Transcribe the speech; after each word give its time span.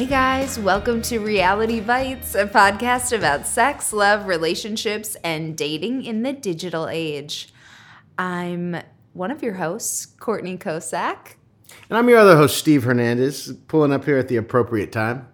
Hey 0.00 0.06
guys, 0.06 0.58
welcome 0.58 1.02
to 1.02 1.18
Reality 1.18 1.78
Bytes, 1.78 2.34
a 2.34 2.46
podcast 2.46 3.14
about 3.14 3.46
sex, 3.46 3.92
love, 3.92 4.26
relationships, 4.26 5.14
and 5.22 5.54
dating 5.54 6.06
in 6.06 6.22
the 6.22 6.32
digital 6.32 6.88
age. 6.88 7.52
I'm 8.16 8.80
one 9.12 9.30
of 9.30 9.42
your 9.42 9.52
hosts, 9.52 10.06
Courtney 10.06 10.56
Kocak. 10.56 11.34
And 11.90 11.98
I'm 11.98 12.08
your 12.08 12.16
other 12.16 12.34
host, 12.34 12.56
Steve 12.56 12.84
Hernandez, 12.84 13.52
pulling 13.68 13.92
up 13.92 14.06
here 14.06 14.16
at 14.16 14.28
the 14.28 14.38
appropriate 14.38 14.90
time. 14.90 15.28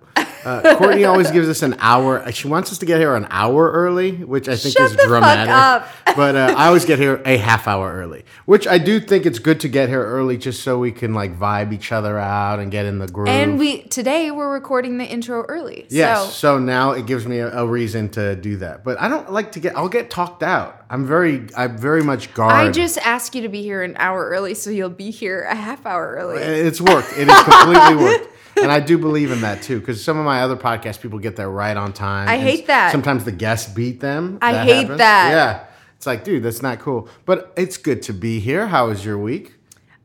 Uh, 0.46 0.76
Courtney 0.76 1.04
always 1.04 1.30
gives 1.30 1.48
us 1.48 1.62
an 1.62 1.74
hour. 1.80 2.30
She 2.30 2.46
wants 2.46 2.70
us 2.70 2.78
to 2.78 2.86
get 2.86 3.00
here 3.00 3.14
an 3.16 3.26
hour 3.30 3.70
early, 3.72 4.12
which 4.12 4.48
I 4.48 4.56
think 4.56 4.76
Shut 4.76 4.92
is 4.92 4.96
dramatic. 5.04 5.86
but 6.16 6.36
uh, 6.36 6.54
I 6.56 6.68
always 6.68 6.84
get 6.84 6.98
here 6.98 7.20
a 7.24 7.36
half 7.36 7.66
hour 7.66 7.92
early, 7.92 8.24
which 8.44 8.66
I 8.66 8.78
do 8.78 9.00
think 9.00 9.26
it's 9.26 9.40
good 9.40 9.60
to 9.60 9.68
get 9.68 9.88
here 9.88 10.04
early 10.04 10.38
just 10.38 10.62
so 10.62 10.78
we 10.78 10.92
can 10.92 11.14
like 11.14 11.36
vibe 11.38 11.72
each 11.72 11.90
other 11.90 12.18
out 12.18 12.60
and 12.60 12.70
get 12.70 12.86
in 12.86 12.98
the 13.00 13.08
groove. 13.08 13.28
And 13.28 13.58
we 13.58 13.82
today 13.82 14.30
we're 14.30 14.52
recording 14.52 14.98
the 14.98 15.04
intro 15.04 15.42
early. 15.42 15.86
Yes, 15.90 16.34
So 16.34 16.46
so 16.46 16.58
now 16.60 16.92
it 16.92 17.06
gives 17.06 17.26
me 17.26 17.38
a, 17.38 17.50
a 17.58 17.66
reason 17.66 18.08
to 18.10 18.36
do 18.36 18.58
that. 18.58 18.84
But 18.84 19.00
I 19.00 19.08
don't 19.08 19.32
like 19.32 19.50
to 19.52 19.60
get. 19.60 19.76
I'll 19.76 19.88
get 19.88 20.10
talked 20.10 20.44
out. 20.44 20.84
I'm 20.88 21.04
very. 21.04 21.48
I'm 21.56 21.76
very 21.76 22.04
much 22.04 22.32
guard. 22.34 22.52
I 22.52 22.70
just 22.70 22.98
ask 22.98 23.34
you 23.34 23.42
to 23.42 23.48
be 23.48 23.62
here 23.62 23.82
an 23.82 23.96
hour 23.98 24.28
early, 24.28 24.54
so 24.54 24.70
you'll 24.70 24.90
be 24.90 25.10
here 25.10 25.42
a 25.42 25.56
half 25.56 25.84
hour 25.84 26.14
early. 26.16 26.40
It's 26.40 26.80
worked. 26.80 27.12
It 27.18 27.28
is 27.28 27.42
completely 27.42 27.96
worked. 28.04 28.28
And 28.56 28.72
I 28.72 28.80
do 28.80 28.96
believe 28.98 29.30
in 29.30 29.42
that 29.42 29.62
too, 29.62 29.80
because 29.80 30.02
some 30.02 30.18
of 30.18 30.24
my 30.24 30.40
other 30.42 30.56
podcast 30.56 31.00
people 31.00 31.18
get 31.18 31.36
there 31.36 31.50
right 31.50 31.76
on 31.76 31.92
time. 31.92 32.28
I 32.28 32.38
hate 32.38 32.66
that. 32.68 32.90
Sometimes 32.92 33.24
the 33.24 33.32
guests 33.32 33.72
beat 33.72 34.00
them. 34.00 34.38
I 34.42 34.52
That 34.52 34.64
hate 34.66 34.76
happens. 34.82 34.98
that. 34.98 35.30
Yeah, 35.30 35.64
it's 35.96 36.06
like, 36.06 36.24
dude, 36.24 36.42
that's 36.42 36.62
not 36.62 36.78
cool. 36.80 37.08
But 37.26 37.52
it's 37.56 37.76
good 37.76 38.02
to 38.02 38.12
be 38.12 38.40
here. 38.40 38.66
How 38.66 38.88
was 38.88 39.04
your 39.04 39.18
week? 39.18 39.52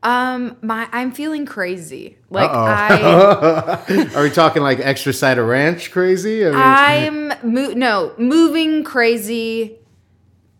Um, 0.04 0.56
my 0.62 0.88
I'm 0.90 1.12
feeling 1.12 1.46
crazy. 1.46 2.18
Like 2.28 2.50
Uh-oh. 2.50 3.84
I 3.88 4.10
Are 4.16 4.22
we 4.24 4.30
talking 4.30 4.62
like 4.62 4.80
extra 4.80 5.12
side 5.12 5.38
of 5.38 5.46
ranch 5.46 5.92
crazy? 5.92 6.44
I 6.44 6.50
mean, 6.50 7.32
I'm 7.32 7.54
mo- 7.54 7.72
no 7.74 8.12
moving 8.18 8.82
crazy. 8.84 9.78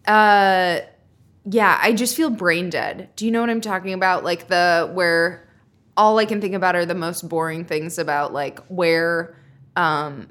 Uh, 0.06 0.80
yeah, 1.44 1.78
I 1.82 1.92
just 1.92 2.16
feel 2.16 2.30
brain 2.30 2.70
dead. 2.70 3.10
Do 3.16 3.24
you 3.26 3.32
know 3.32 3.40
what 3.40 3.50
I'm 3.50 3.60
talking 3.60 3.92
about? 3.94 4.22
Like 4.24 4.46
the 4.48 4.88
where 4.92 5.41
all 5.96 6.18
I 6.18 6.24
can 6.24 6.40
think 6.40 6.54
about 6.54 6.74
are 6.74 6.86
the 6.86 6.94
most 6.94 7.28
boring 7.28 7.64
things 7.64 7.98
about 7.98 8.32
like 8.32 8.60
where 8.66 9.36
um 9.76 10.28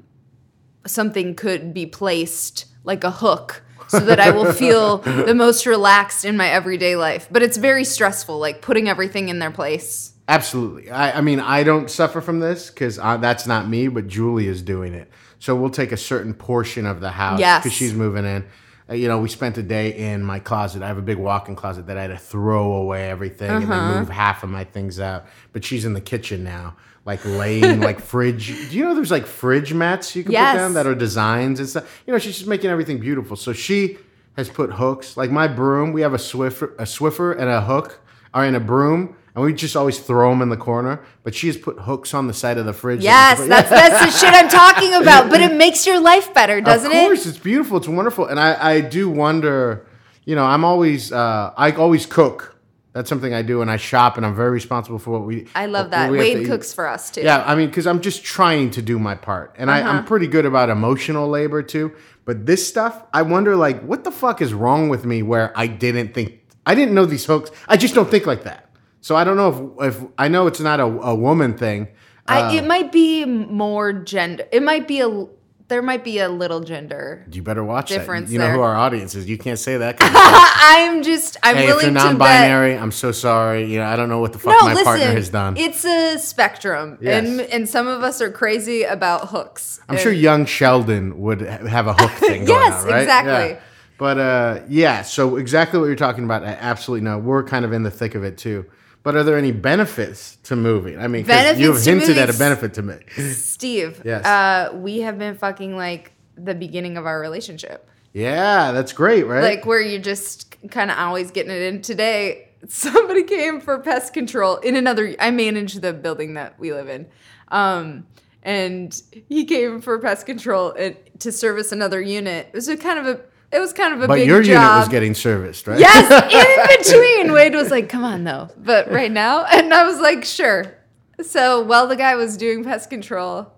something 0.86 1.34
could 1.34 1.72
be 1.72 1.86
placed 1.86 2.66
like 2.84 3.04
a 3.04 3.10
hook 3.10 3.62
so 3.88 4.00
that 4.00 4.18
I 4.18 4.30
will 4.30 4.52
feel 4.52 4.98
the 4.98 5.34
most 5.34 5.66
relaxed 5.66 6.24
in 6.24 6.36
my 6.36 6.48
everyday 6.48 6.96
life. 6.96 7.28
But 7.30 7.42
it's 7.42 7.56
very 7.56 7.84
stressful, 7.84 8.38
like 8.38 8.62
putting 8.62 8.88
everything 8.88 9.28
in 9.28 9.38
their 9.38 9.50
place. 9.50 10.14
Absolutely. 10.28 10.90
I, 10.90 11.18
I 11.18 11.20
mean, 11.20 11.40
I 11.40 11.62
don't 11.62 11.90
suffer 11.90 12.20
from 12.20 12.40
this 12.40 12.70
because 12.70 12.96
that's 12.96 13.46
not 13.46 13.68
me, 13.68 13.88
but 13.88 14.06
Julie 14.06 14.48
is 14.48 14.62
doing 14.62 14.94
it. 14.94 15.10
So 15.38 15.54
we'll 15.54 15.70
take 15.70 15.92
a 15.92 15.96
certain 15.96 16.32
portion 16.34 16.86
of 16.86 17.00
the 17.00 17.10
house 17.10 17.38
Yes. 17.40 17.62
because 17.62 17.76
she's 17.76 17.92
moving 17.92 18.24
in. 18.24 18.44
Uh, 18.92 18.94
you 18.94 19.08
know, 19.08 19.18
we 19.18 19.28
spent 19.28 19.56
a 19.56 19.62
day 19.62 19.90
in 19.96 20.22
my 20.22 20.38
closet. 20.38 20.82
I 20.82 20.86
have 20.88 20.98
a 20.98 21.02
big 21.02 21.16
walk-in 21.16 21.56
closet 21.56 21.86
that 21.86 21.96
I 21.96 22.02
had 22.02 22.08
to 22.10 22.18
throw 22.18 22.74
away 22.74 23.08
everything 23.08 23.50
and 23.50 23.64
Uh-huh. 23.64 23.88
then 23.92 23.98
move 24.00 24.08
half 24.10 24.42
of 24.42 24.50
my 24.50 24.64
things 24.64 25.00
out. 25.00 25.24
But 25.52 25.64
she's 25.64 25.84
in 25.84 25.94
the 25.94 26.00
kitchen 26.00 26.44
now, 26.44 26.76
like 27.06 27.24
laying 27.24 27.80
like 27.80 28.00
fridge. 28.12 28.48
Do 28.70 28.76
you 28.76 28.84
know 28.84 28.94
there's 28.94 29.10
like 29.10 29.26
fridge 29.26 29.72
mats 29.72 30.14
you 30.14 30.22
can 30.24 30.32
Yes. 30.32 30.52
put 30.54 30.58
down 30.58 30.74
that 30.74 30.86
are 30.86 30.94
designs 30.94 31.58
and 31.58 31.68
stuff? 31.68 32.02
You 32.06 32.12
know, 32.12 32.18
she's 32.18 32.36
just 32.36 32.48
making 32.48 32.70
everything 32.70 32.98
beautiful. 32.98 33.36
So 33.36 33.52
she 33.52 33.98
has 34.36 34.48
put 34.48 34.72
hooks. 34.72 35.16
Like 35.16 35.30
my 35.30 35.48
broom, 35.48 35.92
we 35.92 36.02
have 36.02 36.12
a 36.14 36.18
Swiffer, 36.18 36.72
a 36.78 36.84
Swiffer 36.84 37.32
and 37.38 37.48
a 37.48 37.60
hook, 37.62 38.00
or 38.34 38.44
in 38.44 38.54
a 38.54 38.60
broom, 38.60 39.16
and 39.34 39.44
we 39.44 39.52
just 39.54 39.76
always 39.76 39.98
throw 39.98 40.30
them 40.30 40.42
in 40.42 40.48
the 40.50 40.56
corner. 40.56 41.02
But 41.22 41.34
she 41.34 41.46
has 41.46 41.56
put 41.56 41.78
hooks 41.80 42.12
on 42.14 42.26
the 42.26 42.34
side 42.34 42.58
of 42.58 42.66
the 42.66 42.72
fridge. 42.72 43.02
Yes, 43.02 43.38
that's 43.46 43.70
that's 43.70 44.04
the 44.04 44.26
shit 44.26 44.34
I'm 44.34 44.48
talking 44.48 44.94
about. 45.02 45.30
But 45.30 45.40
it 45.40 45.54
makes 45.54 45.86
your 45.86 46.00
life 46.00 46.32
better, 46.34 46.60
doesn't 46.60 46.90
it? 46.90 46.94
of 46.96 47.02
it? 47.02 47.06
course, 47.06 47.26
it's 47.26 47.38
beautiful. 47.38 47.76
It's 47.78 47.88
wonderful, 47.88 48.26
and 48.26 48.38
I, 48.40 48.72
I 48.76 48.80
do 48.80 49.08
wonder. 49.08 49.86
You 50.24 50.36
know, 50.36 50.44
I'm 50.44 50.64
always 50.64 51.12
uh, 51.12 51.52
I 51.56 51.72
always 51.72 52.06
cook. 52.06 52.50
That's 52.92 53.08
something 53.08 53.32
I 53.32 53.40
do, 53.40 53.62
and 53.62 53.70
I 53.70 53.78
shop, 53.78 54.18
and 54.18 54.26
I'm 54.26 54.34
very 54.36 54.50
responsible 54.50 54.98
for 54.98 55.12
what 55.12 55.22
we. 55.22 55.48
I 55.54 55.64
love 55.64 55.90
that. 55.92 56.10
we 56.10 56.18
have 56.18 56.26
to 56.26 56.34
Wade 56.34 56.42
eat. 56.42 56.46
cooks 56.50 56.74
for 56.74 56.86
us 56.86 57.10
too. 57.10 57.22
Yeah, 57.22 57.42
I 57.46 57.54
mean, 57.54 57.68
because 57.68 57.86
I'm 57.86 58.02
just 58.02 58.22
trying 58.22 58.70
to 58.72 58.82
do 58.82 58.98
my 58.98 59.14
part, 59.14 59.54
and 59.58 59.70
Uh-huh. 59.70 59.88
I'm 59.88 60.04
pretty 60.04 60.26
good 60.26 60.44
about 60.44 60.68
emotional 60.68 61.26
labor 61.28 61.62
too. 61.62 61.92
But 62.26 62.44
this 62.44 62.68
stuff, 62.68 63.02
I 63.12 63.22
wonder, 63.22 63.56
like, 63.56 63.80
what 63.82 64.04
the 64.04 64.10
fuck 64.12 64.42
is 64.42 64.52
wrong 64.54 64.90
with 64.90 65.04
me 65.06 65.22
where 65.22 65.52
I 65.58 65.66
didn't 65.66 66.12
think, 66.14 66.38
I 66.66 66.74
didn't 66.76 66.94
know 66.94 67.04
these 67.06 67.24
hooks. 67.24 67.50
I 67.66 67.76
just 67.78 67.94
don't 67.96 68.08
think 68.10 68.26
like 68.26 68.44
that. 68.44 68.68
So 69.02 69.14
I 69.16 69.24
don't 69.24 69.36
know 69.36 69.76
if, 69.80 69.94
if 69.94 70.04
I 70.16 70.28
know 70.28 70.46
it's 70.46 70.60
not 70.60 70.80
a, 70.80 70.84
a 70.84 71.14
woman 71.14 71.58
thing. 71.58 71.88
I, 72.26 72.54
it 72.56 72.64
might 72.64 72.90
be 72.92 73.24
more 73.26 73.92
gender. 73.92 74.46
It 74.50 74.62
might 74.62 74.88
be 74.88 75.00
a. 75.00 75.26
There 75.68 75.80
might 75.82 76.04
be 76.04 76.18
a 76.18 76.28
little 76.28 76.60
gender. 76.60 77.26
You 77.32 77.40
better 77.42 77.64
watch 77.64 77.88
Difference 77.88 78.28
that. 78.28 78.32
You 78.32 78.38
know 78.38 78.44
there. 78.46 78.54
who 78.56 78.60
our 78.60 78.76
audience 78.76 79.14
is. 79.14 79.26
You 79.28 79.38
can't 79.38 79.58
say 79.58 79.78
that. 79.78 79.94
it's 79.94 80.02
like, 80.02 80.12
I'm 80.14 81.02
just. 81.02 81.36
I'm 81.42 81.56
hey, 81.56 81.68
if 81.68 81.82
you're 81.82 81.90
non-binary, 81.90 82.76
I'm 82.78 82.92
so 82.92 83.10
sorry. 83.10 83.64
You 83.72 83.78
know, 83.80 83.86
I 83.86 83.96
don't 83.96 84.08
know 84.08 84.20
what 84.20 84.32
the 84.34 84.38
fuck 84.38 84.52
No, 84.52 84.66
my 84.66 84.72
listen. 84.74 84.84
partner 84.84 85.06
has 85.06 85.30
done. 85.30 85.56
It's 85.56 85.84
a 85.84 86.18
spectrum, 86.18 86.98
Yes. 87.00 87.24
and 87.24 87.40
and 87.40 87.68
some 87.68 87.88
of 87.88 88.02
us 88.02 88.20
are 88.20 88.30
crazy 88.30 88.82
about 88.84 89.28
hooks. 89.30 89.80
I'm 89.88 89.94
And- 89.96 90.02
sure 90.02 90.12
young 90.12 90.44
Sheldon 90.46 91.18
would 91.20 91.40
have 91.40 91.86
a 91.88 91.94
hook 91.94 92.10
thing 92.12 92.44
going 92.46 92.60
Yes, 92.60 92.84
on, 92.84 92.90
right? 92.90 93.00
exactly. 93.00 93.54
Yeah. 93.56 93.60
But 93.98 94.18
uh, 94.18 94.60
yeah, 94.68 95.02
so 95.02 95.36
exactly 95.36 95.78
what 95.80 95.86
you're 95.86 95.96
talking 95.96 96.24
about, 96.24 96.44
I 96.44 96.48
absolutely 96.48 97.04
know. 97.04 97.18
We're 97.18 97.42
kind 97.44 97.64
of 97.64 97.72
in 97.72 97.82
the 97.82 97.90
thick 97.90 98.14
of 98.14 98.22
it 98.24 98.36
too. 98.38 98.66
But 99.02 99.16
are 99.16 99.24
there 99.24 99.36
any 99.36 99.52
benefits 99.52 100.36
to 100.44 100.56
moving? 100.56 100.98
I 100.98 101.08
mean, 101.08 101.26
you've 101.56 101.82
to 101.82 101.90
hinted 101.90 102.18
at 102.18 102.30
a 102.30 102.38
benefit 102.38 102.74
to 102.74 102.82
me. 102.82 102.98
Steve. 103.32 104.00
Yes. 104.04 104.24
Uh, 104.24 104.74
we 104.76 105.00
have 105.00 105.18
been 105.18 105.34
fucking 105.36 105.76
like 105.76 106.12
the 106.36 106.54
beginning 106.54 106.96
of 106.96 107.06
our 107.06 107.20
relationship. 107.20 107.88
yeah, 108.12 108.72
that's 108.72 108.92
great, 108.92 109.26
right? 109.26 109.42
like 109.42 109.66
where 109.66 109.80
you're 109.80 110.00
just 110.00 110.54
kind 110.70 110.90
of 110.90 110.98
always 110.98 111.30
getting 111.30 111.50
it 111.52 111.62
in. 111.62 111.82
Today, 111.82 112.48
somebody 112.68 113.24
came 113.24 113.60
for 113.60 113.78
pest 113.78 114.14
control 114.14 114.56
in 114.58 114.76
another. 114.76 115.14
I 115.18 115.30
manage 115.30 115.74
the 115.74 115.92
building 115.92 116.34
that 116.34 116.58
we 116.58 116.72
live 116.72 116.88
in, 116.88 117.06
um, 117.48 118.06
and 118.42 119.00
he 119.28 119.44
came 119.44 119.80
for 119.80 119.98
pest 119.98 120.26
control 120.26 120.72
and, 120.72 120.96
to 121.20 121.32
service 121.32 121.72
another 121.72 122.00
unit. 122.00 122.48
It 122.48 122.54
was 122.54 122.68
a 122.68 122.76
kind 122.76 122.98
of 122.98 123.06
a. 123.06 123.20
It 123.52 123.60
was 123.60 123.72
kind 123.72 123.92
of 123.94 124.00
a 124.00 124.08
big 124.08 124.08
deal. 124.08 124.08
but 124.08 124.14
big 124.14 124.28
your 124.28 124.42
job. 124.42 124.62
unit 124.62 124.78
was 124.78 124.88
getting 124.88 125.14
serviced, 125.14 125.66
right? 125.66 125.78
Yes, 125.78 126.10
in 126.80 126.84
between. 126.84 127.32
Wade 127.32 127.54
was 127.54 127.70
like, 127.70 127.88
"Come 127.88 128.02
on, 128.04 128.24
though." 128.24 128.48
But 128.56 128.90
right 128.90 129.10
now, 129.12 129.44
and 129.44 129.72
I 129.74 129.84
was 129.86 130.00
like, 130.00 130.24
"Sure." 130.24 130.74
So 131.20 131.62
while 131.62 131.86
the 131.86 131.96
guy 131.96 132.14
was 132.16 132.36
doing 132.36 132.64
pest 132.64 132.88
control, 132.90 133.52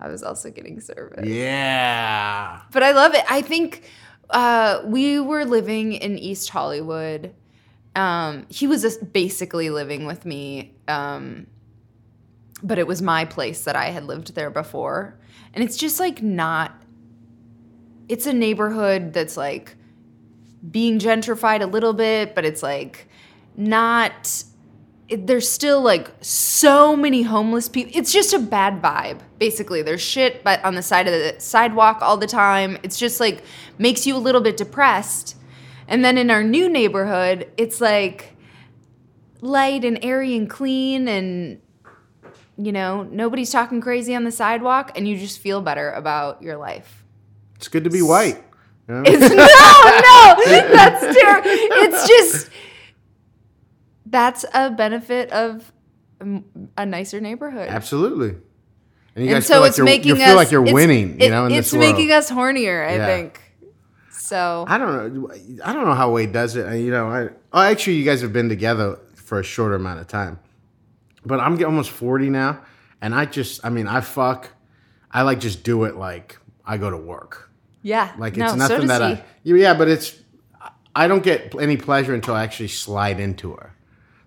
I 0.00 0.08
was 0.08 0.22
also 0.22 0.50
getting 0.50 0.80
serviced. 0.80 1.26
yeah. 1.26 2.60
but 2.72 2.82
I 2.82 2.90
love 2.92 3.14
it. 3.14 3.24
I 3.30 3.40
think 3.40 3.88
uh, 4.30 4.82
we 4.84 5.20
were 5.20 5.44
living 5.44 5.92
in 5.94 6.18
East 6.18 6.50
Hollywood. 6.50 7.32
Um, 7.94 8.46
he 8.50 8.66
was 8.66 8.82
just 8.82 9.12
basically 9.12 9.70
living 9.70 10.04
with 10.04 10.26
me, 10.26 10.74
um, 10.88 11.46
but 12.62 12.78
it 12.78 12.86
was 12.86 13.00
my 13.00 13.24
place 13.24 13.64
that 13.64 13.76
I 13.76 13.86
had 13.86 14.04
lived 14.04 14.34
there 14.34 14.50
before, 14.50 15.18
and 15.54 15.62
it's 15.64 15.76
just 15.76 16.00
like 16.00 16.22
not. 16.22 16.82
It's 18.08 18.26
a 18.26 18.32
neighborhood 18.32 19.12
that's 19.12 19.36
like 19.36 19.76
being 20.70 20.98
gentrified 20.98 21.62
a 21.62 21.66
little 21.66 21.92
bit, 21.92 22.34
but 22.34 22.44
it's 22.44 22.62
like 22.62 23.08
not. 23.56 24.44
It, 25.08 25.28
there's 25.28 25.48
still 25.48 25.80
like 25.80 26.10
so 26.20 26.96
many 26.96 27.22
homeless 27.22 27.68
people. 27.68 27.92
It's 27.94 28.12
just 28.12 28.32
a 28.32 28.40
bad 28.40 28.82
vibe. 28.82 29.20
Basically, 29.38 29.82
there's 29.82 30.00
shit 30.02 30.42
but 30.42 30.64
on 30.64 30.74
the 30.74 30.82
side 30.82 31.06
of 31.06 31.12
the 31.12 31.40
sidewalk 31.40 31.98
all 32.00 32.16
the 32.16 32.26
time. 32.26 32.78
It's 32.82 32.98
just 32.98 33.20
like 33.20 33.44
makes 33.78 34.06
you 34.06 34.16
a 34.16 34.18
little 34.18 34.40
bit 34.40 34.56
depressed. 34.56 35.36
And 35.88 36.04
then 36.04 36.18
in 36.18 36.30
our 36.30 36.42
new 36.42 36.68
neighborhood, 36.68 37.48
it's 37.56 37.80
like 37.80 38.36
light 39.40 39.84
and 39.84 39.98
airy 40.02 40.36
and 40.36 40.50
clean 40.50 41.06
and 41.08 41.60
you 42.58 42.72
know, 42.72 43.02
nobody's 43.04 43.50
talking 43.50 43.80
crazy 43.80 44.14
on 44.14 44.24
the 44.24 44.32
sidewalk 44.32 44.92
and 44.96 45.06
you 45.06 45.18
just 45.18 45.38
feel 45.38 45.60
better 45.60 45.90
about 45.92 46.42
your 46.42 46.56
life. 46.56 47.05
It's 47.56 47.68
good 47.68 47.84
to 47.84 47.90
be 47.90 48.02
white. 48.02 48.42
you 48.88 48.94
know? 48.94 49.02
It's 49.06 49.20
no, 49.20 49.26
no, 49.26 50.74
that's 50.74 51.00
terrible. 51.18 51.50
It's 51.50 52.06
just 52.08 52.50
that's 54.06 54.44
a 54.54 54.70
benefit 54.70 55.30
of 55.30 55.72
um, 56.20 56.44
a 56.76 56.86
nicer 56.86 57.20
neighborhood. 57.20 57.68
Absolutely. 57.68 58.28
And 59.14 59.24
you 59.24 59.30
And 59.30 59.36
guys 59.36 59.46
so 59.46 59.54
feel 59.54 59.60
like 59.62 59.68
it's 59.70 59.78
you're, 59.78 59.84
making 59.84 60.16
you 60.16 60.22
us 60.22 60.36
like 60.36 60.50
you're 60.50 60.62
winning, 60.62 61.20
you 61.20 61.30
know, 61.30 61.46
in 61.46 61.52
it's 61.52 61.70
this 61.70 61.78
world. 61.78 61.92
making 61.94 62.12
us 62.12 62.30
hornier, 62.30 62.86
I 62.88 62.96
Yeah. 62.96 63.06
think. 63.06 63.40
So 64.10 64.64
I 64.68 64.76
don't 64.78 65.14
know. 65.14 65.30
I 65.64 65.72
don't 65.72 65.84
know 65.86 65.94
how 65.94 66.10
Wade 66.10 66.32
does 66.32 66.56
it. 66.56 66.66
I- 66.66 66.74
You 66.74 66.90
know, 66.90 67.08
I 67.08 67.28
oh, 67.52 67.60
actually, 67.62 67.94
you 67.94 68.04
guys 68.04 68.20
have 68.22 68.32
been 68.32 68.48
together 68.48 68.98
for 69.14 69.38
a 69.40 69.42
shorter 69.42 69.74
amount 69.76 70.00
of 70.00 70.08
time, 70.08 70.38
but 71.24 71.38
I'm 71.40 71.62
almost 71.64 71.90
forty 71.90 72.28
now, 72.28 72.60
and 73.00 73.14
I 73.14 73.24
just, 73.24 73.64
I 73.64 73.70
mean, 73.70 73.86
I 73.86 74.00
fuck. 74.00 74.50
I 75.12 75.22
like 75.22 75.38
just 75.40 75.62
do 75.62 75.84
it 75.84 75.96
like 75.96 76.38
I 76.66 76.76
go 76.76 76.90
to 76.90 76.96
work. 76.96 77.45
Yeah, 77.86 78.12
Like 78.18 78.36
it's 78.36 78.50
so 78.50 78.56
nothing 78.56 78.80
does 78.80 78.88
that. 78.88 79.02
I. 79.02 79.24
Yeah, 79.44 79.74
but 79.74 79.86
it's. 79.86 80.18
I 80.94 81.06
don't 81.06 81.22
get 81.22 81.54
any 81.60 81.76
pleasure 81.76 82.14
until 82.14 82.34
I 82.34 82.42
actually 82.42 82.68
slide 82.68 83.20
into 83.20 83.52
her. 83.52 83.74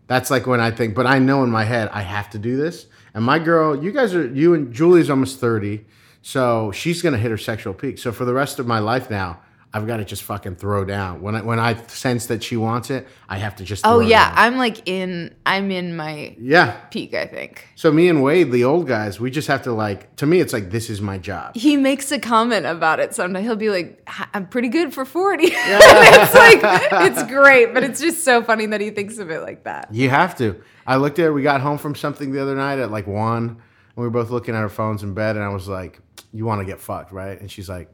That's 0.07 0.31
like 0.31 0.47
when 0.47 0.61
I 0.61 0.71
think, 0.71 0.95
but 0.95 1.05
I 1.05 1.19
know 1.19 1.43
in 1.43 1.49
my 1.49 1.65
head 1.65 1.89
I 1.91 2.01
have 2.03 2.29
to 2.29 2.39
do 2.39 2.55
this. 2.55 2.85
And 3.13 3.25
my 3.25 3.37
girl, 3.37 3.83
you 3.83 3.91
guys 3.91 4.15
are, 4.15 4.25
you 4.27 4.53
and 4.53 4.73
Julie's 4.73 5.09
almost 5.09 5.39
30. 5.39 5.85
So 6.21 6.71
she's 6.71 7.01
going 7.01 7.13
to 7.13 7.19
hit 7.19 7.31
her 7.31 7.37
sexual 7.37 7.73
peak. 7.73 7.97
So 7.97 8.11
for 8.11 8.23
the 8.23 8.33
rest 8.33 8.59
of 8.59 8.67
my 8.67 8.79
life 8.79 9.09
now, 9.09 9.41
I've 9.71 9.85
got 9.85 9.97
to 9.97 10.05
just 10.05 10.23
fucking 10.23 10.55
throw 10.55 10.83
down. 10.83 11.21
When 11.21 11.35
I, 11.35 11.41
when 11.43 11.59
I 11.59 11.75
sense 11.85 12.25
that 12.27 12.43
she 12.43 12.57
wants 12.57 12.89
it, 12.89 13.07
I 13.27 13.37
have 13.37 13.55
to 13.57 13.63
just 13.63 13.85
Oh 13.85 13.99
yeah. 13.99 14.33
I'm 14.35 14.57
like 14.57 14.87
in. 14.87 15.35
I'm 15.45 15.69
in 15.69 15.95
my 15.95 16.35
yeah. 16.39 16.71
peak. 16.89 17.13
I 17.13 17.27
think 17.27 17.67
So 17.75 17.91
me 17.91 18.09
and 18.09 18.23
Wade, 18.23 18.51
the 18.51 18.63
old 18.63 18.87
guys, 18.87 19.19
we 19.19 19.29
just 19.29 19.47
have 19.47 19.61
to 19.63 19.71
like, 19.71 20.15
to 20.15 20.25
me, 20.25 20.39
it's 20.39 20.53
like, 20.53 20.71
this 20.71 20.89
is 20.89 21.01
my 21.01 21.19
job. 21.19 21.55
he 21.55 21.77
makes 21.77 22.11
a 22.11 22.17
comment 22.17 22.65
about 22.65 22.99
it 22.99 23.13
someday. 23.13 23.43
He'll 23.43 23.55
be 23.55 23.69
like, 23.69 24.09
"I'm 24.33 24.47
pretty 24.47 24.69
good 24.69 24.91
for 24.91 25.05
40." 25.05 25.43
it's 25.51 26.33
like 26.33 26.59
it's 27.03 27.23
great, 27.31 27.73
but 27.73 27.83
it's 27.83 28.01
just 28.01 28.23
so 28.23 28.41
funny 28.41 28.65
that 28.67 28.81
he 28.81 28.89
thinks 28.89 29.19
of 29.19 29.29
it 29.29 29.41
like 29.41 29.65
that. 29.65 29.93
You 29.93 30.09
have 30.09 30.35
to. 30.37 30.61
I 30.87 30.95
looked 30.95 31.19
at 31.19 31.25
her. 31.25 31.33
We 31.33 31.43
got 31.43 31.61
home 31.61 31.77
from 31.77 31.93
something 31.93 32.31
the 32.31 32.41
other 32.41 32.55
night 32.55 32.79
at 32.79 32.89
like 32.89 33.05
one, 33.05 33.43
and 33.49 33.57
we 33.95 34.03
were 34.03 34.09
both 34.09 34.31
looking 34.31 34.55
at 34.55 34.61
our 34.61 34.69
phones 34.69 35.03
in 35.03 35.13
bed, 35.13 35.35
and 35.35 35.45
I 35.45 35.49
was 35.49 35.67
like, 35.67 35.99
"You 36.33 36.45
want 36.45 36.61
to 36.61 36.65
get 36.65 36.81
fucked, 36.81 37.11
right?" 37.11 37.39
And 37.39 37.51
she's 37.51 37.69
like, 37.69 37.89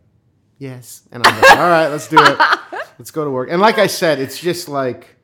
"Yes." 0.58 1.04
And 1.12 1.26
I'm 1.26 1.42
like, 1.42 1.52
"All 1.52 1.70
right, 1.70 1.88
let's 1.88 2.08
do 2.08 2.18
it. 2.20 2.40
Let's 2.98 3.12
go 3.12 3.26
to 3.26 3.30
work." 3.32 3.50
And 3.52 3.62
like 3.62 3.78
I 3.78 3.88
said, 3.88 4.20
it's 4.20 4.40
just 4.40 4.70
like, 4.70 5.18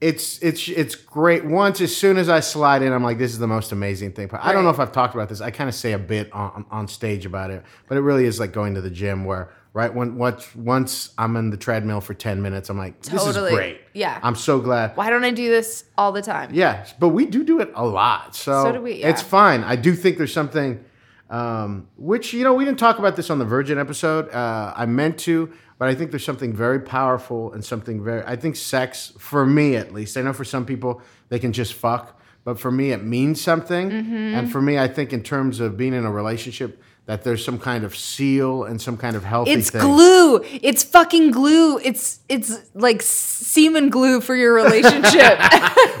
it's 0.00 0.38
it's 0.42 0.68
it's 0.68 0.94
great. 0.94 1.44
Once 1.44 1.80
as 1.80 1.96
soon 1.96 2.18
as 2.18 2.28
I 2.28 2.40
slide 2.40 2.82
in, 2.82 2.92
I'm 2.92 3.02
like, 3.02 3.16
"This 3.18 3.32
is 3.32 3.38
the 3.38 3.46
most 3.46 3.72
amazing 3.72 4.12
thing." 4.12 4.28
I 4.32 4.52
don't 4.52 4.64
know 4.64 4.70
if 4.70 4.78
I've 4.78 4.92
talked 4.92 5.14
about 5.14 5.28
this. 5.28 5.40
I 5.40 5.50
kind 5.50 5.68
of 5.68 5.74
say 5.74 5.92
a 5.92 5.98
bit 5.98 6.30
on 6.32 6.66
on 6.70 6.88
stage 6.88 7.24
about 7.24 7.50
it, 7.50 7.62
but 7.88 7.96
it 7.96 8.00
really 8.02 8.26
is 8.26 8.38
like 8.38 8.52
going 8.52 8.74
to 8.74 8.80
the 8.80 8.90
gym 8.90 9.24
where. 9.24 9.52
Right 9.72 9.94
when 9.94 10.16
once 10.16 10.56
once 10.56 11.12
I'm 11.18 11.36
in 11.36 11.50
the 11.50 11.58
treadmill 11.58 12.00
for 12.00 12.14
ten 12.14 12.40
minutes, 12.40 12.70
I'm 12.70 12.78
like, 12.78 12.98
this 13.02 13.22
Totally. 13.22 13.50
is 13.50 13.54
great. 13.56 13.80
Yeah. 13.92 14.18
I'm 14.22 14.34
so 14.34 14.58
glad. 14.58 14.96
Why 14.96 15.10
don't 15.10 15.22
I 15.22 15.32
do 15.32 15.50
this 15.50 15.84
all 15.98 16.12
the 16.12 16.22
time? 16.22 16.48
Yes, 16.54 16.94
but 16.98 17.10
we 17.10 17.26
do 17.26 17.44
do 17.44 17.60
it 17.60 17.72
a 17.74 17.84
lot. 17.84 18.34
So, 18.34 18.62
So 18.64 18.72
do 18.72 18.80
we, 18.80 18.94
yeah. 19.00 19.10
it's 19.10 19.20
fine. 19.20 19.62
I 19.64 19.76
do 19.76 19.94
think 19.94 20.16
there's 20.16 20.32
something, 20.32 20.82
um, 21.30 21.88
which, 21.96 22.32
you 22.32 22.44
know, 22.44 22.54
we 22.54 22.64
didn't 22.64 22.78
talk 22.78 22.98
about 22.98 23.16
this 23.16 23.30
on 23.30 23.38
the 23.38 23.44
Virgin 23.44 23.78
episode. 23.78 24.30
Uh, 24.30 24.72
I 24.76 24.86
meant 24.86 25.18
to, 25.20 25.52
but 25.78 25.88
I 25.88 25.94
think 25.94 26.10
there's 26.10 26.24
something 26.24 26.52
very 26.52 26.80
powerful 26.80 27.52
and 27.52 27.64
something 27.64 28.02
very, 28.02 28.22
I 28.24 28.36
think 28.36 28.56
sex, 28.56 29.12
for 29.18 29.44
me 29.44 29.76
at 29.76 29.92
least, 29.92 30.16
I 30.16 30.22
know 30.22 30.32
for 30.32 30.44
some 30.44 30.64
people 30.64 31.02
they 31.28 31.38
can 31.38 31.52
just 31.52 31.74
fuck, 31.74 32.20
but 32.44 32.58
for 32.60 32.70
me 32.70 32.92
it 32.92 33.02
means 33.02 33.40
something. 33.40 33.90
Mm-hmm. 33.90 34.14
And 34.14 34.52
for 34.52 34.62
me, 34.62 34.78
I 34.78 34.88
think 34.88 35.12
in 35.12 35.22
terms 35.22 35.60
of 35.60 35.76
being 35.76 35.94
in 35.94 36.04
a 36.04 36.10
relationship, 36.10 36.80
that 37.06 37.22
there's 37.22 37.44
some 37.44 37.58
kind 37.58 37.84
of 37.84 37.96
seal 37.96 38.64
and 38.64 38.80
some 38.82 38.96
kind 38.96 39.14
of 39.14 39.22
healthy 39.22 39.52
It's 39.52 39.70
thing. 39.70 39.80
glue. 39.80 40.42
It's 40.60 40.82
fucking 40.82 41.30
glue. 41.30 41.78
It's 41.78 42.18
it's 42.28 42.60
like 42.74 43.00
semen 43.00 43.90
glue 43.90 44.20
for 44.20 44.34
your 44.34 44.52
relationship. 44.52 45.38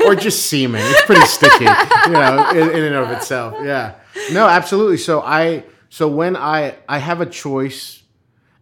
or 0.06 0.16
just 0.16 0.46
semen. 0.46 0.82
It's 0.84 1.04
pretty 1.04 1.24
sticky, 1.26 1.64
you 2.06 2.12
know, 2.12 2.50
in, 2.50 2.70
in 2.70 2.84
and 2.84 2.96
of 2.96 3.10
itself. 3.12 3.54
Yeah. 3.62 3.94
No, 4.32 4.46
absolutely. 4.46 4.96
So 4.96 5.20
I, 5.20 5.64
so 5.88 6.08
when 6.08 6.36
I, 6.36 6.76
I 6.88 6.98
have 6.98 7.20
a 7.20 7.26
choice, 7.26 8.02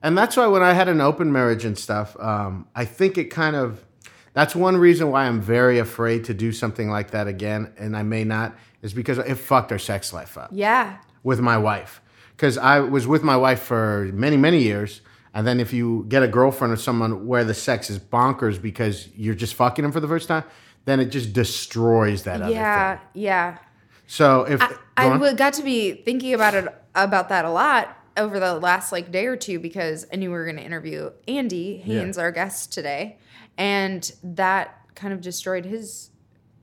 and 0.02 0.16
that's 0.16 0.36
why 0.36 0.46
when 0.46 0.62
I 0.62 0.72
had 0.72 0.88
an 0.88 1.00
open 1.00 1.32
marriage 1.32 1.64
and 1.64 1.78
stuff, 1.78 2.16
um, 2.20 2.66
I 2.74 2.84
think 2.84 3.16
it 3.18 3.24
kind 3.24 3.56
of, 3.56 3.84
that's 4.34 4.54
one 4.54 4.76
reason 4.76 5.10
why 5.10 5.24
I'm 5.24 5.40
very 5.40 5.78
afraid 5.78 6.24
to 6.24 6.34
do 6.34 6.52
something 6.52 6.90
like 6.90 7.12
that 7.12 7.26
again, 7.28 7.72
and 7.78 7.96
I 7.96 8.02
may 8.02 8.24
not, 8.24 8.54
is 8.82 8.92
because 8.92 9.18
it 9.18 9.36
fucked 9.36 9.72
our 9.72 9.78
sex 9.78 10.12
life 10.12 10.36
up 10.36 10.50
yeah. 10.52 10.98
with 11.22 11.40
my 11.40 11.56
wife 11.56 12.02
because 12.36 12.58
I 12.58 12.80
was 12.80 13.06
with 13.06 13.22
my 13.22 13.36
wife 13.36 13.60
for 13.60 14.10
many 14.12 14.36
many 14.36 14.62
years. 14.62 15.00
And 15.32 15.46
then 15.46 15.58
if 15.58 15.72
you 15.72 16.04
get 16.08 16.22
a 16.22 16.28
girlfriend 16.28 16.72
or 16.72 16.76
someone 16.76 17.26
where 17.26 17.42
the 17.44 17.54
sex 17.54 17.90
is 17.90 17.98
bonkers 17.98 18.60
because 18.60 19.08
you're 19.16 19.34
just 19.34 19.54
fucking 19.54 19.82
them 19.82 19.90
for 19.90 19.98
the 20.00 20.06
first 20.06 20.28
time, 20.28 20.44
then 20.84 21.00
it 21.00 21.06
just 21.06 21.32
destroys 21.32 22.22
that 22.24 22.40
other 22.42 22.52
Yeah. 22.52 22.98
thing. 22.98 23.06
Yeah. 23.14 23.58
So 24.06 24.42
if 24.42 24.60
go 24.60 24.78
I 24.96 25.34
got 25.34 25.54
to 25.54 25.62
be 25.62 25.92
thinking 25.92 26.34
about 26.34 26.54
it 26.54 26.66
about 26.94 27.28
that 27.30 27.44
a 27.44 27.50
lot 27.50 27.96
over 28.16 28.38
the 28.38 28.54
last 28.54 28.92
like 28.92 29.10
day 29.10 29.26
or 29.26 29.36
two 29.36 29.58
because 29.58 30.06
I 30.12 30.16
knew 30.16 30.30
we 30.30 30.36
were 30.36 30.44
going 30.44 30.56
to 30.56 30.62
interview 30.64 31.10
Andy 31.26 31.78
Haynes, 31.78 32.16
our 32.18 32.30
guest 32.30 32.72
today, 32.72 33.18
and 33.58 34.10
that 34.22 34.78
kind 34.94 35.12
of 35.12 35.20
destroyed 35.20 35.64
his 35.64 36.10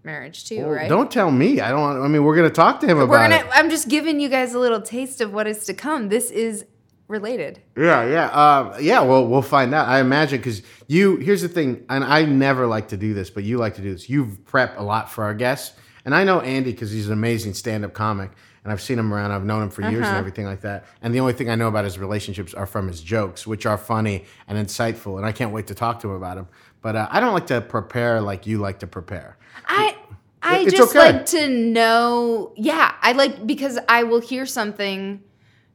marriage 0.04 0.48
too, 0.48 0.60
Well, 0.62 0.70
right? 0.70 0.90
don't 0.90 1.12
tell 1.12 1.32
me. 1.32 1.60
I 1.60 1.70
don't. 1.70 2.02
I 2.02 2.08
mean, 2.08 2.24
we're 2.24 2.36
gonna 2.36 2.50
talk 2.50 2.80
to 2.82 2.88
him 2.88 2.98
we're 2.98 3.04
about 3.04 3.30
gonna. 3.30 3.36
it. 3.36 3.48
I'm 3.54 3.70
just 3.70 3.88
giving 3.88 4.20
you 4.20 4.30
guys 4.30 4.54
a 4.54 4.60
little 4.60 4.82
taste 4.82 5.22
of 5.22 5.34
what 5.34 5.48
is 5.48 5.66
to 5.66 5.74
come. 5.74 6.10
This 6.10 6.32
is 6.32 6.66
related. 7.08 7.62
Yeah, 7.78 8.06
yeah, 8.08 8.26
uh, 8.28 8.78
yeah. 8.82 9.02
Well, 9.02 9.28
we'll 9.28 9.42
find 9.42 9.74
out. 9.74 9.88
I 9.88 10.00
imagine 10.00 10.40
because 10.40 10.62
you. 10.88 11.18
Here's 11.18 11.42
the 11.42 11.50
thing, 11.50 11.86
and 11.90 12.04
I 12.04 12.24
never 12.26 12.66
like 12.68 12.88
to 12.90 12.98
do 12.98 13.14
this, 13.14 13.30
but 13.30 13.44
you 13.44 13.58
like 13.58 13.76
to 13.76 13.82
do 13.82 13.92
this. 13.94 14.10
You've 14.10 14.40
prepped 14.46 14.78
a 14.78 14.84
lot 14.84 15.10
for 15.10 15.24
our 15.24 15.34
guests, 15.34 15.76
and 16.06 16.16
I 16.16 16.24
know 16.24 16.40
Andy 16.42 16.72
because 16.72 16.92
he's 16.92 17.08
an 17.08 17.14
amazing 17.14 17.54
stand-up 17.54 17.94
comic, 17.94 18.32
and 18.64 18.72
I've 18.72 18.82
seen 18.82 19.00
him 19.00 19.14
around. 19.14 19.32
I've 19.32 19.46
known 19.46 19.64
him 19.64 19.70
for 19.70 19.82
years 19.82 20.08
and 20.08 20.18
everything 20.18 20.46
like 20.46 20.62
that. 20.62 20.86
And 21.02 21.14
the 21.16 21.20
only 21.20 21.34
thing 21.34 21.50
I 21.50 21.56
know 21.56 21.68
about 21.68 21.86
his 21.86 21.98
relationships 21.98 22.54
are 22.54 22.66
from 22.66 22.88
his 22.88 23.02
jokes, 23.02 23.48
which 23.48 23.66
are 23.66 23.78
funny 23.78 24.26
and 24.48 24.58
insightful, 24.58 25.18
and 25.18 25.26
I 25.26 25.32
can't 25.32 25.52
wait 25.52 25.68
to 25.68 25.76
talk 25.76 26.00
to 26.02 26.10
him 26.10 26.16
about 26.16 26.36
them. 26.36 26.48
But 26.82 26.96
uh, 26.96 27.08
I 27.12 27.20
don't 27.20 27.34
like 27.34 27.48
to 27.48 27.62
prepare 27.62 28.22
like 28.22 28.48
you 28.48 28.58
like 28.58 28.80
to 28.80 28.88
prepare. 28.88 29.38
I 29.66 29.96
I 30.42 30.60
It's 30.60 30.74
just 30.74 30.96
okay. 30.96 31.14
like 31.14 31.26
to 31.28 31.48
know. 31.48 32.54
Yeah, 32.56 32.94
I 33.02 33.12
like 33.12 33.46
because 33.46 33.78
I 33.88 34.04
will 34.04 34.20
hear 34.22 34.46
something, 34.46 35.22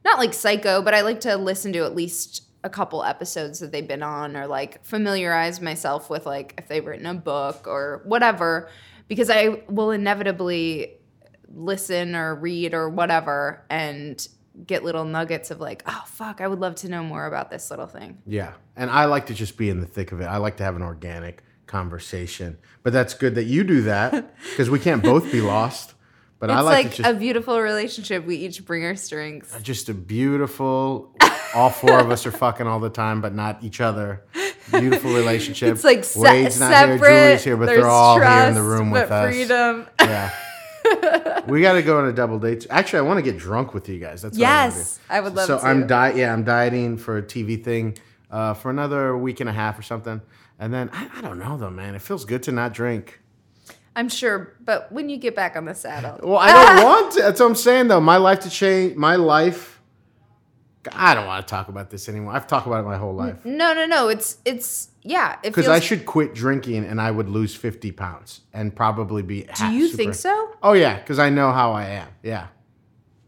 not 0.03 0.19
like 0.19 0.33
psycho, 0.33 0.81
but 0.81 0.93
I 0.93 1.01
like 1.01 1.21
to 1.21 1.37
listen 1.37 1.73
to 1.73 1.79
at 1.85 1.95
least 1.95 2.43
a 2.63 2.69
couple 2.69 3.03
episodes 3.03 3.59
that 3.59 3.71
they've 3.71 3.87
been 3.87 4.03
on, 4.03 4.35
or 4.35 4.47
like 4.47 4.83
familiarize 4.83 5.61
myself 5.61 6.09
with 6.09 6.25
like 6.25 6.55
if 6.57 6.67
they've 6.67 6.85
written 6.85 7.05
a 7.05 7.13
book 7.13 7.65
or 7.67 8.01
whatever, 8.05 8.69
because 9.07 9.29
I 9.29 9.63
will 9.69 9.91
inevitably 9.91 10.97
listen 11.53 12.15
or 12.15 12.35
read 12.35 12.73
or 12.73 12.89
whatever 12.89 13.63
and 13.69 14.25
get 14.65 14.83
little 14.83 15.05
nuggets 15.05 15.51
of 15.51 15.59
like, 15.59 15.83
oh 15.85 16.03
fuck, 16.07 16.41
I 16.41 16.47
would 16.47 16.59
love 16.59 16.75
to 16.75 16.89
know 16.89 17.03
more 17.03 17.25
about 17.25 17.49
this 17.49 17.69
little 17.69 17.87
thing. 17.87 18.21
Yeah. 18.25 18.53
And 18.75 18.89
I 18.89 19.05
like 19.05 19.27
to 19.27 19.33
just 19.33 19.57
be 19.57 19.69
in 19.69 19.79
the 19.79 19.85
thick 19.85 20.11
of 20.11 20.21
it. 20.21 20.25
I 20.25 20.37
like 20.37 20.57
to 20.57 20.63
have 20.63 20.75
an 20.75 20.81
organic 20.81 21.43
conversation. 21.67 22.57
But 22.83 22.93
that's 22.93 23.13
good 23.13 23.35
that 23.35 23.45
you 23.45 23.63
do 23.63 23.83
that 23.83 24.35
because 24.49 24.69
we 24.69 24.79
can't 24.79 25.03
both 25.03 25.31
be 25.31 25.41
lost. 25.41 25.93
But 26.39 26.51
I 26.51 26.61
like, 26.61 26.85
like, 26.85 26.91
to 26.91 26.97
just 27.03 27.09
a 27.09 27.15
beautiful 27.15 27.59
relationship. 27.59 28.25
We 28.25 28.35
each 28.35 28.63
bring 28.63 28.85
our 28.85 28.95
strengths. 28.95 29.59
just 29.63 29.89
a 29.89 29.93
beautiful 29.93 31.15
all 31.53 31.69
four 31.69 31.99
of 31.99 32.11
us 32.11 32.25
are 32.25 32.31
fucking 32.31 32.67
all 32.67 32.79
the 32.79 32.89
time, 32.89 33.21
but 33.21 33.33
not 33.33 33.63
each 33.63 33.81
other. 33.81 34.23
Beautiful 34.71 35.13
relationship. 35.13 35.73
It's 35.73 35.83
like 35.83 36.03
se- 36.03 36.19
Wade's 36.19 36.59
not 36.59 36.71
separate. 36.71 36.99
here, 36.99 37.27
Julie's 37.29 37.43
here, 37.43 37.57
but 37.57 37.65
there's 37.67 37.79
they're 37.81 37.89
all 37.89 38.17
trust, 38.17 38.37
here 38.39 38.47
in 38.49 38.53
the 38.55 38.61
room 38.63 38.91
with 38.91 39.09
but 39.09 39.25
us. 39.29 39.33
freedom. 39.33 39.87
Yeah. 39.99 41.43
we 41.47 41.61
got 41.61 41.73
to 41.73 41.81
go 41.81 41.99
on 41.99 42.07
a 42.07 42.13
double 42.13 42.39
date. 42.39 42.65
Actually, 42.69 42.99
I 42.99 43.01
want 43.03 43.17
to 43.17 43.21
get 43.31 43.37
drunk 43.39 43.73
with 43.73 43.89
you 43.89 43.99
guys. 43.99 44.21
That's 44.21 44.37
what 44.37 44.45
I. 44.47 44.65
Yes, 44.65 44.99
I 45.09 45.19
would 45.19 45.35
love 45.35 45.47
so 45.47 45.59
to. 45.59 45.65
I'm 45.65 45.87
di- 45.87 46.11
yeah, 46.17 46.33
I'm 46.33 46.43
dieting 46.43 46.97
for 46.97 47.17
a 47.17 47.21
TV 47.23 47.61
thing 47.63 47.97
uh, 48.31 48.53
for 48.53 48.69
another 48.69 49.17
week 49.17 49.39
and 49.39 49.49
a 49.49 49.53
half 49.53 49.77
or 49.77 49.81
something. 49.81 50.21
And 50.59 50.73
then 50.73 50.89
I, 50.93 51.09
I 51.15 51.21
don't 51.21 51.39
know 51.39 51.57
though, 51.57 51.69
man. 51.69 51.93
It 51.95 52.01
feels 52.01 52.25
good 52.25 52.43
to 52.43 52.51
not 52.51 52.73
drink. 52.73 53.19
I'm 53.95 54.09
sure, 54.09 54.53
but 54.63 54.91
when 54.91 55.09
you 55.09 55.17
get 55.17 55.35
back 55.35 55.55
on 55.55 55.65
the 55.65 55.73
saddle, 55.73 56.19
Well, 56.21 56.37
I 56.37 56.51
don't 56.51 56.83
want 56.85 57.13
to. 57.13 57.21
That's 57.23 57.39
what 57.39 57.47
I'm 57.47 57.55
saying 57.55 57.87
though. 57.89 57.99
My 58.01 58.17
life 58.17 58.41
to 58.41 58.49
change. 58.49 58.95
My 58.95 59.15
life. 59.15 59.76
I 60.93 61.13
don't 61.13 61.25
want 61.27 61.45
to 61.45 61.49
talk 61.49 61.67
about 61.67 61.89
this 61.89 62.07
anymore. 62.09 62.33
I've 62.33 62.47
talked 62.47 62.67
about 62.67 62.81
it 62.81 62.87
my 62.87 62.97
whole 62.97 63.13
life 63.13 63.43
no, 63.45 63.73
no, 63.73 63.85
no. 63.85 64.07
It's 64.09 64.37
it's 64.45 64.89
yeah. 65.03 65.33
It 65.43 65.49
because 65.49 65.65
feels. 65.65 65.77
I 65.77 65.79
should 65.79 66.05
quit 66.05 66.33
drinking 66.33 66.85
and 66.85 67.01
I 67.01 67.11
would 67.11 67.29
lose 67.29 67.55
50 67.55 67.91
pounds 67.91 68.41
and 68.53 68.75
probably 68.75 69.21
be. 69.23 69.47
do 69.57 69.71
you 69.71 69.87
think 69.89 70.15
so? 70.15 70.51
Oh 70.61 70.73
yeah, 70.73 70.99
because 70.99 71.19
I 71.19 71.29
know 71.29 71.51
how 71.51 71.71
I 71.71 71.85
am. 71.85 72.07
Yeah, 72.23 72.47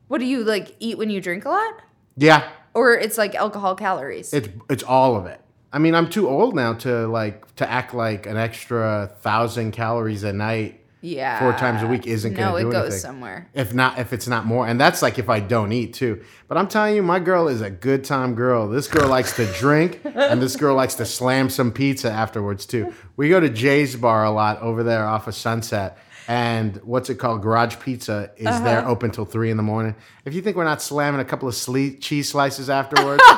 What 0.08 0.20
do 0.20 0.25
you 0.25 0.44
like 0.44 0.75
eat 0.80 0.98
when 0.98 1.10
you 1.10 1.22
drink 1.22 1.46
a 1.46 1.50
lot, 1.50 1.74
yeah. 2.18 2.50
or 2.74 2.94
it's 2.94 3.18
like 3.18 3.36
alcohol 3.36 3.75
calories? 3.75 4.34
It's 4.34 4.50
it's 4.70 4.84
all 4.84 5.16
of 5.16 5.25
it. 5.25 5.42
I 5.72 5.78
mean, 5.80 5.94
I'm 5.94 6.10
too 6.10 6.28
old 6.28 6.56
now 6.56 6.74
to 6.74 7.08
like 7.08 7.56
to 7.56 7.70
act 7.70 7.94
like 7.94 8.25
an 8.25 8.38
extra 8.38 9.12
thousand 9.22 9.72
calories 9.72 10.24
a 10.24 10.34
night 10.34 10.78
Yeah. 11.01 11.39
four 11.39 11.53
times 11.53 11.82
a 11.82 11.88
week 11.88 12.06
isn't 12.08 12.34
going 12.34 12.46
to 12.48 12.51
do 12.51 12.56
anything. 12.58 12.72
No, 12.72 12.79
it 12.79 12.89
goes 12.89 13.01
somewhere. 13.01 13.50
If 13.53 13.74
not, 13.74 14.00
if 14.00 14.12
it's 14.12 14.27
not 14.27 14.46
more, 14.46 14.68
and 14.68 14.79
that's 14.79 15.01
like 15.01 15.18
if 15.18 15.29
I 15.29 15.39
don't 15.39 15.72
eat 15.72 15.94
too. 15.94 16.22
But 16.48 16.58
I'm 16.58 16.68
telling 16.68 16.96
you, 16.96 17.01
my 17.03 17.20
girl 17.20 17.48
is 17.48 17.62
a 17.62 17.70
good 17.70 18.03
time 18.03 18.36
girl. 18.36 18.68
This 18.68 18.88
girl 18.88 19.08
likes 19.08 19.36
to 19.38 19.46
drink, 19.53 20.01
and 20.03 20.41
this 20.41 20.56
girl 20.56 20.75
likes 20.75 20.96
to 20.96 21.06
slam 21.06 21.50
some 21.50 21.72
pizza 21.72 22.12
afterwards 22.12 22.65
too. 22.65 22.94
We 23.15 23.29
go 23.29 23.39
to 23.39 23.50
Jay's 23.50 23.96
Bar 23.96 24.25
a 24.25 24.32
lot 24.32 24.62
over 24.62 24.84
there 24.84 25.06
off 25.06 25.27
of 25.27 25.36
Sunset, 25.36 25.98
and 26.27 26.75
what's 26.84 27.10
it 27.10 27.15
called? 27.15 27.41
Garage 27.41 27.77
Pizza 27.79 28.32
is 28.36 28.48
Uh-huh. 28.48 28.63
there 28.65 28.88
open 28.88 29.12
till 29.12 29.25
three 29.25 29.51
in 29.51 29.58
the 29.58 29.63
morning. 29.63 29.96
If 30.25 30.34
you 30.34 30.41
think 30.41 30.58
we're 30.58 30.63
not 30.65 30.82
slamming 30.82 31.22
a 31.22 31.25
couple 31.25 31.48
of 31.48 31.56
sle- 31.56 32.01
cheese 32.01 32.29
slices 32.29 32.70
afterwards. 32.70 33.24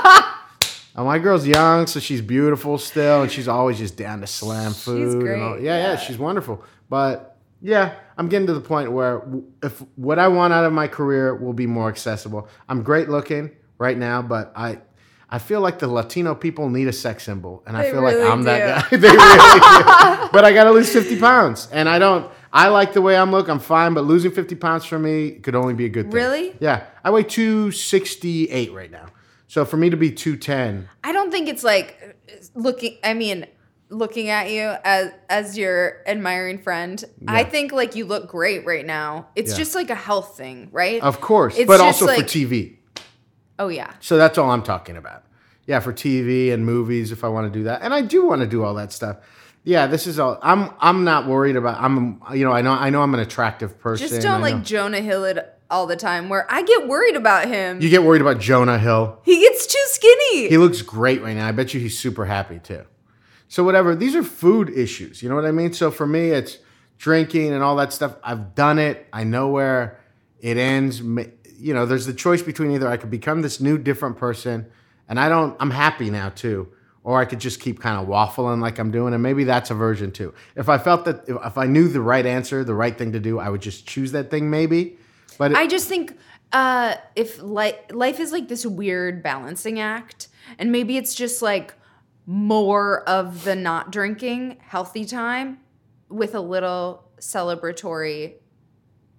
Oh, 0.93 1.05
my 1.05 1.19
girl's 1.19 1.47
young, 1.47 1.87
so 1.87 2.01
she's 2.01 2.19
beautiful 2.19 2.77
still, 2.77 3.21
and 3.21 3.31
she's 3.31 3.47
always 3.47 3.77
just 3.77 3.95
down 3.95 4.19
to 4.19 4.27
slam 4.27 4.73
food. 4.73 5.13
and 5.13 5.21
great, 5.21 5.39
Yeah, 5.39 5.77
yeah, 5.77 5.77
yeah. 5.91 5.95
she's 5.95 6.17
wonderful. 6.17 6.65
But 6.89 7.30
yeah, 7.61 7.93
I'm 8.17 8.27
getting 8.27 8.47
to 8.47 8.53
the 8.53 8.61
point 8.61 8.91
where 8.91 9.21
if 9.61 9.83
what 9.95 10.19
I 10.19 10.27
want 10.27 10.53
out 10.53 10.65
of 10.65 10.73
my 10.73 10.87
career 10.87 11.35
will 11.35 11.53
be 11.53 11.67
more 11.67 11.89
accessible. 11.89 12.47
I'm 12.67 12.83
great 12.83 13.09
looking 13.09 13.51
right 13.77 13.97
now, 13.97 14.21
but 14.21 14.51
I 14.55 14.79
I 15.29 15.39
feel 15.39 15.61
like 15.61 15.79
the 15.79 15.87
Latino 15.87 16.35
people 16.35 16.69
need 16.69 16.89
a 16.89 16.93
sex 16.93 17.23
symbol, 17.23 17.63
and 17.65 17.77
I 17.77 17.89
feel 17.89 18.01
really 18.01 18.21
like 18.21 18.31
I'm 18.31 18.43
that 18.43 18.89
guy. 18.91 18.97
they 18.97 19.09
really 19.09 19.59
do. 19.59 20.27
But 20.31 20.45
I 20.45 20.53
got 20.53 20.63
to 20.63 20.71
lose 20.71 20.91
50 20.91 21.19
pounds, 21.19 21.67
and 21.73 21.89
I 21.89 21.99
don't. 21.99 22.31
I 22.53 22.67
like 22.67 22.93
the 22.93 23.01
way 23.01 23.17
I'm 23.17 23.31
look. 23.31 23.49
I'm 23.49 23.59
fine, 23.59 23.93
but 23.93 24.05
losing 24.05 24.31
50 24.31 24.55
pounds 24.55 24.85
for 24.85 24.97
me 24.97 25.31
could 25.31 25.55
only 25.55 25.73
be 25.73 25.85
a 25.85 25.89
good 25.89 26.05
thing. 26.05 26.15
Really? 26.15 26.55
Yeah, 26.59 26.85
I 27.03 27.11
weigh 27.11 27.23
268 27.23 28.73
right 28.73 28.91
now. 28.91 29.07
So 29.47 29.65
for 29.65 29.75
me 29.75 29.89
to 29.89 29.97
be 29.97 30.09
210, 30.11 30.87
I 31.03 31.11
don't 31.11 31.31
think 31.31 31.49
it's 31.49 31.63
like 31.63 31.97
uh, 32.01 32.35
looking. 32.55 32.97
I 33.03 33.13
mean, 33.13 33.45
looking 33.91 34.29
at 34.29 34.49
you 34.49 34.73
as 34.83 35.11
as 35.29 35.57
your 35.57 35.97
admiring 36.07 36.57
friend. 36.57 37.03
I 37.27 37.43
think 37.43 37.71
like 37.71 37.95
you 37.95 38.05
look 38.05 38.27
great 38.29 38.65
right 38.65 38.85
now. 38.85 39.27
It's 39.35 39.51
Yeah. 39.51 39.57
just 39.57 39.75
like 39.75 39.89
a 39.89 39.95
health 39.95 40.37
thing, 40.37 40.69
right? 40.71 41.01
of 41.03 41.21
course, 41.21 41.57
It's 41.57 41.67
but 41.67 41.79
also 41.81 42.07
for 42.07 42.23
TV. 42.23 42.77
oh 43.59 43.67
yeah. 43.67 43.91
So 43.99 44.17
that's 44.17 44.37
all 44.37 44.49
I'm 44.49 44.63
talking 44.63 44.97
about. 44.97 45.23
Yeah, 45.67 45.79
for 45.79 45.93
TV 45.93 46.51
and 46.51 46.65
movies 46.65 47.11
if 47.11 47.23
I 47.23 47.27
want 47.27 47.51
to 47.51 47.59
do 47.59 47.65
that. 47.65 47.81
And 47.83 47.93
I 47.93 48.01
do 48.01 48.25
want 48.25 48.41
to 48.41 48.47
do 48.47 48.63
all 48.63 48.73
that 48.75 48.91
stuff. 48.91 49.17
Yeah, 49.63 49.85
this 49.87 50.07
is 50.07 50.17
all 50.19 50.39
I'm 50.41 50.71
I'm 50.79 51.03
not 51.03 51.27
worried 51.27 51.55
about 51.55 51.81
I'm 51.81 52.21
you 52.33 52.43
know, 52.45 52.51
I 52.51 52.61
know 52.61 52.71
I 52.71 52.89
know 52.89 53.03
I'm 53.03 53.13
an 53.13 53.19
attractive 53.19 53.77
person. 53.79 54.07
Just 54.07 54.21
don't 54.21 54.41
like 54.41 54.63
Jonah 54.63 55.01
Hill 55.01 55.25
it 55.25 55.37
all 55.69 55.85
the 55.85 55.95
time. 55.95 56.29
Where 56.29 56.47
I 56.49 56.63
get 56.63 56.87
worried 56.87 57.15
about 57.15 57.47
him. 57.47 57.79
You 57.81 57.89
get 57.89 58.03
worried 58.03 58.21
about 58.21 58.39
Jonah 58.39 58.79
Hill. 58.79 59.19
he 59.23 59.39
gets 59.41 59.67
too 59.67 59.83
skinny. 59.87 60.49
He 60.49 60.57
looks 60.57 60.81
great 60.81 61.21
right 61.21 61.35
now. 61.35 61.47
I 61.47 61.51
bet 61.51 61.73
you 61.73 61.79
he's 61.79 61.97
super 61.99 62.25
happy 62.25 62.59
too. 62.59 62.83
So 63.51 63.65
whatever, 63.65 63.97
these 63.97 64.15
are 64.15 64.23
food 64.23 64.69
issues. 64.69 65.21
You 65.21 65.27
know 65.27 65.35
what 65.35 65.43
I 65.43 65.51
mean? 65.51 65.73
So 65.73 65.91
for 65.91 66.07
me, 66.07 66.29
it's 66.29 66.59
drinking 66.97 67.51
and 67.51 67.61
all 67.61 67.75
that 67.75 67.91
stuff. 67.91 68.15
I've 68.23 68.55
done 68.55 68.79
it. 68.79 69.05
I 69.11 69.25
know 69.25 69.49
where 69.49 69.99
it 70.39 70.55
ends. 70.55 71.01
You 71.01 71.73
know, 71.73 71.85
there's 71.85 72.05
the 72.05 72.13
choice 72.13 72.41
between 72.41 72.71
either 72.71 72.87
I 72.87 72.95
could 72.95 73.11
become 73.11 73.41
this 73.41 73.59
new, 73.59 73.77
different 73.77 74.15
person, 74.15 74.71
and 75.09 75.19
I 75.19 75.27
don't. 75.27 75.57
I'm 75.59 75.71
happy 75.71 76.09
now 76.09 76.29
too, 76.29 76.69
or 77.03 77.19
I 77.19 77.25
could 77.25 77.39
just 77.41 77.59
keep 77.59 77.81
kind 77.81 77.99
of 78.01 78.07
waffling 78.07 78.61
like 78.61 78.79
I'm 78.79 78.89
doing, 78.89 79.13
and 79.13 79.21
maybe 79.21 79.43
that's 79.43 79.69
a 79.69 79.75
version 79.75 80.13
too. 80.13 80.33
If 80.55 80.69
I 80.69 80.77
felt 80.77 81.03
that, 81.03 81.25
if, 81.27 81.57
I 81.57 81.65
knew 81.65 81.89
the 81.89 81.99
right 81.99 82.25
answer, 82.25 82.63
the 82.63 82.73
right 82.73 82.97
thing 82.97 83.11
to 83.11 83.19
do, 83.19 83.37
I 83.37 83.49
would 83.49 83.61
just 83.61 83.85
choose 83.85 84.13
that 84.13 84.31
thing 84.31 84.49
maybe. 84.49 84.95
But 85.37 85.51
it, 85.51 85.57
I 85.57 85.67
just 85.67 85.89
think 85.89 86.17
uh, 86.53 86.95
if 87.17 87.41
li- 87.41 87.75
life 87.89 88.21
is 88.21 88.31
like 88.31 88.47
this 88.47 88.65
weird 88.65 89.21
balancing 89.21 89.77
act, 89.77 90.29
and 90.57 90.71
maybe 90.71 90.95
it's 90.95 91.13
just 91.13 91.41
like 91.41 91.73
more 92.25 93.07
of 93.09 93.43
the 93.43 93.55
not 93.55 93.91
drinking, 93.91 94.57
healthy 94.61 95.05
time 95.05 95.59
with 96.09 96.35
a 96.35 96.39
little 96.39 97.09
celebratory 97.19 98.33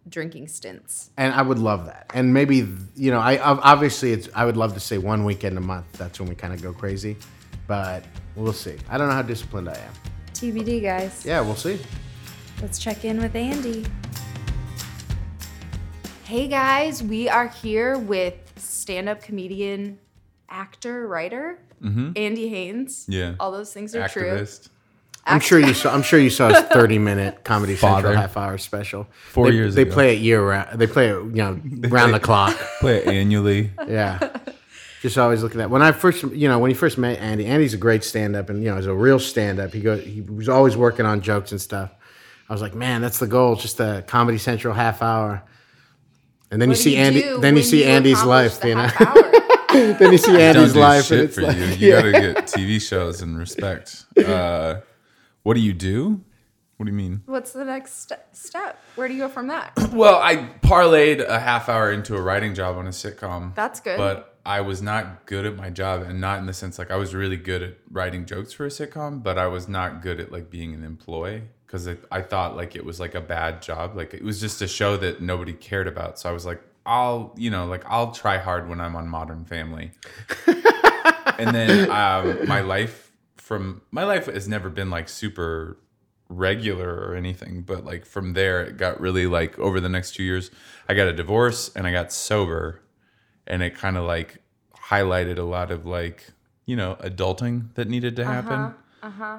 drinking 0.09 0.49
stints. 0.49 1.11
and 1.17 1.33
I 1.33 1.43
would 1.43 1.59
love 1.61 1.87
that. 1.87 2.11
And 2.13 2.35
maybe 2.35 2.67
you 2.97 3.11
know, 3.11 3.21
I 3.21 3.39
obviously 3.39 4.13
it's 4.13 4.29
I 4.35 4.45
would 4.45 4.57
love 4.57 4.75
to 4.75 4.81
say 4.81 4.99
one 4.99 5.25
weekend 5.25 5.57
a 5.59 5.61
month. 5.61 5.93
That's 5.93 6.19
when 6.19 6.29
we 6.29 6.35
kind 6.35 6.53
of 6.53 6.61
go 6.63 6.73
crazy, 6.73 7.17
but 7.67 8.05
we'll 8.35 8.53
see. 8.53 8.77
I 8.91 8.99
don't 8.99 9.09
know 9.09 9.15
how 9.15 9.23
disciplined 9.23 9.69
I 9.69 9.75
am. 9.75 9.93
TBD, 10.35 10.83
guys. 10.83 11.25
Yeah, 11.25 11.41
we'll 11.41 11.55
see. 11.57 11.79
Let's 12.61 12.79
check 12.79 13.05
in 13.05 13.21
with 13.21 13.35
Andy. 13.37 13.87
Hey 16.25 16.49
guys, 16.49 17.03
we 17.03 17.29
are 17.29 17.49
here 17.49 17.99
with 17.99 18.35
stand 18.57 19.09
up 19.09 19.23
comedian, 19.23 19.99
actor, 20.53 21.09
writer, 21.09 21.59
mm-hmm. 21.83 22.13
Andy 22.15 22.49
Haynes. 22.49 23.07
Yeah. 23.09 23.35
All 23.41 23.51
those 23.51 23.73
things 23.73 23.95
are 23.97 24.09
true. 24.09 24.47
I'm 25.25 25.41
sure 25.41 25.59
you 25.59 25.73
saw. 25.73 25.95
I'm 25.95 26.03
sure 26.03 26.19
you 26.19 26.31
saw 26.31 26.49
his 26.49 26.59
30 26.73 26.99
minute 26.99 27.45
Comedy 27.45 27.77
Central 27.77 28.13
half 28.13 28.37
hour 28.37 28.59
special. 28.59 29.07
Four 29.31 29.49
They- 29.51 29.57
years 29.57 29.75
They 29.75 29.83
ago. 29.83 29.93
play 29.93 30.17
it 30.17 30.21
year 30.21 30.47
round. 30.47 30.79
They 30.79 30.87
play 30.87 31.09
it 31.11 31.15
you 31.15 31.31
know 31.31 31.61
round 31.89 32.13
the 32.13 32.21
clock. 32.21 32.57
Play 32.81 32.97
it 32.99 33.07
annually. 33.07 33.71
Yeah. 33.87 34.37
Just 35.01 35.19
always 35.19 35.43
look 35.43 35.53
at 35.53 35.59
that. 35.59 35.71
When 35.71 35.83
I 35.83 35.91
first, 35.91 36.23
you 36.23 36.49
know, 36.49 36.61
when 36.61 36.71
he 36.71 36.77
first 36.77 36.97
met 36.97 37.19
Andy, 37.19 37.45
Andy's 37.47 37.75
a 37.75 37.77
great 37.77 38.05
stand-up, 38.05 38.51
and 38.51 38.63
you 38.63 38.71
know, 38.71 38.77
he's 38.77 38.87
a 38.87 38.95
real 38.95 39.19
stand-up. 39.19 39.73
He 39.73 39.81
go, 39.81 39.97
he 39.97 40.21
was 40.21 40.49
always 40.49 40.77
working 40.77 41.07
on 41.07 41.21
jokes 41.23 41.51
and 41.51 41.61
stuff. 41.61 41.93
I 42.49 42.53
was 42.53 42.63
like, 42.63 42.75
man, 42.75 43.01
that's 43.01 43.19
the 43.19 43.27
goal, 43.27 43.57
just 43.57 43.81
a 43.81 44.05
Comedy 44.07 44.39
Central 44.39 44.75
half 44.75 45.03
hour. 45.03 45.43
And 46.53 46.63
then 46.63 46.69
you 46.69 46.73
What 46.73 46.77
do 46.77 46.83
see 46.83 46.97
Andy, 46.97 47.23
then 47.41 47.57
you 47.57 47.63
see 47.65 47.85
Andy's 47.85 48.23
life, 48.23 48.61
the 48.61 48.69
you 48.69 48.75
know. 48.77 49.39
Half 49.73 49.91
hour? 49.91 49.99
then 49.99 50.13
you 50.13 50.19
see 50.19 50.33
Don't 50.33 50.41
Andy's 50.41 50.77
life, 50.77 51.05
shit 51.07 51.19
and 51.19 51.29
it's 51.29 51.35
for 51.35 51.43
like, 51.43 51.57
you. 51.57 51.65
You 51.65 51.89
yeah. 51.89 51.97
gotta 51.97 52.13
get 52.13 52.37
TV 52.47 52.81
shows 52.81 53.23
and 53.23 53.39
respect. 53.39 54.05
Uh, 54.19 54.81
what 55.43 55.55
do 55.55 55.61
you 55.61 55.73
do? 55.73 56.21
What 56.77 56.87
do 56.87 56.91
you 56.93 56.97
mean? 56.97 57.23
What's 57.27 57.53
the 57.53 57.65
next 57.65 58.03
ste- 58.03 58.13
step? 58.33 58.79
Where 58.97 59.07
do 59.07 59.15
you 59.15 59.21
go 59.21 59.29
from 59.29 59.47
that? 59.49 59.73
Well, 59.93 60.21
I 60.21 60.37
parlayed 60.63 61.25
a 61.25 61.39
half 61.39 61.69
hour 61.69 61.93
into 61.93 62.17
a 62.17 62.21
writing 62.21 62.55
job 62.55 62.77
on 62.77 62.87
a 62.87 62.91
sitcom. 62.91 63.55
That's 63.55 63.79
good. 63.79 63.99
But 63.99 64.39
I 64.45 64.63
was 64.63 64.83
not 64.83 65.27
good 65.27 65.47
at 65.47 65.55
my 65.55 65.71
job, 65.71 66.03
and 66.03 66.21
not 66.21 66.41
in 66.41 66.47
the 66.47 66.53
sense 66.53 66.79
like 66.79 66.91
I 66.91 66.97
was 66.97 67.15
really 67.15 67.37
good 67.37 67.63
at 67.63 67.77
writing 67.91 68.25
jokes 68.27 68.53
for 68.53 68.65
a 68.67 68.69
sitcom, 68.69 69.23
but 69.23 69.39
I 69.39 69.47
was 69.47 69.69
not 69.69 70.03
good 70.03 70.19
at 70.19 70.33
like 70.33 70.51
being 70.51 70.75
an 70.75 70.83
employee 70.83 71.43
because 71.67 71.89
I 72.11 72.23
thought 72.23 72.57
like 72.57 72.75
it 72.75 72.85
was 72.85 72.99
like 72.99 73.15
a 73.15 73.21
bad 73.21 73.63
job. 73.63 73.97
Like 73.97 74.13
it 74.15 74.25
was 74.25 74.41
just 74.41 74.61
a 74.63 74.67
show 74.69 74.97
that 74.97 75.21
nobody 75.23 75.53
cared 75.53 75.87
about. 75.87 76.19
So 76.19 76.29
I 76.29 76.33
was 76.33 76.45
like, 76.45 76.61
I'll 76.85 77.35
you 77.37 77.51
know 77.51 77.67
like 77.67 77.85
I'll 77.87 78.13
try 78.13 78.39
hard 78.39 78.69
when 78.69 78.81
I'm 78.81 78.97
on 78.97 79.09
Modern 79.09 79.45
Family. 79.45 79.93
and 81.39 81.55
then 81.55 81.91
um, 82.03 82.47
my 82.49 82.61
life 82.61 83.13
from 83.37 83.83
my 83.91 84.05
life 84.05 84.27
has 84.27 84.49
never 84.49 84.69
been 84.71 84.91
like 84.91 85.09
super 85.09 85.79
regular 86.29 86.89
or 86.95 87.15
anything 87.15 87.61
but 87.61 87.85
like 87.85 88.07
from 88.07 88.33
there 88.33 88.63
it 88.63 88.79
got 88.79 88.99
really 88.99 89.27
like 89.27 89.59
over 89.59 89.81
the 89.81 89.89
next 89.89 90.15
two 90.15 90.23
years 90.23 90.51
i 90.89 90.95
got 90.95 91.07
a 91.07 91.13
divorce 91.13 91.71
and 91.77 91.87
i 91.87 91.93
got 91.93 92.11
sober. 92.11 92.81
And 93.47 93.63
it 93.63 93.75
kind 93.75 93.99
of 93.99 94.05
like 94.05 94.41
highlighted 94.75 95.37
a 95.37 95.43
lot 95.43 95.71
of 95.71 95.85
like 95.85 96.29
you 96.65 96.77
know 96.77 96.97
adulting 97.01 97.75
that 97.75 97.89
needed 97.89 98.17
to 98.17 98.25
happen. 98.25 98.75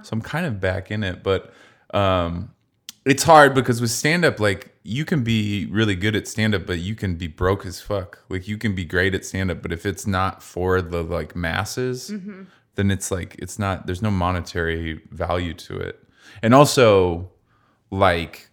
So 0.04 0.14
i'm 0.14 0.22
kind 0.22 0.46
of 0.46 0.60
back 0.60 0.92
in 0.92 1.04
it 1.04 1.24
but 1.24 1.54
um 1.94 2.52
it's 3.06 3.24
hard 3.24 3.54
because 3.56 3.80
with 3.82 3.90
stand 3.92 4.24
up 4.26 4.40
like 4.40 4.73
you 4.84 5.06
can 5.06 5.24
be 5.24 5.66
really 5.68 5.96
good 5.96 6.16
at 6.16 6.28
stand 6.28 6.54
up 6.54 6.66
but 6.66 6.80
you 6.80 6.94
can 6.94 7.16
be 7.16 7.28
broke 7.28 7.66
as 7.66 7.82
fuck. 7.82 8.20
Like 8.30 8.48
you 8.48 8.58
can 8.58 8.76
be 8.76 8.86
great 8.86 9.16
at 9.16 9.26
stand 9.26 9.50
up 9.50 9.62
but 9.62 9.72
if 9.72 9.86
it's 9.86 10.06
not 10.06 10.44
for 10.44 10.82
the 10.82 11.02
like 11.02 11.36
masses 11.36 12.10
mm-hmm. 12.10 12.44
then 12.76 12.92
it's 12.92 13.10
like 13.10 13.36
it's 13.40 13.58
not 13.58 13.86
there's 13.88 14.02
no 14.02 14.12
monetary 14.12 15.02
value 15.12 15.54
to 15.54 15.78
it. 15.78 16.04
And 16.42 16.54
also 16.54 17.32
like 17.90 18.50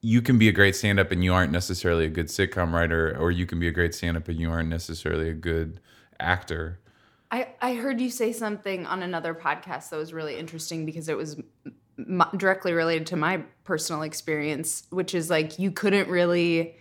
you 0.00 0.22
can 0.22 0.38
be 0.38 0.48
a 0.48 0.52
great 0.52 0.76
stand 0.76 1.00
up 1.00 1.10
and 1.10 1.24
you 1.24 1.32
aren't 1.32 1.52
necessarily 1.52 2.04
a 2.04 2.10
good 2.10 2.28
sitcom 2.28 2.72
writer 2.72 3.16
or 3.18 3.30
you 3.30 3.46
can 3.46 3.58
be 3.58 3.68
a 3.68 3.72
great 3.72 3.94
stand 3.94 4.16
up 4.16 4.28
and 4.28 4.38
you 4.38 4.50
aren't 4.50 4.68
necessarily 4.68 5.28
a 5.28 5.34
good 5.34 5.80
actor. 6.20 6.78
I, 7.30 7.48
I 7.60 7.74
heard 7.74 8.00
you 8.00 8.10
say 8.10 8.32
something 8.32 8.86
on 8.86 9.02
another 9.02 9.34
podcast 9.34 9.90
that 9.90 9.96
was 9.96 10.12
really 10.12 10.38
interesting 10.38 10.86
because 10.86 11.08
it 11.08 11.16
was 11.16 11.40
m- 11.98 12.24
directly 12.36 12.72
related 12.72 13.06
to 13.08 13.16
my 13.16 13.42
personal 13.64 14.02
experience, 14.02 14.84
which 14.90 15.14
is 15.14 15.30
like 15.30 15.58
you 15.58 15.70
couldn't 15.70 16.08
really 16.08 16.76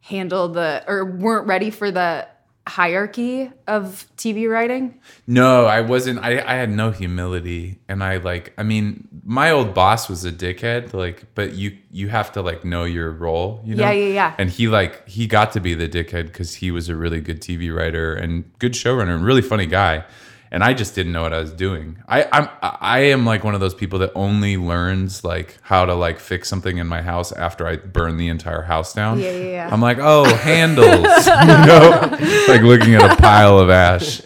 handle 0.00 0.48
the 0.48 0.82
or 0.86 1.04
weren't 1.04 1.46
ready 1.46 1.70
for 1.70 1.90
the 1.90 2.26
hierarchy 2.66 3.50
of 3.66 4.06
TV 4.16 4.48
writing. 4.50 5.00
No, 5.26 5.66
I 5.66 5.80
wasn't. 5.80 6.20
I, 6.20 6.40
I 6.40 6.54
had 6.54 6.70
no 6.70 6.90
humility, 6.90 7.80
and 7.88 8.02
I 8.02 8.18
like. 8.18 8.52
I 8.56 8.62
mean, 8.62 9.08
my 9.24 9.50
old 9.50 9.74
boss 9.74 10.08
was 10.08 10.24
a 10.24 10.32
dickhead. 10.32 10.94
Like, 10.94 11.34
but 11.34 11.54
you 11.54 11.76
you 11.90 12.08
have 12.08 12.32
to 12.32 12.42
like 12.42 12.64
know 12.64 12.84
your 12.84 13.10
role. 13.10 13.60
You 13.64 13.74
know? 13.74 13.84
Yeah, 13.84 13.92
yeah, 13.92 14.14
yeah. 14.14 14.34
And 14.38 14.50
he 14.50 14.68
like 14.68 15.06
he 15.08 15.26
got 15.26 15.52
to 15.52 15.60
be 15.60 15.74
the 15.74 15.88
dickhead 15.88 16.26
because 16.26 16.54
he 16.56 16.70
was 16.70 16.88
a 16.88 16.96
really 16.96 17.20
good 17.20 17.40
TV 17.40 17.74
writer 17.74 18.14
and 18.14 18.50
good 18.58 18.72
showrunner 18.72 19.14
and 19.14 19.24
really 19.24 19.42
funny 19.42 19.66
guy. 19.66 20.04
And 20.52 20.64
I 20.64 20.74
just 20.74 20.96
didn't 20.96 21.12
know 21.12 21.22
what 21.22 21.32
I 21.32 21.38
was 21.38 21.52
doing. 21.52 22.02
I 22.08 22.26
I'm 22.32 22.48
I 22.62 22.98
am 23.00 23.24
like 23.24 23.44
one 23.44 23.54
of 23.54 23.60
those 23.60 23.74
people 23.74 24.00
that 24.00 24.10
only 24.16 24.56
learns 24.56 25.22
like 25.22 25.58
how 25.62 25.84
to 25.86 25.94
like 25.94 26.18
fix 26.18 26.48
something 26.48 26.78
in 26.78 26.88
my 26.88 27.02
house 27.02 27.30
after 27.30 27.66
I 27.66 27.76
burn 27.76 28.16
the 28.16 28.28
entire 28.28 28.62
house 28.62 28.92
down. 28.92 29.20
Yeah, 29.20 29.30
yeah, 29.30 29.50
yeah. 29.50 29.68
I'm 29.70 29.80
like, 29.80 29.98
oh, 30.00 30.24
handles, 30.24 30.88
you 31.26 31.46
know, 31.46 32.00
like 32.48 32.62
looking 32.62 32.96
at 32.96 33.12
a 33.12 33.16
pile 33.16 33.60
of 33.60 33.70
ash. 33.70 34.22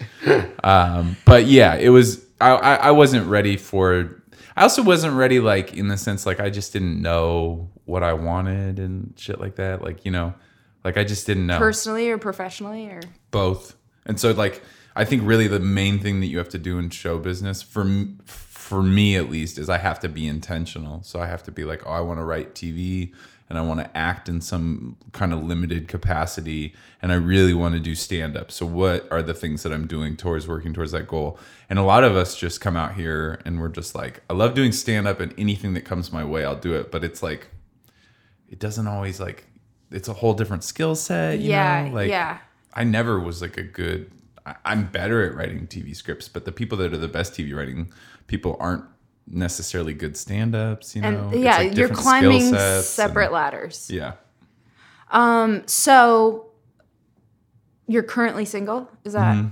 Um, 0.63 1.17
but 1.27 1.47
yeah, 1.47 1.75
it 1.75 1.91
was. 1.91 2.25
I, 2.41 2.51
I 2.53 2.75
I 2.75 2.91
wasn't 2.93 3.27
ready 3.29 3.59
for. 3.59 4.23
I 4.57 4.63
also 4.63 4.83
wasn't 4.83 5.15
ready, 5.17 5.41
like 5.41 5.75
in 5.75 5.89
the 5.89 5.99
sense 5.99 6.25
like 6.25 6.41
I 6.41 6.49
just 6.49 6.73
didn't 6.73 7.03
know 7.03 7.71
what 7.85 8.03
I 8.03 8.15
wanted 8.15 8.79
and 8.79 9.13
shit 9.17 9.41
like 9.41 9.57
that. 9.57 9.83
Like 9.83 10.05
you 10.07 10.11
know, 10.11 10.33
like 10.85 10.97
I 10.97 11.05
just 11.05 11.27
didn't 11.27 11.47
know 11.47 11.59
Personally 11.59 12.09
or 12.11 12.19
professionally 12.19 12.87
or 12.87 13.01
both. 13.31 13.77
And 14.07 14.19
so 14.19 14.31
like 14.33 14.63
I 14.97 15.05
think 15.05 15.23
really 15.25 15.49
the 15.49 15.61
main 15.61 15.99
thing 15.99 16.21
that 16.21 16.27
you 16.27 16.39
have 16.39 16.49
to 16.51 16.59
do 16.59 16.79
in 16.79 16.91
show 16.91 17.19
business 17.19 17.63
for 17.63 17.85
for 18.27 18.83
me 18.83 19.15
at 19.17 19.29
least 19.29 19.59
is 19.59 19.69
I 19.69 19.79
have 19.79 20.01
to 20.01 20.09
be 20.09 20.27
intentional. 20.27 21.03
So 21.03 21.21
I 21.21 21.27
have 21.27 21.43
to 21.45 21.51
be 21.53 21.65
like, 21.65 21.83
oh, 21.87 21.91
I 21.91 22.01
want 22.01 22.19
to 22.19 22.25
write 22.25 22.55
TV 22.55 23.13
and 23.51 23.59
I 23.59 23.63
want 23.63 23.81
to 23.81 23.95
act 23.97 24.27
in 24.27 24.41
some 24.41 24.97
kind 25.13 25.35
of 25.35 25.43
limited 25.45 25.87
capacity 25.87 26.75
and 27.03 27.13
I 27.13 27.17
really 27.17 27.53
want 27.53 27.75
to 27.75 27.81
do 27.81 27.95
stand 27.95 28.39
up. 28.39 28.51
So 28.51 28.65
what 28.65 29.07
are 29.13 29.23
the 29.23 29.35
things 29.35 29.63
that 29.65 29.73
I'm 29.73 29.87
doing 29.87 30.17
towards 30.17 30.49
working 30.49 30.73
towards 30.73 30.93
that 30.93 31.07
goal? 31.07 31.39
And 31.69 31.79
a 31.79 31.83
lot 31.83 32.05
of 32.05 32.17
us 32.17 32.37
just 32.37 32.63
come 32.63 32.75
out 32.75 32.95
here 32.95 33.39
and 33.45 33.61
we're 33.61 33.69
just 33.69 33.95
like, 33.95 34.23
I 34.31 34.33
love 34.33 34.55
doing 34.55 34.73
stand 34.73 35.07
up 35.07 35.21
and 35.21 35.35
anything 35.37 35.75
that 35.75 35.83
comes 35.83 36.11
my 36.11 36.25
way, 36.25 36.43
I'll 36.45 36.57
do 36.57 36.73
it, 36.75 36.91
but 36.91 37.05
it's 37.05 37.23
like 37.23 37.49
it 38.49 38.59
doesn't 38.59 38.87
always 38.87 39.21
like 39.21 39.45
it's 39.91 40.09
a 40.09 40.15
whole 40.15 40.33
different 40.33 40.65
skill 40.65 40.95
set, 40.95 41.39
you 41.39 41.51
Yeah, 41.51 41.89
know? 41.89 41.95
Like 41.95 42.09
yeah. 42.09 42.39
I 42.73 42.85
never 42.85 43.21
was 43.21 43.43
like 43.43 43.59
a 43.59 43.63
good. 43.63 44.11
I'm 44.65 44.87
better 44.87 45.23
at 45.25 45.35
writing 45.35 45.67
TV 45.67 45.95
scripts, 45.97 46.29
but 46.29 46.45
the 46.45 46.53
people 46.53 46.77
that 46.79 46.93
are 46.93 46.99
the 46.99 47.09
best 47.09 47.33
TV 47.35 47.55
writing 47.57 47.93
people 48.27 48.57
aren't 48.61 48.85
necessarily 49.27 49.95
good 49.95 50.17
stand-ups. 50.17 50.95
You 50.95 51.03
know, 51.03 51.31
It's, 51.33 51.39
yeah, 51.39 51.59
like, 51.59 51.77
you're 51.77 51.89
climbing 51.89 52.55
separate 52.83 53.27
and- 53.27 53.33
ladders. 53.35 53.89
Yeah, 53.91 54.13
um 55.11 55.63
So 55.67 56.47
you're 57.87 58.03
currently 58.03 58.45
single, 58.45 58.91
is 59.05 59.13
that? 59.15 59.37
Mm-hmm. 59.37 59.49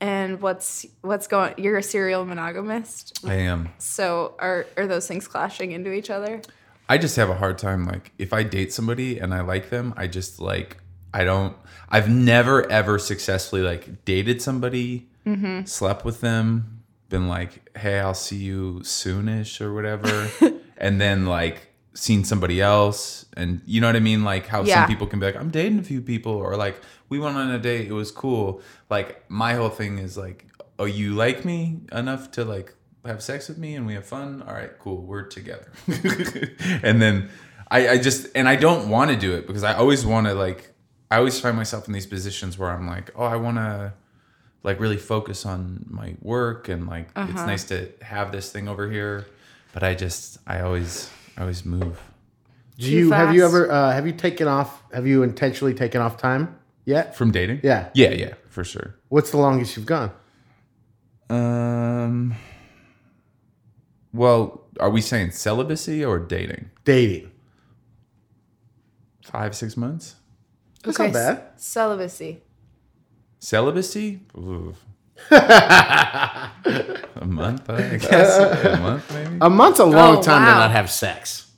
And 0.00 0.40
what's 0.42 0.84
what's 1.00 1.26
going? 1.26 1.54
You're 1.56 1.78
a 1.78 1.82
serial 1.82 2.24
monogamist. 2.24 3.24
I 3.26 3.34
am. 3.34 3.70
So 3.78 4.34
are 4.38 4.66
are 4.76 4.86
those 4.86 5.06
things 5.08 5.26
clashing 5.26 5.72
into 5.72 5.92
each 5.92 6.10
other? 6.10 6.42
I 6.88 6.98
just 6.98 7.16
have 7.16 7.30
a 7.30 7.34
hard 7.34 7.56
time. 7.56 7.86
Like, 7.86 8.12
if 8.18 8.32
I 8.34 8.42
date 8.42 8.70
somebody 8.72 9.18
and 9.18 9.32
I 9.32 9.40
like 9.40 9.70
them, 9.70 9.94
I 9.96 10.06
just 10.06 10.40
like 10.40 10.76
I 11.14 11.24
don't. 11.24 11.56
I've 11.88 12.08
never 12.10 12.70
ever 12.70 12.98
successfully 12.98 13.62
like 13.62 14.04
dated 14.04 14.42
somebody, 14.42 15.08
Mm-hmm. 15.26 15.64
slept 15.64 16.04
with 16.04 16.20
them, 16.20 16.82
been 17.08 17.28
like, 17.28 17.52
"Hey, 17.78 17.98
I'll 18.00 18.12
see 18.28 18.36
you 18.36 18.80
soonish" 18.82 19.60
or 19.62 19.72
whatever, 19.72 20.28
and 20.76 21.00
then 21.00 21.24
like 21.26 21.68
seen 21.94 22.24
somebody 22.24 22.60
else, 22.60 23.24
and 23.36 23.60
you 23.64 23.80
know 23.80 23.86
what 23.86 23.96
I 23.96 24.00
mean? 24.00 24.24
Like 24.24 24.46
how 24.48 24.64
Yeah. 24.64 24.74
some 24.74 24.86
people 24.88 25.06
can 25.06 25.20
be 25.20 25.26
like, 25.26 25.36
"I'm 25.36 25.50
dating 25.50 25.78
a 25.78 25.82
few 25.82 26.02
people," 26.02 26.32
or 26.32 26.56
like, 26.56 26.76
"We 27.08 27.18
went 27.18 27.36
on 27.36 27.50
a 27.50 27.58
date, 27.58 27.86
it 27.88 27.92
was 27.92 28.10
cool." 28.10 28.60
Like 28.90 29.24
my 29.30 29.54
whole 29.54 29.70
thing 29.70 29.96
is 29.98 30.16
like, 30.18 30.44
"Oh, 30.78 30.84
you 30.84 31.14
like 31.14 31.44
me 31.44 31.80
enough 31.92 32.30
to 32.32 32.44
like." 32.44 32.74
have 33.06 33.22
sex 33.22 33.48
with 33.50 33.58
me 33.58 33.74
and 33.76 33.84
we 33.86 33.92
have 33.92 34.06
fun 34.06 34.42
all 34.48 34.54
right 34.54 34.78
cool 34.78 34.96
we're 35.02 35.24
together 35.24 35.70
and 36.82 37.02
then 37.02 37.28
I, 37.70 37.88
I 37.90 37.98
just 37.98 38.28
and 38.34 38.48
i 38.48 38.56
don't 38.56 38.88
want 38.88 39.10
to 39.10 39.16
do 39.26 39.34
it 39.34 39.46
because 39.46 39.62
i 39.62 39.74
always 39.74 40.06
want 40.06 40.26
to 40.26 40.32
like 40.32 40.72
i 41.14 41.18
always 41.18 41.38
find 41.38 41.56
myself 41.56 41.86
in 41.86 41.92
these 41.94 42.06
positions 42.06 42.58
where 42.58 42.70
i'm 42.70 42.86
like 42.88 43.10
oh 43.14 43.22
i 43.24 43.36
want 43.36 43.56
to 43.56 43.92
like 44.64 44.80
really 44.80 44.96
focus 44.96 45.46
on 45.46 45.84
my 45.88 46.14
work 46.22 46.68
and 46.68 46.86
like 46.88 47.08
it's 47.16 47.34
nice 47.52 47.64
to 47.64 47.88
have 48.02 48.32
this 48.32 48.50
thing 48.50 48.66
over 48.68 48.90
here 48.90 49.24
but 49.72 49.82
i 49.84 49.94
just 49.94 50.38
i 50.46 50.60
always 50.60 51.10
i 51.36 51.42
always 51.42 51.64
move 51.64 52.00
Do 52.78 52.90
you 52.90 53.12
have 53.12 53.32
you 53.34 53.44
ever 53.44 53.70
uh, 53.70 53.92
have 53.92 54.06
you 54.08 54.12
taken 54.12 54.48
off? 54.48 54.82
Have 54.92 55.06
you 55.06 55.22
intentionally 55.22 55.74
taken 55.74 56.00
off 56.00 56.16
time 56.16 56.56
yet? 56.84 57.14
from 57.14 57.30
dating 57.30 57.60
Yeah. 57.62 57.90
yeah 57.94 58.10
yeah 58.10 58.34
for 58.48 58.64
sure 58.64 58.96
What's 59.08 59.30
the 59.30 59.36
longest 59.38 59.76
you've 59.76 59.86
gone? 59.86 60.10
um 61.30 62.34
well 64.12 64.64
are 64.80 64.90
we 64.90 65.00
saying 65.00 65.30
celibacy 65.30 66.04
or 66.04 66.18
dating 66.18 66.70
Dating. 66.84 67.30
five 69.22 69.54
six 69.54 69.76
months 69.76 70.16
That's 70.84 70.98
not 70.98 71.12
bad. 71.12 71.36
c- 71.38 71.42
Celibacy. 71.56 72.42
Celibacy? 73.40 74.20
Ooh. 74.36 74.74
a 75.30 76.50
month, 77.24 77.68
I 77.70 77.96
guess. 77.98 78.64
A 78.64 78.76
month, 78.80 79.12
maybe. 79.12 79.38
A 79.40 79.50
month's 79.50 79.78
a 79.80 79.84
long 79.84 80.18
Oh, 80.18 80.22
time 80.22 80.44
to 80.46 80.50
not 80.52 80.70
have 80.70 80.90
sex. 80.90 81.50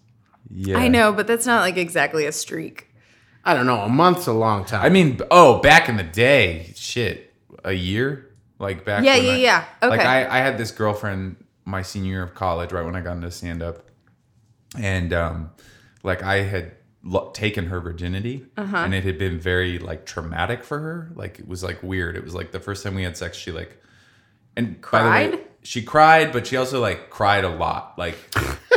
Yeah, 0.50 0.78
I 0.78 0.88
know, 0.88 1.12
but 1.12 1.26
that's 1.26 1.46
not 1.46 1.60
like 1.60 1.76
exactly 1.76 2.26
a 2.26 2.32
streak. 2.32 2.88
I 3.44 3.54
don't 3.54 3.66
know. 3.66 3.80
A 3.80 3.88
month's 3.88 4.26
a 4.26 4.32
long 4.32 4.64
time. 4.64 4.84
I 4.84 4.88
mean, 4.88 5.20
oh, 5.30 5.60
back 5.60 5.88
in 5.88 5.96
the 5.96 6.02
day, 6.02 6.72
shit, 6.76 7.32
a 7.64 7.72
year, 7.72 8.34
like 8.58 8.84
back. 8.84 9.04
Yeah, 9.04 9.16
when 9.16 9.24
yeah, 9.24 9.32
I- 9.32 9.36
yeah. 9.36 9.64
Like 9.88 10.00
I, 10.00 10.26
I 10.26 10.38
had 10.38 10.58
this 10.58 10.70
girlfriend 10.70 11.36
my 11.64 11.82
senior 11.82 12.10
year 12.12 12.22
of 12.22 12.34
college, 12.34 12.72
right 12.72 12.84
when 12.84 12.94
I 12.96 13.00
got 13.00 13.12
into 13.16 13.30
stand 13.30 13.62
up, 13.62 13.86
and 14.78 15.12
um, 15.12 15.50
like 16.02 16.22
I 16.22 16.42
had 16.42 16.72
lo- 17.06 17.30
taken 17.32 17.66
her 17.66 17.80
virginity, 17.80 18.44
Uh-huh. 18.56 18.76
and 18.76 18.92
it 18.94 19.04
had 19.04 19.16
been 19.18 19.38
very 19.40 19.78
like 19.78 20.04
traumatic 20.04 20.64
for 20.64 20.78
her. 20.80 21.10
Like 21.14 21.38
it 21.38 21.46
was 21.48 21.62
like 21.62 21.82
weird. 21.82 22.16
It 22.16 22.24
was 22.24 22.34
like 22.34 22.50
the 22.52 22.60
first 22.60 22.82
time 22.84 22.94
we 22.94 23.04
had 23.04 23.16
sex, 23.16 23.36
she 23.38 23.52
like, 23.52 23.80
and 24.56 24.80
by 24.90 25.02
the 25.02 25.08
way, 25.10 25.28
Cried? 25.30 25.44
she 25.62 25.82
cried, 25.82 26.32
but 26.32 26.46
she 26.46 26.56
also 26.56 26.80
like 26.80 27.08
cried 27.10 27.44
a 27.44 27.48
lot, 27.48 27.94
like. 27.98 28.16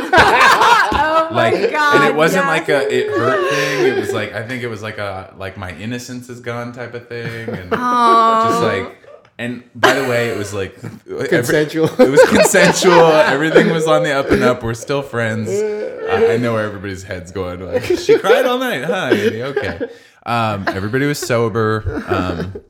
Oh 0.92 1.28
like 1.32 1.70
God, 1.70 1.94
and 1.96 2.04
it 2.04 2.14
wasn't 2.14 2.44
yes. 2.46 2.58
like 2.60 2.68
a 2.68 2.94
it 2.94 3.08
hurt 3.08 3.50
thing 3.50 3.86
it 3.86 3.98
was 3.98 4.12
like 4.12 4.32
i 4.32 4.46
think 4.46 4.62
it 4.62 4.68
was 4.68 4.82
like 4.82 4.98
a 4.98 5.32
like 5.38 5.56
my 5.56 5.72
innocence 5.76 6.28
is 6.28 6.40
gone 6.40 6.72
type 6.72 6.92
of 6.94 7.08
thing 7.08 7.48
and 7.48 7.70
just 7.70 8.62
like 8.62 8.96
and 9.40 9.62
by 9.74 9.94
the 9.94 10.08
way 10.08 10.28
it 10.28 10.36
was 10.38 10.52
like 10.54 10.72
every- 11.08 11.28
Consensual. 11.28 11.88
it 12.00 12.10
was 12.10 12.22
consensual. 12.28 13.06
Everything 13.34 13.70
was 13.70 13.86
on 13.86 14.02
the 14.04 14.12
up 14.12 14.30
and 14.30 14.42
up. 14.44 14.62
We're 14.62 14.74
still 14.74 15.02
friends. 15.02 15.48
I, 15.50 16.34
I 16.34 16.36
know 16.36 16.52
where 16.54 16.64
everybody's 16.64 17.02
heads 17.02 17.32
going. 17.32 17.60
Like 17.60 17.82
she 17.84 18.18
cried 18.18 18.44
all 18.46 18.58
night. 18.58 18.84
Huh 18.84 19.10
Amy? 19.12 19.42
okay. 19.42 19.88
Um 20.26 20.64
everybody 20.68 21.06
was 21.06 21.18
sober. 21.18 22.04
Um 22.06 22.60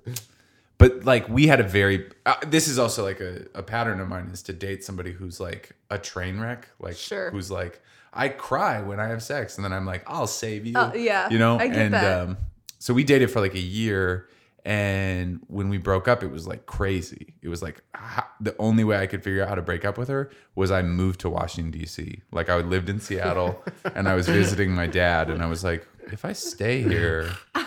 but 0.79 1.05
like 1.05 1.29
we 1.29 1.47
had 1.47 1.61
a 1.61 1.65
very 1.65 2.09
uh, 2.25 2.35
this 2.47 2.69
is 2.69 2.79
also 2.79 3.03
like 3.05 3.21
a, 3.21 3.47
a 3.55 3.63
pattern 3.63 4.01
of 4.01 4.09
mine 4.09 4.31
is 4.33 4.43
to 4.45 4.53
date 4.53 4.83
somebody 4.85 5.13
who's 5.13 5.39
like 5.41 5.73
a 5.91 5.99
train 5.99 6.41
wreck. 6.41 6.69
Like 6.79 6.97
Sure. 6.97 7.31
who's 7.31 7.51
like 7.51 7.83
i 8.13 8.29
cry 8.29 8.83
when 8.83 8.99
i 8.99 9.07
have 9.07 9.23
sex 9.23 9.55
and 9.57 9.65
then 9.65 9.73
i'm 9.73 9.87
like 9.87 10.03
i'll 10.09 10.27
save 10.27 10.67
you 10.67 10.73
Oh, 10.77 10.93
yeah, 10.95 11.29
you 11.31 11.39
know? 11.39 11.61
I 11.61 11.69
get 11.69 11.77
and 11.79 11.95
that. 11.95 12.21
um 12.23 12.39
so 12.81 12.93
we 12.93 13.05
dated 13.05 13.31
for 13.31 13.41
like 13.41 13.55
a 13.55 13.61
year 13.61 14.27
and 14.65 15.41
when 15.47 15.69
we 15.69 15.79
broke 15.79 16.07
up 16.09 16.23
it 16.23 16.31
was 16.31 16.47
like 16.47 16.67
crazy 16.67 17.35
it 17.43 17.49
was 17.49 17.63
like 17.63 17.83
ho- 17.95 18.25
the 18.41 18.55
only 18.59 18.85
way 18.85 18.99
i 18.99 19.07
could 19.07 19.23
figure 19.25 19.43
out 19.43 19.49
how 19.49 19.55
to 19.55 19.63
break 19.63 19.85
up 19.85 19.97
with 19.97 20.09
her 20.09 20.31
was 20.55 20.71
i 20.71 20.83
moved 20.83 21.19
to 21.21 21.31
washington 21.31 21.71
d.c 21.71 22.21
like 22.31 22.49
i 22.51 22.57
lived 22.57 22.89
in 22.91 23.01
seattle 23.01 23.65
and 23.95 24.07
i 24.09 24.15
was 24.15 24.27
visiting 24.29 24.71
my 24.75 24.87
dad 24.87 25.31
and 25.31 25.43
i 25.43 25.47
was 25.47 25.65
like 25.65 25.87
if 26.13 26.25
i 26.25 26.33
stay 26.33 26.83
here 26.83 27.31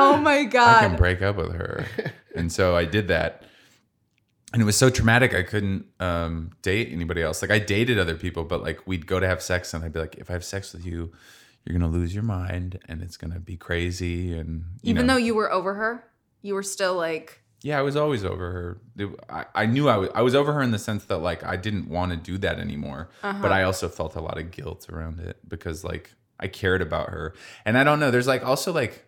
Oh 0.00 0.16
my 0.16 0.44
God, 0.44 0.84
I 0.84 0.86
can 0.86 0.96
break 0.96 1.22
up 1.22 1.36
with 1.36 1.52
her. 1.54 1.84
and 2.36 2.52
so 2.52 2.76
I 2.76 2.84
did 2.84 3.08
that. 3.08 3.42
And 4.52 4.62
it 4.62 4.64
was 4.64 4.76
so 4.76 4.90
traumatic 4.90 5.34
I 5.34 5.42
couldn't 5.42 5.86
um, 5.98 6.52
date 6.62 6.90
anybody 6.92 7.20
else. 7.20 7.42
Like 7.42 7.50
I 7.50 7.58
dated 7.58 7.98
other 7.98 8.14
people, 8.14 8.44
but 8.44 8.62
like 8.62 8.86
we'd 8.86 9.06
go 9.08 9.18
to 9.18 9.26
have 9.26 9.42
sex 9.42 9.74
and 9.74 9.84
I'd 9.84 9.92
be 9.92 9.98
like, 9.98 10.14
if 10.14 10.30
I 10.30 10.34
have 10.34 10.44
sex 10.44 10.72
with 10.72 10.86
you, 10.86 11.10
you're 11.64 11.76
gonna 11.76 11.90
lose 11.90 12.14
your 12.14 12.22
mind 12.22 12.78
and 12.88 13.02
it's 13.02 13.16
gonna 13.16 13.40
be 13.40 13.56
crazy 13.56 14.38
and 14.38 14.64
you 14.82 14.90
Even 14.90 15.06
know. 15.06 15.14
though 15.14 15.18
you 15.18 15.34
were 15.34 15.50
over 15.50 15.74
her, 15.74 16.04
you 16.42 16.54
were 16.54 16.62
still 16.62 16.94
like, 16.94 17.42
Yeah, 17.62 17.78
I 17.78 17.82
was 17.82 17.96
always 17.96 18.24
over 18.24 18.52
her. 18.52 18.80
I, 19.28 19.46
I 19.54 19.66
knew 19.66 19.88
I 19.88 19.96
was 19.96 20.08
I 20.14 20.22
was 20.22 20.34
over 20.34 20.52
her 20.52 20.62
in 20.62 20.70
the 20.70 20.78
sense 20.78 21.04
that 21.06 21.18
like 21.18 21.42
I 21.44 21.56
didn't 21.56 21.88
want 21.88 22.12
to 22.12 22.16
do 22.16 22.38
that 22.38 22.58
anymore. 22.58 23.10
Uh-huh. 23.22 23.38
But 23.42 23.52
I 23.52 23.64
also 23.64 23.88
felt 23.88 24.14
a 24.14 24.20
lot 24.20 24.38
of 24.38 24.50
guilt 24.50 24.88
around 24.88 25.20
it 25.20 25.38
because 25.48 25.84
like 25.84 26.12
I 26.38 26.46
cared 26.46 26.82
about 26.82 27.10
her. 27.10 27.34
And 27.64 27.76
I 27.76 27.84
don't 27.84 27.98
know, 27.98 28.10
there's 28.10 28.28
like 28.28 28.44
also 28.44 28.72
like 28.72 29.06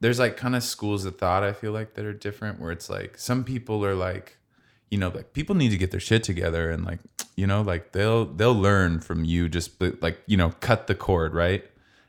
there's 0.00 0.18
like 0.18 0.36
kind 0.36 0.56
of 0.56 0.62
schools 0.62 1.04
of 1.04 1.18
thought 1.18 1.42
I 1.42 1.52
feel 1.52 1.72
like 1.72 1.94
that 1.94 2.04
are 2.04 2.12
different 2.12 2.60
where 2.60 2.72
it's 2.72 2.88
like 2.88 3.18
some 3.18 3.44
people 3.44 3.84
are 3.84 3.94
like 3.94 4.36
you 4.90 4.98
know 4.98 5.08
like 5.08 5.32
people 5.32 5.54
need 5.54 5.70
to 5.70 5.76
get 5.76 5.90
their 5.90 6.00
shit 6.00 6.22
together 6.22 6.70
and 6.70 6.84
like 6.84 7.00
you 7.36 7.46
know 7.46 7.62
like 7.62 7.92
they'll 7.92 8.26
they'll 8.26 8.54
learn 8.54 9.00
from 9.00 9.24
you 9.24 9.48
just 9.48 9.80
like 10.00 10.18
you 10.26 10.36
know 10.36 10.50
cut 10.60 10.86
the 10.86 10.94
cord 10.94 11.34
right 11.34 11.64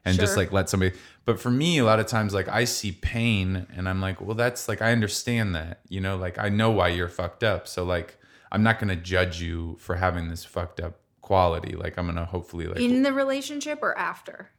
and 0.06 0.18
just 0.18 0.38
like 0.38 0.52
let 0.52 0.70
somebody 0.70 0.96
but 1.30 1.40
for 1.40 1.52
me 1.52 1.78
a 1.78 1.86
lot 1.86 2.00
of 2.00 2.08
times 2.08 2.34
like 2.34 2.50
i 2.50 2.64
see 2.64 2.92
pain 2.92 3.68
and 3.76 3.88
i'm 3.88 4.02
like 4.02 4.20
well 4.20 4.34
that's 4.34 4.68
like 4.68 4.82
i 4.82 4.92
understand 4.92 5.54
that 5.54 5.80
you 5.88 6.02
know 6.02 6.18
like 6.18 6.40
i 6.40 6.50
know 6.50 6.72
why 6.72 6.88
you're 6.88 7.08
fucked 7.08 7.44
up 7.44 7.68
so 7.68 7.84
like 7.84 8.18
i'm 8.52 8.64
not 8.64 8.80
gonna 8.80 8.96
judge 8.96 9.40
you 9.40 9.78
for 9.80 9.98
having 9.98 10.28
this 10.30 10.44
fucked 10.44 10.80
up 10.80 11.02
quality 11.22 11.76
like 11.76 12.00
i'm 12.00 12.08
gonna 12.08 12.26
hopefully 12.26 12.66
like 12.66 12.80
in 12.80 13.04
the 13.04 13.14
relationship 13.14 13.78
or 13.84 13.96
after? 13.96 14.50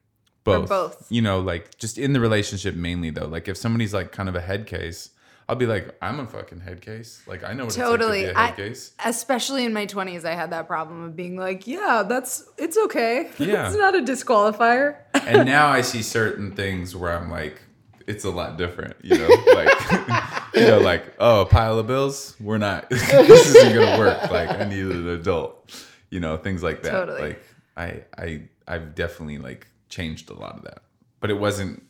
both 0.45 0.69
both. 0.69 1.07
you 1.11 1.21
know 1.21 1.41
like 1.41 1.77
just 1.77 1.99
in 1.99 2.13
the 2.13 2.21
relationship 2.21 2.77
mainly 2.77 3.11
though 3.11 3.27
like 3.27 3.49
if 3.49 3.57
somebody's 3.57 3.93
like 3.93 4.13
kind 4.13 4.29
of 4.29 4.37
a 4.37 4.41
head 4.41 4.65
case 4.69 5.11
i'll 5.51 5.57
be 5.57 5.67
like 5.67 5.95
i'm 6.01 6.21
a 6.21 6.27
fucking 6.27 6.61
head 6.61 6.81
case 6.81 7.23
like 7.27 7.45
i 7.45 7.53
know 7.53 7.65
what 7.67 7.75
Totally. 7.75 8.23
it's 8.23 8.37
like 8.37 8.57
to 8.57 8.57
be 8.57 8.63
a 8.63 8.65
I, 8.65 8.69
head 8.69 8.75
case 8.75 8.93
especially 9.05 9.65
in 9.65 9.73
my 9.73 9.87
20s, 9.87 10.25
I 10.25 10.35
had 10.35 10.51
that 10.51 10.67
problem 10.67 11.03
of 11.05 11.17
being 11.17 11.37
like, 11.37 11.67
yeah, 11.67 12.05
that's, 12.07 12.45
it's 12.59 12.77
okay. 12.77 13.31
Yeah. 13.39 13.69
it's 13.69 13.77
not 13.77 13.97
a 13.97 14.01
disqualifier. 14.01 14.97
and 15.15 15.47
now 15.47 15.69
I 15.69 15.81
see 15.81 16.03
certain 16.03 16.53
things 16.53 16.95
where 16.95 17.17
I'm 17.17 17.31
like, 17.31 17.61
it's 18.07 18.25
a 18.25 18.31
lot 18.31 18.59
different, 18.59 18.97
you 19.03 19.17
know, 19.17 19.29
like, 19.55 20.55
you 20.55 20.67
know, 20.67 20.81
like, 20.81 21.15
oh, 21.19 21.43
a 21.43 21.47
pile 21.47 21.79
of 21.79 21.87
bills, 21.87 22.37
we're 22.41 22.59
not, 22.59 22.91
this 22.91 23.55
isn't 23.55 23.75
gonna 23.75 23.99
work. 23.99 24.31
Like, 24.31 24.51
I 24.51 24.65
need 24.65 24.85
an 24.85 25.09
adult, 25.09 25.73
you 26.11 26.21
know, 26.21 26.37
things 26.37 26.63
like 26.63 26.83
that. 26.83 26.91
Totally. 26.91 27.21
Like 27.21 27.45
I 27.77 28.03
I 28.19 28.43
I've 28.67 28.95
definitely 28.95 29.39
like 29.39 29.69
changed 29.89 30.29
a 30.31 30.35
lot 30.35 30.57
of 30.57 30.65
that. 30.65 30.83
But 31.21 31.31
it 31.31 31.39
wasn't 31.39 31.85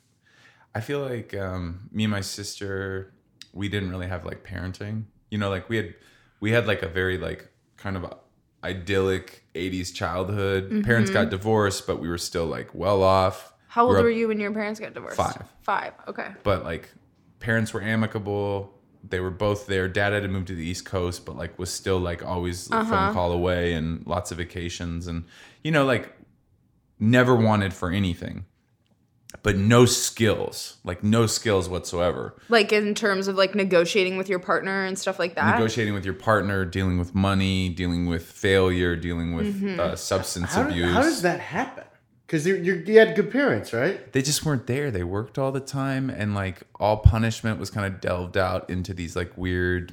I 0.75 0.81
feel 0.81 1.01
like 1.01 1.35
um 1.35 1.89
me 1.91 2.05
and 2.05 2.11
my 2.11 2.21
sister 2.21 3.15
we 3.53 3.69
didn't 3.69 3.91
really 3.91 4.07
have 4.07 4.25
like 4.25 4.45
parenting. 4.45 5.05
You 5.31 5.39
know, 5.39 5.51
like 5.51 5.69
we 5.69 5.77
had 5.77 5.95
we 6.41 6.53
had 6.53 6.67
like 6.67 6.83
a 6.83 6.89
very 6.89 7.19
like 7.19 7.49
kind 7.77 7.97
of 7.97 8.13
idyllic 8.63 9.45
80s 9.55 9.95
childhood. 9.95 10.85
Parents 10.85 11.11
got 11.11 11.31
divorced, 11.31 11.87
but 11.87 12.01
we 12.01 12.09
were 12.09 12.19
still 12.19 12.47
like 12.47 12.75
well 12.75 13.03
off. 13.03 13.45
Mm-hmm. 13.45 13.55
How 13.69 13.87
old 13.87 13.97
up- 13.97 14.03
were 14.03 14.11
you 14.11 14.29
when 14.29 14.41
your 14.41 14.53
parents 14.53 14.81
got 14.81 14.95
divorced? 14.95 15.17
Five. 15.17 15.45
Five. 15.63 15.93
Okay. 16.09 16.29
but 16.43 16.65
like 16.65 16.91
parents 17.39 17.73
were 17.73 17.83
amicable 17.83 18.75
they 19.03 19.19
were 19.19 19.31
both 19.31 19.67
there 19.67 19.89
dad 19.89 20.13
had 20.13 20.23
to 20.23 20.29
move 20.29 20.45
to 20.45 20.55
the 20.55 20.63
east 20.63 20.85
coast 20.85 21.25
but 21.25 21.35
like 21.37 21.59
was 21.59 21.73
still 21.73 21.99
like 21.99 22.23
always 22.23 22.67
a 22.71 22.85
phone 22.85 23.15
call 23.15 23.33
away 23.33 23.73
and 23.73 24.07
lots 24.07 24.31
of 24.31 24.37
vacations 24.37 25.07
and 25.07 25.25
you 25.65 25.71
know 25.71 25.87
like 25.87 26.15
never 26.99 27.35
wanted 27.35 27.73
for 27.73 27.91
anything 27.91 28.45
but 29.43 29.57
no 29.57 29.85
skills 29.87 30.77
like 30.85 31.03
no 31.05 31.27
skills 31.27 31.69
whatsoever 31.69 32.35
Like 32.49 32.73
in 32.73 32.95
terms 32.95 33.29
of 33.29 33.37
like 33.37 33.55
negotiating 33.55 34.17
with 34.17 34.29
your 34.29 34.39
partner 34.41 34.85
and 34.85 34.99
stuff 34.99 35.19
like 35.19 35.35
that. 35.37 35.55
negotiating 35.57 35.95
with 35.95 36.05
your 36.05 36.15
partner 36.15 36.65
dealing 36.65 36.99
with 36.99 37.15
money 37.15 37.69
dealing 37.69 38.07
with 38.07 38.25
failure 38.25 38.97
dealing 38.97 39.35
with 39.35 39.63
uh, 39.79 39.95
substance 39.97 40.55
How, 40.55 40.65
do- 40.65 40.71
abuse 40.71 40.93
how 40.93 41.03
does 41.03 41.23
that 41.23 41.41
happen? 41.41 41.85
Because 42.27 42.47
you 42.47 42.55
you 42.57 42.99
had 42.99 43.17
good 43.17 43.31
parents, 43.33 43.73
right? 43.73 44.13
they 44.13 44.23
just 44.23 44.45
weren't 44.45 44.69
there. 44.69 44.93
They 44.93 45.03
worked 45.03 45.37
all 45.37 45.51
the 45.51 45.59
time, 45.59 46.09
and 46.11 46.33
like 46.33 46.63
all 46.79 46.99
punishment 46.99 47.59
was 47.59 47.71
kind 47.71 47.93
of 47.93 48.01
delved 48.01 48.37
out 48.37 48.71
into 48.71 48.95
these 48.95 49.17
like 49.17 49.37
weird. 49.37 49.93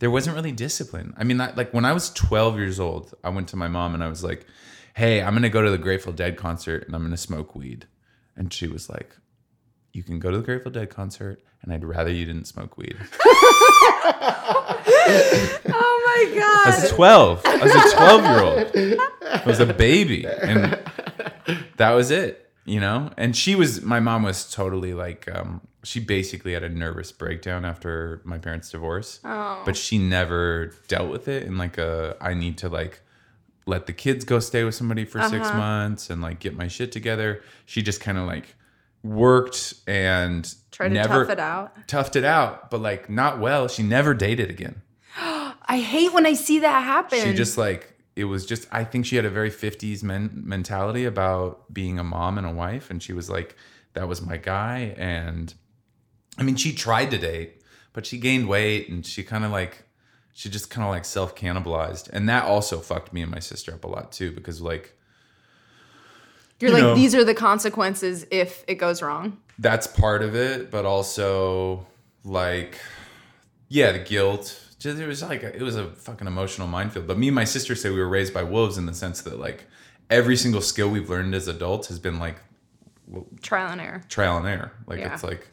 There 0.00 0.10
wasn't 0.10 0.34
really 0.34 0.50
discipline. 0.50 1.14
I 1.16 1.22
mean, 1.22 1.38
like 1.38 1.72
when 1.72 1.84
I 1.84 1.92
was 1.92 2.10
12 2.10 2.56
years 2.58 2.80
old, 2.80 3.14
I 3.22 3.28
went 3.28 3.46
to 3.50 3.56
my 3.56 3.68
mom 3.68 3.94
and 3.94 4.02
I 4.02 4.08
was 4.08 4.24
like, 4.24 4.46
"Hey, 4.94 5.22
I'm 5.22 5.32
gonna 5.34 5.48
go 5.48 5.62
to 5.62 5.70
the 5.70 5.78
Grateful 5.78 6.12
Dead 6.12 6.36
concert 6.36 6.84
and 6.88 6.96
I'm 6.96 7.02
gonna 7.04 7.16
smoke 7.16 7.54
weed," 7.54 7.86
and 8.36 8.52
she 8.52 8.66
was 8.66 8.88
like, 8.88 9.16
"You 9.92 10.02
can 10.02 10.18
go 10.18 10.30
to 10.30 10.38
the 10.38 10.44
Grateful 10.44 10.70
Dead 10.70 10.90
concert, 10.90 11.42
and 11.62 11.72
I'd 11.72 11.84
rather 11.84 12.10
you 12.10 12.24
didn't 12.24 12.46
smoke 12.46 12.76
weed." 12.76 12.96
oh 15.68 16.02
my 16.06 16.38
god. 16.38 16.66
I 16.66 16.80
was 16.80 16.90
12. 16.90 17.42
I 17.44 17.56
was 17.56 17.74
a 17.74 17.96
12 17.96 18.24
year 18.24 18.40
old. 18.40 19.00
I 19.22 19.42
was 19.46 19.60
a 19.60 19.66
baby. 19.66 20.26
And 20.26 20.78
that 21.76 21.92
was 21.92 22.10
it, 22.10 22.50
you 22.64 22.80
know? 22.80 23.10
And 23.16 23.36
she 23.36 23.54
was, 23.54 23.82
my 23.82 24.00
mom 24.00 24.22
was 24.22 24.50
totally 24.50 24.94
like, 24.94 25.28
um, 25.34 25.60
she 25.84 26.00
basically 26.00 26.52
had 26.52 26.62
a 26.62 26.68
nervous 26.68 27.12
breakdown 27.12 27.64
after 27.64 28.20
my 28.24 28.38
parents' 28.38 28.70
divorce. 28.70 29.20
But 29.64 29.76
she 29.76 29.98
never 29.98 30.72
dealt 30.88 31.10
with 31.10 31.28
it 31.28 31.44
in 31.44 31.58
like 31.58 31.78
a, 31.78 32.16
I 32.20 32.34
need 32.34 32.58
to 32.58 32.68
like, 32.68 33.00
let 33.66 33.86
the 33.86 33.92
kids 33.92 34.24
go 34.24 34.38
stay 34.38 34.64
with 34.64 34.74
somebody 34.74 35.04
for 35.04 35.20
six 35.22 35.48
uh-huh. 35.48 35.58
months 35.58 36.08
and 36.08 36.22
like 36.22 36.38
get 36.38 36.56
my 36.56 36.68
shit 36.68 36.92
together. 36.92 37.42
She 37.64 37.82
just 37.82 38.00
kind 38.00 38.16
of 38.16 38.26
like 38.26 38.54
worked 39.02 39.74
and 39.86 40.44
to 40.72 40.88
never 40.88 41.24
tough 41.24 41.30
it 41.30 41.40
out. 41.40 41.88
toughed 41.88 42.16
it 42.16 42.24
out, 42.24 42.70
but 42.70 42.80
like 42.80 43.10
not 43.10 43.40
well. 43.40 43.68
She 43.68 43.82
never 43.82 44.14
dated 44.14 44.50
again. 44.50 44.82
I 45.18 45.78
hate 45.80 46.12
when 46.12 46.26
I 46.26 46.34
see 46.34 46.60
that 46.60 46.84
happen. 46.84 47.20
she 47.20 47.34
just 47.34 47.58
like 47.58 47.96
it 48.16 48.24
was 48.24 48.46
just 48.46 48.66
i 48.72 48.82
think 48.82 49.06
she 49.06 49.14
had 49.14 49.24
a 49.24 49.30
very 49.30 49.50
50s 49.50 50.02
men- 50.02 50.42
mentality 50.44 51.04
about 51.04 51.72
being 51.72 51.98
a 51.98 52.04
mom 52.04 52.38
and 52.38 52.46
a 52.46 52.50
wife 52.50 52.90
and 52.90 53.02
she 53.02 53.12
was 53.12 53.30
like 53.30 53.54
that 53.92 54.08
was 54.08 54.22
my 54.22 54.38
guy 54.38 54.94
and 54.96 55.54
i 56.38 56.42
mean 56.42 56.56
she 56.56 56.72
tried 56.72 57.10
to 57.10 57.18
date 57.18 57.62
but 57.92 58.06
she 58.06 58.18
gained 58.18 58.48
weight 58.48 58.88
and 58.88 59.06
she 59.06 59.22
kind 59.22 59.44
of 59.44 59.52
like 59.52 59.84
she 60.38 60.50
just 60.50 60.68
kind 60.68 60.86
of 60.86 60.90
like 60.92 61.06
self 61.06 61.34
cannibalized 61.34 62.10
and 62.12 62.28
that 62.28 62.44
also 62.44 62.78
fucked 62.78 63.10
me 63.12 63.22
and 63.22 63.30
my 63.30 63.38
sister 63.38 63.72
up 63.72 63.84
a 63.84 63.86
lot 63.88 64.12
too 64.12 64.30
because 64.32 64.60
like 64.60 64.94
You're 66.60 66.70
you 66.70 66.74
like 66.76 66.82
know. 66.82 66.94
these 66.94 67.14
are 67.14 67.24
the 67.24 67.32
consequences 67.34 68.26
if 68.30 68.62
it 68.68 68.74
goes 68.74 69.00
wrong. 69.00 69.38
that's 69.58 69.86
part 69.86 70.20
of 70.22 70.34
it 70.36 70.70
but 70.70 70.84
also 70.84 71.86
like 72.22 72.78
yeah 73.68 73.92
the 73.92 73.98
guilt 73.98 74.62
just 74.78 74.98
it 74.98 75.06
was 75.06 75.22
like 75.22 75.42
it 75.42 75.62
was 75.62 75.76
a 75.76 75.88
fucking 75.94 76.26
emotional 76.26 76.68
minefield 76.68 77.06
but 77.06 77.16
me 77.18 77.28
and 77.28 77.34
my 77.34 77.44
sister 77.44 77.74
say 77.74 77.88
we 77.88 77.98
were 77.98 78.08
raised 78.08 78.34
by 78.34 78.42
wolves 78.42 78.76
in 78.76 78.84
the 78.84 78.92
sense 78.94 79.22
that 79.22 79.38
like 79.40 79.64
every 80.10 80.36
single 80.36 80.60
skill 80.60 80.90
we've 80.90 81.08
learned 81.08 81.34
as 81.34 81.48
adults 81.48 81.88
has 81.88 81.98
been 81.98 82.18
like 82.18 82.36
Trial 83.40 83.70
and 83.72 83.80
error. 83.80 84.02
trial 84.08 84.36
and 84.36 84.46
error 84.46 84.72
like 84.86 84.98
Yeah. 84.98 85.14
it's 85.14 85.24
like 85.24 85.48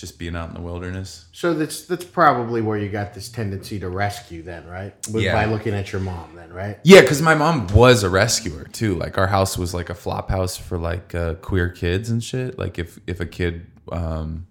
just 0.00 0.18
being 0.18 0.34
out 0.34 0.48
in 0.48 0.54
the 0.54 0.60
wilderness 0.60 1.26
So 1.32 1.54
that's 1.54 1.82
that's 1.86 2.04
probably 2.04 2.62
where 2.62 2.78
you 2.78 2.88
got 2.88 3.12
this 3.14 3.28
tendency 3.28 3.78
to 3.80 3.88
rescue, 3.88 4.42
then, 4.42 4.66
right? 4.66 4.94
With, 5.12 5.22
Yeah. 5.22 5.34
By 5.34 5.44
looking 5.44 5.74
at 5.74 5.92
your 5.92 6.00
mom, 6.00 6.34
then, 6.34 6.52
right? 6.52 6.78
yeah 6.84 7.00
because 7.02 7.20
my 7.22 7.34
mom 7.34 7.66
was 7.68 8.02
a 8.02 8.10
rescuer 8.10 8.64
too 8.64 8.94
like 8.96 9.18
our 9.18 9.26
house 9.26 9.58
was 9.58 9.74
like 9.74 9.90
a 9.90 9.94
flop 9.94 10.30
house 10.30 10.56
for 10.56 10.78
like 10.78 11.14
uh, 11.14 11.34
queer 11.34 11.68
kids 11.68 12.10
and 12.10 12.24
shit 12.24 12.58
like 12.58 12.78
if 12.78 12.98
if 13.06 13.20
a 13.20 13.26
kid 13.26 13.66
um 13.92 14.46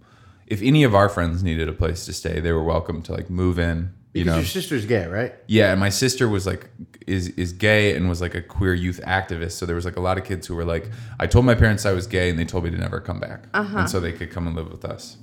if 0.46 0.62
any 0.62 0.84
of 0.84 0.94
our 0.94 1.08
friends 1.08 1.42
needed 1.42 1.68
a 1.68 1.72
place 1.72 2.04
to 2.06 2.12
stay 2.12 2.40
they 2.40 2.52
were 2.52 2.64
welcome 2.64 3.02
to 3.02 3.12
like 3.12 3.28
move 3.28 3.58
in 3.58 3.92
you 4.12 4.24
Because 4.24 4.26
know 4.26 4.36
your 4.38 4.44
sister's 4.46 4.86
gay, 4.86 5.06
right? 5.06 5.32
Yeah, 5.46 5.70
and 5.70 5.78
my 5.78 5.88
sister 5.90 6.28
was 6.28 6.44
like 6.44 6.68
is 7.06 7.28
is 7.28 7.52
gay 7.52 7.94
and 7.94 8.08
was 8.08 8.20
like 8.20 8.34
a 8.34 8.42
queer 8.42 8.74
youth 8.74 9.00
activist. 9.06 9.52
So 9.52 9.66
there 9.66 9.76
was 9.76 9.84
like 9.84 9.94
a 9.96 10.00
lot 10.00 10.18
of 10.18 10.24
kids 10.24 10.48
who 10.48 10.56
were 10.56 10.64
like, 10.64 10.90
I 11.20 11.28
told 11.28 11.44
my 11.44 11.54
parents 11.54 11.86
I 11.86 11.92
was 11.92 12.08
gay 12.08 12.28
and 12.28 12.36
they 12.36 12.44
told 12.44 12.64
me 12.64 12.70
to 12.70 12.76
never 12.76 13.00
come 13.00 13.20
back, 13.20 13.44
and 13.54 13.88
so 13.88 14.00
they 14.00 14.12
could 14.12 14.32
come 14.32 14.48
and 14.48 14.56
live 14.56 14.68
with 14.72 14.84
us. 14.84 15.16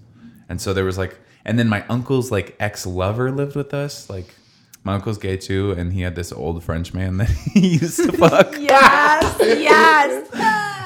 And 0.50 0.62
so 0.62 0.74
there 0.74 0.86
was 0.86 0.98
like, 0.98 1.18
and 1.46 1.58
then 1.58 1.68
my 1.70 1.86
uncle's 1.88 2.32
like 2.32 2.56
ex 2.60 2.86
lover 2.86 3.32
lived 3.32 3.56
with 3.56 3.74
us. 3.74 4.10
Like 4.10 4.28
my 4.84 4.94
uncle's 4.96 5.18
gay 5.18 5.38
too, 5.38 5.72
and 5.74 5.92
he 5.94 6.02
had 6.02 6.16
this 6.16 6.32
old 6.32 6.64
French 6.64 6.94
man 6.94 7.18
that 7.18 7.30
he 7.54 7.78
used 7.78 7.98
to 7.98 8.12
fuck, 8.12 8.56
Yes, 8.60 9.38
yes. 9.40 10.30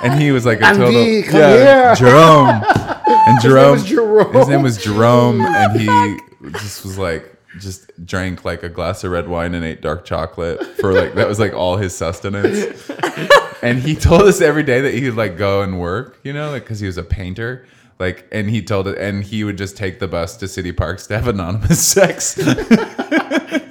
and 0.03 0.21
he 0.21 0.31
was 0.31 0.45
like 0.45 0.61
a 0.61 0.65
Andy, 0.65 0.79
total 1.23 1.31
come 1.31 1.39
yeah, 1.39 1.95
here. 1.95 1.95
Jerome. 2.09 2.63
And 3.27 3.41
Jerome, 3.41 3.71
was 3.73 3.85
Jerome. 3.85 4.33
his 4.33 4.47
name 4.47 4.63
was 4.63 4.83
Jerome, 4.83 5.41
and 5.41 5.79
he 5.79 6.49
just 6.59 6.83
was 6.83 6.97
like 6.97 7.37
just 7.59 7.91
drank 8.05 8.45
like 8.45 8.63
a 8.63 8.69
glass 8.69 9.03
of 9.03 9.11
red 9.11 9.27
wine 9.27 9.53
and 9.53 9.65
ate 9.65 9.81
dark 9.81 10.05
chocolate 10.05 10.65
for 10.77 10.93
like 10.93 11.13
that 11.15 11.27
was 11.27 11.37
like 11.39 11.53
all 11.53 11.77
his 11.77 11.93
sustenance. 11.95 12.89
and 13.61 13.79
he 13.79 13.93
told 13.95 14.21
us 14.23 14.41
every 14.41 14.63
day 14.63 14.81
that 14.81 14.93
he'd 14.93 15.11
like 15.11 15.37
go 15.37 15.61
and 15.61 15.79
work, 15.79 16.19
you 16.23 16.33
know, 16.33 16.49
like 16.49 16.63
because 16.63 16.79
he 16.79 16.87
was 16.87 16.97
a 16.97 17.03
painter. 17.03 17.65
Like, 17.99 18.27
and 18.31 18.49
he 18.49 18.61
told 18.63 18.87
it, 18.87 18.97
and 18.97 19.23
he 19.23 19.43
would 19.43 19.57
just 19.57 19.77
take 19.77 19.99
the 19.99 20.07
bus 20.07 20.35
to 20.37 20.47
City 20.47 20.71
Parks 20.71 21.07
to 21.07 21.15
have 21.15 21.27
anonymous 21.35 21.85
sex. 21.85 22.37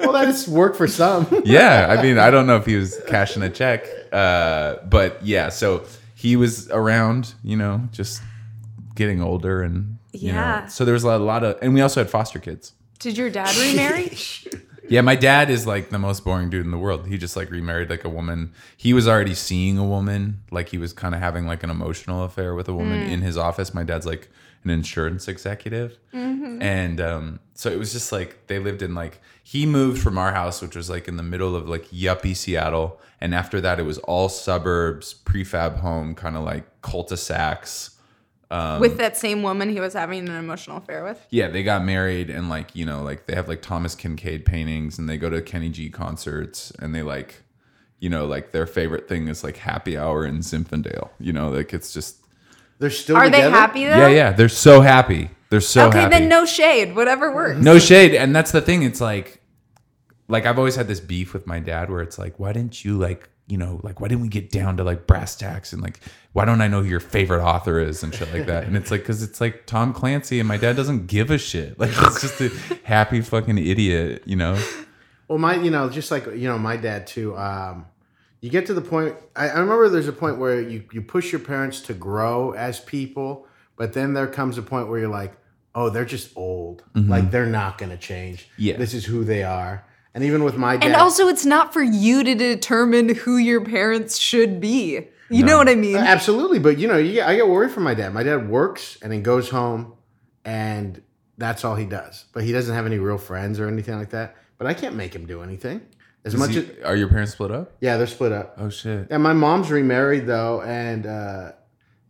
Well, 0.00 0.12
that's 0.26 0.48
work 0.48 0.74
for 0.76 0.88
some. 0.88 1.26
yeah, 1.44 1.87
I 1.88 2.02
mean, 2.02 2.18
I 2.18 2.30
don't 2.30 2.46
know 2.48 2.56
if 2.56 2.66
he 2.66 2.74
was 2.74 3.00
cashing 3.06 3.42
a 3.44 3.48
check, 3.48 3.87
uh, 4.12 4.76
but 4.88 5.24
yeah. 5.24 5.50
So 5.50 5.85
he 6.16 6.35
was 6.35 6.68
around, 6.70 7.35
you 7.44 7.56
know, 7.56 7.88
just 7.92 8.20
getting 8.96 9.22
older, 9.22 9.62
and 9.62 9.98
you 10.12 10.33
Yeah. 10.33 10.62
know, 10.62 10.68
so 10.68 10.85
there 10.85 10.94
was 10.94 11.04
a 11.04 11.16
lot 11.16 11.44
of, 11.44 11.59
and 11.62 11.74
we 11.74 11.80
also 11.80 12.00
had 12.00 12.11
foster 12.11 12.40
kids. 12.40 12.72
Did 12.98 13.16
your 13.16 13.30
dad 13.30 13.54
remarry? 13.56 14.16
Yeah, 14.90 15.03
my 15.03 15.14
dad 15.14 15.50
is 15.50 15.66
like 15.68 15.90
the 15.90 16.00
most 16.00 16.24
boring 16.24 16.50
dude 16.50 16.64
in 16.64 16.72
the 16.72 16.79
world. 16.79 17.07
He 17.07 17.16
just 17.16 17.37
like 17.37 17.50
remarried 17.50 17.88
like 17.88 18.05
a 18.05 18.09
woman. 18.09 18.53
He 18.76 18.92
was 18.92 19.07
already 19.07 19.35
seeing 19.35 19.79
a 19.79 19.85
woman, 19.85 20.42
like 20.50 20.68
he 20.70 20.79
was 20.79 20.92
kind 20.92 21.14
of 21.14 21.20
having 21.20 21.46
like 21.46 21.62
an 21.62 21.70
emotional 21.70 22.24
affair 22.24 22.55
with 22.57 22.68
a 22.68 22.74
woman 22.74 23.00
in 23.12 23.20
his 23.22 23.37
office. 23.37 23.72
My 23.72 23.85
dad's 23.85 24.05
like 24.05 24.29
an 24.64 24.70
insurance 24.70 25.29
executive, 25.29 25.96
and 26.61 27.00
um, 27.00 27.38
so 27.55 27.70
it 27.70 27.79
was 27.79 27.92
just 27.92 28.11
like 28.11 28.48
they 28.48 28.59
lived 28.59 28.83
in 28.83 28.94
like 28.94 29.20
he 29.44 29.64
moved 29.64 30.03
from 30.03 30.18
our 30.18 30.33
house, 30.33 30.61
which 30.61 30.74
was 30.74 30.90
like 30.90 31.07
in 31.09 31.16
the 31.16 31.22
middle 31.22 31.55
of 31.55 31.68
like 31.68 31.87
yuppie 31.90 32.37
Seattle, 32.37 33.00
and 33.20 33.33
after 33.35 33.61
that 33.61 33.79
it 33.79 33.85
was 33.85 33.98
all 33.98 34.29
suburbs, 34.29 35.14
prefab 35.14 35.76
home, 35.79 36.14
kind 36.16 36.37
of 36.37 36.42
like 36.42 36.64
cul-de-sacs. 36.83 37.96
Um, 38.52 38.80
with 38.80 38.98
that 38.98 39.16
same 39.16 39.44
woman 39.44 39.68
he 39.68 39.78
was 39.78 39.92
having 39.92 40.28
an 40.28 40.34
emotional 40.34 40.78
affair 40.78 41.04
with? 41.04 41.24
Yeah, 41.30 41.48
they 41.48 41.62
got 41.62 41.84
married 41.84 42.30
and 42.30 42.48
like, 42.48 42.74
you 42.74 42.84
know, 42.84 43.02
like 43.02 43.26
they 43.26 43.34
have 43.36 43.48
like 43.48 43.62
Thomas 43.62 43.94
Kinkade 43.94 44.44
paintings 44.44 44.98
and 44.98 45.08
they 45.08 45.16
go 45.16 45.30
to 45.30 45.40
Kenny 45.40 45.68
G 45.68 45.88
concerts 45.88 46.72
and 46.80 46.92
they 46.92 47.02
like, 47.02 47.42
you 48.00 48.10
know, 48.10 48.26
like 48.26 48.50
their 48.50 48.66
favorite 48.66 49.08
thing 49.08 49.28
is 49.28 49.44
like 49.44 49.56
happy 49.56 49.96
hour 49.96 50.24
in 50.26 50.38
Zinfandel. 50.38 51.10
You 51.20 51.32
know, 51.32 51.50
like 51.50 51.72
it's 51.72 51.92
just 51.92 52.16
They're 52.80 52.90
still 52.90 53.16
Are 53.16 53.30
they 53.30 53.42
happy 53.42 53.84
though? 53.84 53.96
Yeah, 53.96 54.08
yeah. 54.08 54.32
They're 54.32 54.48
so 54.48 54.80
happy. 54.80 55.30
They're 55.50 55.60
so 55.60 55.88
okay, 55.88 56.00
happy. 56.00 56.10
then 56.10 56.28
no 56.28 56.44
shade. 56.44 56.96
Whatever 56.96 57.32
works. 57.32 57.60
no 57.60 57.78
shade. 57.78 58.14
And 58.14 58.34
that's 58.34 58.50
the 58.50 58.60
thing. 58.60 58.82
It's 58.82 59.00
like 59.00 59.40
like 60.26 60.46
I've 60.46 60.58
always 60.58 60.76
had 60.76 60.88
this 60.88 61.00
beef 61.00 61.32
with 61.32 61.46
my 61.46 61.60
dad 61.60 61.90
where 61.90 62.00
it's 62.02 62.18
like, 62.18 62.38
why 62.38 62.52
didn't 62.52 62.84
you 62.84 62.98
like 62.98 63.28
you 63.50 63.58
know, 63.58 63.80
like 63.82 64.00
why 64.00 64.08
didn't 64.08 64.22
we 64.22 64.28
get 64.28 64.50
down 64.50 64.76
to 64.76 64.84
like 64.84 65.06
brass 65.06 65.34
tacks 65.36 65.72
and 65.72 65.82
like 65.82 66.00
why 66.32 66.44
don't 66.44 66.60
I 66.60 66.68
know 66.68 66.82
who 66.82 66.88
your 66.88 67.00
favorite 67.00 67.42
author 67.42 67.80
is 67.80 68.02
and 68.02 68.14
shit 68.14 68.32
like 68.32 68.46
that? 68.46 68.64
And 68.64 68.76
it's 68.76 68.90
like 68.90 69.00
because 69.00 69.22
it's 69.22 69.40
like 69.40 69.66
Tom 69.66 69.92
Clancy 69.92 70.38
and 70.38 70.48
my 70.48 70.56
dad 70.56 70.76
doesn't 70.76 71.06
give 71.06 71.30
a 71.30 71.38
shit. 71.38 71.74
Like 71.78 71.90
it's 71.92 72.20
just 72.20 72.40
a 72.40 72.50
happy 72.84 73.20
fucking 73.20 73.58
idiot, 73.58 74.22
you 74.26 74.36
know? 74.36 74.62
Well, 75.28 75.38
my, 75.38 75.54
you 75.56 75.70
know, 75.70 75.88
just 75.88 76.10
like 76.10 76.26
you 76.26 76.48
know, 76.48 76.58
my 76.58 76.76
dad 76.76 77.06
too. 77.06 77.36
Um, 77.36 77.86
you 78.40 78.50
get 78.50 78.66
to 78.66 78.74
the 78.74 78.80
point. 78.80 79.16
I, 79.36 79.48
I 79.48 79.58
remember 79.58 79.88
there's 79.88 80.08
a 80.08 80.12
point 80.12 80.38
where 80.38 80.60
you 80.60 80.84
you 80.92 81.02
push 81.02 81.32
your 81.32 81.40
parents 81.40 81.80
to 81.82 81.94
grow 81.94 82.52
as 82.52 82.80
people, 82.80 83.46
but 83.76 83.92
then 83.92 84.14
there 84.14 84.26
comes 84.26 84.58
a 84.58 84.62
point 84.62 84.88
where 84.88 84.98
you're 84.98 85.08
like, 85.08 85.34
oh, 85.74 85.90
they're 85.90 86.04
just 86.04 86.36
old. 86.36 86.82
Like 86.94 87.30
they're 87.30 87.46
not 87.46 87.78
gonna 87.78 87.96
change. 87.96 88.48
Yeah. 88.56 88.76
this 88.76 88.94
is 88.94 89.04
who 89.04 89.24
they 89.24 89.42
are. 89.42 89.84
And 90.14 90.24
even 90.24 90.42
with 90.42 90.56
my 90.56 90.76
dad, 90.76 90.86
And 90.86 90.96
also, 90.96 91.28
it's 91.28 91.44
not 91.46 91.72
for 91.72 91.82
you 91.82 92.24
to 92.24 92.34
determine 92.34 93.14
who 93.14 93.36
your 93.36 93.60
parents 93.64 94.18
should 94.18 94.60
be. 94.60 95.06
You 95.32 95.44
know 95.44 95.58
what 95.58 95.68
I 95.68 95.76
mean? 95.76 95.96
Absolutely, 95.96 96.58
but 96.58 96.78
you 96.78 96.88
know, 96.88 96.96
you 96.98 97.12
get, 97.14 97.28
I 97.28 97.36
get 97.36 97.48
worried 97.48 97.70
for 97.70 97.78
my 97.78 97.94
dad. 97.94 98.12
My 98.12 98.24
dad 98.24 98.48
works 98.48 98.98
and 99.00 99.12
then 99.12 99.22
goes 99.22 99.48
home, 99.50 99.94
and 100.44 101.00
that's 101.38 101.64
all 101.64 101.76
he 101.76 101.84
does. 101.86 102.24
But 102.32 102.42
he 102.44 102.50
doesn't 102.52 102.74
have 102.74 102.86
any 102.86 102.98
real 102.98 103.18
friends 103.18 103.60
or 103.60 103.68
anything 103.68 103.96
like 103.96 104.10
that. 104.10 104.36
But 104.58 104.66
I 104.66 104.74
can't 104.74 104.96
make 104.96 105.14
him 105.14 105.26
do 105.26 105.42
anything. 105.42 105.82
As 106.24 106.34
Is 106.34 106.40
much 106.40 106.50
he- 106.50 106.58
as 106.58 106.66
are 106.84 106.96
your 106.96 107.08
parents 107.08 107.32
split 107.32 107.50
up? 107.52 107.72
yeah, 107.80 107.96
they're 107.96 108.06
split 108.08 108.32
up. 108.32 108.54
Oh 108.58 108.68
shit. 108.68 109.06
And 109.10 109.22
my 109.22 109.32
mom's 109.32 109.70
remarried 109.70 110.26
though, 110.26 110.60
and 110.62 111.06
uh, 111.06 111.52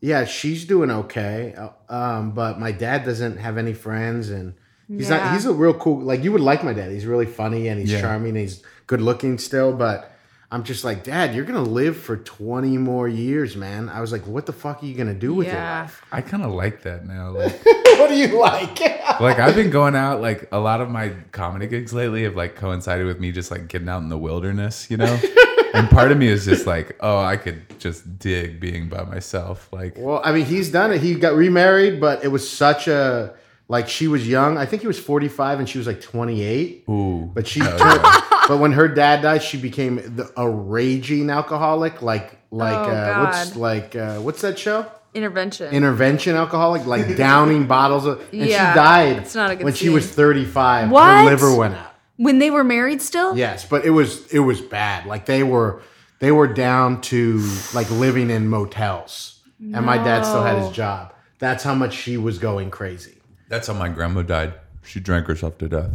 yeah, 0.00 0.24
she's 0.24 0.64
doing 0.64 0.90
okay. 0.90 1.54
Uh, 1.56 1.68
Um, 1.94 2.30
but 2.32 2.58
my 2.58 2.72
dad 2.72 3.04
doesn't 3.04 3.36
have 3.36 3.58
any 3.58 3.74
friends, 3.74 4.30
and 4.30 4.54
he's 4.98 5.11
not. 5.11 5.33
He's 5.33 5.46
a 5.46 5.53
real 5.53 5.74
cool. 5.74 6.00
Like 6.00 6.22
you 6.24 6.33
would 6.33 6.40
like 6.40 6.64
my 6.64 6.72
dad. 6.72 6.90
He's 6.90 7.07
really 7.07 7.26
funny 7.26 7.68
and 7.68 7.81
he's 7.81 7.92
Yeah. 7.92 8.00
charming. 8.00 8.31
And 8.31 8.38
he's 8.38 8.62
good 8.87 9.00
looking 9.00 9.38
still, 9.38 9.72
but. 9.72 10.12
I'm 10.53 10.64
just 10.64 10.83
like, 10.83 11.05
Dad, 11.05 11.33
you're 11.33 11.44
gonna 11.44 11.62
live 11.62 11.96
for 11.96 12.16
20 12.16 12.76
more 12.76 13.07
years, 13.07 13.55
man. 13.55 13.88
I 13.88 14.00
was 14.00 14.11
like, 14.11 14.26
what 14.26 14.46
the 14.46 14.53
fuck 14.53 14.83
are 14.83 14.87
you 14.87 14.96
gonna 14.96 15.14
do 15.14 15.33
with 15.33 15.46
your 15.46 15.55
yeah. 15.55 15.83
life? 15.83 16.05
I 16.11 16.22
kind 16.22 16.42
of 16.42 16.50
like 16.50 16.83
that 16.83 17.07
now. 17.07 17.31
Like, 17.37 17.64
what 18.00 18.09
do 18.09 18.16
you 18.16 18.37
like? 18.37 18.81
like 19.20 19.38
I've 19.38 19.55
been 19.55 19.70
going 19.70 19.94
out. 19.94 20.20
Like 20.20 20.48
a 20.50 20.59
lot 20.59 20.81
of 20.81 20.90
my 20.90 21.11
comedy 21.31 21.68
gigs 21.68 21.92
lately 21.92 22.24
have 22.24 22.35
like 22.35 22.57
coincided 22.57 23.07
with 23.07 23.20
me 23.20 23.31
just 23.31 23.53
like 23.53 23.68
getting 23.68 23.88
out 23.88 24.03
in 24.03 24.09
the 24.09 24.18
wilderness, 24.18 24.90
you 24.90 24.96
know. 24.96 25.20
and 25.74 25.88
part 25.88 26.11
of 26.11 26.18
me 26.18 26.26
is 26.26 26.46
just 26.46 26.66
like, 26.66 26.96
oh, 26.98 27.20
I 27.20 27.37
could 27.37 27.79
just 27.79 28.18
dig 28.18 28.59
being 28.59 28.88
by 28.88 29.05
myself. 29.05 29.68
Like, 29.72 29.94
Well, 29.96 30.20
I 30.24 30.33
mean, 30.33 30.46
he's 30.46 30.72
done 30.72 30.92
it. 30.92 31.00
He 31.00 31.14
got 31.14 31.35
remarried, 31.35 32.00
but 32.00 32.24
it 32.24 32.29
was 32.29 32.50
such 32.50 32.88
a 32.88 33.35
like 33.70 33.88
she 33.88 34.09
was 34.09 34.26
young. 34.26 34.59
I 34.59 34.66
think 34.66 34.83
he 34.83 34.88
was 34.88 34.98
45 34.98 35.61
and 35.61 35.68
she 35.68 35.78
was 35.78 35.87
like 35.87 36.00
28. 36.02 36.85
ooh, 36.90 37.30
But 37.33 37.46
she 37.46 37.61
hell 37.64 37.78
turned, 37.78 38.02
but 38.48 38.59
when 38.59 38.72
her 38.72 38.88
dad 38.88 39.22
died, 39.22 39.42
she 39.44 39.59
became 39.59 39.96
the, 40.16 40.30
a 40.37 40.48
raging 40.48 41.30
alcoholic, 41.30 42.02
like 42.02 42.37
like 42.50 42.76
Oh, 42.76 42.90
uh, 42.90 43.24
what's 43.24 43.56
like 43.56 43.94
uh, 43.96 44.18
what's 44.18 44.40
that 44.42 44.59
show? 44.59 44.85
Intervention. 45.14 45.72
Intervention 45.72 46.35
alcoholic, 46.37 46.85
like 46.87 47.16
downing 47.16 47.66
bottles 47.66 48.06
of, 48.06 48.20
and 48.33 48.42
Yeah, 48.48 48.72
she 48.72 48.76
died 48.76 49.16
it's 49.18 49.35
not 49.35 49.50
a 49.52 49.56
good 49.56 49.64
when 49.64 49.74
she 49.74 49.88
was 49.88 50.04
scene. 50.04 50.14
35. 50.14 50.88
Her 50.88 51.24
liver 51.24 51.54
went 51.56 51.74
out. 51.74 51.92
when 52.16 52.38
they 52.40 52.50
were 52.50 52.64
married 52.64 53.00
still? 53.02 53.37
Yes, 53.37 53.64
but 53.64 53.85
it 53.85 53.90
was 53.90 54.26
it 54.33 54.40
was 54.40 54.61
bad. 54.61 55.06
Like 55.06 55.26
they 55.26 55.42
were 55.44 55.83
they 56.18 56.33
were 56.33 56.48
down 56.48 57.00
to 57.02 57.40
like 57.72 57.88
living 57.90 58.30
in 58.30 58.48
motels, 58.48 59.40
and 59.61 59.87
my 59.87 59.96
dad 59.98 60.22
still 60.24 60.42
had 60.42 60.59
his 60.62 60.70
job. 60.70 61.14
That's 61.38 61.62
how 61.64 61.74
much 61.74 61.94
she 61.94 62.16
was 62.16 62.38
going 62.38 62.70
crazy. 62.70 63.19
That's 63.50 63.66
how 63.66 63.74
my 63.74 63.90
grandma 63.90 64.22
died. 64.22 64.54
She 64.82 65.00
drank 65.00 65.26
herself 65.26 65.58
to 65.58 65.68
death. 65.68 65.90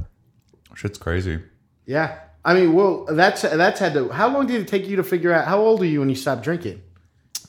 Shit's 0.75 0.99
crazy. 0.99 1.41
Yeah, 1.87 2.19
I 2.43 2.53
mean, 2.53 2.73
well, 2.73 3.05
that's 3.05 3.41
that's 3.41 3.79
had 3.79 3.93
to. 3.93 4.09
How 4.09 4.27
long 4.27 4.45
did 4.45 4.61
it 4.61 4.67
take 4.67 4.87
you 4.87 4.97
to 4.97 5.03
figure 5.03 5.33
out? 5.33 5.47
How 5.47 5.59
old 5.59 5.81
are 5.81 5.85
you 5.85 6.01
when 6.01 6.09
you 6.09 6.15
stopped 6.15 6.43
drinking? 6.43 6.83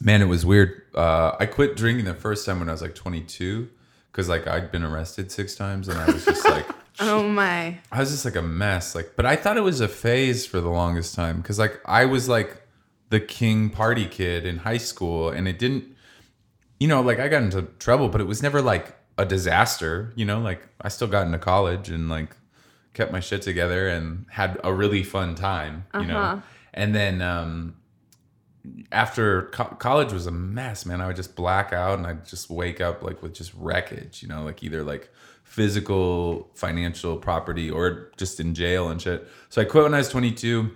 Man, 0.00 0.22
it 0.22 0.26
was 0.26 0.46
weird. 0.46 0.82
Uh, 0.94 1.36
I 1.38 1.46
quit 1.46 1.76
drinking 1.76 2.04
the 2.04 2.14
first 2.14 2.46
time 2.46 2.60
when 2.60 2.68
I 2.68 2.72
was 2.72 2.82
like 2.82 2.94
22 2.94 3.68
because 4.12 4.28
like 4.28 4.46
I'd 4.46 4.70
been 4.70 4.84
arrested 4.84 5.32
six 5.32 5.54
times 5.54 5.88
and 5.88 5.98
I 5.98 6.06
was 6.06 6.24
just 6.24 6.44
like, 6.44 6.66
Oh 7.00 7.28
my. 7.28 7.78
I 7.92 8.00
was 8.00 8.10
just 8.10 8.24
like 8.24 8.36
a 8.36 8.42
mess. 8.42 8.94
Like, 8.94 9.12
but 9.16 9.26
I 9.26 9.36
thought 9.36 9.56
it 9.56 9.62
was 9.62 9.80
a 9.80 9.88
phase 9.88 10.46
for 10.46 10.60
the 10.60 10.68
longest 10.70 11.14
time 11.14 11.38
because 11.38 11.58
like 11.58 11.80
I 11.84 12.04
was 12.04 12.28
like 12.28 12.62
the 13.10 13.20
king 13.20 13.70
party 13.70 14.06
kid 14.06 14.46
in 14.46 14.58
high 14.58 14.78
school 14.78 15.30
and 15.30 15.46
it 15.48 15.58
didn't, 15.58 15.84
you 16.78 16.88
know, 16.88 17.00
like 17.02 17.18
I 17.18 17.28
got 17.28 17.42
into 17.42 17.62
trouble, 17.78 18.08
but 18.08 18.20
it 18.20 18.26
was 18.26 18.42
never 18.42 18.62
like 18.62 18.95
a 19.18 19.24
disaster. 19.24 20.12
You 20.16 20.24
know, 20.24 20.40
like 20.40 20.66
I 20.80 20.88
still 20.88 21.08
got 21.08 21.26
into 21.26 21.38
college 21.38 21.88
and 21.90 22.08
like 22.08 22.36
kept 22.94 23.12
my 23.12 23.20
shit 23.20 23.42
together 23.42 23.88
and 23.88 24.26
had 24.30 24.58
a 24.64 24.72
really 24.72 25.02
fun 25.02 25.34
time. 25.34 25.84
You 25.94 26.00
Uh-huh. 26.00 26.06
know, 26.36 26.42
and 26.74 26.94
then 26.94 27.22
um, 27.22 27.76
after 28.92 29.42
co- 29.52 29.76
college 29.78 30.12
was 30.12 30.26
a 30.26 30.30
mess, 30.30 30.84
man. 30.86 31.00
I 31.00 31.06
would 31.06 31.16
just 31.16 31.36
black 31.36 31.72
out 31.72 31.98
and 31.98 32.06
I'd 32.06 32.26
just 32.26 32.50
wake 32.50 32.80
up 32.80 33.02
like 33.02 33.22
with 33.22 33.34
just 33.34 33.52
wreckage, 33.54 34.22
you 34.22 34.28
know, 34.28 34.44
like 34.44 34.62
either 34.62 34.82
like 34.82 35.10
physical, 35.44 36.50
financial 36.54 37.16
property 37.16 37.70
or 37.70 38.10
just 38.16 38.40
in 38.40 38.54
jail 38.54 38.88
and 38.88 39.00
shit. 39.00 39.26
So 39.48 39.62
I 39.62 39.64
quit 39.64 39.84
when 39.84 39.94
I 39.94 39.98
was 39.98 40.08
22 40.08 40.70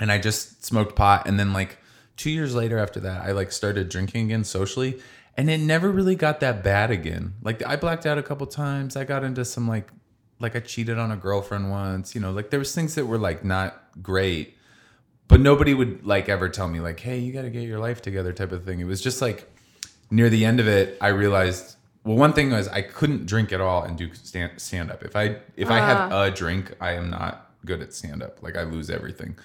and 0.00 0.12
I 0.12 0.18
just 0.18 0.64
smoked 0.64 0.94
pot. 0.96 1.26
And 1.26 1.38
then 1.38 1.52
like 1.52 1.78
two 2.16 2.30
years 2.30 2.54
later 2.54 2.78
after 2.78 3.00
that, 3.00 3.22
I 3.22 3.32
like 3.32 3.50
started 3.52 3.88
drinking 3.88 4.26
again 4.26 4.44
socially 4.44 5.00
and 5.38 5.48
it 5.48 5.58
never 5.58 5.90
really 5.90 6.16
got 6.16 6.40
that 6.40 6.62
bad 6.62 6.90
again. 6.90 7.34
Like 7.42 7.64
I 7.64 7.76
blacked 7.76 8.04
out 8.04 8.18
a 8.18 8.22
couple 8.22 8.46
times. 8.46 8.96
I 8.96 9.04
got 9.04 9.24
into 9.24 9.44
some 9.46 9.66
like, 9.66 9.90
like 10.38 10.54
I 10.54 10.60
cheated 10.60 10.98
on 10.98 11.10
a 11.10 11.16
girlfriend 11.16 11.70
once, 11.70 12.14
you 12.14 12.20
know, 12.20 12.32
like 12.32 12.50
there 12.50 12.58
was 12.58 12.74
things 12.74 12.94
that 12.96 13.06
were 13.06 13.18
like 13.18 13.42
not 13.42 13.82
great. 14.02 14.56
But 15.28 15.40
nobody 15.40 15.72
would 15.72 16.04
like 16.04 16.28
ever 16.28 16.50
tell 16.50 16.68
me 16.68 16.80
like 16.80 17.00
hey 17.00 17.18
you 17.18 17.32
got 17.32 17.42
to 17.42 17.50
get 17.50 17.62
your 17.62 17.78
life 17.78 18.02
together 18.02 18.34
type 18.34 18.52
of 18.52 18.64
thing. 18.64 18.80
It 18.80 18.84
was 18.84 19.00
just 19.00 19.22
like 19.22 19.50
near 20.10 20.30
the 20.30 20.44
end 20.44 20.60
of 20.60 20.66
it 20.66 20.96
i 21.00 21.08
realized 21.08 21.76
well 22.04 22.16
one 22.16 22.32
thing 22.32 22.50
was 22.50 22.68
i 22.68 22.80
couldn't 22.80 23.26
drink 23.26 23.52
at 23.52 23.60
all 23.60 23.82
and 23.82 23.98
do 23.98 24.12
stand, 24.14 24.52
stand 24.56 24.90
up 24.90 25.04
if 25.04 25.14
i 25.14 25.36
if 25.56 25.70
i 25.70 25.78
have 25.78 26.12
a 26.12 26.30
drink 26.30 26.74
i 26.80 26.92
am 26.92 27.10
not 27.10 27.50
good 27.64 27.80
at 27.82 27.92
stand 27.92 28.22
up 28.22 28.42
like 28.42 28.56
i 28.56 28.62
lose 28.62 28.90
everything. 28.90 29.36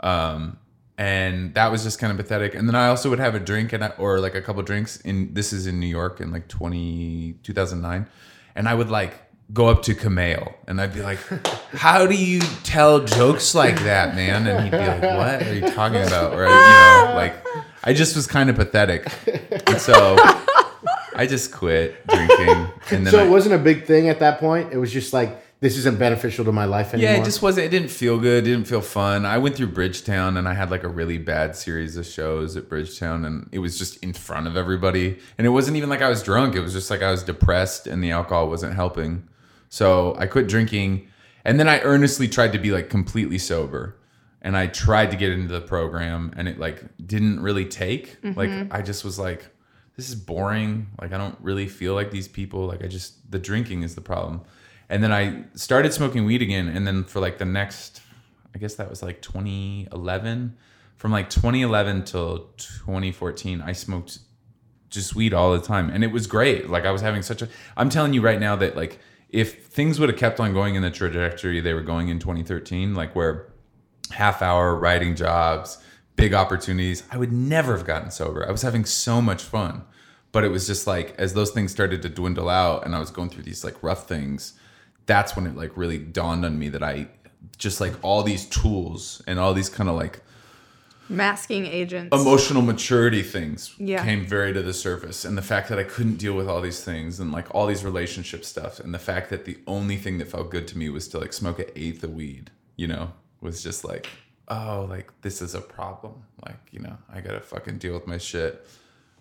Um 0.00 0.58
and 0.98 1.54
that 1.54 1.70
was 1.70 1.82
just 1.82 1.98
kind 1.98 2.10
of 2.10 2.16
pathetic 2.16 2.54
and 2.54 2.68
then 2.68 2.74
i 2.74 2.88
also 2.88 3.10
would 3.10 3.18
have 3.18 3.34
a 3.34 3.40
drink 3.40 3.72
and 3.72 3.84
I, 3.84 3.88
or 3.98 4.18
like 4.20 4.34
a 4.34 4.42
couple 4.42 4.62
drinks 4.62 4.96
in 4.98 5.34
this 5.34 5.52
is 5.52 5.66
in 5.66 5.78
new 5.78 5.86
york 5.86 6.20
in 6.20 6.32
like 6.32 6.48
20 6.48 7.36
2009 7.42 8.06
and 8.54 8.68
i 8.68 8.74
would 8.74 8.90
like 8.90 9.26
go 9.52 9.68
up 9.68 9.82
to 9.82 9.94
Kamel 9.94 10.54
and 10.66 10.80
I'd 10.80 10.92
be 10.92 11.02
like, 11.02 11.18
"How 11.72 12.06
do 12.06 12.14
you 12.14 12.40
tell 12.64 13.00
jokes 13.00 13.54
like 13.54 13.78
that, 13.84 14.14
man?" 14.14 14.46
And 14.46 14.64
he'd 14.64 14.70
be 14.70 14.76
like, 14.76 15.02
"What 15.02 15.42
are 15.42 15.54
you 15.54 15.70
talking 15.70 16.02
about?" 16.02 16.32
Or 16.32 16.44
you 16.44 16.50
know, 16.50 17.12
like 17.14 17.34
I 17.84 17.92
just 17.92 18.16
was 18.16 18.26
kind 18.26 18.50
of 18.50 18.56
pathetic, 18.56 19.06
and 19.68 19.80
so 19.80 20.16
I 21.14 21.26
just 21.26 21.52
quit 21.52 22.06
drinking. 22.08 22.68
And 22.90 23.06
then 23.06 23.06
So 23.06 23.20
I, 23.20 23.26
it 23.26 23.30
wasn't 23.30 23.54
a 23.54 23.58
big 23.58 23.86
thing 23.86 24.08
at 24.08 24.20
that 24.20 24.38
point. 24.38 24.72
It 24.72 24.78
was 24.78 24.92
just 24.92 25.12
like 25.12 25.40
this 25.60 25.76
isn't 25.78 25.98
beneficial 25.98 26.44
to 26.44 26.52
my 26.52 26.66
life 26.66 26.92
anymore. 26.92 27.12
yeah, 27.12 27.20
it 27.20 27.24
just 27.24 27.40
wasn't. 27.40 27.66
It 27.66 27.70
didn't 27.70 27.88
feel 27.88 28.18
good. 28.18 28.46
It 28.46 28.50
didn't 28.50 28.66
feel 28.66 28.82
fun. 28.82 29.24
I 29.24 29.38
went 29.38 29.56
through 29.56 29.68
Bridgetown 29.68 30.36
and 30.36 30.46
I 30.46 30.52
had 30.52 30.70
like 30.70 30.82
a 30.82 30.88
really 30.88 31.16
bad 31.16 31.56
series 31.56 31.96
of 31.96 32.04
shows 32.04 32.56
at 32.56 32.68
Bridgetown, 32.68 33.24
and 33.24 33.48
it 33.52 33.60
was 33.60 33.78
just 33.78 33.96
in 34.02 34.12
front 34.12 34.46
of 34.46 34.56
everybody. 34.56 35.18
And 35.38 35.46
it 35.46 35.50
wasn't 35.50 35.78
even 35.78 35.88
like 35.88 36.02
I 36.02 36.10
was 36.10 36.22
drunk. 36.22 36.54
It 36.54 36.60
was 36.60 36.74
just 36.74 36.90
like 36.90 37.02
I 37.02 37.10
was 37.10 37.22
depressed, 37.22 37.86
and 37.86 38.04
the 38.04 38.10
alcohol 38.10 38.48
wasn't 38.48 38.74
helping. 38.74 39.26
So 39.70 40.14
I 40.18 40.26
quit 40.26 40.46
drinking, 40.46 41.08
and 41.44 41.58
then 41.58 41.68
I 41.68 41.80
earnestly 41.80 42.28
tried 42.28 42.52
to 42.52 42.58
be 42.58 42.70
like 42.70 42.90
completely 42.90 43.38
sober. 43.38 43.96
And 44.42 44.56
I 44.56 44.68
tried 44.68 45.10
to 45.10 45.16
get 45.16 45.32
into 45.32 45.48
the 45.48 45.62
program, 45.62 46.34
and 46.36 46.48
it 46.48 46.58
like 46.58 46.84
didn't 47.04 47.40
really 47.40 47.64
take. 47.64 48.18
Like 48.22 48.50
mm-hmm. 48.50 48.72
I 48.72 48.82
just 48.82 49.04
was 49.04 49.18
like, 49.18 49.46
this 49.96 50.10
is 50.10 50.14
boring. 50.14 50.88
Like 51.00 51.14
I 51.14 51.18
don't 51.18 51.36
really 51.40 51.66
feel 51.66 51.94
like 51.94 52.10
these 52.10 52.28
people. 52.28 52.66
Like 52.66 52.84
I 52.84 52.88
just 52.88 53.30
the 53.30 53.38
drinking 53.38 53.82
is 53.84 53.94
the 53.94 54.02
problem. 54.02 54.42
And 54.88 55.02
then 55.02 55.12
I 55.12 55.44
started 55.54 55.92
smoking 55.92 56.24
weed 56.24 56.42
again. 56.42 56.68
And 56.68 56.86
then 56.86 57.04
for 57.04 57.20
like 57.20 57.38
the 57.38 57.44
next, 57.44 58.00
I 58.54 58.58
guess 58.58 58.76
that 58.76 58.88
was 58.88 59.02
like 59.02 59.22
2011. 59.22 60.56
From 60.96 61.12
like 61.12 61.28
2011 61.28 62.04
till 62.04 62.50
2014, 62.56 63.60
I 63.60 63.72
smoked 63.72 64.18
just 64.88 65.14
weed 65.14 65.34
all 65.34 65.52
the 65.52 65.60
time, 65.60 65.90
and 65.90 66.02
it 66.02 66.10
was 66.10 66.26
great. 66.26 66.70
Like 66.70 66.84
I 66.84 66.90
was 66.90 67.02
having 67.02 67.22
such 67.22 67.42
a. 67.42 67.48
I'm 67.76 67.90
telling 67.90 68.14
you 68.14 68.22
right 68.22 68.40
now 68.40 68.56
that 68.56 68.76
like 68.76 68.98
if 69.28 69.66
things 69.66 69.98
would 70.00 70.08
have 70.08 70.18
kept 70.18 70.40
on 70.40 70.52
going 70.52 70.74
in 70.74 70.82
the 70.82 70.90
trajectory 70.90 71.60
they 71.60 71.74
were 71.74 71.82
going 71.82 72.08
in 72.08 72.18
2013, 72.18 72.94
like 72.94 73.14
where 73.14 73.52
half 74.12 74.42
hour 74.42 74.74
writing 74.74 75.14
jobs, 75.14 75.78
big 76.16 76.32
opportunities. 76.32 77.02
I 77.10 77.18
would 77.18 77.32
never 77.32 77.76
have 77.76 77.86
gotten 77.86 78.10
sober. 78.10 78.46
I 78.46 78.52
was 78.52 78.62
having 78.62 78.84
so 78.84 79.20
much 79.20 79.42
fun. 79.42 79.84
But 80.32 80.44
it 80.44 80.48
was 80.48 80.66
just 80.66 80.86
like 80.86 81.14
as 81.18 81.34
those 81.34 81.50
things 81.50 81.72
started 81.72 82.02
to 82.02 82.08
dwindle 82.08 82.48
out 82.48 82.84
and 82.84 82.94
I 82.94 82.98
was 82.98 83.10
going 83.10 83.30
through 83.30 83.44
these 83.44 83.64
like 83.64 83.82
rough 83.82 84.06
things, 84.06 84.58
that's 85.06 85.34
when 85.36 85.46
it 85.46 85.56
like 85.56 85.76
really 85.76 85.98
dawned 85.98 86.44
on 86.44 86.58
me 86.58 86.68
that 86.70 86.82
I 86.82 87.08
just 87.58 87.80
like 87.80 87.94
all 88.02 88.22
these 88.22 88.44
tools 88.46 89.22
and 89.26 89.38
all 89.38 89.54
these 89.54 89.68
kind 89.68 89.88
of 89.88 89.96
like 89.96 90.20
Masking 91.08 91.66
agents. 91.66 92.12
emotional 92.20 92.62
maturity 92.62 93.22
things 93.22 93.72
Yeah. 93.78 94.02
came 94.04 94.26
very 94.26 94.52
to 94.52 94.60
the 94.60 94.72
surface 94.74 95.24
and 95.24 95.38
the 95.38 95.42
fact 95.42 95.68
that 95.68 95.78
i 95.78 95.84
couldn't 95.84 96.16
deal 96.16 96.34
with 96.34 96.48
all 96.48 96.60
these 96.60 96.82
things 96.82 97.20
and 97.20 97.30
like 97.30 97.46
all 97.54 97.68
these 97.68 97.84
relationship 97.84 98.44
stuff 98.44 98.80
and 98.80 98.92
the 98.92 98.98
fact 98.98 99.30
that 99.30 99.44
the 99.44 99.56
only 99.68 99.96
thing 99.96 100.18
that 100.18 100.26
felt 100.26 100.50
good 100.50 100.66
to 100.66 100.76
me 100.76 100.88
was 100.88 101.06
to 101.06 101.18
like 101.20 101.32
smoke 101.32 101.60
an 101.60 101.66
eighth 101.76 102.02
of 102.02 102.12
weed 102.12 102.50
you 102.74 102.88
know 102.88 103.12
was 103.40 103.62
just 103.62 103.84
like 103.84 104.08
oh 104.48 104.84
like 104.90 105.12
this 105.22 105.40
is 105.40 105.54
a 105.54 105.60
problem 105.60 106.24
like 106.44 106.58
you 106.72 106.80
know 106.80 106.98
i 107.14 107.20
gotta 107.20 107.40
fucking 107.40 107.78
deal 107.78 107.94
with 107.94 108.08
my 108.08 108.18
shit 108.18 108.66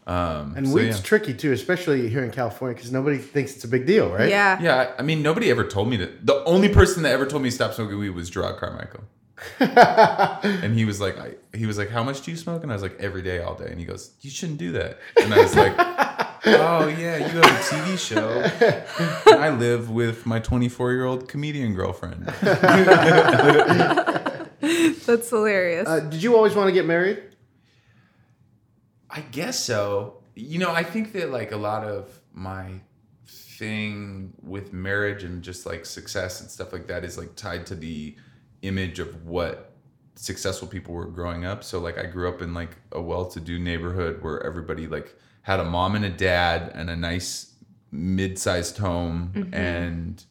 um 0.08 0.54
and 0.56 0.68
so, 0.68 0.74
weed's 0.74 0.98
yeah. 0.98 1.04
tricky 1.04 1.34
too, 1.34 1.52
especially 1.52 2.10
here 2.10 2.24
in 2.24 2.32
California, 2.32 2.76
because 2.76 2.92
nobody 2.92 3.18
thinks 3.18 3.56
it's 3.56 3.64
a 3.64 3.68
big 3.68 3.86
deal, 3.86 4.10
right? 4.12 4.30
Yeah. 4.30 4.60
yeah 4.62 4.92
i 5.00 5.02
mean 5.02 5.22
nobody 5.22 5.50
ever 5.50 5.64
told 5.64 5.88
me 5.88 5.98
that 5.98 6.26
the 6.26 6.44
only 6.46 6.70
person 6.70 7.04
that 7.04 7.12
ever 7.12 7.26
told 7.26 7.42
me 7.44 7.50
to 7.50 7.56
stop 7.56 7.74
smoking 7.74 7.98
weed 7.98 8.10
was 8.12 8.30
Jerrod 8.30 8.58
Carmichael 8.58 9.04
and 9.60 10.74
he 10.74 10.86
was 10.86 11.02
like 11.02 11.18
I, 11.18 11.34
he 11.54 11.66
was 11.66 11.78
like 11.78 11.90
how 11.90 12.04
much 12.04 12.22
do 12.22 12.32
you 12.32 12.38
smoke 12.38 12.64
and 12.64 12.72
i 12.72 12.76
was 12.76 12.82
like 12.82 12.98
every 13.02 13.22
day 13.22 13.40
all 13.40 13.54
day 13.54 13.68
and 13.70 13.78
he 13.78 13.86
goes 13.86 14.12
you 14.22 14.30
shouldn't 14.30 14.60
do 14.60 14.72
that 14.72 14.98
and 15.22 15.34
i 15.34 15.40
was 15.40 15.54
like 15.54 15.76
oh 16.46 16.88
yeah, 16.88 17.18
you 17.18 17.42
have 17.42 17.44
a 17.44 17.64
TV 17.64 17.98
show. 17.98 18.30
And 19.32 19.44
I 19.44 19.50
live 19.50 19.90
with 19.90 20.26
my 20.26 20.40
24 20.40 20.92
year 20.92 21.06
old 21.06 21.28
comedian 21.28 21.74
girlfriend. 21.74 22.26
That's 25.06 25.30
hilarious. 25.30 25.88
Uh, 25.88 26.02
did 26.02 26.22
you 26.22 26.36
always 26.36 26.54
want 26.56 26.68
to 26.68 26.74
get 26.74 26.86
married? 26.86 27.24
I 29.16 29.22
guess 29.22 29.58
so. 29.58 30.22
You 30.36 30.60
know, 30.60 30.72
I 30.72 30.84
think 30.84 31.14
that 31.14 31.32
like 31.32 31.54
a 31.54 31.58
lot 31.58 31.86
of 31.86 32.20
my 32.34 32.82
thing 33.26 34.34
with 34.44 34.74
marriage 34.74 35.24
and 35.24 35.42
just 35.42 35.66
like 35.66 35.86
success 35.86 36.42
and 36.42 36.52
stuff 36.52 36.74
like 36.74 36.88
that 36.88 37.06
is 37.06 37.18
like 37.18 37.34
tied 37.38 37.66
to 37.68 37.76
the 37.76 38.16
image 38.62 39.00
of 39.00 39.26
what 39.26 39.72
successful 40.16 40.68
people 40.68 40.94
were 40.94 41.06
growing 41.06 41.46
up. 41.46 41.64
So 41.64 41.80
like 41.80 41.98
I 41.98 42.06
grew 42.06 42.28
up 42.28 42.42
in 42.42 42.54
like 42.54 42.72
a 42.92 43.02
well-to-do 43.02 43.58
neighborhood 43.58 44.22
where 44.22 44.46
everybody 44.46 44.86
like 44.86 45.16
had 45.44 45.62
a 45.62 45.66
mom 45.66 45.96
and 45.96 46.04
a 46.04 46.10
dad 46.10 46.74
and 46.76 46.90
a 46.90 46.96
nice 46.98 47.54
mid-sized 47.92 48.78
home 48.78 49.32
mm-hmm. 49.34 49.54
and 49.54 50.26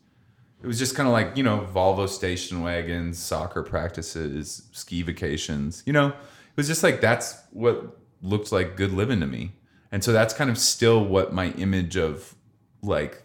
it 0.63 0.67
was 0.67 0.79
just 0.79 0.95
kind 0.95 1.07
of 1.07 1.13
like, 1.15 1.37
you 1.39 1.43
know, 1.43 1.67
Volvo 1.75 2.07
station 2.07 2.63
wagons, 2.63 3.19
soccer 3.19 3.63
practices, 3.63 4.69
ski 4.73 5.03
vacations, 5.03 5.83
you 5.87 5.93
know. 5.95 6.09
It 6.09 6.57
was 6.57 6.67
just 6.69 6.83
like 6.83 7.01
that's 7.01 7.37
what 7.51 7.99
looked 8.25 8.51
like 8.51 8.77
good 8.77 8.93
living 8.93 9.21
to 9.21 9.27
me. 9.27 9.53
And 9.93 10.03
so 10.03 10.13
that's 10.13 10.35
kind 10.35 10.51
of 10.51 10.59
still 10.59 11.05
what 11.05 11.33
my 11.33 11.51
image 11.51 11.97
of 11.97 12.35
like 12.83 13.23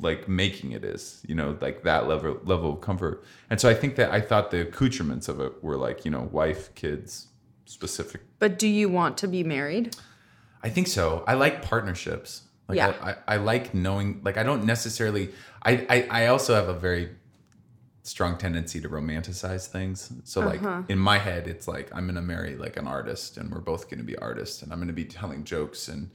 like 0.00 0.28
making 0.28 0.72
it 0.72 0.84
is, 0.84 1.24
you 1.26 1.34
know, 1.34 1.56
like 1.60 1.84
that 1.84 2.08
level 2.08 2.40
level 2.44 2.72
of 2.72 2.80
comfort. 2.80 3.22
And 3.48 3.60
so 3.60 3.68
I 3.68 3.74
think 3.74 3.94
that 3.96 4.10
I 4.10 4.20
thought 4.20 4.50
the 4.50 4.62
accoutrements 4.62 5.28
of 5.28 5.40
it 5.40 5.62
were 5.62 5.76
like, 5.76 6.04
you 6.04 6.10
know, 6.10 6.28
wife, 6.32 6.74
kids, 6.74 7.28
specific. 7.66 8.22
but 8.38 8.58
do 8.58 8.66
you 8.66 8.88
want 8.88 9.16
to 9.18 9.28
be 9.28 9.44
married? 9.44 9.94
I 10.62 10.70
think 10.70 10.88
so. 10.88 11.22
I 11.28 11.34
like 11.34 11.62
partnerships. 11.62 12.42
Like 12.68 12.76
Yeah. 12.76 12.94
I, 13.00 13.10
I, 13.10 13.16
I 13.28 13.36
like 13.36 13.74
knowing 13.74 14.20
like 14.24 14.36
I 14.38 14.42
don't 14.42 14.64
necessarily 14.64 15.30
I, 15.62 15.86
I 15.88 16.22
I 16.22 16.26
also 16.26 16.54
have 16.54 16.68
a 16.68 16.74
very 16.74 17.10
strong 18.04 18.36
tendency 18.36 18.80
to 18.82 18.88
romanticize 18.88 19.66
things. 19.66 20.12
So 20.24 20.40
like 20.42 20.62
uh-huh. 20.62 20.82
in 20.88 20.98
my 20.98 21.18
head 21.18 21.48
it's 21.48 21.66
like 21.66 21.90
I'm 21.94 22.06
gonna 22.06 22.22
marry 22.22 22.54
like 22.54 22.76
an 22.76 22.86
artist 22.86 23.38
and 23.38 23.50
we're 23.50 23.60
both 23.60 23.88
gonna 23.88 24.04
be 24.04 24.16
artists 24.18 24.62
and 24.62 24.72
I'm 24.72 24.78
gonna 24.78 24.92
be 24.92 25.06
telling 25.06 25.42
jokes 25.42 25.88
and 25.88 26.10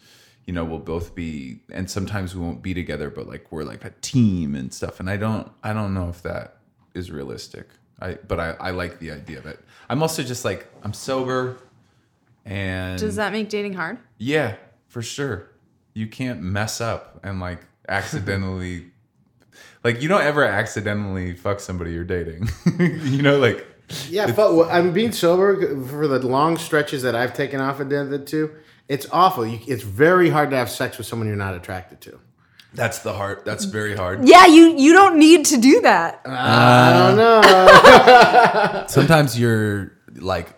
you 0.46 0.54
know 0.54 0.64
we'll 0.64 0.80
both 0.80 1.16
be 1.16 1.62
and 1.72 1.90
sometimes 1.90 2.36
we 2.36 2.42
won't 2.42 2.62
be 2.62 2.76
together 2.76 3.10
but 3.10 3.28
like 3.28 3.52
we're 3.52 3.64
like 3.64 3.84
a 3.84 3.90
team 4.02 4.54
and 4.54 4.72
stuff 4.72 5.00
and 5.00 5.10
I 5.10 5.18
don't 5.18 5.52
I 5.64 5.74
don't 5.74 5.96
know 5.96 6.10
if 6.10 6.22
that 6.22 6.58
is 6.94 7.12
realistic. 7.12 7.68
I 8.00 8.14
but 8.28 8.40
I, 8.40 8.52
I 8.52 8.70
like 8.70 9.00
the 9.00 9.10
idea 9.12 9.40
of 9.40 9.48
it. 9.48 9.60
I'm 9.90 10.04
also 10.04 10.22
just 10.22 10.46
like 10.46 10.68
I'm 10.84 10.94
sober 10.94 11.58
and 12.46 13.00
Does 13.00 13.16
that 13.16 13.34
make 13.34 13.50
dating 13.50 13.74
hard? 13.74 13.98
yeah, 14.20 14.58
for 14.90 15.02
sure. 15.02 15.50
You 15.96 16.06
can't 16.06 16.40
mess 16.40 16.82
up 16.82 17.20
and 17.24 17.40
like 17.40 17.62
accidentally 17.90 18.92
like 19.84 20.02
you 20.02 20.10
don't 20.10 20.24
ever 20.24 20.44
accidentally 20.44 21.36
fuck 21.36 21.60
somebody 21.60 21.92
you're 21.92 22.04
dating. 22.04 22.50
you 22.80 23.22
know, 23.22 23.40
like 23.40 23.66
Yeah, 24.10 24.32
but 24.32 24.70
I'm 24.70 24.94
being 24.94 25.12
sober 25.12 25.84
for 25.86 26.08
the 26.08 26.20
long 26.20 26.58
stretches 26.58 27.04
that 27.04 27.16
I've 27.16 27.34
taken 27.34 27.62
off 27.62 27.80
of 27.80 27.90
the 27.90 28.24
two. 28.26 28.56
It's 28.88 29.08
awful. 29.12 29.46
You, 29.46 29.60
it's 29.68 29.84
very 29.84 30.30
hard 30.30 30.50
to 30.50 30.58
have 30.58 30.70
sex 30.70 30.98
with 30.98 31.08
someone 31.08 31.28
you're 31.28 31.38
not 31.38 31.54
attracted 31.54 32.02
to. 32.02 32.20
that's 32.74 33.00
the 33.00 33.14
hard 33.14 33.46
that's 33.46 33.66
very 33.66 33.96
hard. 33.96 34.28
Yeah, 34.28 34.48
you 34.48 34.78
you 34.78 34.94
don't 34.94 35.18
need 35.18 35.46
to 35.46 35.58
do 35.58 35.82
that. 35.82 36.22
Uh, 36.26 36.30
I 36.32 36.94
don't 36.94 37.18
know. 37.18 38.86
Sometimes 38.88 39.40
you're 39.40 39.94
like 40.16 40.50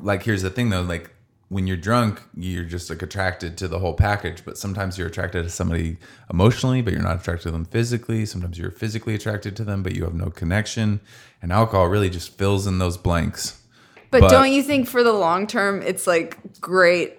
like 0.00 0.22
here's 0.22 0.42
the 0.42 0.50
thing 0.50 0.70
though, 0.70 0.82
like 0.82 1.13
when 1.54 1.68
you're 1.68 1.76
drunk, 1.76 2.20
you're 2.36 2.64
just 2.64 2.90
like 2.90 3.00
attracted 3.00 3.56
to 3.56 3.68
the 3.68 3.78
whole 3.78 3.94
package, 3.94 4.44
but 4.44 4.58
sometimes 4.58 4.98
you're 4.98 5.06
attracted 5.06 5.44
to 5.44 5.48
somebody 5.48 5.96
emotionally, 6.28 6.82
but 6.82 6.92
you're 6.92 7.00
not 7.00 7.20
attracted 7.20 7.44
to 7.44 7.50
them 7.52 7.64
physically. 7.64 8.26
Sometimes 8.26 8.58
you're 8.58 8.72
physically 8.72 9.14
attracted 9.14 9.54
to 9.54 9.62
them, 9.62 9.84
but 9.84 9.94
you 9.94 10.02
have 10.02 10.14
no 10.14 10.30
connection. 10.30 10.98
And 11.40 11.52
alcohol 11.52 11.86
really 11.86 12.10
just 12.10 12.36
fills 12.36 12.66
in 12.66 12.78
those 12.80 12.96
blanks. 12.96 13.62
But, 14.10 14.22
But- 14.22 14.30
don't 14.32 14.50
you 14.50 14.64
think 14.64 14.88
for 14.88 15.04
the 15.04 15.12
long 15.12 15.46
term 15.46 15.80
it's 15.80 16.08
like 16.08 16.60
great 16.60 17.18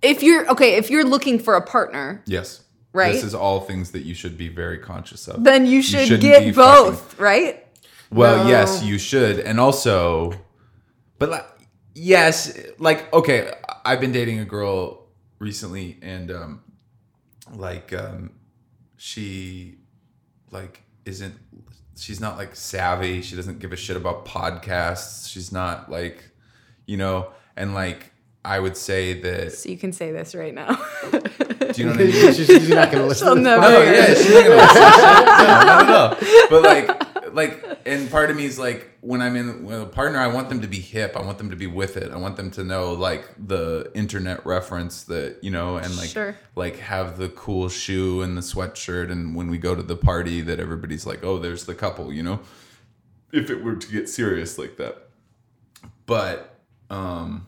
if 0.00 0.22
you're 0.22 0.48
okay, 0.52 0.76
if 0.76 0.88
you're 0.88 1.04
looking 1.04 1.38
for 1.38 1.54
a 1.54 1.60
partner, 1.60 2.22
Yes. 2.24 2.62
Right? 2.94 3.12
This 3.12 3.24
is 3.24 3.34
all 3.34 3.60
things 3.60 3.90
that 3.90 4.04
you 4.04 4.14
should 4.14 4.38
be 4.38 4.48
very 4.48 4.78
conscious 4.78 5.28
of. 5.28 5.44
then 5.44 5.66
you 5.66 5.82
should 5.82 6.08
shouldn't 6.08 6.22
get 6.22 6.54
both, 6.54 7.18
right? 7.20 7.62
Well, 8.10 8.44
No. 8.44 8.48
yes, 8.50 8.82
you 8.82 8.96
should. 8.96 9.38
And 9.40 9.60
also, 9.60 10.32
but 11.18 11.28
like, 11.28 11.44
yes, 11.94 12.56
like, 12.78 13.12
okay, 13.12 13.52
I've 13.86 14.00
been 14.00 14.12
dating 14.12 14.40
a 14.40 14.44
girl 14.44 15.06
recently 15.38 15.98
and, 16.02 16.30
um, 16.30 16.62
like, 17.54 17.92
um, 17.92 18.32
she, 18.96 19.76
like, 20.50 20.82
isn't, 21.04 21.34
she's 21.96 22.20
not 22.20 22.36
like 22.36 22.56
savvy. 22.56 23.22
She 23.22 23.36
doesn't 23.36 23.58
give 23.60 23.72
a 23.72 23.76
shit 23.76 23.96
about 23.96 24.26
podcasts. 24.26 25.30
She's 25.30 25.52
not 25.52 25.90
like, 25.90 26.30
you 26.86 26.96
know, 26.96 27.30
and 27.56 27.74
like, 27.74 28.12
I 28.44 28.58
would 28.60 28.76
say 28.76 29.20
that, 29.22 29.52
So 29.52 29.68
you 29.68 29.76
can 29.78 29.92
say 29.92 30.12
this 30.12 30.34
right 30.34 30.54
now. 30.54 30.66
do 31.10 31.18
you 31.74 31.86
know 31.86 31.90
what 31.92 32.00
I 32.00 32.04
mean? 32.04 32.12
She's 32.32 32.46
she's 32.46 32.68
not 32.68 32.92
going 32.92 33.02
to 33.02 33.06
listen. 33.08 33.26
She'll 33.26 33.34
to 33.36 33.40
this 33.40 33.42
never- 33.42 33.60
No, 33.62 33.82
yeah, 33.82 34.14
she's 34.14 34.30
not 34.30 34.44
gonna 34.44 34.56
listen 34.56 34.82
to 34.82 34.90
shit. 34.92 35.26
No, 35.26 35.64
not 35.64 35.86
at. 35.88 36.50
But 36.50 36.62
like, 36.62 37.34
like, 37.34 37.65
and 37.86 38.10
part 38.10 38.30
of 38.30 38.36
me 38.36 38.44
is 38.44 38.58
like, 38.58 38.90
when 39.00 39.22
I'm 39.22 39.36
in 39.36 39.64
with 39.64 39.80
a 39.80 39.86
partner, 39.86 40.18
I 40.18 40.26
want 40.26 40.48
them 40.48 40.60
to 40.60 40.66
be 40.66 40.80
hip. 40.80 41.16
I 41.16 41.22
want 41.22 41.38
them 41.38 41.50
to 41.50 41.56
be 41.56 41.66
with 41.66 41.96
it. 41.96 42.10
I 42.12 42.16
want 42.16 42.36
them 42.36 42.50
to 42.52 42.64
know 42.64 42.92
like 42.92 43.24
the 43.38 43.90
internet 43.94 44.44
reference 44.44 45.04
that 45.04 45.38
you 45.42 45.50
know, 45.50 45.76
and 45.76 45.96
like, 45.96 46.08
Sure. 46.10 46.36
like 46.56 46.78
have 46.80 47.16
the 47.18 47.28
cool 47.30 47.68
shoe 47.68 48.20
and 48.22 48.36
the 48.36 48.40
sweatshirt. 48.42 49.10
And 49.10 49.34
when 49.36 49.48
we 49.50 49.58
go 49.58 49.74
to 49.74 49.82
the 49.82 49.96
party, 49.96 50.40
that 50.42 50.58
everybody's 50.60 51.06
like, 51.06 51.24
oh, 51.24 51.38
there's 51.38 51.64
the 51.64 51.74
couple. 51.74 52.12
You 52.12 52.22
know, 52.24 52.40
if 53.32 53.48
it 53.50 53.62
were 53.64 53.76
to 53.76 53.92
get 53.92 54.08
serious 54.08 54.58
like 54.58 54.76
that. 54.78 55.08
But 56.06 56.58
um, 56.90 57.46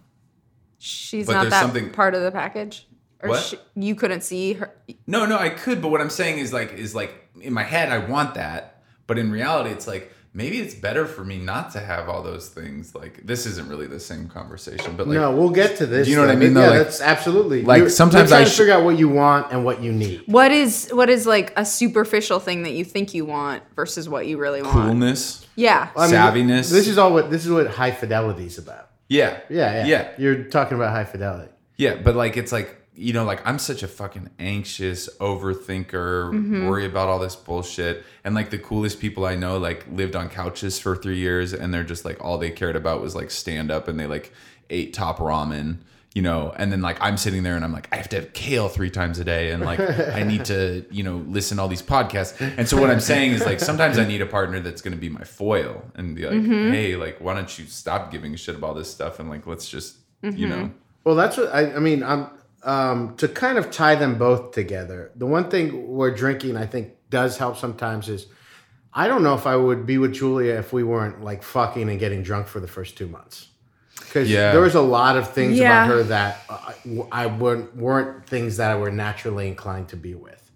She's 0.78 1.26
But 1.26 1.32
not 1.34 1.50
that 1.50 1.60
something- 1.60 1.90
part 1.90 2.14
of 2.14 2.22
the 2.22 2.30
package. 2.30 2.86
Or 3.20 3.30
What? 3.30 3.42
She, 3.42 3.58
you 3.74 3.96
couldn't 3.96 4.20
see 4.20 4.52
her. 4.54 4.72
No, 5.08 5.26
no, 5.26 5.36
I 5.36 5.48
could, 5.48 5.82
but 5.82 5.88
what 5.88 6.00
I'm 6.00 6.10
saying 6.10 6.38
is 6.38 6.52
like 6.52 6.72
is 6.74 6.94
like 6.94 7.12
in 7.40 7.52
my 7.52 7.64
head 7.64 7.88
I 7.90 7.98
want 7.98 8.34
that, 8.34 8.80
but 9.08 9.18
in 9.18 9.32
reality 9.32 9.70
it's 9.70 9.88
like 9.88 10.12
maybe 10.38 10.58
it's 10.60 10.74
better 10.74 11.04
for 11.04 11.24
me 11.24 11.36
not 11.36 11.72
to 11.72 11.80
have 11.80 12.08
all 12.08 12.22
those 12.22 12.48
things. 12.48 12.94
Like 12.94 13.26
this 13.26 13.44
isn't 13.44 13.68
really 13.68 13.86
the 13.88 13.98
same 14.00 14.28
conversation, 14.28 14.96
but 14.96 15.08
like 15.08 15.16
no, 15.16 15.34
we'll 15.36 15.50
get 15.50 15.76
to 15.78 15.86
this. 15.86 16.06
Do 16.06 16.10
you 16.12 16.16
know 16.16 16.22
what 16.26 16.30
I 16.30 16.36
mean. 16.36 16.54
Yeah, 16.54 16.68
Like- 16.70 16.78
that's 16.84 17.00
absolutely. 17.02 17.62
like, 17.64 17.78
You're- 17.78 17.90
sometimes 17.90 18.30
you're 18.30 18.38
I 18.40 18.44
to 18.44 18.50
sh- 18.50 18.56
figure 18.56 18.72
out 18.72 18.84
what 18.84 18.96
you 18.96 19.08
want 19.08 19.52
and 19.52 19.64
what 19.64 19.82
you 19.82 19.92
need. 19.92 20.22
What 20.26 20.52
is 20.52 20.88
what 20.92 21.10
is 21.10 21.26
like 21.26 21.52
a 21.56 21.64
superficial 21.66 22.38
thing 22.40 22.62
that 22.62 22.72
you 22.72 22.84
think 22.84 23.12
you 23.14 23.24
want 23.26 23.62
versus 23.76 24.08
what 24.08 24.26
you 24.26 24.38
really 24.38 24.62
want? 24.62 24.72
coolness. 24.74 25.44
Yeah. 25.56 25.90
I 25.96 26.06
mean, 26.06 26.14
Savviness. 26.14 26.70
This 26.70 26.86
is 26.88 26.96
all 26.98 27.12
what 27.12 27.30
this 27.30 27.44
is 27.44 27.50
what 27.50 27.66
high 27.66 27.90
fidelity 27.90 28.46
is 28.46 28.58
about. 28.58 28.86
Yeah. 29.08 29.38
Yeah, 29.50 29.74
yeah, 29.74 29.86
Yeah. 29.86 30.08
You're 30.18 30.44
talking 30.44 30.76
about 30.76 30.90
high 30.92 31.04
fidelity. 31.04 31.50
Yeah, 31.76 31.96
but 31.96 32.14
like 32.14 32.36
it's 32.36 32.52
like 32.52 32.76
you 32.98 33.12
know, 33.12 33.24
like 33.24 33.40
I'm 33.46 33.60
such 33.60 33.84
a 33.84 33.88
fucking 33.88 34.28
anxious 34.40 35.08
overthinker, 35.18 36.32
mm-hmm. 36.32 36.66
worry 36.66 36.84
about 36.84 37.08
all 37.08 37.20
this 37.20 37.36
bullshit, 37.36 38.04
and 38.24 38.34
like 38.34 38.50
the 38.50 38.58
coolest 38.58 38.98
people 38.98 39.24
I 39.24 39.36
know 39.36 39.56
like 39.56 39.86
lived 39.92 40.16
on 40.16 40.28
couches 40.28 40.80
for 40.80 40.96
three 40.96 41.18
years, 41.18 41.54
and 41.54 41.72
they're 41.72 41.84
just 41.84 42.04
like 42.04 42.22
all 42.22 42.38
they 42.38 42.50
cared 42.50 42.74
about 42.74 43.00
was 43.00 43.14
like 43.14 43.30
stand 43.30 43.70
up, 43.70 43.86
and 43.86 44.00
they 44.00 44.06
like 44.06 44.32
ate 44.68 44.94
top 44.94 45.18
ramen, 45.18 45.78
you 46.12 46.22
know, 46.22 46.52
and 46.56 46.72
then 46.72 46.82
like 46.82 46.98
I'm 47.00 47.16
sitting 47.16 47.44
there 47.44 47.54
and 47.54 47.64
I'm 47.64 47.72
like 47.72 47.88
I 47.92 47.96
have 47.96 48.08
to 48.08 48.16
have 48.16 48.32
kale 48.32 48.68
three 48.68 48.90
times 48.90 49.20
a 49.20 49.24
day, 49.24 49.52
and 49.52 49.64
like 49.64 49.78
I 49.78 50.24
need 50.24 50.44
to 50.46 50.84
you 50.90 51.04
know 51.04 51.18
listen 51.28 51.58
to 51.58 51.62
all 51.62 51.68
these 51.68 51.82
podcasts, 51.82 52.34
and 52.58 52.68
so 52.68 52.80
what 52.80 52.90
I'm 52.90 53.00
saying 53.00 53.30
is 53.30 53.46
like 53.46 53.60
sometimes 53.60 53.96
I 53.96 54.08
need 54.08 54.22
a 54.22 54.26
partner 54.26 54.58
that's 54.58 54.82
going 54.82 54.94
to 54.94 55.00
be 55.00 55.08
my 55.08 55.22
foil 55.22 55.84
and 55.94 56.16
be 56.16 56.24
like, 56.24 56.34
mm-hmm. 56.34 56.72
hey, 56.72 56.96
like 56.96 57.20
why 57.20 57.34
don't 57.34 57.56
you 57.60 57.66
stop 57.66 58.10
giving 58.10 58.34
a 58.34 58.36
shit 58.36 58.56
about 58.56 58.74
this 58.74 58.90
stuff 58.90 59.20
and 59.20 59.30
like 59.30 59.46
let's 59.46 59.68
just 59.68 59.98
you 60.22 60.30
mm-hmm. 60.32 60.48
know. 60.48 60.70
Well, 61.04 61.14
that's 61.14 61.36
what 61.36 61.54
I, 61.54 61.74
I 61.74 61.78
mean. 61.78 62.02
I'm 62.02 62.28
um, 62.62 63.16
to 63.16 63.28
kind 63.28 63.58
of 63.58 63.70
tie 63.70 63.94
them 63.94 64.18
both 64.18 64.52
together. 64.52 65.10
The 65.16 65.26
one 65.26 65.50
thing 65.50 65.88
we're 65.88 66.14
drinking, 66.14 66.56
I 66.56 66.66
think, 66.66 66.94
does 67.10 67.38
help 67.38 67.56
sometimes 67.56 68.08
is 68.08 68.26
I 68.92 69.06
don't 69.06 69.22
know 69.22 69.34
if 69.34 69.46
I 69.46 69.54
would 69.56 69.86
be 69.86 69.98
with 69.98 70.14
Julia 70.14 70.54
if 70.58 70.72
we 70.72 70.82
weren't 70.82 71.22
like 71.22 71.42
fucking 71.42 71.88
and 71.88 71.98
getting 72.00 72.22
drunk 72.22 72.48
for 72.48 72.58
the 72.60 72.66
first 72.68 72.96
two 72.98 73.06
months. 73.06 73.48
Because 74.00 74.30
Yeah. 74.30 74.52
there 74.52 74.62
was 74.62 74.74
a 74.74 74.80
lot 74.80 75.16
of 75.16 75.30
things 75.32 75.58
Yeah. 75.58 75.84
about 75.84 75.94
her 75.94 76.02
that 76.04 76.42
uh, 76.48 76.72
I 77.12 77.26
weren't, 77.26 77.76
weren't 77.76 78.26
things 78.26 78.56
that 78.56 78.70
I 78.70 78.76
were 78.76 78.90
naturally 78.90 79.46
inclined 79.48 79.88
to 79.88 79.96
be 79.96 80.14
with. 80.14 80.47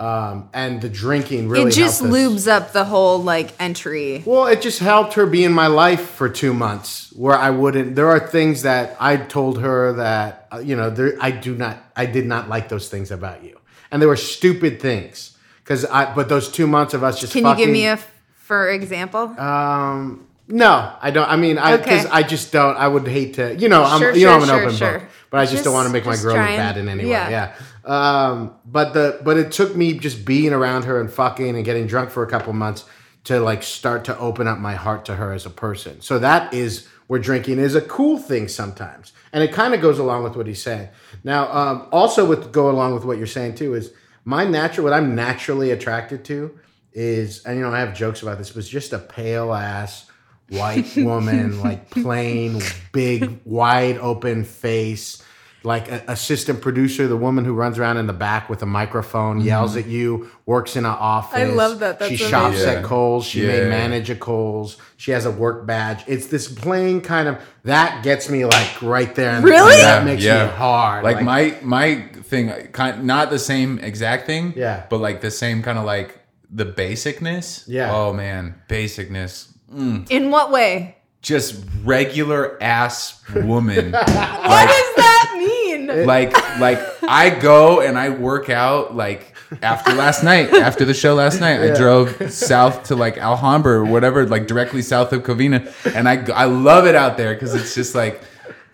Um, 0.00 0.48
and 0.54 0.80
the 0.80 0.88
drinking 0.88 1.50
really 1.50 1.68
it 1.70 1.74
just 1.74 2.02
lubes 2.02 2.48
up 2.48 2.72
the 2.72 2.84
whole 2.84 3.22
like 3.22 3.52
entry. 3.60 4.22
Well, 4.24 4.46
it 4.46 4.62
just 4.62 4.78
helped 4.78 5.12
her 5.14 5.26
be 5.26 5.44
in 5.44 5.52
my 5.52 5.66
life 5.66 6.00
for 6.12 6.28
two 6.30 6.54
months, 6.54 7.12
where 7.14 7.36
I 7.36 7.50
wouldn't. 7.50 7.96
There 7.96 8.08
are 8.08 8.18
things 8.18 8.62
that 8.62 8.96
I 8.98 9.18
told 9.18 9.60
her 9.60 9.92
that 9.94 10.48
uh, 10.52 10.58
you 10.60 10.74
know, 10.74 10.88
there, 10.88 11.18
I 11.20 11.30
do 11.30 11.54
not, 11.54 11.76
I 11.94 12.06
did 12.06 12.24
not 12.24 12.48
like 12.48 12.70
those 12.70 12.88
things 12.88 13.10
about 13.10 13.44
you, 13.44 13.60
and 13.90 14.00
they 14.00 14.06
were 14.06 14.16
stupid 14.16 14.80
things. 14.80 15.36
Because 15.62 15.84
I, 15.84 16.12
but 16.14 16.28
those 16.30 16.50
two 16.50 16.66
months 16.66 16.94
of 16.94 17.04
us 17.04 17.20
just 17.20 17.32
Can 17.34 17.44
you 17.46 17.54
give 17.56 17.68
me 17.70 17.84
a 17.86 17.92
f- 17.92 18.10
for 18.34 18.70
example? 18.70 19.38
um, 19.38 20.26
No, 20.48 20.92
I 21.00 21.10
don't. 21.12 21.28
I 21.28 21.36
mean, 21.36 21.58
I 21.58 21.76
because 21.76 22.06
Okay. 22.06 22.14
I 22.14 22.22
just 22.24 22.50
don't. 22.52 22.76
I 22.76 22.88
would 22.88 23.06
hate 23.06 23.34
to. 23.34 23.54
You 23.54 23.68
know, 23.68 23.84
I'm 23.84 24.00
Sure, 24.00 24.16
you 24.16 24.26
know 24.26 24.34
I'm 24.34 24.42
an 24.42 24.48
sure, 24.48 24.62
open 24.62 24.74
sure. 24.76 24.98
book, 24.98 25.08
but 25.30 25.40
I 25.40 25.46
just, 25.46 25.62
don't 25.62 25.74
want 25.74 25.86
to 25.86 25.92
make 25.92 26.06
my 26.06 26.16
girl 26.16 26.34
look 26.34 26.46
bad 26.56 26.76
in 26.78 26.88
any 26.88 27.04
way. 27.04 27.10
yeah. 27.10 27.28
Yeah. 27.30 27.54
Um, 27.90 28.54
but 28.64 28.94
the 28.94 29.20
but 29.24 29.36
it 29.36 29.50
took 29.50 29.74
me 29.74 29.98
just 29.98 30.24
being 30.24 30.52
around 30.52 30.84
her 30.84 31.00
and 31.00 31.12
fucking 31.12 31.56
and 31.56 31.64
getting 31.64 31.88
drunk 31.88 32.10
for 32.10 32.22
a 32.22 32.30
couple 32.30 32.52
months 32.52 32.84
to 33.24 33.40
like 33.40 33.64
start 33.64 34.04
to 34.04 34.16
open 34.16 34.46
up 34.46 34.60
my 34.60 34.76
heart 34.76 35.04
to 35.06 35.16
her 35.16 35.32
as 35.32 35.44
a 35.44 35.50
person. 35.50 36.00
So 36.00 36.20
that 36.20 36.54
is 36.54 36.86
where 37.08 37.18
drinking 37.18 37.58
is 37.58 37.74
a 37.74 37.80
cool 37.80 38.16
thing 38.16 38.46
sometimes, 38.46 39.12
and 39.32 39.42
it 39.42 39.52
kind 39.52 39.74
of 39.74 39.80
goes 39.80 39.98
along 39.98 40.22
with 40.22 40.36
what 40.36 40.46
he's 40.46 40.62
saying. 40.62 40.88
Now, 41.24 41.52
um, 41.52 41.88
also 41.90 42.24
with 42.24 42.52
go 42.52 42.70
along 42.70 42.94
with 42.94 43.04
what 43.04 43.18
you're 43.18 43.26
saying 43.26 43.56
too 43.56 43.74
is 43.74 43.92
my 44.24 44.44
natural 44.44 44.84
what 44.84 44.92
I'm 44.92 45.16
naturally 45.16 45.72
attracted 45.72 46.24
to 46.26 46.56
is, 46.92 47.44
and 47.44 47.56
you 47.56 47.64
know 47.64 47.72
I 47.72 47.80
have 47.80 47.92
jokes 47.92 48.22
about 48.22 48.38
this, 48.38 48.50
but 48.50 48.60
it's 48.60 48.68
just 48.68 48.92
a 48.92 49.00
pale 49.00 49.52
ass 49.52 50.08
white 50.48 50.96
woman, 50.96 51.60
like 51.64 51.90
plain, 51.90 52.62
big, 52.92 53.40
wide 53.44 53.98
open 53.98 54.44
face, 54.44 55.24
like 55.62 55.90
an 55.90 56.02
assistant 56.08 56.62
producer, 56.62 57.06
the 57.06 57.16
woman 57.16 57.44
who 57.44 57.52
runs 57.52 57.78
around 57.78 57.98
in 57.98 58.06
the 58.06 58.12
back 58.12 58.48
with 58.48 58.62
a 58.62 58.66
microphone, 58.66 59.38
mm-hmm. 59.38 59.46
yells 59.46 59.76
at 59.76 59.86
you, 59.86 60.30
works 60.46 60.76
in 60.76 60.84
an 60.84 60.90
office. 60.90 61.38
I 61.38 61.44
love 61.44 61.80
that. 61.80 61.98
That's 61.98 62.10
she 62.10 62.16
shops 62.16 62.56
amazing. 62.56 62.78
at 62.78 62.84
Kohl's. 62.84 63.26
She 63.26 63.42
may 63.42 63.68
manage 63.68 64.08
a 64.10 64.16
Kohl's. 64.16 64.78
She 64.96 65.10
has 65.10 65.26
a 65.26 65.30
work 65.30 65.66
badge. 65.66 66.02
It's 66.06 66.28
this 66.28 66.48
plain 66.48 67.00
kind 67.00 67.28
of 67.28 67.40
that 67.64 68.02
gets 68.02 68.30
me 68.30 68.44
like 68.44 68.80
right 68.80 69.14
there. 69.14 69.32
And 69.32 69.44
Really? 69.44 69.76
That 69.76 70.04
makes 70.04 70.24
me 70.24 70.30
hard. 70.30 71.04
Like, 71.04 71.22
my 71.22 71.56
my 71.62 72.08
thing, 72.22 72.50
kind 72.72 73.04
not 73.04 73.30
the 73.30 73.38
same 73.38 73.78
exact 73.80 74.26
thing. 74.26 74.54
Yeah. 74.56 74.86
But 74.88 74.98
like 74.98 75.20
the 75.20 75.30
same 75.30 75.62
kind 75.62 75.78
of 75.78 75.84
like 75.84 76.18
the 76.50 76.66
basicness. 76.66 77.64
Yeah. 77.66 77.94
Oh 77.94 78.12
man, 78.12 78.60
basicness. 78.68 79.48
Mm. 79.72 80.10
In 80.10 80.30
what 80.30 80.50
way? 80.50 80.96
Just 81.22 81.62
regular 81.84 82.60
ass 82.62 83.22
woman. 83.34 83.92
What 84.50 84.66
does 84.66 84.94
that 84.96 85.34
mean? 85.38 86.06
like 86.06 86.32
like 86.58 86.78
I 87.02 87.30
go 87.30 87.80
and 87.80 87.98
I 87.98 88.10
work 88.10 88.48
out 88.50 88.94
like 88.96 89.34
after 89.62 89.92
last 89.94 90.22
night, 90.22 90.52
after 90.52 90.84
the 90.84 90.94
show 90.94 91.14
last 91.14 91.40
night, 91.40 91.60
I 91.60 91.74
drove 91.76 92.32
south 92.32 92.84
to 92.84 92.96
like 92.96 93.18
Alhambra 93.18 93.80
or 93.80 93.84
whatever, 93.84 94.26
like 94.26 94.46
directly 94.46 94.82
south 94.82 95.12
of 95.12 95.22
Covina, 95.22 95.72
and 95.94 96.08
I 96.08 96.24
I 96.32 96.44
love 96.44 96.86
it 96.86 96.94
out 96.94 97.16
there 97.16 97.34
because 97.34 97.54
it's 97.54 97.74
just 97.74 97.94
like 97.94 98.22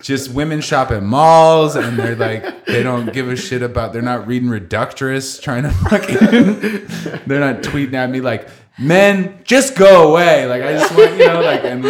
just 0.00 0.30
women 0.30 0.60
shop 0.60 0.90
at 0.90 1.02
malls 1.02 1.74
and 1.74 1.98
they're 1.98 2.14
like 2.16 2.66
they 2.66 2.82
don't 2.82 3.12
give 3.12 3.28
a 3.28 3.36
shit 3.36 3.62
about 3.62 3.92
they're 3.94 4.02
not 4.02 4.26
reading 4.26 4.48
Reductress 4.50 5.40
trying 5.40 5.62
to 5.62 5.70
fucking 5.70 7.24
they're 7.26 7.40
not 7.40 7.62
tweeting 7.62 7.94
at 7.94 8.10
me 8.10 8.20
like 8.20 8.48
men 8.78 9.40
just 9.44 9.74
go 9.74 10.10
away 10.10 10.46
like 10.46 10.62
I 10.62 10.74
just 10.74 10.94
want 10.94 11.12
you 11.12 11.26
know 11.26 11.40
like 11.40 11.64
and 11.64 11.82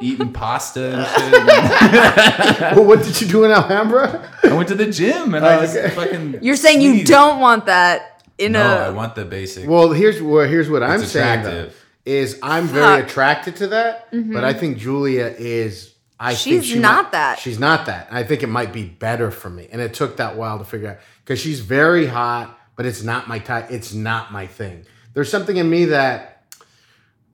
eating 0.00 0.32
pasta 0.32 0.92
and 0.92 1.00
uh, 1.00 2.60
shit. 2.60 2.76
well, 2.76 2.84
what 2.84 3.02
did 3.02 3.20
you 3.20 3.26
do 3.26 3.44
in 3.44 3.50
Alhambra? 3.50 4.28
I 4.42 4.52
went 4.52 4.68
to 4.68 4.74
the 4.74 4.90
gym 4.90 5.34
and 5.34 5.44
I 5.44 5.56
oh, 5.56 5.60
just 5.62 5.76
okay. 5.76 5.94
fucking. 5.94 6.38
You're 6.42 6.56
saying 6.56 6.80
you 6.80 7.04
don't 7.04 7.40
want 7.40 7.66
that 7.66 8.22
in 8.38 8.56
a. 8.56 8.58
No, 8.58 8.76
I 8.78 8.86
a. 8.86 8.92
want 8.92 9.14
the 9.14 9.24
basic. 9.24 9.68
Well, 9.68 9.92
here's 9.92 10.20
well, 10.20 10.46
here's 10.46 10.68
what 10.70 10.82
I'm 10.82 11.02
It's 11.02 11.12
saying 11.12 11.42
though, 11.42 11.70
is 12.04 12.38
I'm 12.42 12.66
very 12.66 13.00
Fuck. 13.00 13.10
attracted 13.10 13.56
to 13.56 13.66
that, 13.68 14.10
but 14.10 14.16
mm-hmm. 14.18 14.36
I 14.36 14.52
think 14.52 14.78
Julia 14.78 15.34
is. 15.38 15.92
I 16.18 16.34
think 16.34 16.62
She's 16.62 16.72
she 16.72 16.78
not 16.78 17.04
might- 17.04 17.12
that. 17.12 17.38
She's 17.40 17.58
not 17.58 17.86
that. 17.86 18.08
I 18.10 18.22
think 18.22 18.42
it 18.42 18.48
might 18.48 18.72
be 18.72 18.84
better 18.84 19.30
for 19.30 19.50
me, 19.50 19.68
and 19.70 19.80
it 19.80 19.94
took 19.94 20.18
that 20.18 20.36
while 20.36 20.58
to 20.58 20.64
figure 20.64 20.90
out 20.90 20.98
because 21.24 21.40
she's 21.40 21.60
very 21.60 22.06
hot, 22.06 22.58
but 22.76 22.86
it's 22.86 23.02
not 23.02 23.28
my 23.28 23.38
type. 23.38 23.70
It's 23.70 23.92
not 23.92 24.32
my 24.32 24.46
thing. 24.46 24.86
There's 25.14 25.30
something 25.30 25.56
in 25.56 25.68
me 25.68 25.86
that 25.86 26.33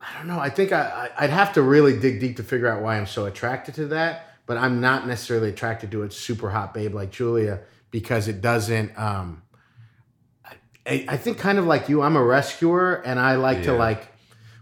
I 0.01 0.17
don't 0.17 0.27
know. 0.27 0.39
I 0.39 0.49
think 0.49 0.71
I, 0.71 1.09
I 1.17 1.23
I'd 1.25 1.29
have 1.29 1.53
to 1.53 1.61
really 1.61 1.97
dig 1.99 2.19
deep 2.19 2.37
to 2.37 2.43
figure 2.43 2.67
out 2.67 2.81
why 2.81 2.97
I'm 2.97 3.05
so 3.07 3.25
attracted 3.25 3.75
to 3.75 3.87
that. 3.87 4.27
But 4.47 4.57
I'm 4.57 4.81
not 4.81 5.07
necessarily 5.07 5.49
attracted 5.49 5.91
to 5.91 6.03
a 6.03 6.11
super 6.11 6.49
hot 6.49 6.73
babe 6.73 6.93
like 6.93 7.11
Julia 7.11 7.61
because 7.91 8.27
it 8.27 8.41
doesn't. 8.41 8.97
um 8.97 9.43
I, 10.85 11.05
I 11.07 11.17
think 11.17 11.37
kind 11.37 11.59
of 11.59 11.65
like 11.65 11.89
you, 11.89 12.01
I'm 12.01 12.15
a 12.15 12.23
rescuer, 12.23 12.95
and 13.05 13.19
I 13.19 13.35
like 13.35 13.63
to 13.63 13.73
like 13.73 14.07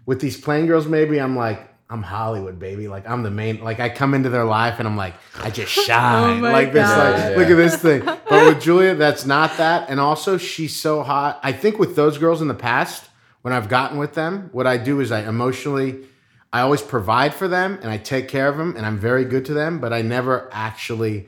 with 0.06 0.20
these 0.20 0.40
plain 0.40 0.66
girls. 0.68 0.86
Maybe 0.86 1.20
I'm 1.20 1.36
like 1.36 1.66
I'm 1.90 2.04
Hollywood, 2.04 2.60
baby. 2.60 2.88
Like 2.90 3.10
I'm 3.10 3.24
the 3.24 3.32
main. 3.32 3.64
Like 3.64 3.80
I 3.80 3.88
come 3.88 4.14
into 4.14 4.30
their 4.30 4.44
life, 4.44 4.76
and 4.80 4.88
I'm 4.88 4.98
like 4.98 5.14
I 5.42 5.50
just 5.50 5.72
shine. 5.86 6.42
my 6.42 6.52
like 6.52 6.74
this. 6.74 6.86
God. 6.88 7.14
Like 7.20 7.32
Yeah. 7.32 7.38
look 7.38 7.50
at 7.50 7.56
this 7.56 7.76
thing. 7.82 8.02
But 8.04 8.30
with 8.46 8.62
Julia, 8.62 8.96
that's 8.96 9.26
not 9.26 9.56
that. 9.58 9.90
And 9.90 10.00
also, 10.00 10.38
she's 10.38 10.76
so 10.76 11.04
hot. 11.04 11.40
I 11.42 11.54
think 11.54 11.80
with 11.80 11.96
those 11.96 12.18
girls 12.18 12.42
in 12.42 12.50
the 12.50 12.54
past, 12.54 13.09
when 13.42 13.54
I've 13.54 13.70
gotten 13.70 13.98
with 13.98 14.14
them, 14.14 14.50
what 14.52 14.68
I 14.68 14.78
do 14.78 15.00
is 15.00 15.12
I 15.12 15.22
emotionally. 15.28 16.02
I 16.52 16.62
always 16.62 16.82
provide 16.82 17.34
for 17.36 17.48
them 17.48 17.78
and 17.82 17.92
I 17.92 17.98
take 17.98 18.28
care 18.28 18.48
of 18.48 18.58
them 18.58 18.76
and 18.76 18.84
I'm 18.86 18.98
very 18.98 19.24
good 19.26 19.46
to 19.46 19.54
them, 19.54 19.80
but 19.80 19.94
I 19.94 20.02
never 20.02 20.50
actually 20.52 21.28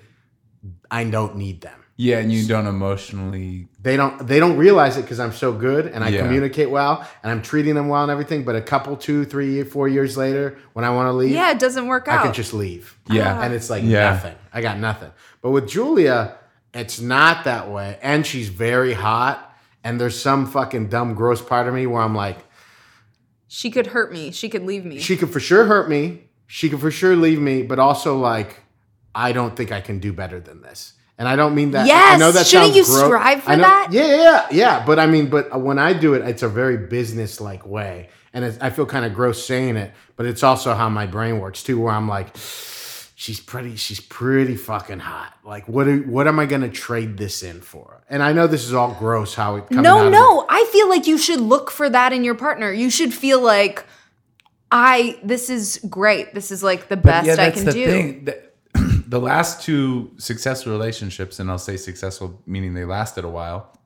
I 0.89 1.03
don't 1.05 1.35
need 1.37 1.61
them 1.61 1.77
yeah, 1.97 2.17
and 2.17 2.31
you 2.33 2.47
don't 2.47 2.65
emotionally. 2.65 3.67
they 3.79 3.95
don't 3.95 4.25
they 4.27 4.39
don't 4.39 4.57
realize 4.57 4.97
it 4.97 5.03
because 5.03 5.19
I'm 5.19 5.31
so 5.31 5.53
good 5.53 5.85
and 5.85 6.03
I 6.03 6.09
Yeah. 6.09 6.21
communicate 6.23 6.71
well 6.71 7.07
and 7.21 7.31
I'm 7.31 7.43
treating 7.43 7.75
them 7.75 7.87
well 7.87 8.01
and 8.01 8.11
everything. 8.11 8.43
But 8.43 8.55
a 8.55 8.61
couple, 8.61 8.95
two, 8.97 9.23
three, 9.25 9.61
four 9.63 9.87
years 9.87 10.17
later, 10.17 10.57
when 10.73 10.83
I 10.83 10.89
want 10.89 11.07
to 11.07 11.13
leave, 11.13 11.29
Yeah, 11.31 11.51
it 11.51 11.59
doesn't 11.59 11.85
work 11.87 12.07
I 12.07 12.13
out. 12.15 12.19
I 12.21 12.23
can 12.23 12.33
just 12.33 12.53
leave. 12.55 12.97
Yeah. 13.07 13.37
Ah. 13.37 13.43
and 13.43 13.53
it's 13.53 13.69
like 13.69 13.83
Yeah. 13.83 14.09
nothing. 14.11 14.35
I 14.51 14.61
got 14.61 14.79
nothing. 14.79 15.11
But 15.43 15.51
with 15.51 15.67
Julia, 15.69 16.35
it's 16.73 16.99
not 16.99 17.43
that 17.43 17.69
way, 17.69 17.99
and 18.01 18.25
she's 18.25 18.49
very 18.49 18.93
hot. 18.93 19.50
And 19.83 19.99
there's 19.99 20.19
some 20.19 20.45
fucking 20.45 20.89
dumb, 20.89 21.13
gross 21.15 21.41
part 21.41 21.67
of 21.67 21.73
me 21.73 21.87
where 21.87 22.01
I'm 22.01 22.15
like, 22.15 22.37
she 23.47 23.71
could 23.71 23.87
hurt 23.87 24.11
me. 24.13 24.31
She 24.31 24.47
could 24.49 24.63
leave 24.63 24.85
me. 24.85 24.99
she 24.99 25.17
could 25.17 25.29
for 25.31 25.39
sure 25.39 25.65
hurt 25.65 25.89
me. 25.89 26.23
She 26.47 26.69
could 26.69 26.79
for 26.81 26.91
sure 26.91 27.15
leave 27.15 27.39
me, 27.39 27.63
but 27.63 27.79
also 27.79 28.17
like, 28.17 28.61
I 29.15 29.31
don't 29.31 29.55
think 29.55 29.71
I 29.71 29.81
can 29.81 29.99
do 29.99 30.13
better 30.13 30.39
than 30.39 30.61
this. 30.61 30.93
And 31.17 31.27
I 31.27 31.35
don't 31.35 31.53
mean 31.55 31.71
that. 31.71 31.83
I 31.83 31.87
Yes! 31.87 32.19
know 32.19 32.31
that 32.31 32.47
Shouldn't 32.47 32.75
you 32.75 32.83
gro- 32.85 33.05
strive 33.07 33.43
for 33.43 33.51
know- 33.55 33.61
that? 33.63 33.89
Yeah, 33.91 34.05
yeah, 34.07 34.15
yeah, 34.15 34.47
yeah. 34.51 34.85
But 34.85 34.99
I 34.99 35.05
mean, 35.07 35.29
but 35.29 35.59
when 35.61 35.77
I 35.79 35.93
do 35.93 36.13
it, 36.13 36.27
it's 36.27 36.41
a 36.43 36.49
very 36.49 36.77
business 36.77 37.39
like 37.39 37.65
way, 37.65 38.09
and 38.33 38.43
it's, 38.43 38.57
I 38.59 38.69
feel 38.69 38.85
kind 38.85 39.05
of 39.05 39.13
gross 39.13 39.45
saying 39.45 39.75
it, 39.77 39.91
but 40.15 40.25
it's 40.25 40.41
also 40.43 40.73
how 40.73 40.89
my 40.89 41.05
brain 41.05 41.39
works 41.39 41.61
too, 41.63 41.79
where 41.79 41.93
I'm 41.93 42.07
like, 42.07 42.35
she's 43.21 43.39
pretty, 43.39 43.75
she's 43.75 43.99
pretty 43.99 44.55
fucking 44.55 44.97
hot. 44.97 45.37
Like, 45.43 45.67
what, 45.67 45.83
do, 45.83 46.01
what 46.07 46.27
am 46.27 46.39
I 46.39 46.47
gonna 46.47 46.69
trade 46.69 47.17
this 47.17 47.43
in 47.43 47.61
for? 47.61 48.01
And 48.09 48.23
I 48.23 48.33
know 48.33 48.47
this 48.47 48.65
is 48.65 48.73
all 48.73 48.95
gross. 48.95 49.35
How 49.35 49.57
it 49.57 49.69
coming 49.69 49.85
out 49.85 49.97
no, 49.97 50.05
of 50.07 50.11
no. 50.11 50.45
I 50.49 50.67
feel 50.71 50.89
like 50.89 51.05
you 51.05 51.19
should 51.19 51.39
look 51.39 51.69
for 51.69 51.87
that 51.87 52.13
in 52.13 52.23
your 52.23 52.33
partner. 52.33 52.71
You 52.71 52.89
should 52.89 53.13
feel 53.13 53.39
like 53.39 53.85
I 54.71 55.19
this 55.23 55.51
is 55.51 55.79
great. 55.87 56.33
This 56.33 56.49
is 56.49 56.63
like 56.63 56.87
the 56.87 56.97
best 56.97 57.27
yeah, 57.27 57.35
I 57.37 57.51
can 57.51 57.65
the 57.65 57.71
do. 57.71 57.85
thing. 57.85 58.25
The, 58.25 58.41
the 59.07 59.19
last 59.19 59.61
two 59.61 60.11
successful 60.17 60.71
relationships, 60.71 61.39
and 61.39 61.51
I'll 61.51 61.59
say 61.59 61.77
successful 61.77 62.41
meaning 62.47 62.73
they 62.73 62.85
lasted 62.85 63.23
a 63.23 63.29
while, 63.29 63.77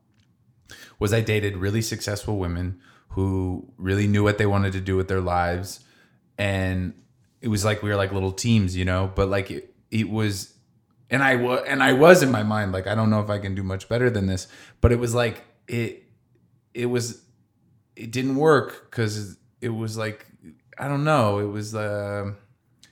was 0.97 1.11
I 1.11 1.19
dated 1.19 1.57
really 1.57 1.81
successful 1.81 2.37
women 2.37 2.79
who 3.09 3.69
really 3.77 4.07
knew 4.07 4.23
what 4.23 4.37
they 4.37 4.45
wanted 4.45 4.71
to 4.73 4.81
do 4.81 4.95
with 4.95 5.09
their 5.09 5.21
lives, 5.21 5.81
and 6.37 6.93
it 7.45 7.49
was 7.49 7.63
like 7.63 7.83
we 7.83 7.89
were 7.89 7.95
like 7.95 8.11
little 8.11 8.31
teams, 8.31 8.75
you 8.75 8.85
know. 8.85 9.11
But 9.13 9.29
like 9.29 9.51
it, 9.51 9.73
it 9.91 10.09
was, 10.09 10.55
and 11.11 11.21
I 11.21 11.35
was, 11.35 11.63
and 11.67 11.83
I 11.83 11.93
was 11.93 12.23
in 12.23 12.31
my 12.31 12.41
mind 12.41 12.71
like 12.71 12.87
I 12.87 12.95
don't 12.95 13.11
know 13.11 13.21
if 13.21 13.29
I 13.29 13.37
can 13.37 13.53
do 13.53 13.61
much 13.61 13.87
better 13.87 14.09
than 14.09 14.25
this, 14.25 14.47
but 14.81 14.91
it 14.91 14.99
was 14.99 15.13
like 15.13 15.43
it, 15.67 16.05
it 16.73 16.87
was, 16.87 17.21
it 17.95 18.09
didn't 18.11 18.35
work 18.35 18.89
because 18.89 19.37
it 19.61 19.69
was 19.69 19.95
like 19.95 20.25
I 20.79 20.87
don't 20.87 21.03
know, 21.03 21.37
it 21.37 21.45
was. 21.45 21.75
Uh, 21.75 22.33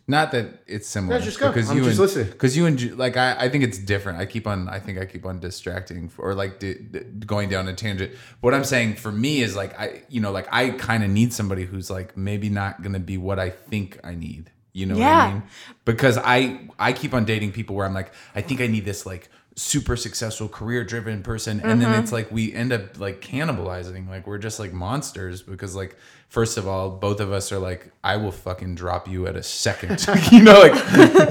not 0.05 0.31
that 0.33 0.63
it's 0.67 0.87
similar. 0.87 1.17
No, 1.17 1.23
just 1.23 1.39
go. 1.39 1.47
Because 1.47 1.69
I'm 1.69 1.77
you 1.77 1.83
just 1.83 1.97
and, 1.97 1.99
listening. 1.99 2.31
Because 2.31 2.57
you 2.57 2.65
and 2.65 2.97
like 2.97 3.15
I, 3.15 3.35
I 3.39 3.49
think 3.49 3.63
it's 3.63 3.77
different. 3.77 4.19
I 4.19 4.25
keep 4.25 4.45
on. 4.47 4.67
I 4.67 4.79
think 4.79 4.99
I 4.99 5.05
keep 5.05 5.25
on 5.25 5.39
distracting 5.39 6.11
or 6.17 6.35
like 6.35 6.59
di- 6.59 6.73
di- 6.73 6.99
going 7.25 7.47
down 7.49 7.67
a 7.69 7.73
tangent. 7.73 8.11
But 8.11 8.47
what 8.47 8.53
I'm 8.53 8.65
saying 8.65 8.95
for 8.95 9.11
me 9.11 9.41
is 9.41 9.55
like 9.55 9.79
I, 9.79 10.03
you 10.09 10.19
know, 10.19 10.31
like 10.31 10.47
I 10.51 10.71
kind 10.71 11.03
of 11.03 11.09
need 11.09 11.31
somebody 11.31 11.63
who's 11.63 11.89
like 11.89 12.17
maybe 12.17 12.49
not 12.49 12.81
gonna 12.81 12.99
be 12.99 13.17
what 13.17 13.39
I 13.39 13.49
think 13.49 13.99
I 14.03 14.15
need. 14.15 14.51
You 14.73 14.87
know 14.87 14.95
what 14.95 15.01
Yeah. 15.01 15.17
I 15.17 15.33
mean? 15.33 15.43
Because 15.85 16.17
I 16.17 16.67
I 16.77 16.91
keep 16.91 17.13
on 17.13 17.23
dating 17.23 17.53
people 17.53 17.75
where 17.75 17.85
I'm 17.85 17.93
like 17.93 18.11
I 18.35 18.41
think 18.41 18.59
I 18.59 18.67
need 18.67 18.83
this 18.83 19.05
like 19.05 19.29
super 19.55 19.95
successful 19.95 20.49
career 20.49 20.83
driven 20.83 21.21
person 21.21 21.59
and 21.61 21.79
then 21.79 21.91
mm-hmm. 21.91 22.01
it's 22.01 22.11
like 22.11 22.31
we 22.31 22.51
end 22.53 22.73
up 22.73 22.99
like 22.99 23.21
cannibalizing 23.21 24.09
like 24.09 24.25
we're 24.25 24.39
just 24.39 24.59
like 24.59 24.73
monsters 24.73 25.43
because 25.43 25.75
like 25.75 25.95
first 26.33 26.57
of 26.57 26.67
all 26.67 26.89
both 26.89 27.19
of 27.19 27.31
us 27.31 27.51
are 27.51 27.59
like 27.59 27.91
i 28.03 28.17
will 28.17 28.31
fucking 28.31 28.73
drop 28.73 29.07
you 29.07 29.27
at 29.27 29.35
a 29.35 29.43
second. 29.43 30.03
You 30.31 30.41
know 30.47 30.59
like 30.65 30.73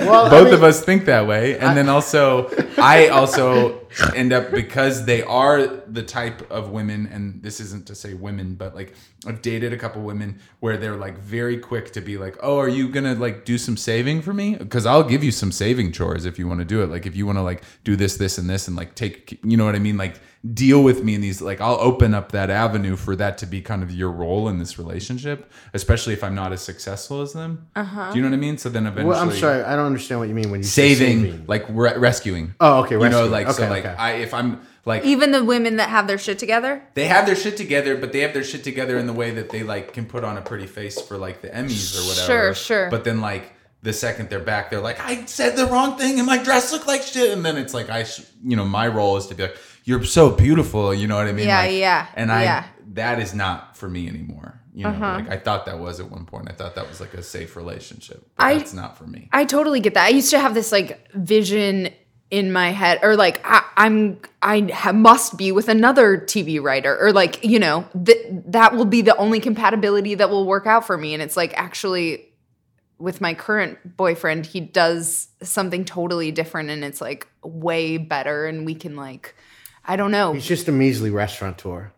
Well, 0.08 0.26
I 0.26 0.30
both 0.30 0.44
mean- 0.46 0.54
of 0.54 0.62
us 0.62 0.76
think 0.88 1.06
that 1.06 1.26
way. 1.26 1.58
And 1.58 1.76
then 1.76 1.88
also 1.88 2.48
i 2.78 3.08
also 3.08 3.80
end 4.14 4.32
up 4.32 4.44
because 4.52 5.04
they 5.04 5.22
are 5.24 5.66
the 5.98 6.04
type 6.18 6.38
of 6.50 6.70
women 6.70 7.00
and 7.14 7.42
this 7.42 7.58
isn't 7.60 7.84
to 7.88 7.94
say 7.94 8.14
women 8.14 8.54
but 8.54 8.74
like 8.78 8.94
i've 9.26 9.42
dated 9.42 9.70
a 9.72 9.76
couple 9.76 10.00
women 10.02 10.38
where 10.60 10.76
they're 10.78 10.96
like 11.06 11.18
very 11.18 11.58
quick 11.58 11.92
to 11.96 12.00
be 12.00 12.16
like 12.16 12.36
oh 12.42 12.56
are 12.58 12.68
you 12.78 12.88
gonna 12.88 13.14
like 13.26 13.44
do 13.44 13.58
some 13.58 13.76
saving 13.76 14.22
for 14.22 14.32
me? 14.32 14.54
Because 14.56 14.86
i'll 14.86 15.08
give 15.14 15.22
you 15.24 15.32
some 15.42 15.50
saving 15.52 15.90
chores 15.92 16.24
if 16.30 16.38
you 16.38 16.46
want 16.48 16.60
to 16.60 16.64
do 16.74 16.78
it. 16.84 16.88
Like 16.94 17.06
if 17.10 17.14
you 17.16 17.26
want 17.26 17.38
to 17.38 17.42
like 17.42 17.62
do 17.84 17.96
this, 17.96 18.16
this, 18.16 18.38
and 18.38 18.48
this, 18.48 18.68
and 18.68 18.76
like 18.76 18.94
take, 18.94 19.38
you 19.50 19.56
know 19.58 19.64
what 19.68 19.74
I 19.74 19.78
mean? 19.88 19.96
Like 20.04 20.14
deal 20.54 20.82
with 20.82 21.04
me 21.04 21.14
in 21.14 21.20
these. 21.20 21.40
Like 21.40 21.60
I'll 21.60 21.78
open 21.80 22.14
up 22.14 22.32
that 22.32 22.50
avenue 22.50 22.96
for 22.96 23.14
that 23.16 23.38
to 23.38 23.46
be 23.46 23.60
kind 23.60 23.82
of 23.82 23.90
your 23.92 24.10
role 24.10 24.48
in 24.48 24.58
this 24.58 24.78
relationship, 24.78 25.50
especially 25.72 26.12
if 26.14 26.24
I'm 26.24 26.34
not 26.34 26.52
as 26.52 26.60
successful 26.60 27.20
as 27.22 27.32
them. 27.32 27.68
Uh-huh. 27.76 28.10
Do 28.10 28.16
you 28.16 28.22
know 28.22 28.28
what 28.30 28.34
I 28.34 28.38
mean? 28.40 28.58
So 28.58 28.68
then 28.68 28.86
eventually, 28.86 29.10
Well, 29.10 29.20
I'm 29.22 29.32
sorry, 29.32 29.62
I 29.62 29.76
don't 29.76 29.86
understand 29.86 30.18
what 30.20 30.28
you 30.28 30.34
mean 30.34 30.50
when 30.50 30.60
you 30.60 30.64
say 30.64 30.94
saving, 30.94 31.22
saving. 31.24 31.44
like 31.46 31.64
re- 31.68 31.96
rescuing. 31.96 32.54
Oh, 32.60 32.80
okay, 32.82 32.94
You 32.94 33.00
know, 33.00 33.04
rescuing. 33.28 33.30
like 33.30 33.50
so, 33.52 33.68
like 33.68 33.84
okay. 33.84 33.94
I 33.96 34.12
if 34.14 34.34
I'm 34.34 34.60
like 34.84 35.04
Even 35.04 35.30
the 35.30 35.44
women 35.44 35.76
that 35.76 35.88
have 35.90 36.08
their 36.08 36.18
shit 36.18 36.40
together. 36.40 36.82
they 36.94 37.06
have 37.06 37.24
their 37.26 37.36
shit 37.36 37.56
together, 37.56 37.96
but 37.96 38.12
they 38.12 38.20
have 38.20 38.32
their 38.32 38.42
shit 38.42 38.64
together 38.64 38.98
in 38.98 39.06
the 39.06 39.12
way 39.12 39.30
that 39.30 39.50
they 39.50 39.62
like 39.62 39.92
can 39.92 40.06
put 40.06 40.24
on 40.24 40.36
a 40.38 40.42
pretty 40.42 40.66
face 40.66 41.00
for 41.00 41.16
like 41.16 41.40
the 41.40 41.48
Emmys 41.50 41.96
or 41.96 42.08
whatever. 42.08 42.26
Sure, 42.26 42.54
sure. 42.54 42.90
But 42.90 43.04
then 43.04 43.20
like 43.20 43.52
the 43.84 43.92
second 43.92 44.28
they're 44.28 44.40
back, 44.40 44.70
they're 44.70 44.80
like, 44.80 44.98
I 45.00 45.24
said 45.26 45.56
the 45.56 45.66
wrong 45.66 45.96
thing 45.98 46.18
and 46.18 46.26
my 46.26 46.38
dress 46.42 46.72
looked 46.72 46.86
like 46.88 47.02
shit. 47.02 47.30
And 47.32 47.44
then 47.44 47.56
it's 47.56 47.74
like 47.74 47.90
I, 47.90 48.02
sh- 48.04 48.22
you 48.42 48.56
know, 48.56 48.64
my 48.64 48.88
role 48.88 49.16
is 49.16 49.26
to 49.28 49.34
be 49.36 49.44
like, 49.44 49.56
you're 49.84 50.04
so 50.04 50.30
beautiful. 50.30 50.92
You 50.94 51.06
know 51.08 51.16
what 51.16 51.26
I 51.26 51.32
mean? 51.32 51.46
Yeah, 51.46 51.60
Like, 51.62 51.72
yeah, 51.72 52.06
And 52.14 52.30
I 52.32 52.42
yeah. 52.44 52.64
that 52.94 53.18
is 53.20 53.34
not 53.34 53.76
for 53.76 53.88
me 53.88 54.08
anymore. 54.08 54.60
You 54.74 54.84
know, 54.84 54.90
Uh-huh. 54.90 55.12
like 55.20 55.28
I 55.30 55.36
thought 55.36 55.66
that 55.66 55.78
was 55.78 56.00
at 56.00 56.10
one 56.10 56.24
point. 56.24 56.48
I 56.50 56.54
thought 56.54 56.74
that 56.76 56.88
was 56.88 57.00
like 57.00 57.14
a 57.14 57.22
safe 57.22 57.56
relationship. 57.56 58.26
But 58.36 58.44
I- 58.44 58.58
that's 58.58 58.72
not 58.72 58.96
for 58.96 59.04
me. 59.06 59.28
I 59.32 59.44
totally 59.44 59.80
get 59.80 59.94
that. 59.94 60.06
I 60.06 60.08
used 60.10 60.30
to 60.30 60.38
have 60.38 60.54
this 60.54 60.72
like 60.72 61.10
vision 61.14 61.90
in 62.30 62.50
my 62.50 62.70
head, 62.70 62.98
or 63.02 63.14
like 63.14 63.42
I, 63.44 63.62
I'm 63.76 64.18
I 64.40 64.70
ha- 64.72 64.92
must 64.92 65.36
be 65.36 65.52
with 65.52 65.68
another 65.68 66.16
TV 66.16 66.62
writer, 66.62 66.96
or 66.98 67.12
like 67.12 67.44
you 67.44 67.58
know 67.58 67.84
th- 68.06 68.24
that 68.46 68.74
will 68.74 68.86
be 68.86 69.02
the 69.02 69.14
only 69.18 69.38
compatibility 69.40 70.14
that 70.14 70.30
will 70.30 70.46
work 70.46 70.66
out 70.66 70.86
for 70.86 70.96
me. 70.96 71.12
And 71.12 71.22
it's 71.22 71.36
like 71.36 71.52
actually 71.58 72.30
with 72.98 73.20
my 73.20 73.34
current 73.34 73.96
boyfriend, 73.98 74.46
he 74.46 74.60
does 74.60 75.28
something 75.42 75.84
totally 75.84 76.30
different, 76.32 76.70
and 76.70 76.82
it's 76.82 77.02
like 77.02 77.26
way 77.44 77.98
better, 77.98 78.46
and 78.46 78.64
we 78.64 78.74
can 78.74 78.96
like 78.96 79.34
I 79.84 79.96
don't 79.96 80.10
know. 80.10 80.32
He's 80.32 80.46
just 80.46 80.68
a 80.68 80.72
measly 80.72 81.10
restaurateur. 81.10 81.92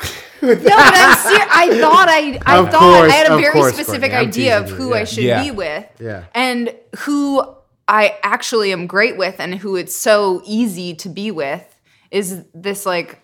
No, 0.42 0.54
but 0.54 0.72
I'm 0.72 1.18
ser- 1.18 1.48
I 1.50 1.78
thought 1.80 2.08
I, 2.08 2.40
I 2.46 2.56
Of 2.58 2.70
thought 2.70 2.80
course, 2.80 3.12
I 3.12 3.14
had 3.14 3.30
a 3.30 3.36
very 3.36 3.52
course, 3.52 3.74
specific 3.74 4.10
Courtney, 4.12 4.26
idea 4.28 4.58
of 4.58 4.70
who 4.70 4.88
you, 4.88 4.94
I 4.94 5.04
should 5.04 5.24
Yeah. 5.24 5.42
be 5.42 5.50
with, 5.50 5.84
Yeah. 6.00 6.24
and 6.34 6.74
who 7.00 7.42
I 7.86 8.16
actually 8.22 8.72
am 8.72 8.86
great 8.86 9.18
with, 9.18 9.38
and 9.38 9.54
who 9.56 9.76
it's 9.76 9.94
so 9.94 10.40
easy 10.46 10.94
to 10.94 11.10
be 11.10 11.30
with 11.30 11.62
is 12.10 12.42
this 12.54 12.86
like 12.86 13.20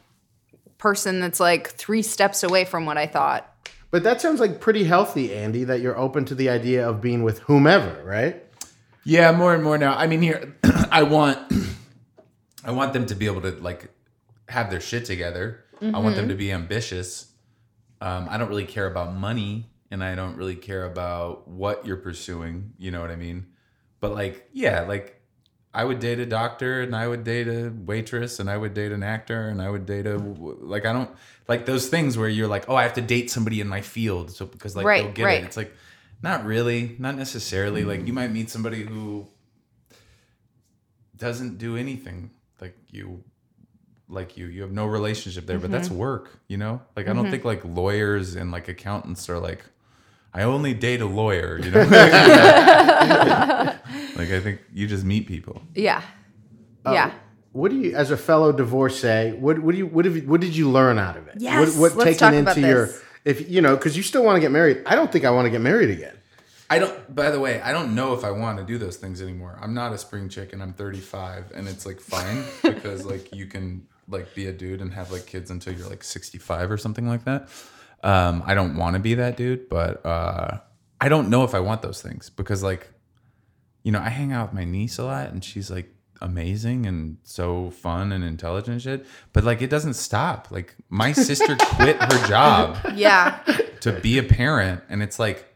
person 0.76 1.20
that's 1.20 1.40
like 1.40 1.68
three 1.70 2.02
steps 2.02 2.42
away 2.42 2.66
from 2.66 2.84
what 2.84 2.98
I 2.98 3.06
thought. 3.06 3.50
But 3.90 4.02
that 4.02 4.20
sounds 4.20 4.38
like 4.38 4.60
pretty 4.60 4.84
healthy, 4.84 5.34
Andy, 5.34 5.64
that 5.64 5.80
you're 5.80 5.96
open 5.96 6.26
to 6.26 6.34
the 6.34 6.50
idea 6.50 6.86
of 6.86 7.00
being 7.00 7.22
with 7.22 7.38
whomever, 7.38 8.02
right? 8.04 8.44
Yeah, 9.04 9.32
more 9.32 9.54
and 9.54 9.64
more 9.64 9.78
now. 9.78 9.94
I 9.96 10.06
mean, 10.06 10.20
here 10.20 10.54
I 10.90 11.04
want 11.04 11.50
I 12.66 12.72
want 12.72 12.92
them 12.92 13.06
to 13.06 13.14
be 13.14 13.26
able 13.26 13.42
to 13.42 13.52
like 13.52 13.90
have 14.48 14.70
their 14.70 14.80
shit 14.80 15.04
together. 15.04 15.64
I 15.82 15.98
want 15.98 16.16
them 16.16 16.28
to 16.28 16.34
be 16.34 16.50
ambitious. 16.52 17.32
Um, 18.00 18.28
I 18.30 18.38
don't 18.38 18.48
really 18.48 18.64
care 18.64 18.86
about 18.86 19.14
money, 19.14 19.70
and 19.90 20.02
I 20.02 20.14
don't 20.14 20.36
really 20.36 20.56
care 20.56 20.84
about 20.84 21.46
what 21.48 21.86
you're 21.86 21.98
pursuing. 21.98 22.72
You 22.78 22.90
know 22.90 23.00
what 23.00 23.10
I 23.10 23.16
mean? 23.16 23.46
But 24.00 24.12
like, 24.12 24.48
yeah, 24.52 24.80
like 24.82 25.20
I 25.74 25.84
would 25.84 26.00
date 26.00 26.18
a 26.18 26.26
doctor, 26.26 26.80
and 26.80 26.96
I 26.96 27.06
would 27.06 27.24
date 27.24 27.46
a 27.46 27.70
waitress, 27.70 28.40
and 28.40 28.50
I 28.50 28.56
would 28.56 28.74
date 28.74 28.90
an 28.90 29.02
actor, 29.02 29.48
and 29.48 29.60
I 29.60 29.70
would 29.70 29.86
date 29.86 30.06
a 30.06 30.16
like 30.16 30.86
I 30.86 30.92
don't 30.92 31.10
like 31.46 31.66
those 31.66 31.88
things 31.88 32.16
where 32.18 32.28
you're 32.28 32.48
like, 32.48 32.68
oh, 32.68 32.74
I 32.74 32.82
have 32.82 32.94
to 32.94 33.02
date 33.02 33.30
somebody 33.30 33.60
in 33.60 33.68
my 33.68 33.82
field, 33.82 34.30
so 34.32 34.46
because 34.46 34.74
like 34.74 34.86
Right, 34.86 35.04
they'll 35.04 35.12
get 35.12 35.24
right. 35.24 35.42
it. 35.42 35.44
It's 35.44 35.56
like 35.56 35.74
not 36.22 36.44
really, 36.44 36.96
not 36.98 37.16
necessarily. 37.16 37.84
Like 37.84 38.06
you 38.06 38.12
might 38.12 38.30
meet 38.30 38.50
somebody 38.50 38.82
who 38.82 39.28
doesn't 41.16 41.58
do 41.58 41.76
anything 41.76 42.30
like 42.60 42.76
you 42.90 43.22
like 44.08 44.36
you 44.36 44.46
you 44.46 44.62
have 44.62 44.72
no 44.72 44.86
relationship 44.86 45.46
there 45.46 45.58
but 45.58 45.70
that's 45.70 45.88
Mm-hmm. 45.88 45.98
work 45.98 46.38
you 46.48 46.56
know 46.56 46.80
like 46.96 47.08
i 47.08 47.12
don't 47.12 47.30
think 47.30 47.44
like 47.44 47.64
lawyers 47.64 48.34
and 48.36 48.50
like 48.52 48.68
accountants 48.68 49.28
are 49.28 49.38
like 49.38 49.64
i 50.32 50.42
only 50.42 50.74
date 50.74 51.00
a 51.00 51.06
lawyer 51.06 51.58
you 51.58 51.70
know 51.72 51.80
like 54.16 54.30
i 54.30 54.40
think 54.40 54.60
you 54.72 54.86
just 54.86 55.04
meet 55.04 55.26
people 55.26 55.62
Yeah, 55.74 56.02
Uh, 56.84 56.92
yeah. 56.92 57.10
What 57.52 57.70
do 57.70 57.78
you, 57.78 57.96
as 57.96 58.10
a 58.10 58.18
fellow 58.18 58.52
divorcee, 58.52 59.32
what 59.32 59.58
what 59.60 59.72
do 59.72 59.78
you 59.78 59.86
what 59.86 60.04
have 60.04 60.14
you, 60.16 60.22
what 60.28 60.42
did 60.42 60.54
you 60.54 60.70
learn 60.70 60.98
out 60.98 61.16
of 61.16 61.26
it? 61.28 61.36
Yes, 61.38 61.74
what, 61.74 61.96
what 61.96 62.04
let's 62.06 62.18
taken 62.18 62.32
talk 62.32 62.42
about 62.42 62.56
into 62.58 62.68
your 62.68 62.90
if 63.24 63.48
you 63.50 63.62
know 63.62 63.74
because 63.76 63.96
you 63.96 64.02
still 64.02 64.22
want 64.24 64.36
to 64.36 64.40
get 64.40 64.50
married. 64.52 64.82
I 64.84 64.94
don't 64.94 65.10
think 65.10 65.24
I 65.24 65.30
want 65.30 65.46
to 65.46 65.50
get 65.50 65.62
married 65.62 65.88
again. 65.88 66.14
I 66.70 66.78
don't 66.78 67.14
by 67.14 67.30
the 67.30 67.38
way 67.40 67.60
i 67.62 67.72
don't 67.72 67.94
know 67.94 68.12
if 68.14 68.24
i 68.24 68.30
want 68.30 68.58
to 68.58 68.64
do 68.64 68.78
those 68.78 68.96
things 68.96 69.20
anymore 69.22 69.58
i'm 69.62 69.74
not 69.74 69.92
a 69.92 69.98
spring 69.98 70.28
chicken 70.28 70.60
i'm 70.60 70.72
35 70.72 71.52
and 71.54 71.68
it's 71.68 71.86
like 71.86 72.00
fine 72.00 72.42
because 72.62 73.04
like 73.04 73.34
you 73.34 73.46
can 73.46 73.86
like 74.08 74.34
be 74.34 74.46
a 74.46 74.52
dude 74.52 74.80
and 74.80 74.92
have 74.94 75.10
like 75.12 75.26
kids 75.26 75.50
until 75.50 75.72
you're 75.74 75.88
like 75.88 76.02
65 76.04 76.70
or 76.70 76.76
something 76.76 77.08
like 77.08 77.24
that 77.24 77.48
um 78.02 78.42
i 78.46 78.54
don't 78.54 78.76
want 78.76 78.94
to 78.94 79.00
be 79.00 79.14
that 79.14 79.36
dude 79.36 79.68
but 79.68 80.04
uh 80.06 80.58
i 81.00 81.08
don't 81.08 81.28
know 81.30 81.44
if 81.44 81.54
i 81.54 81.60
want 81.60 81.82
those 81.82 82.00
things 82.02 82.30
because 82.30 82.62
like 82.62 82.88
you 83.82 83.92
know, 83.92 84.00
I 84.00 84.08
hang 84.08 84.32
out 84.32 84.48
with 84.48 84.54
my 84.54 84.64
niece 84.64 84.98
a 84.98 85.04
lot 85.04 85.30
and 85.30 85.44
she's 85.44 85.70
like 85.70 85.94
amazing 86.20 86.86
and 86.86 87.18
so 87.22 87.70
fun 87.70 88.10
and 88.10 88.24
intelligent 88.24 88.72
and 88.72 88.82
shit. 88.82 89.06
But 89.32 89.44
like 89.44 89.62
it 89.62 89.70
doesn't 89.70 89.94
stop. 89.94 90.48
Like 90.50 90.74
my 90.90 91.12
sister 91.12 91.54
quit 91.56 91.94
her 92.02 92.26
job 92.28 92.78
Yeah. 92.96 93.38
to 93.82 93.92
be 93.92 94.18
a 94.18 94.24
parent 94.24 94.82
and 94.88 95.04
it's 95.04 95.20
like 95.20 95.46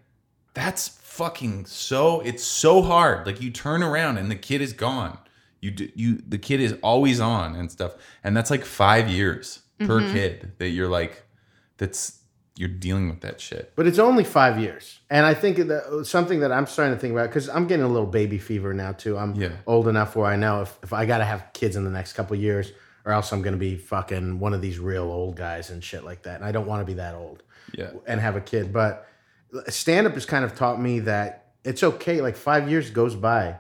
that's 0.54 0.88
fucking 0.88 1.66
so 1.66 2.20
it's 2.20 2.44
so 2.44 2.82
hard. 2.82 3.26
Like 3.26 3.40
you 3.40 3.50
turn 3.50 3.82
around 3.82 4.18
and 4.18 4.30
the 4.30 4.36
kid 4.36 4.60
is 4.60 4.72
gone. 4.72 5.18
You 5.60 5.70
do, 5.70 5.90
you 5.94 6.22
the 6.26 6.38
kid 6.38 6.60
is 6.60 6.74
always 6.82 7.20
on 7.20 7.54
and 7.54 7.70
stuff. 7.70 7.94
And 8.24 8.36
that's 8.36 8.50
like 8.50 8.64
5 8.64 9.08
years 9.08 9.60
per 9.78 10.00
mm-hmm. 10.00 10.12
kid 10.12 10.52
that 10.58 10.68
you're 10.68 10.88
like 10.88 11.22
that's 11.78 12.20
you're 12.56 12.68
dealing 12.68 13.08
with 13.08 13.20
that 13.22 13.40
shit. 13.40 13.72
But 13.74 13.86
it's 13.86 13.98
only 13.98 14.22
five 14.22 14.58
years, 14.58 15.00
and 15.08 15.24
I 15.24 15.32
think 15.32 15.56
that 15.56 15.70
uh, 15.70 16.04
something 16.04 16.40
that 16.40 16.52
I'm 16.52 16.66
starting 16.66 16.94
to 16.94 17.00
think 17.00 17.12
about 17.12 17.28
because 17.28 17.48
I'm 17.48 17.66
getting 17.66 17.86
a 17.86 17.88
little 17.88 18.06
baby 18.06 18.36
fever 18.36 18.74
now 18.74 18.92
too. 18.92 19.16
I'm 19.16 19.34
Yeah. 19.34 19.52
old 19.66 19.88
enough 19.88 20.14
where 20.14 20.26
I 20.26 20.36
know 20.36 20.60
if, 20.62 20.78
if 20.82 20.92
I 20.92 21.06
got 21.06 21.18
to 21.18 21.24
have 21.24 21.46
kids 21.54 21.74
in 21.76 21.84
the 21.84 21.90
next 21.90 22.12
couple 22.12 22.36
of 22.36 22.42
years, 22.42 22.70
or 23.06 23.12
else 23.12 23.32
I'm 23.32 23.40
going 23.40 23.54
to 23.54 23.58
be 23.58 23.76
fucking 23.76 24.40
one 24.40 24.52
of 24.52 24.60
these 24.60 24.78
real 24.78 25.04
old 25.04 25.36
guys 25.36 25.70
and 25.70 25.82
shit 25.82 26.04
like 26.04 26.24
that. 26.24 26.36
And 26.36 26.44
I 26.44 26.52
don't 26.52 26.66
want 26.66 26.82
to 26.82 26.84
be 26.84 26.94
that 26.94 27.14
old 27.14 27.42
Yeah. 27.72 27.92
and 28.06 28.20
have 28.20 28.36
a 28.36 28.42
kid. 28.42 28.74
But 28.74 29.08
stand 29.68 30.06
up 30.06 30.14
has 30.14 30.26
kind 30.26 30.44
of 30.44 30.54
taught 30.54 30.80
me 30.80 31.00
that 31.00 31.52
it's 31.64 31.82
okay. 31.82 32.20
Like 32.20 32.36
five 32.36 32.70
years 32.70 32.90
goes 32.90 33.14
by, 33.14 33.56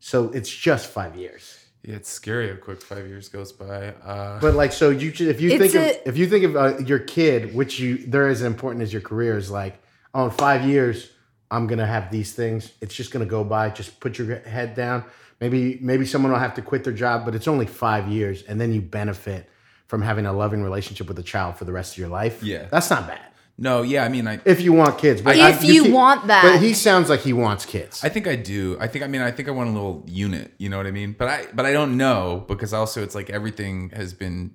so 0.00 0.30
it's 0.30 0.50
just 0.50 0.86
five 0.86 1.16
years. 1.16 1.60
Yeah, 1.82 1.96
it's 1.96 2.10
scary 2.10 2.48
how 2.48 2.56
quick 2.56 2.80
5 2.80 3.06
years 3.06 3.28
goes 3.28 3.52
by. 3.52 3.88
Uh 3.88 4.40
But 4.40 4.54
like, 4.54 4.72
so 4.72 4.88
you 4.88 5.08
if 5.08 5.40
you 5.40 5.50
It's 5.50 5.72
think 5.72 5.74
of 5.74 6.06
if 6.06 6.16
you 6.16 6.26
think 6.26 6.44
of 6.44 6.56
uh, 6.56 6.78
your 6.78 6.98
kid, 6.98 7.54
which 7.54 7.78
you 7.78 7.98
they're 7.98 8.28
as 8.28 8.40
important 8.40 8.82
as 8.82 8.92
your 8.92 9.02
career, 9.02 9.36
is 9.36 9.50
like, 9.50 9.78
oh, 10.14 10.24
in 10.24 10.30
five 10.30 10.64
years 10.64 11.10
I'm 11.50 11.66
gonna 11.66 11.86
have 11.86 12.10
these 12.10 12.32
things. 12.32 12.72
It's 12.80 12.94
just 12.94 13.10
gonna 13.12 13.26
go 13.26 13.44
by. 13.44 13.68
Just 13.68 14.00
put 14.00 14.18
your 14.18 14.40
head 14.40 14.74
down. 14.74 15.04
Maybe 15.40 15.78
maybe 15.82 16.06
someone 16.06 16.32
will 16.32 16.38
have 16.38 16.54
to 16.54 16.62
quit 16.62 16.84
their 16.84 16.94
job, 16.94 17.26
but 17.26 17.34
it's 17.34 17.48
only 17.48 17.66
five 17.66 18.08
years, 18.08 18.42
and 18.44 18.58
then 18.58 18.72
you 18.72 18.80
benefit 18.80 19.50
from 19.86 20.00
having 20.00 20.24
a 20.24 20.32
loving 20.32 20.62
relationship 20.62 21.06
with 21.06 21.18
a 21.18 21.22
child 21.22 21.58
for 21.58 21.66
the 21.66 21.72
rest 21.72 21.92
of 21.92 21.98
your 21.98 22.08
life. 22.08 22.42
Yeah. 22.42 22.66
that's 22.70 22.88
not 22.88 23.06
bad 23.06 23.33
no, 23.56 23.82
yeah, 23.82 24.04
I 24.04 24.08
mean 24.08 24.26
I 24.26 24.40
if 24.44 24.60
you 24.60 24.72
want 24.72 24.98
kids. 24.98 25.22
But 25.22 25.36
If 25.36 25.62
you 25.64 25.92
want 25.92 26.26
that. 26.26 26.42
but 26.42 26.60
he 26.60 26.74
sounds 26.74 27.08
like 27.08 27.20
he 27.20 27.32
wants 27.32 27.64
kids. 27.64 28.02
I 28.02 28.08
think 28.08 28.26
I 28.26 28.36
do. 28.36 28.76
I 28.80 28.88
think 28.88 29.04
I 29.04 29.08
mean 29.08 29.20
I 29.20 29.30
think 29.30 29.48
I 29.48 29.52
want 29.52 29.70
a 29.70 29.72
little 29.72 30.04
unit, 30.06 30.52
you 30.58 30.68
know 30.68 30.76
what 30.76 30.86
I 30.86 30.90
mean? 30.90 31.14
But 31.16 31.28
I 31.28 31.46
but 31.54 31.64
I 31.64 31.72
don't 31.72 31.96
know 31.96 32.44
because 32.48 32.72
also 32.72 33.02
it's 33.02 33.14
like 33.14 33.30
everything 33.30 33.90
has 33.90 34.12
been 34.12 34.54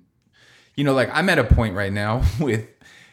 you 0.76 0.84
know 0.84 0.92
like 0.92 1.08
I'm 1.12 1.28
at 1.30 1.38
a 1.38 1.44
point 1.44 1.74
right 1.74 1.92
now 1.92 2.22
with 2.40 2.68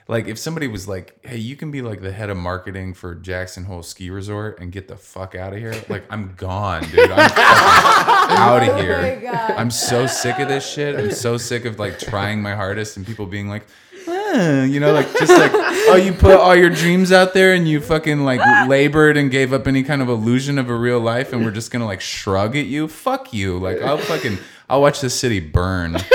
like 0.10 0.28
if 0.28 0.40
somebody 0.40 0.68
was 0.68 0.88
like, 0.88 1.20
"Hey, 1.26 1.38
you 1.38 1.56
can 1.58 1.70
be 1.70 1.82
like 1.82 2.02
the 2.02 2.12
head 2.14 2.30
of 2.30 2.38
marketing 2.38 2.94
for 2.94 3.14
Jackson 3.14 3.66
Hole 3.66 3.84
Ski 3.84 4.10
Resort 4.10 4.60
and 4.60 4.72
get 4.72 4.88
the 4.88 4.96
fuck 4.96 5.36
out 5.36 5.52
of 5.52 5.60
here." 5.60 5.76
Like 5.90 6.06
I'm 6.10 6.34
gone, 6.36 6.84
dude. 6.84 7.12
I'm 7.12 7.20
out 7.40 8.64
of 8.64 8.70
oh 8.70 8.78
here. 8.78 9.22
Oh 9.30 9.54
I'm 9.56 9.70
so 9.70 10.08
sick 10.08 10.40
of 10.40 10.48
this 10.48 10.66
shit. 10.66 10.98
I'm 10.98 11.12
so 11.12 11.38
sick 11.38 11.66
of 11.66 11.78
like 11.78 12.00
trying 12.00 12.42
my 12.42 12.56
hardest 12.56 12.96
and 12.96 13.06
people 13.06 13.26
being 13.26 13.50
like, 13.50 13.68
You 14.08 14.80
know, 14.80 14.94
like 14.94 15.12
just 15.18 15.32
like, 15.32 15.52
oh, 15.54 15.96
you 16.02 16.14
put 16.14 16.36
all 16.36 16.56
your 16.56 16.70
dreams 16.70 17.12
out 17.12 17.34
there 17.34 17.54
and 17.54 17.68
you 17.68 17.82
fucking 17.82 18.22
like 18.24 18.40
labored 18.68 19.18
and 19.18 19.30
gave 19.30 19.52
up 19.54 19.68
any 19.68 19.84
kind 19.84 20.02
of 20.02 20.10
illusion 20.10 20.58
of 20.58 20.70
a 20.70 20.76
real 20.76 21.00
life, 21.00 21.34
and 21.34 21.44
we're 21.44 21.52
just 21.52 21.72
gonna 21.72 21.86
like 21.86 22.02
shrug 22.02 22.56
at 22.56 22.66
you. 22.66 22.88
Fuck 22.88 23.34
you. 23.34 23.58
Like 23.60 23.82
I'll 23.82 23.98
fucking 23.98 24.38
I'll 24.70 24.82
watch 24.82 25.02
this 25.02 25.18
city 25.20 25.40
burn. 25.40 25.98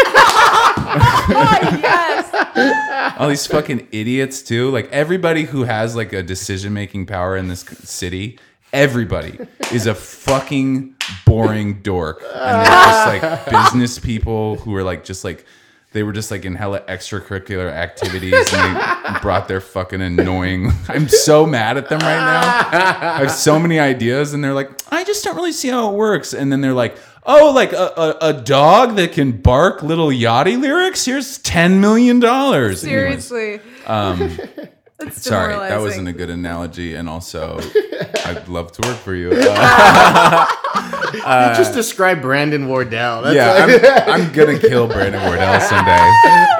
Oh, 0.84 1.78
yes. 1.80 3.14
all 3.18 3.28
these 3.28 3.46
fucking 3.46 3.88
idiots 3.92 4.42
too. 4.42 4.70
Like 4.70 4.90
everybody 4.90 5.44
who 5.44 5.64
has 5.64 5.94
like 5.96 6.12
a 6.12 6.22
decision 6.22 6.72
making 6.72 7.06
power 7.06 7.36
in 7.36 7.48
this 7.48 7.60
city, 7.60 8.38
everybody 8.72 9.38
is 9.72 9.86
a 9.86 9.94
fucking 9.94 10.94
boring 11.24 11.80
dork, 11.82 12.22
and 12.34 12.66
they're 12.66 12.66
just 12.66 13.06
like 13.06 13.50
business 13.50 13.98
people 13.98 14.56
who 14.56 14.74
are 14.74 14.82
like 14.82 15.04
just 15.04 15.24
like 15.24 15.46
they 15.92 16.02
were 16.02 16.12
just 16.12 16.30
like 16.30 16.44
in 16.44 16.54
hella 16.54 16.80
extracurricular 16.80 17.70
activities 17.70 18.34
and 18.52 18.76
they 18.76 19.18
brought 19.22 19.48
their 19.48 19.60
fucking 19.60 20.00
annoying. 20.00 20.72
I'm 20.88 21.08
so 21.08 21.44
mad 21.46 21.76
at 21.76 21.88
them 21.88 22.00
right 22.00 22.16
now. 22.16 22.40
I 23.16 23.18
have 23.18 23.30
so 23.30 23.58
many 23.58 23.78
ideas 23.78 24.32
and 24.34 24.42
they're 24.42 24.54
like, 24.54 24.70
I 24.92 25.04
just 25.04 25.22
don't 25.24 25.36
really 25.36 25.52
see 25.52 25.68
how 25.68 25.90
it 25.92 25.96
works. 25.96 26.32
And 26.32 26.50
then 26.50 26.60
they're 26.60 26.72
like, 26.72 26.96
oh, 27.24 27.52
like 27.52 27.72
a, 27.72 27.92
a, 28.22 28.28
a 28.30 28.32
dog 28.32 28.96
that 28.96 29.12
can 29.12 29.32
bark 29.32 29.82
Lil 29.82 30.08
Yachty 30.08 30.60
lyrics? 30.60 31.04
Here's 31.04 31.38
$10 31.40 31.78
million. 31.80 32.22
Anyways, 32.24 32.80
Seriously. 32.80 33.60
um, 33.86 34.38
That's 35.04 35.22
sorry, 35.22 35.54
that 35.54 35.80
wasn't 35.80 36.08
a 36.08 36.12
good 36.12 36.30
analogy. 36.30 36.94
And 36.94 37.08
also, 37.08 37.58
I'd 38.24 38.44
love 38.48 38.72
to 38.72 38.88
work 38.88 38.96
for 38.98 39.14
you. 39.14 39.30
Uh, 39.34 40.46
you 41.14 41.20
just 41.56 41.74
described 41.74 42.22
Brandon 42.22 42.66
Wardell. 42.68 43.22
That's 43.22 43.34
yeah, 43.36 43.66
like- 43.66 44.08
I'm, 44.08 44.22
I'm 44.26 44.32
gonna 44.32 44.58
kill 44.58 44.86
Brandon 44.86 45.22
Wardell 45.22 45.60
someday. 45.60 46.12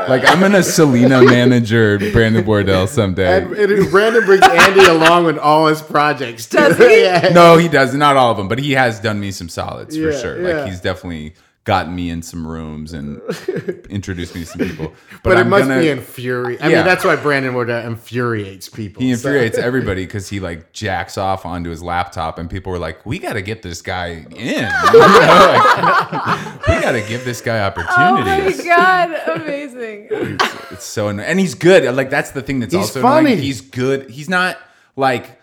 Like 0.08 0.28
I'm 0.28 0.40
gonna 0.40 0.62
Selena 0.62 1.22
manager 1.22 1.98
Brandon 2.12 2.44
Wardell 2.44 2.86
someday. 2.86 3.42
and, 3.42 3.52
and 3.54 3.90
Brandon 3.90 4.24
brings 4.24 4.42
Andy 4.42 4.84
along 4.84 5.24
with 5.24 5.38
all 5.38 5.66
his 5.68 5.80
projects. 5.80 6.46
Too. 6.46 6.58
Does 6.58 6.76
he? 6.78 7.02
yeah. 7.02 7.30
No, 7.32 7.56
he 7.56 7.68
does 7.68 7.94
not 7.94 8.16
all 8.16 8.32
of 8.32 8.36
them, 8.36 8.48
but 8.48 8.58
he 8.58 8.72
has 8.72 9.00
done 9.00 9.20
me 9.20 9.30
some 9.30 9.48
solids 9.48 9.96
for 9.96 10.10
Yeah, 10.10 10.18
sure. 10.20 10.42
yeah. 10.42 10.56
Like 10.62 10.66
he's 10.70 10.80
definitely 10.80 11.34
gotten 11.64 11.94
me 11.94 12.10
in 12.10 12.22
some 12.22 12.44
rooms 12.44 12.92
and 12.92 13.20
introduced 13.88 14.34
me 14.34 14.40
to 14.40 14.46
some 14.46 14.58
people. 14.66 14.88
But, 15.12 15.22
But, 15.22 15.32
it 15.36 15.40
I'm 15.42 15.48
must 15.48 15.68
gonna, 15.68 15.80
be 15.80 15.90
infuriating. 15.90 16.64
I 16.66 16.70
Yeah. 16.70 16.76
mean, 16.78 16.86
that's 16.86 17.04
why 17.04 17.14
Brandon 17.14 17.54
Wardell 17.54 17.84
uh, 17.84 17.88
infuriates 17.88 18.68
people. 18.68 19.00
He 19.02 19.14
So- 19.14 19.28
infuriates 19.28 19.56
everybody 19.68 20.04
because 20.04 20.28
he 20.28 20.40
like 20.40 20.72
jacks 20.72 21.16
off 21.16 21.46
onto 21.46 21.70
his 21.70 21.80
laptop, 21.82 22.38
and 22.38 22.50
people 22.50 22.72
were 22.72 22.80
like, 22.80 23.06
"We 23.06 23.18
got 23.20 23.34
to 23.34 23.42
get 23.42 23.62
this 23.62 23.80
guy 23.80 24.26
in. 24.30 24.34
You 24.36 24.62
know, 24.62 24.68
like, 24.98 26.68
we 26.68 26.80
got 26.80 26.92
to 26.92 27.04
give 27.08 27.24
this 27.24 27.40
guy 27.40 27.60
opportunities." 27.64 28.60
Oh 28.60 28.64
my 28.68 28.76
god, 28.76 29.40
amazing. 29.42 30.08
It's 30.70 30.84
so 30.84 31.08
anno- 31.10 31.22
and 31.22 31.38
he's 31.38 31.54
good. 31.54 31.84
Like 31.94 32.10
that's 32.10 32.32
the 32.32 32.42
thing 32.42 32.60
that's 32.60 32.72
He's 32.74 32.82
also 32.82 33.02
funny. 33.02 33.32
annoying. 33.32 33.42
He's 33.42 33.60
good. 33.60 34.10
He's 34.10 34.28
not 34.28 34.58
like 34.96 35.38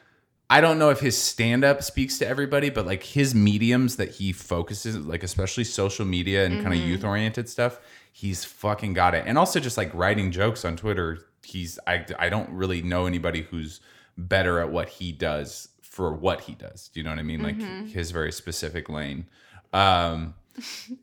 I 0.50 0.62
don't 0.62 0.80
know 0.80 0.90
if 0.90 1.00
his 1.00 1.16
stand 1.22 1.64
up 1.64 1.84
speaks 1.84 2.18
to 2.20 2.28
everybody, 2.28 2.70
but 2.70 2.86
like 2.86 3.04
his 3.04 3.36
mediums 3.36 3.98
that 3.98 4.12
he 4.16 4.32
focuses, 4.32 4.98
like 4.98 5.22
especially 5.24 5.64
social 5.64 6.06
media 6.06 6.46
and 6.46 6.64
kind 6.64 6.74
of 6.74 6.80
youth 6.80 7.04
oriented 7.04 7.48
stuff, 7.48 7.80
he's 8.12 8.44
fucking 8.46 8.94
got 8.94 9.14
it. 9.14 9.26
And 9.28 9.38
also 9.38 9.60
just 9.60 9.78
like 9.78 9.94
writing 9.94 10.32
jokes 10.32 10.66
on 10.66 10.76
Twitter, 10.76 11.20
he's 11.44 11.78
I 11.86 12.06
I 12.18 12.30
don't 12.30 12.50
really 12.50 12.82
know 12.82 13.06
anybody 13.06 13.44
who's 13.44 13.80
better 14.18 14.60
at 14.60 14.70
what 14.72 14.90
he 14.90 15.12
does 15.12 15.70
for 15.82 16.12
what 16.14 16.42
he 16.42 16.56
does. 16.56 16.90
Do 16.90 17.00
you 17.00 17.04
know 17.04 17.12
what 17.12 17.20
I 17.20 17.24
mean? 17.24 17.44
Like 17.44 17.88
his 17.88 18.10
very 18.12 18.32
specific 18.32 18.90
lane. 18.90 19.28
Um 19.72 20.34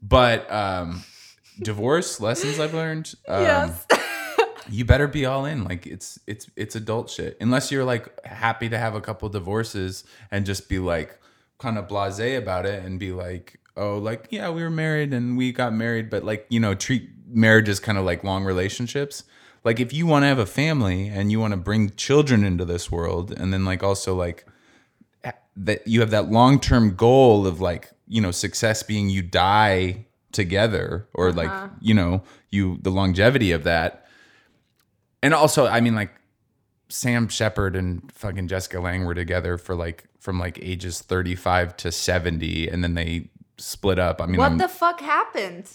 but 0.03 0.51
um 0.53 1.05
divorce 1.63 2.21
lessons 2.21 2.59
I've 2.59 2.75
learned. 2.75 3.15
Um, 3.29 3.43
yes. 3.43 3.87
You 4.69 4.85
better 4.85 5.07
be 5.07 5.27
all 5.27 5.45
in. 5.45 5.65
Like 5.65 5.87
it's 5.87 6.19
it's 6.27 6.49
it's 6.57 6.75
adult 6.75 7.11
shit. 7.11 7.37
Unless 7.41 7.71
you're 7.71 7.85
like 7.85 8.25
happy 8.25 8.69
to 8.69 8.79
have 8.79 8.95
a 8.95 9.01
couple 9.01 9.29
divorces 9.29 10.05
and 10.31 10.47
just 10.47 10.69
be 10.69 10.79
like 10.79 11.19
kind 11.59 11.79
of 11.79 11.89
blasé 11.89 12.37
about 12.37 12.67
it 12.67 12.85
and 12.85 13.01
be 13.01 13.13
like 13.13 13.59
oh 13.79 13.97
like 13.97 14.29
yeah 14.31 14.51
we 14.51 14.63
were 14.63 14.71
married 14.71 15.15
and 15.15 15.39
we 15.39 15.53
got 15.53 15.73
married 15.73 16.11
but 16.11 16.23
like 16.23 16.47
you 16.51 16.61
know 16.61 16.75
treat 16.75 17.09
marriage 17.27 17.69
as 17.69 17.81
kind 17.81 17.99
of 17.99 18.05
like 18.05 18.25
long 18.25 18.45
relationships. 18.45 19.25
Like 19.65 19.81
if 19.81 19.93
you 19.93 20.07
want 20.07 20.23
to 20.23 20.29
have 20.29 20.39
a 20.39 20.47
family 20.47 21.09
and 21.09 21.33
you 21.33 21.41
want 21.41 21.53
to 21.53 21.57
bring 21.57 21.91
children 21.91 22.45
into 22.45 22.65
this 22.65 22.91
world 22.91 23.33
and 23.33 23.53
then 23.53 23.65
like 23.65 23.83
also 23.83 24.15
like 24.15 24.47
that 25.57 25.87
you 25.87 26.01
have 26.01 26.11
that 26.11 26.31
long-term 26.31 26.95
goal 26.95 27.47
of 27.47 27.61
like 27.61 27.91
you 28.07 28.21
know 28.21 28.31
success 28.31 28.83
being 28.83 29.09
you 29.09 29.23
die 29.23 30.07
together 30.33 31.09
or 31.15 31.33
like 31.33 31.49
uh-huh. 31.49 31.69
you 31.81 31.95
know 31.95 32.23
you 32.51 32.79
the 32.83 32.91
longevity 32.91 33.53
of 33.53 33.65
that 33.65 34.06
and 35.27 35.35
also 35.35 35.67
i 35.67 35.81
mean 35.81 35.95
like 35.95 36.13
sam 36.89 37.27
shepard 37.29 37.75
and 37.77 38.11
fucking 38.13 38.47
jessica 38.49 38.79
lange 38.81 39.05
were 39.05 39.15
together 39.15 39.59
for 39.59 39.75
like 39.75 40.05
from 40.21 40.39
like 40.39 40.59
ages 40.63 41.01
35 41.01 41.77
to 41.77 41.91
70 41.93 42.69
and 42.69 42.83
then 42.85 42.95
they 42.95 43.29
split 43.59 43.99
up 43.99 44.21
i 44.23 44.27
mean 44.27 44.39
What 44.39 44.51
I'm- 44.51 44.59
the 44.59 44.69
fuck 44.69 45.01
happened? 45.01 45.69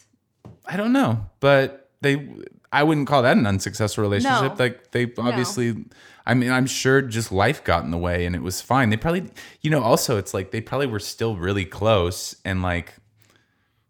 i 0.66 0.78
don't 0.78 0.94
know 0.94 1.26
but 1.40 1.90
they 2.02 2.30
i 2.72 2.82
wouldn't 2.84 3.08
call 3.08 3.22
that 3.24 3.36
an 3.38 3.46
unsuccessful 3.46 4.02
relationship 4.04 4.54
No. 4.58 4.64
like 4.64 4.92
they 4.92 5.12
obviously 5.18 5.86
i 6.26 6.34
mean 6.34 6.52
i'm 6.52 6.66
sure 6.68 7.02
just 7.02 7.32
life 7.32 7.64
got 7.64 7.84
in 7.84 7.92
the 7.92 7.98
way 7.98 8.26
and 8.26 8.36
it 8.36 8.42
was 8.42 8.62
fine 8.62 8.90
they 8.90 8.98
probably 8.98 9.30
you 9.62 9.70
know 9.70 9.82
also 9.84 10.18
it's 10.18 10.34
like 10.34 10.52
they 10.52 10.62
probably 10.62 10.88
were 10.88 11.00
still 11.00 11.36
really 11.36 11.66
close 11.66 12.36
and 12.46 12.62
like 12.62 12.94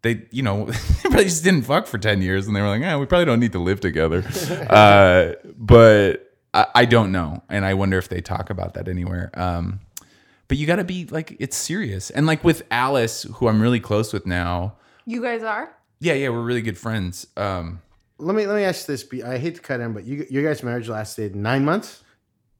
they 0.02 0.22
you 0.30 0.42
know 0.42 0.64
they 0.66 0.74
probably 1.02 1.24
just 1.24 1.44
didn't 1.44 1.62
fuck 1.62 1.86
for 1.86 1.98
10 1.98 2.22
years 2.22 2.46
and 2.46 2.54
they 2.56 2.60
were 2.60 2.68
like 2.68 2.80
yeah 2.80 2.96
we 2.96 3.06
probably 3.06 3.24
don't 3.24 3.40
need 3.40 3.52
to 3.52 3.58
live 3.58 3.80
together 3.80 4.24
uh, 4.70 5.32
but 5.56 6.34
I, 6.54 6.66
I 6.74 6.84
don't 6.84 7.12
know 7.12 7.42
and 7.48 7.64
i 7.64 7.74
wonder 7.74 7.98
if 7.98 8.08
they 8.08 8.20
talk 8.20 8.50
about 8.50 8.74
that 8.74 8.88
anywhere 8.88 9.30
um, 9.34 9.80
but 10.48 10.58
you 10.58 10.66
got 10.66 10.76
to 10.76 10.84
be 10.84 11.06
like 11.06 11.36
it's 11.40 11.56
serious 11.56 12.10
and 12.10 12.26
like 12.26 12.44
with 12.44 12.62
alice 12.70 13.22
who 13.34 13.48
i'm 13.48 13.60
really 13.62 13.80
close 13.80 14.12
with 14.12 14.26
now 14.26 14.74
You 15.06 15.22
guys 15.22 15.42
are? 15.42 15.74
yeah 16.00 16.14
yeah 16.14 16.28
we're 16.28 16.42
really 16.42 16.62
good 16.62 16.76
friends 16.78 17.26
um, 17.36 17.80
Let 18.18 18.34
me 18.36 18.46
let 18.46 18.56
me 18.56 18.64
ask 18.64 18.86
this. 18.86 19.02
be- 19.04 19.22
I 19.24 19.38
hate 19.38 19.54
to 19.56 19.60
cut 19.60 19.80
in, 19.80 19.92
but 19.94 20.04
you, 20.04 20.26
your 20.30 20.42
guys' 20.44 20.62
marriage 20.62 20.88
lasted 20.88 21.34
nine 21.34 21.64
months. 21.64 22.02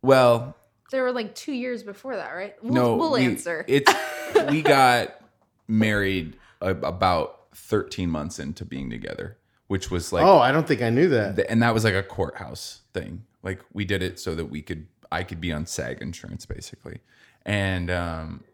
well 0.03 0.57
There 0.91 1.03
were 1.05 1.13
like 1.13 1.35
two 1.35 1.53
years 1.53 1.83
before 1.85 2.17
that, 2.17 2.31
right? 2.33 2.55
We'll, 2.63 2.73
no 2.75 2.97
we'll 2.97 3.13
we- 3.13 3.25
answer. 3.25 3.65
it's 3.69 3.93
we 4.51 4.63
got 4.63 5.21
married 5.69 6.35
a, 6.35 6.42
about 6.63 7.49
13 7.55 8.09
months 8.09 8.39
into 8.39 8.65
being 8.65 8.89
together 8.89 9.37
which 9.73 9.91
was 9.91 10.13
like 10.13 10.23
oh, 10.23 10.39
I 10.39 10.53
don't 10.53 10.69
think 10.69 10.83
I 10.83 10.91
knew 10.91 11.09
that. 11.09 11.37
Th- 11.37 11.47
and 11.49 11.63
that 11.63 11.73
was 11.73 11.83
like 11.83 11.95
a 11.95 12.03
courthouse 12.03 12.83
thing. 12.93 13.25
Like 13.43 13.61
we 13.73 13.87
did 13.87 14.03
it 14.03 14.21
so 14.21 14.35
that 14.35 14.45
we 14.45 14.61
could 14.61 14.87
I 15.11 15.25
could 15.25 15.41
be 15.41 15.51
on 15.51 15.65
SAG 15.65 16.03
insurance 16.03 16.45
basically. 16.45 17.01
And 17.47 17.91
um 17.91 18.45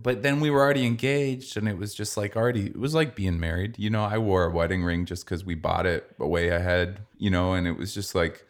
but 0.00 0.22
then 0.22 0.38
we 0.38 0.50
were 0.50 0.60
already 0.60 0.86
engaged 0.86 1.56
and 1.56 1.68
it 1.68 1.78
was 1.78 1.96
just 1.96 2.16
like 2.16 2.36
already 2.36 2.66
it 2.66 2.78
was 2.78 2.94
like 2.94 3.16
being 3.16 3.40
married. 3.40 3.76
You 3.76 3.90
know, 3.90 4.04
I 4.04 4.18
wore 4.18 4.44
a 4.44 4.50
wedding 4.50 4.84
ring 4.84 5.04
just 5.04 5.26
cuz 5.26 5.44
we 5.44 5.56
bought 5.56 5.84
it 5.84 6.14
way 6.16 6.50
ahead, 6.50 7.00
you 7.18 7.28
know, 7.28 7.54
and 7.54 7.66
it 7.66 7.76
was 7.76 7.92
just 7.92 8.14
like 8.14 8.46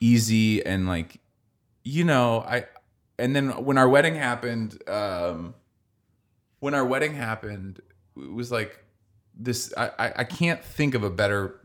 easy 0.00 0.60
and 0.66 0.88
like 0.88 1.20
you 1.84 2.02
know, 2.02 2.40
I 2.40 2.66
and 3.16 3.36
then 3.36 3.64
when 3.64 3.78
our 3.78 3.88
wedding 3.88 4.16
happened 4.16 4.82
um 4.88 5.54
when 6.58 6.74
our 6.74 6.84
wedding 6.84 7.14
happened 7.14 7.80
was 8.16 8.50
like 8.52 8.84
this 9.36 9.72
I, 9.76 10.12
I 10.16 10.24
can't 10.24 10.62
think 10.64 10.94
of 10.94 11.02
a 11.02 11.10
better 11.10 11.60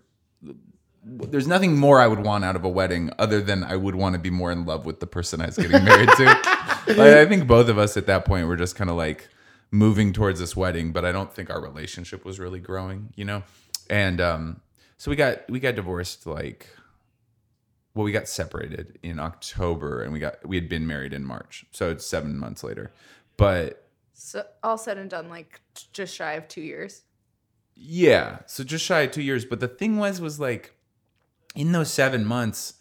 there's 1.04 1.48
nothing 1.48 1.78
more 1.78 2.00
I 2.00 2.08
would 2.08 2.20
want 2.20 2.44
out 2.44 2.56
of 2.56 2.64
a 2.64 2.70
wedding 2.70 3.12
other 3.18 3.42
than 3.42 3.64
I 3.64 3.76
would 3.76 3.96
want 3.96 4.14
to 4.14 4.20
be 4.20 4.30
more 4.30 4.52
in 4.52 4.66
love 4.66 4.86
with 4.86 5.00
the 5.00 5.08
person 5.08 5.42
I 5.42 5.48
was 5.48 5.58
getting 5.58 5.84
married 5.84 6.10
to. 6.10 6.24
like, 6.88 7.00
I 7.00 7.26
think 7.26 7.48
both 7.48 7.70
of 7.70 7.78
us 7.78 7.98
at 7.98 8.06
that 8.08 8.26
point 8.26 8.48
were 8.48 8.58
just 8.58 8.76
kind 8.76 8.90
of 8.90 8.96
like 8.96 9.28
moving 9.72 10.14
towards 10.14 10.40
this 10.40 10.56
wedding, 10.56 10.92
but 10.92 11.06
I 11.06 11.12
don't 11.12 11.34
think 11.34 11.50
our 11.50 11.62
relationship 11.62 12.26
was 12.26 12.40
really 12.40 12.60
growing, 12.60 13.14
you 13.16 13.26
know? 13.26 13.44
And 13.90 14.20
um 14.20 14.62
so 14.98 15.10
we 15.10 15.16
got 15.16 15.50
we 15.50 15.60
got 15.60 15.76
divorced 15.76 16.28
like 16.28 16.68
well 17.96 18.04
we 18.04 18.12
got 18.12 18.28
separated 18.28 19.00
in 19.02 19.20
October 19.20 20.02
and 20.02 20.12
we 20.12 20.20
got 20.20 20.46
we 20.48 20.58
had 20.58 20.68
been 20.68 20.86
married 20.86 21.14
in 21.14 21.24
March. 21.24 21.66
So 21.72 21.90
it's 21.90 22.06
7 22.06 22.38
months 22.38 22.64
later. 22.64 22.92
But 23.38 23.89
so, 24.20 24.46
all 24.64 24.78
said 24.78 24.98
and 24.98 25.10
done, 25.10 25.30
like 25.30 25.62
just 25.94 26.14
shy 26.14 26.34
of 26.34 26.48
two 26.50 26.62
years. 26.62 27.04
Yeah, 27.74 28.40
so 28.48 28.66
just 28.66 28.84
shy 28.84 29.02
of 29.02 29.12
two 29.12 29.22
years. 29.22 29.46
But 29.46 29.62
the 29.62 29.68
thing 29.70 29.98
was, 29.98 30.20
was 30.20 30.40
like 30.40 30.76
in 31.56 31.72
those 31.72 31.90
seven 31.90 32.26
months, 32.26 32.74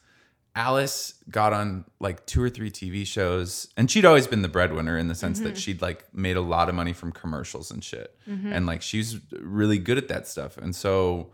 Alice 0.56 1.14
got 1.30 1.52
on 1.52 1.84
like 2.00 2.26
two 2.26 2.42
or 2.42 2.50
three 2.50 2.72
TV 2.72 3.06
shows, 3.06 3.68
and 3.76 3.88
she'd 3.88 4.04
always 4.04 4.26
been 4.26 4.42
the 4.42 4.48
breadwinner 4.48 4.98
in 4.98 5.06
the 5.06 5.14
sense 5.14 5.38
that 5.38 5.50
mm-hmm. 5.50 5.56
she'd 5.56 5.80
like 5.80 6.12
made 6.12 6.36
a 6.36 6.40
lot 6.40 6.68
of 6.68 6.74
money 6.74 6.92
from 6.92 7.12
commercials 7.12 7.70
and 7.70 7.84
shit, 7.84 8.18
mm-hmm. 8.28 8.52
and 8.52 8.66
like 8.66 8.82
she's 8.82 9.20
really 9.40 9.78
good 9.78 9.96
at 9.96 10.08
that 10.08 10.26
stuff. 10.26 10.58
And 10.58 10.74
so 10.74 11.30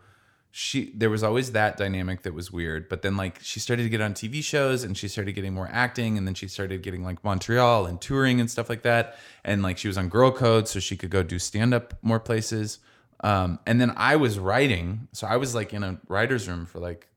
she, 0.57 0.93
there 0.95 1.09
was 1.09 1.21
always 1.21 1.51
that 1.51 1.75
dynamic 1.75 2.21
that 2.21 2.33
was 2.33 2.49
weird. 2.49 2.87
But 2.87 3.01
then 3.01 3.17
like 3.17 3.39
she 3.41 3.59
started 3.59 3.83
to 3.83 3.89
get 3.89 3.99
on 3.99 4.13
TV 4.13 4.41
shows, 4.41 4.85
and 4.85 4.97
she 4.97 5.09
started 5.09 5.33
getting 5.33 5.53
more 5.53 5.67
acting, 5.69 6.17
and 6.17 6.25
then 6.25 6.33
she 6.33 6.47
started 6.47 6.81
getting 6.81 7.03
like 7.03 7.21
Montreal 7.25 7.85
and 7.85 7.99
touring 7.99 8.39
and 8.39 8.49
stuff 8.49 8.69
like 8.69 8.83
that. 8.83 9.17
And 9.43 9.61
like 9.61 9.77
she 9.77 9.89
was 9.89 9.97
on 9.97 10.07
Girl 10.07 10.31
Code, 10.31 10.69
so 10.69 10.79
she 10.79 10.95
could 10.95 11.09
go 11.09 11.23
do 11.23 11.39
stand 11.39 11.73
up 11.73 11.95
more 12.01 12.21
places. 12.21 12.79
Um, 13.19 13.59
and 13.67 13.81
then 13.81 13.91
I 13.97 14.15
was 14.15 14.39
writing, 14.39 15.09
so 15.11 15.27
I 15.27 15.35
was 15.35 15.53
like 15.53 15.73
in 15.73 15.83
a 15.83 15.99
writer's 16.07 16.47
room 16.47 16.65
for 16.65 16.79
like 16.79 17.09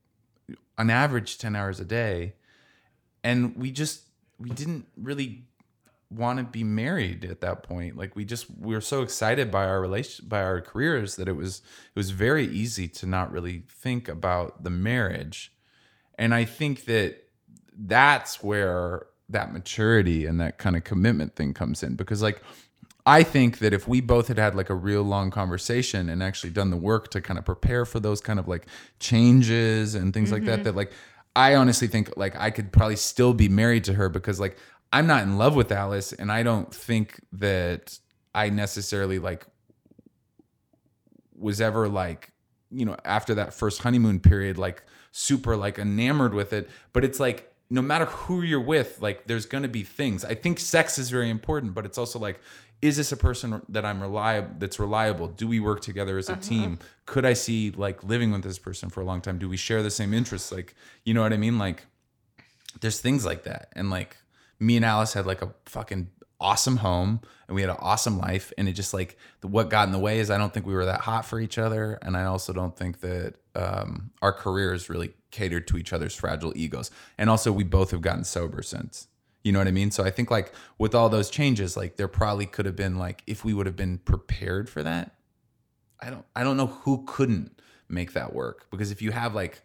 on 0.77 0.91
average 0.91 1.39
10 1.39 1.55
hours 1.55 1.79
a 1.79 1.85
day. 1.85 2.35
And 3.23 3.55
we 3.57 3.71
just, 3.71 4.03
we 4.41 4.51
didn't 4.51 4.87
really 4.97 5.45
want 6.11 6.39
to 6.39 6.45
be 6.45 6.65
married 6.65 7.25
at 7.25 7.41
that 7.43 7.63
point. 7.63 7.97
Like 7.97 8.17
we 8.17 8.25
just, 8.25 8.47
we 8.59 8.75
were 8.75 8.81
so 8.81 9.03
excited 9.03 9.51
by 9.51 9.67
our 9.67 9.81
relation, 9.81 10.27
by 10.29 10.43
our 10.43 10.61
careers 10.61 11.17
that 11.17 11.29
it 11.29 11.37
was, 11.37 11.59
it 11.59 11.99
was 11.99 12.11
very 12.11 12.47
easy 12.47 12.89
to 12.89 13.07
not 13.07 13.31
really 13.31 13.65
think 13.69 14.09
about 14.09 14.65
the 14.65 14.71
marriage. 14.71 15.53
And 16.19 16.35
I 16.35 16.45
think 16.45 16.87
that 16.87 17.17
that's 17.77 18.43
where 18.43 19.07
that 19.29 19.53
maturity 19.53 20.27
and 20.27 20.41
that 20.41 20.59
kind 20.59 20.77
of 20.77 20.85
commitment 20.85 21.37
thing 21.37 21.53
comes 21.53 21.83
in 21.83 21.95
because 21.95 22.23
like 22.23 22.43
I 23.09 23.23
think 23.23 23.59
that 23.61 23.73
if 23.73 23.89
we 23.89 24.03
both 24.03 24.29
had 24.29 24.37
had 24.37 24.55
like 24.55 24.69
a 24.69 24.75
real 24.75 25.03
long 25.03 25.31
conversation 25.31 26.11
and 26.11 26.23
actually 26.23 26.51
done 26.51 26.71
the 26.71 26.77
work 26.77 27.11
to 27.13 27.23
kind 27.23 27.39
of 27.39 27.45
prepare 27.45 27.87
for 27.87 28.01
those 28.01 28.21
kind 28.21 28.39
of 28.39 28.49
like 28.49 28.67
changes 29.01 29.95
and 29.95 30.13
things 30.13 30.31
like 30.31 30.45
that, 30.45 30.57
mm-hmm. 30.57 30.65
that 30.65 30.77
like 30.77 30.93
I 31.35 31.55
honestly 31.55 31.89
think 31.89 32.17
like 32.19 32.37
I 32.37 32.51
could 32.51 32.71
probably 32.71 32.97
still 32.97 33.33
be 33.33 33.49
married 33.49 33.85
to 33.85 33.95
her 33.95 34.11
because 34.11 34.39
like 34.39 34.59
I'm 34.93 35.07
not 35.07 35.23
in 35.23 35.37
love 35.37 35.55
with 35.55 35.71
Alice 35.71 36.13
and 36.13 36.33
I 36.33 36.43
don't 36.43 36.73
think 36.75 37.21
that 37.33 37.99
I 38.35 38.51
necessarily 38.51 39.19
like 39.19 39.47
was 41.37 41.61
ever 41.61 41.89
like 41.89 42.33
you 42.71 42.85
know 42.85 42.97
after 43.05 43.35
that 43.35 43.55
first 43.55 43.83
honeymoon 43.83 44.21
period 44.21 44.59
like 44.59 44.83
super 45.13 45.57
like 45.57 45.79
enamored 45.79 46.35
with 46.35 46.53
it. 46.53 46.69
But 46.93 47.05
it's 47.05 47.21
like 47.21 47.53
no 47.71 47.83
matter 47.83 48.07
who 48.07 48.43
you're 48.43 48.61
with 48.61 49.01
like 49.03 49.27
there's 49.27 49.47
going 49.47 49.63
to 49.63 49.69
be 49.69 49.83
things. 49.83 50.25
I 50.25 50.35
think 50.35 50.59
sex 50.59 50.99
is 50.99 51.11
very 51.11 51.31
important 51.31 51.75
but 51.75 51.85
it's 51.85 51.99
also 51.99 52.19
like 52.19 52.41
is 52.81 52.97
this 52.97 53.11
a 53.11 53.17
person 53.17 53.61
that 53.69 53.85
i'm 53.85 54.01
reliable 54.01 54.55
that's 54.59 54.79
reliable? 54.79 55.29
Do 55.29 55.49
we 55.49 55.61
work 55.61 55.81
together 55.81 56.17
as 56.17 56.29
a 56.29 56.33
uh-huh. 56.33 56.41
team? 56.41 56.79
Could 57.07 57.27
i 57.27 57.35
see 57.35 57.73
like 57.73 58.05
living 58.05 58.31
with 58.31 58.43
this 58.43 58.59
person 58.59 58.89
for 58.89 59.01
a 59.01 59.05
long 59.05 59.21
time? 59.21 59.39
Do 59.39 59.49
we 59.49 59.57
share 59.57 59.83
the 59.83 59.91
same 59.91 60.15
interests? 60.15 60.51
Like 60.51 60.75
you 61.05 61.13
know 61.13 61.23
what 61.23 61.33
i 61.33 61.37
mean? 61.37 61.59
Like 61.59 61.85
there's 62.81 63.01
things 63.01 63.25
like 63.27 63.45
that. 63.45 63.69
And 63.75 63.91
like 63.91 64.17
me 64.61 64.77
and 64.77 64.85
alice 64.85 65.13
had 65.13 65.27
like 65.27 65.43
a 65.43 65.53
fucking 65.67 66.09
awesome 66.41 66.77
home 66.77 67.21
and 67.49 67.55
we 67.55 67.63
had 67.63 67.71
an 67.71 67.77
awesome 67.81 68.17
life 68.19 68.53
and 68.57 68.69
it 68.69 68.73
just 68.73 68.95
like 68.95 69.17
what 69.43 69.71
got 69.71 69.89
in 69.89 69.93
the 69.93 69.99
way 69.99 70.21
is 70.21 70.31
i 70.31 70.39
don't 70.39 70.55
think 70.55 70.65
we 70.67 70.75
were 70.75 70.85
that 70.85 71.01
hot 71.01 71.25
for 71.25 71.41
each 71.41 71.59
other 71.59 71.99
and 72.03 72.17
i 72.17 72.25
also 72.25 72.53
don't 72.53 72.77
think 72.77 73.01
that 73.01 73.35
um, 73.59 74.13
our 74.23 74.33
careers 74.33 74.89
really 74.89 75.13
catered 75.31 75.67
to 75.69 75.77
each 75.77 75.93
other's 75.93 76.15
fragile 76.15 76.53
egos. 76.57 76.91
And 77.19 77.29
also 77.29 77.53
we 77.53 77.65
both 77.65 77.91
have 77.91 78.01
gotten 78.01 78.25
sober 78.25 78.63
since. 78.63 79.09
You 79.45 79.53
know 79.53 79.59
what 79.59 79.69
i 79.69 79.73
mean? 79.73 79.91
So 79.91 80.05
i 80.05 80.11
think 80.11 80.31
like 80.31 80.53
with 80.79 80.95
all 80.95 81.09
those 81.09 81.31
changes 81.31 81.77
like 81.77 81.97
there 81.97 82.09
probably 82.09 82.47
could 82.47 82.67
have 82.67 82.77
been 82.77 82.99
like 82.99 83.23
if 83.27 83.45
we 83.45 83.55
would 83.55 83.67
have 83.67 83.77
been 83.77 83.99
prepared 83.99 84.69
for 84.69 84.83
that 84.83 85.15
I 86.01 86.11
don't 86.11 86.25
I 86.37 86.43
don't 86.43 86.57
know 86.57 86.67
who 86.67 87.05
couldn't 87.07 87.61
make 87.89 88.13
that 88.13 88.35
work. 88.35 88.67
Because 88.71 88.91
if 88.91 89.01
you 89.01 89.13
have 89.13 89.35
like 89.35 89.63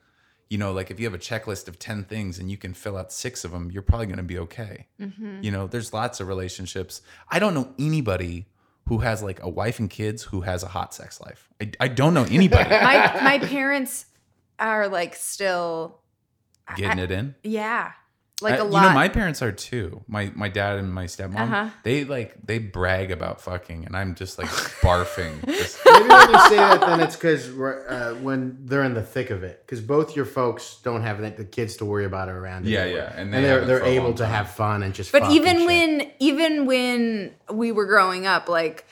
you 0.54 0.60
know 0.60 0.72
like 0.72 0.92
if 0.92 1.00
you 1.00 1.06
have 1.08 1.16
a 1.16 1.26
checklist 1.30 1.68
of 1.68 1.80
10 1.80 2.04
things 2.04 2.38
and 2.38 2.52
you 2.52 2.58
can 2.58 2.76
fill 2.76 2.96
out 2.96 3.12
6 3.12 3.44
of 3.44 3.52
them 3.52 3.72
you're 3.72 3.82
probably 3.82 4.06
going 4.06 4.18
to 4.18 4.24
be 4.24 4.38
okay. 4.38 4.86
Mm-hmm. 5.02 5.40
You 5.42 5.50
know, 5.50 5.66
there's 5.66 5.92
lots 5.94 6.20
of 6.20 6.28
relationships. 6.28 7.02
I 7.28 7.40
don't 7.40 7.56
know 7.56 7.74
anybody 7.80 8.46
who 8.88 9.00
has 9.00 9.24
like 9.24 9.42
a 9.42 9.50
wife 9.50 9.80
and 9.80 9.90
kids 9.90 10.22
who 10.22 10.42
has 10.42 10.62
a 10.62 10.68
hot 10.68 10.94
sex 10.94 11.20
life. 11.20 11.50
I, 11.60 11.72
I 11.80 11.88
don't 11.88 12.14
know 12.14 12.26
anybody 12.30 12.70
my 12.90 13.20
my 13.24 13.40
parents 13.40 14.06
are 14.60 14.88
like 14.90 15.16
still 15.16 16.00
getting 16.76 17.00
it 17.00 17.10
in. 17.10 17.34
yeah 17.44 17.94
like 18.42 18.56
I- 18.56 18.58
a 18.58 18.64
You 18.66 18.70
lot 18.72 18.82
know, 18.90 18.94
my 18.94 19.08
parents 19.10 19.42
are 19.42 19.52
too. 19.52 20.04
My 20.08 20.32
my 20.36 20.50
dad 20.50 20.78
and 20.80 20.94
my 20.94 21.06
stepmom. 21.06 21.40
Uh-huh. 21.40 21.70
They 21.84 22.04
like 22.04 22.36
they 22.46 22.58
brag 22.60 23.12
about 23.12 23.42
fucking, 23.42 23.86
and 23.86 23.96
I'm 23.96 24.16
just 24.16 24.38
like 24.38 24.48
barfing. 24.82 25.46
Just, 25.46 25.80
Maybe 25.86 26.08
when 26.10 26.30
you 26.32 26.40
say 26.50 26.56
that, 26.58 26.82
then 26.82 27.00
it's 27.00 27.16
because 27.16 27.50
uh, 27.50 28.18
when 28.22 28.58
they're 28.66 28.84
in 28.84 28.94
the 28.96 29.04
thick 29.04 29.30
of 29.30 29.44
it, 29.44 29.62
because 29.66 29.82
both 29.82 30.16
your 30.16 30.26
folks 30.26 30.78
don't 30.84 31.02
have 31.04 31.22
the 31.22 31.30
the 31.30 31.46
kids 31.46 31.78
to 31.78 31.86
worry 31.86 32.06
about 32.06 32.28
around. 32.30 32.66
Yeah, 32.66 32.82
anymore. 32.82 32.98
yeah, 33.00 33.10
and 33.12 33.20
and, 33.20 33.34
they 33.34 33.42
they're 33.42 33.66
they're 33.66 33.80
for 33.80 33.86
a 33.86 33.98
long 33.98 34.06
able 34.08 34.14
to 34.16 34.26
have 34.26 34.50
fun 34.52 34.84
and 34.84 34.94
just. 34.94 35.12
but 35.12 35.22
fuck 35.22 35.30
and 35.30 35.38
even 35.38 35.58
shit. 35.60 35.66
when 35.68 36.12
even 36.20 36.66
when 36.66 37.36
we 37.52 37.72
were 37.72 37.86
growing 37.86 38.26
up 38.26 38.50
like 38.50 38.86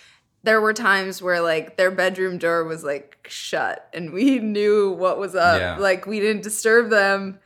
there 0.43 0.59
were 0.61 0.73
times 0.73 1.21
where 1.21 1.39
like 1.41 1.77
their 1.77 1.91
bedroom 1.91 2.37
door 2.39 2.63
was 2.63 2.83
like 2.83 3.27
shut 3.29 3.87
and 3.93 4.11
we 4.11 4.39
knew 4.39 4.91
what 4.91 5.19
was 5.19 5.35
up 5.35 5.59
Yeah. 5.59 5.77
like 5.77 6.05
we 6.07 6.19
didn't 6.19 6.41
disturb 6.41 6.89
them 6.89 7.39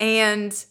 and 0.00 0.64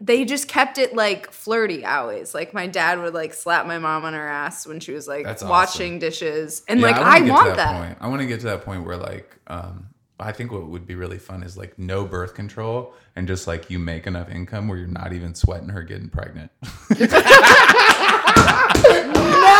they 0.00 0.24
just 0.26 0.46
kept 0.48 0.76
it 0.78 0.94
like 0.94 1.30
flirty 1.30 1.84
always 1.84 2.34
like 2.34 2.52
my 2.52 2.66
dad 2.66 3.00
would 3.00 3.14
like 3.14 3.32
slap 3.32 3.66
my 3.66 3.78
mom 3.78 4.04
on 4.04 4.12
her 4.12 4.28
ass 4.28 4.66
when 4.66 4.78
she 4.78 4.92
was 4.92 5.08
like 5.08 5.24
That's 5.24 5.42
awesome. 5.42 5.48
washing 5.50 5.98
dishes 5.98 6.62
and 6.68 6.80
Yeah, 6.80 6.86
like 6.88 6.96
wanna 6.96 7.10
i, 7.10 7.30
want 7.30 7.56
that, 7.56 7.86
Point. 7.86 7.98
I 8.02 8.08
want 8.08 8.20
to 8.20 8.26
get 8.26 8.40
to 8.40 8.46
that 8.46 8.62
point 8.64 8.84
where 8.84 8.96
like 8.98 9.36
um 9.46 9.88
I 10.18 10.32
think 10.32 10.50
what 10.50 10.66
would 10.68 10.86
be 10.86 10.94
really 10.94 11.18
fun 11.18 11.42
is 11.42 11.58
like 11.58 11.78
no 11.78 12.06
birth 12.06 12.32
control 12.34 12.94
and 13.16 13.28
just 13.28 13.46
like 13.46 13.68
you 13.70 13.78
make 13.78 14.06
enough 14.06 14.30
income 14.30 14.66
where 14.66 14.78
you're 14.78 14.86
not 14.88 15.12
even 15.12 15.34
sweating 15.34 15.68
her 15.68 15.82
getting 15.82 16.08
pregnant. 16.08 16.50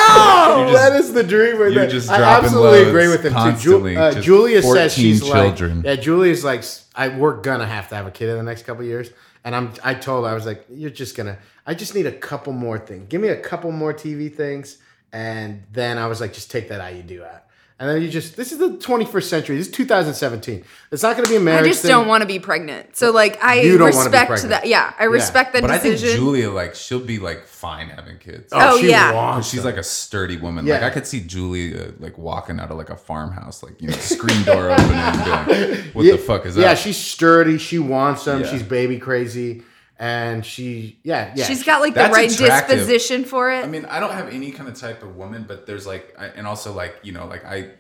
Oh, 0.09 0.71
that 0.73 0.93
is 0.95 1.13
the 1.13 1.23
dream. 1.23 1.57
Right 1.59 1.73
you're 1.73 1.83
there. 1.83 1.91
just 1.91 2.09
I 2.11 2.23
absolutely 2.23 2.79
loads 2.79 2.89
agree 2.89 3.09
with 3.09 3.23
him 3.25 3.33
too. 3.33 3.39
constantly, 3.39 3.95
Ju- 3.95 4.01
uh, 4.01 4.21
Julia 4.21 4.63
says 4.63 4.73
14 4.73 4.89
she's 4.91 5.23
children. 5.23 5.77
like, 5.79 5.85
yeah. 5.85 5.97
Julia's 5.97 6.45
like, 6.45 6.65
I 6.95 7.09
we're 7.09 7.41
gonna 7.41 7.67
have 7.67 7.89
to 7.91 7.97
have 7.97 8.07
a 8.07 8.11
kid 8.11 8.29
in 8.31 8.37
the 8.37 8.43
next 8.43 8.63
couple 8.65 8.83
of 8.83 8.89
years, 8.89 9.11
and 9.47 9.55
I'm. 9.55 9.73
I 9.85 9.95
told 9.95 10.25
her 10.25 10.31
I 10.31 10.35
was 10.35 10.45
like, 10.45 10.67
you're 10.69 10.91
just 10.91 11.17
gonna. 11.17 11.39
I 11.65 11.73
just 11.75 11.95
need 11.95 12.05
a 12.05 12.13
couple 12.13 12.53
more 12.53 12.79
things. 12.79 13.07
Give 13.09 13.21
me 13.21 13.29
a 13.29 13.41
couple 13.41 13.71
more 13.71 13.95
TV 13.95 14.35
things, 14.35 14.79
and 15.13 15.63
then 15.73 15.99
I 15.99 16.09
was 16.09 16.21
like, 16.21 16.35
just 16.35 16.51
take 16.51 16.69
that 16.69 16.81
IUD 16.81 17.25
out. 17.25 17.45
And 17.79 17.91
then 17.91 18.01
you 18.01 18.09
just. 18.09 18.37
This 18.37 18.53
is 18.53 18.59
the 18.59 18.71
21st 18.71 19.23
century. 19.25 19.57
This 19.59 19.67
is 19.67 19.73
2017. 19.73 20.65
It's 20.91 21.03
not 21.03 21.15
gonna 21.17 21.29
be 21.29 21.37
a 21.37 21.41
marriage. 21.41 21.65
I 21.65 21.69
just 21.69 21.83
thing. 21.83 21.91
don't 21.91 22.09
want 22.09 22.23
to 22.23 22.27
be 22.27 22.39
pregnant 22.39 22.97
so 22.97 23.11
like 23.11 23.43
i 23.43 23.61
You 23.61 23.77
don't 23.77 23.95
wanna 23.95 24.09
be 24.09 24.17
respect 24.17 24.49
that 24.49 24.67
yeah 24.67 24.95
i 24.99 25.05
respect 25.05 25.53
that 25.53 25.63
but 25.63 25.71
I 25.71 25.79
think 25.79 25.99
Julia 25.99 26.51
like 26.51 26.75
she'll 26.75 27.01
be 27.01 27.19
like 27.19 27.47
fine 27.67 27.89
having 27.89 28.19
kids. 28.19 28.53
Oh, 28.53 28.75
oh, 28.75 28.81
she 28.81 28.91
yeah. 28.91 29.13
wants 29.13 29.49
She's 29.49 29.63
them. 29.63 29.73
like 29.73 29.81
a 29.81 29.83
sturdy 29.83 30.37
woman. 30.37 30.67
Like 30.67 30.83
I 30.83 30.91
could 30.91 31.07
see 31.07 31.21
Julia 31.21 31.93
like 31.99 32.17
walking 32.17 32.61
out 32.61 32.71
of 32.71 32.77
like 32.77 32.91
a 32.91 32.97
farmhouse, 32.97 33.63
like 33.63 33.81
you 33.81 33.89
know, 33.89 33.97
screen 33.97 34.43
door 34.45 34.71
opening, 34.71 34.93
and 34.93 35.25
be 35.25 35.31
like, 35.31 35.95
"What 35.95 36.03
the 36.11 36.19
fuck 36.19 36.47
is 36.47 36.55
that?" 36.55 36.63
Yeah, 36.63 36.75
she's 36.75 36.97
sturdy. 36.97 37.59
She 37.59 37.79
wants 37.79 38.25
them. 38.25 38.43
Yeah. 38.43 38.51
She's 38.51 38.63
baby 38.63 38.99
crazy, 38.99 39.63
and 39.99 40.45
she, 40.45 40.99
yeah, 41.03 41.33
yeah. 41.35 41.45
she's 41.47 41.65
got 41.65 41.81
like 41.81 41.95
the 41.95 42.01
right 42.01 42.31
attractive. 42.33 42.79
disposition 42.79 43.25
for 43.25 43.51
it 43.51 43.65
I 43.65 43.67
mean, 43.67 43.85
I 43.87 43.99
don't 44.01 44.13
have 44.13 44.29
any 44.29 44.51
kind 44.53 44.69
of 44.69 44.75
type 44.79 45.03
of 45.03 45.17
woman, 45.17 45.45
but 45.49 45.67
there's 45.67 45.87
like, 45.87 46.15
I, 46.19 46.27
and 46.27 46.47
also 46.47 46.73
like, 46.73 46.97
you 47.03 47.13
know, 47.13 47.27
like 47.27 47.45
I, 47.45 47.71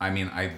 I 0.00 0.10
mean, 0.10 0.28
I. 0.32 0.52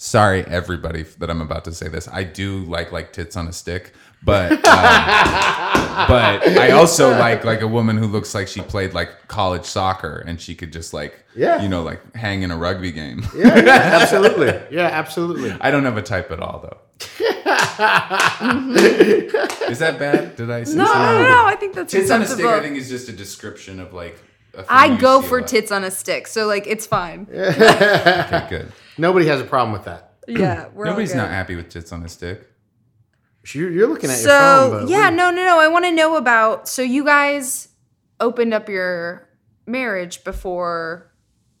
Sorry, 0.00 0.44
everybody, 0.44 1.02
that 1.02 1.28
I'm 1.28 1.40
about 1.40 1.64
to 1.64 1.72
say 1.74 1.88
this. 1.88 2.06
I 2.06 2.22
do 2.22 2.58
like 2.66 2.92
like 2.92 3.12
tits 3.12 3.36
on 3.36 3.48
a 3.48 3.52
stick, 3.52 3.92
but 4.22 4.52
um, 4.52 4.58
but 4.62 6.46
I 6.56 6.70
also 6.70 7.10
like 7.10 7.42
like 7.44 7.62
a 7.62 7.66
woman 7.66 7.96
who 7.96 8.06
looks 8.06 8.32
like 8.32 8.46
she 8.46 8.60
played 8.60 8.94
like 8.94 9.26
college 9.26 9.64
soccer 9.64 10.22
and 10.24 10.40
she 10.40 10.54
could 10.54 10.72
just 10.72 10.94
like 10.94 11.24
Yeah. 11.34 11.60
you 11.62 11.68
know 11.68 11.82
like 11.82 12.14
hang 12.14 12.42
in 12.42 12.52
a 12.52 12.56
rugby 12.56 12.92
game. 12.92 13.26
yeah, 13.34 13.58
yeah, 13.58 13.70
absolutely. 14.00 14.60
Yeah, 14.70 14.86
absolutely. 14.86 15.50
I 15.60 15.72
don't 15.72 15.84
have 15.84 15.96
a 15.96 16.02
type 16.02 16.30
at 16.30 16.38
all 16.38 16.60
though. 16.60 16.78
Is 19.70 19.78
that 19.78 19.96
bad? 19.98 20.36
Did 20.36 20.50
I 20.50 20.64
say 20.64 20.76
no, 20.76 20.84
something? 20.86 21.02
no, 21.02 21.22
no, 21.28 21.46
I 21.46 21.56
think 21.58 21.74
that's 21.74 21.92
Tits 21.92 22.10
on 22.10 22.22
a 22.22 22.26
stick. 22.26 22.44
I 22.44 22.60
think, 22.60 22.76
is 22.76 22.88
just 22.88 23.08
a 23.08 23.12
description 23.12 23.80
of 23.80 23.92
like. 23.92 24.18
a 24.54 24.64
I 24.68 24.96
go 24.96 25.20
see 25.20 25.28
for 25.28 25.40
lot. 25.40 25.48
tits 25.48 25.70
on 25.72 25.84
a 25.84 25.90
stick, 25.90 26.26
so 26.26 26.46
like 26.46 26.66
it's 26.66 26.86
fine. 26.86 27.26
Okay, 27.32 28.46
good. 28.48 28.72
Nobody 28.96 29.26
has 29.26 29.40
a 29.40 29.44
problem 29.44 29.72
with 29.72 29.84
that. 29.84 30.14
Yeah, 30.26 30.68
we're 30.74 30.84
Nobody's 30.86 31.12
all 31.12 31.18
not 31.18 31.30
happy 31.30 31.54
with 31.54 31.68
tits 31.70 31.92
on 31.92 32.02
a 32.04 32.08
stick. 32.08 32.44
You're, 33.54 33.70
you're 33.70 33.88
looking 33.88 34.10
at 34.10 34.18
your 34.20 34.28
So 34.28 34.38
phone, 34.70 34.80
but 34.82 34.88
yeah, 34.90 35.08
we- 35.10 35.16
no, 35.16 35.30
no, 35.30 35.44
no. 35.44 35.58
I 35.58 35.68
want 35.68 35.84
to 35.86 35.92
know 35.92 36.16
about. 36.16 36.68
So 36.68 36.82
you 36.82 37.04
guys 37.04 37.68
opened 38.20 38.52
up 38.52 38.68
your 38.68 39.28
marriage 39.66 40.24
before 40.24 41.04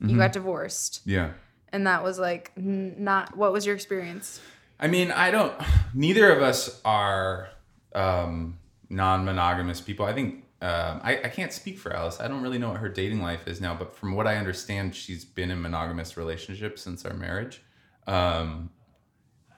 you 0.00 0.08
Mm-hmm. 0.08 0.18
got 0.18 0.32
divorced, 0.32 1.00
Yeah. 1.06 1.30
and 1.72 1.86
that 1.88 2.04
was 2.04 2.18
like 2.20 2.52
not. 2.56 3.36
What 3.36 3.52
was 3.52 3.64
your 3.66 3.74
experience? 3.74 4.40
I 4.80 4.86
mean, 4.86 5.10
I 5.10 5.30
don't. 5.30 5.54
Neither 5.94 6.30
of 6.30 6.42
us 6.42 6.80
are 6.84 7.48
um, 7.94 8.58
non-monogamous 8.88 9.80
people. 9.80 10.06
I 10.06 10.12
think 10.12 10.44
um, 10.60 11.00
I, 11.02 11.20
I 11.24 11.28
can't 11.28 11.52
speak 11.52 11.78
for 11.78 11.92
Alice. 11.92 12.20
I 12.20 12.28
don't 12.28 12.42
really 12.42 12.58
know 12.58 12.70
what 12.70 12.80
her 12.80 12.88
dating 12.88 13.22
life 13.22 13.46
is 13.48 13.60
now, 13.60 13.74
but 13.74 13.94
from 13.94 14.14
what 14.14 14.26
I 14.26 14.36
understand, 14.36 14.94
she's 14.94 15.24
been 15.24 15.50
in 15.50 15.60
monogamous 15.60 16.16
relationships 16.16 16.82
since 16.82 17.04
our 17.04 17.14
marriage. 17.14 17.62
Um, 18.06 18.70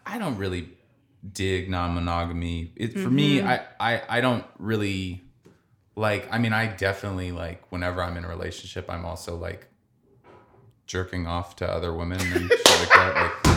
I 0.04 0.18
don't 0.18 0.36
really 0.36 0.70
dig 1.32 1.68
non-monogamy. 1.68 2.72
It 2.76 2.98
for 2.98 3.10
me, 3.10 3.42
I, 3.42 3.60
I 3.78 4.02
I 4.08 4.20
don't 4.20 4.44
really 4.58 5.22
like. 5.96 6.28
I 6.32 6.38
mean, 6.38 6.52
I 6.52 6.66
definitely 6.66 7.32
like 7.32 7.70
whenever 7.70 8.02
I'm 8.02 8.16
in 8.16 8.24
a 8.24 8.28
relationship, 8.28 8.88
I'm 8.88 9.04
also 9.04 9.36
like 9.36 9.68
jerking 10.86 11.26
off 11.26 11.56
to 11.56 11.70
other 11.70 11.92
women 11.92 12.20
and 12.20 12.50
shit 12.50 12.66
like 12.66 12.88
that. 12.88 13.14
Like, 13.44 13.49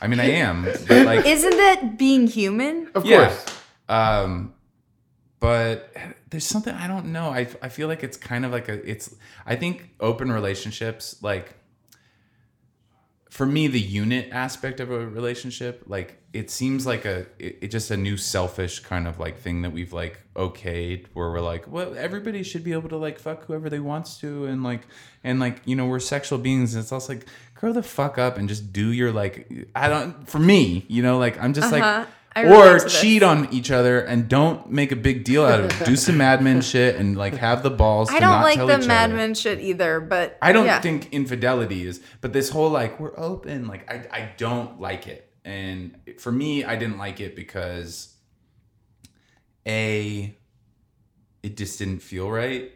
I 0.00 0.06
mean, 0.06 0.20
I 0.20 0.30
am, 0.30 0.64
but 0.64 1.06
like, 1.06 1.26
Isn't 1.26 1.56
that 1.56 1.98
being 1.98 2.26
human? 2.26 2.90
of 2.94 3.04
yeah. 3.04 3.28
course. 3.28 3.46
Um, 3.88 4.54
but 5.40 5.92
there's 6.30 6.46
something 6.46 6.74
I 6.74 6.86
don't 6.88 7.06
know. 7.06 7.30
I 7.30 7.48
I 7.62 7.68
feel 7.68 7.88
like 7.88 8.02
it's 8.02 8.16
kind 8.16 8.44
of 8.44 8.52
like 8.52 8.68
a. 8.68 8.88
It's 8.88 9.14
I 9.46 9.56
think 9.56 9.90
open 10.00 10.30
relationships 10.32 11.22
like. 11.22 11.54
For 13.30 13.44
me, 13.46 13.68
the 13.68 13.78
unit 13.78 14.30
aspect 14.32 14.80
of 14.80 14.90
a 14.90 15.06
relationship, 15.06 15.84
like 15.86 16.20
it 16.32 16.50
seems 16.50 16.86
like 16.86 17.04
a, 17.04 17.26
it, 17.38 17.58
it 17.60 17.68
just 17.68 17.90
a 17.90 17.96
new 17.96 18.16
selfish 18.16 18.80
kind 18.80 19.06
of 19.06 19.20
like 19.20 19.38
thing 19.38 19.62
that 19.62 19.70
we've 19.70 19.92
like 19.92 20.18
okayed, 20.34 21.06
where 21.12 21.30
we're 21.30 21.40
like, 21.40 21.70
well, 21.70 21.94
everybody 21.96 22.42
should 22.42 22.64
be 22.64 22.72
able 22.72 22.88
to 22.88 22.96
like 22.96 23.18
fuck 23.18 23.44
whoever 23.44 23.68
they 23.70 23.78
wants 23.78 24.18
to, 24.20 24.46
and 24.46 24.64
like, 24.64 24.80
and 25.22 25.38
like, 25.38 25.60
you 25.66 25.76
know, 25.76 25.86
we're 25.86 26.00
sexual 26.00 26.38
beings, 26.38 26.74
and 26.74 26.82
it's 26.82 26.90
also 26.90 27.12
like, 27.12 27.26
grow 27.58 27.72
the 27.72 27.82
fuck 27.82 28.18
up 28.18 28.38
and 28.38 28.48
just 28.48 28.72
do 28.72 28.92
your 28.92 29.12
like, 29.12 29.50
I 29.74 29.88
don't. 29.88 30.28
For 30.28 30.38
me, 30.38 30.84
you 30.88 31.02
know, 31.02 31.18
like 31.18 31.40
I'm 31.42 31.52
just 31.52 31.72
Uh-huh. 31.72 32.06
like, 32.36 32.46
or 32.46 32.78
cheat 32.88 33.24
on 33.24 33.52
each 33.52 33.72
other 33.72 33.98
and 34.00 34.28
don't 34.28 34.70
make 34.70 34.92
a 34.92 34.96
big 34.96 35.24
deal 35.24 35.44
out 35.44 35.58
of 35.60 35.80
it. 35.80 35.84
Do 35.84 35.96
some 35.96 36.18
Mad 36.18 36.40
Men 36.40 36.60
shit 36.72 36.94
and 36.94 37.16
like 37.16 37.34
have 37.34 37.64
the 37.64 37.70
balls. 37.70 38.10
I 38.10 38.14
to 38.14 38.20
don't 38.20 38.30
not 38.30 38.44
like 38.44 38.58
the 38.58 38.78
each 38.78 38.86
Mad 38.86 39.10
other. 39.10 39.16
Men 39.16 39.34
shit 39.34 39.58
either, 39.60 39.98
but 39.98 40.38
I 40.40 40.52
don't 40.52 40.66
yeah. 40.66 40.80
think 40.80 41.08
infidelity 41.12 41.84
is, 41.84 42.00
but 42.20 42.32
this 42.32 42.50
whole 42.50 42.70
like 42.70 43.00
we're 43.00 43.18
open, 43.18 43.66
like 43.66 43.90
I 43.90 44.06
I 44.12 44.32
don't 44.36 44.80
like 44.80 45.08
it. 45.08 45.24
And 45.44 45.96
for 46.18 46.30
me, 46.30 46.62
I 46.64 46.76
didn't 46.76 46.98
like 46.98 47.18
it 47.20 47.34
because 47.34 48.14
a 49.66 50.36
it 51.42 51.56
just 51.56 51.78
didn't 51.78 52.00
feel 52.00 52.30
right. 52.30 52.72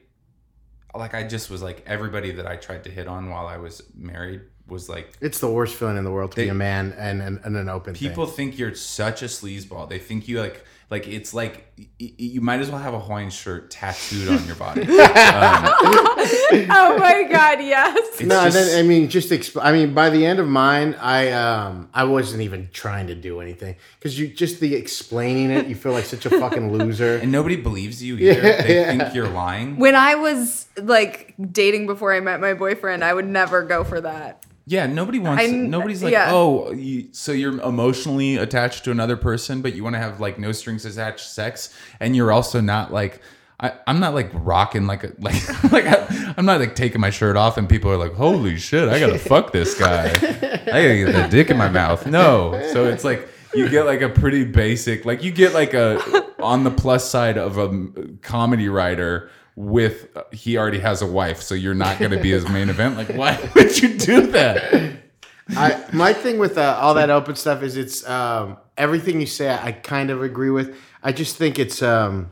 Like 0.94 1.14
I 1.14 1.22
just 1.22 1.50
was 1.50 1.62
like 1.62 1.82
everybody 1.86 2.32
that 2.32 2.46
I 2.46 2.56
tried 2.56 2.84
to 2.84 2.90
hit 2.90 3.06
on 3.06 3.30
while 3.30 3.46
I 3.46 3.56
was 3.56 3.82
married 3.94 4.42
was 4.66 4.88
like 4.88 5.12
It's 5.20 5.38
the 5.38 5.50
worst 5.50 5.74
feeling 5.74 5.96
in 5.96 6.04
the 6.04 6.10
world 6.10 6.32
to 6.32 6.36
be 6.36 6.48
a 6.48 6.54
man 6.54 6.94
and, 6.98 7.22
and, 7.22 7.40
and 7.44 7.56
an 7.56 7.68
open 7.68 7.94
people 7.94 8.26
thing. 8.26 8.34
think 8.34 8.58
you're 8.58 8.74
such 8.74 9.22
a 9.22 9.26
sleazeball. 9.26 9.88
They 9.88 9.98
think 9.98 10.28
you 10.28 10.40
like 10.40 10.64
like 10.92 11.08
it's 11.08 11.32
like 11.34 11.72
y- 11.78 11.86
y- 12.00 12.14
you 12.18 12.40
might 12.40 12.60
as 12.60 12.70
well 12.70 12.78
have 12.78 12.94
a 12.94 13.00
Hawaiian 13.00 13.30
shirt 13.30 13.70
tattooed 13.70 14.28
on 14.28 14.44
your 14.46 14.54
body. 14.56 14.82
Um, 14.92 15.64
oh 16.70 16.96
my 16.98 17.24
god, 17.30 17.60
yes. 17.60 17.96
it's 18.12 18.20
No, 18.22 18.44
just- 18.44 18.54
then 18.56 18.78
I 18.84 18.86
mean, 18.86 19.08
just 19.08 19.30
exp- 19.30 19.60
I 19.62 19.72
mean, 19.72 19.94
by 19.94 20.10
the 20.10 20.24
end 20.24 20.38
of 20.38 20.46
mine, 20.46 20.94
I 21.00 21.30
um, 21.32 21.88
I 21.94 22.04
wasn't 22.04 22.42
even 22.42 22.68
trying 22.72 23.06
to 23.08 23.14
do 23.14 23.40
anything 23.40 23.76
because 23.98 24.18
you 24.18 24.28
just 24.28 24.60
the 24.60 24.74
explaining 24.74 25.50
it, 25.50 25.66
you 25.66 25.74
feel 25.74 25.92
like 25.92 26.04
such 26.04 26.26
a 26.26 26.30
fucking 26.30 26.72
loser. 26.76 27.16
and 27.16 27.32
nobody 27.32 27.56
believes 27.56 28.02
you 28.02 28.16
either. 28.18 28.46
Yeah, 28.46 28.62
they 28.62 28.74
yeah. 28.80 28.86
think 28.96 29.14
you're 29.14 29.28
lying. 29.28 29.76
When 29.78 29.94
I 29.96 30.14
was 30.16 30.66
like 30.76 31.34
dating 31.50 31.86
before 31.86 32.12
I 32.14 32.20
met 32.20 32.40
my 32.40 32.54
boyfriend, 32.54 33.02
I 33.02 33.12
would 33.14 33.26
never 33.26 33.62
go 33.62 33.82
for 33.84 34.00
that. 34.02 34.44
Yeah, 34.66 34.86
nobody 34.86 35.18
wants. 35.18 35.42
I- 35.42 35.48
nobody's 35.48 36.02
like, 36.02 36.12
yeah. 36.12 36.30
oh, 36.32 36.72
you, 36.72 37.08
so 37.12 37.32
you're 37.32 37.60
emotionally 37.62 38.36
attached 38.36 38.84
to 38.84 38.90
another 38.90 39.16
person, 39.16 39.60
but 39.60 39.74
you 39.74 39.82
want 39.82 39.94
to 39.94 39.98
have 40.00 40.20
like 40.20 40.38
no 40.38 40.52
strings 40.52 40.84
attached 40.84 41.28
sex, 41.30 41.74
and 42.00 42.14
you're 42.16 42.32
also 42.32 42.60
not 42.60 42.92
like. 42.92 43.20
I, 43.60 43.74
I'm 43.86 44.00
not 44.00 44.12
like 44.12 44.28
rocking 44.32 44.88
like 44.88 45.04
a 45.04 45.12
like 45.20 45.72
like 45.72 45.84
I, 45.86 46.34
I'm 46.36 46.44
not 46.44 46.58
like 46.58 46.74
taking 46.74 47.00
my 47.00 47.10
shirt 47.10 47.36
off 47.36 47.56
and 47.58 47.68
people 47.68 47.92
are 47.92 47.96
like 47.96 48.12
holy 48.12 48.56
shit 48.58 48.88
I 48.88 48.98
gotta 48.98 49.20
fuck 49.20 49.52
this 49.52 49.78
guy 49.78 50.06
I 50.06 50.10
gotta 50.16 50.96
get 50.96 51.12
that 51.12 51.30
dick 51.30 51.48
in 51.48 51.58
my 51.58 51.68
mouth 51.68 52.04
no 52.04 52.60
so 52.72 52.86
it's 52.86 53.04
like 53.04 53.28
you 53.54 53.68
get 53.68 53.84
like 53.86 54.00
a 54.00 54.08
pretty 54.08 54.42
basic 54.42 55.04
like 55.04 55.22
you 55.22 55.30
get 55.30 55.54
like 55.54 55.74
a 55.74 56.00
on 56.42 56.64
the 56.64 56.72
plus 56.72 57.08
side 57.08 57.38
of 57.38 57.56
a 57.56 57.88
comedy 58.22 58.68
writer 58.68 59.30
with 59.54 60.08
uh, 60.16 60.22
he 60.32 60.56
already 60.56 60.78
has 60.78 61.02
a 61.02 61.06
wife 61.06 61.42
so 61.42 61.54
you're 61.54 61.74
not 61.74 61.98
gonna 61.98 62.20
be 62.20 62.30
his 62.30 62.48
main 62.48 62.68
event 62.68 62.96
like 62.96 63.08
why 63.10 63.38
would 63.54 63.82
you 63.82 63.98
do 63.98 64.26
that 64.28 65.02
I 65.50 65.84
my 65.92 66.12
thing 66.12 66.38
with 66.38 66.58
uh, 66.58 66.78
all 66.80 66.94
that 66.94 67.10
open 67.10 67.36
stuff 67.36 67.62
is 67.62 67.76
it's 67.76 68.08
um, 68.08 68.58
everything 68.76 69.20
you 69.20 69.26
say. 69.26 69.48
I, 69.48 69.66
I 69.66 69.72
kind 69.72 70.10
of 70.10 70.22
agree 70.22 70.50
with. 70.50 70.76
I 71.02 71.12
just 71.12 71.36
think 71.36 71.58
it's 71.58 71.82
um, 71.82 72.30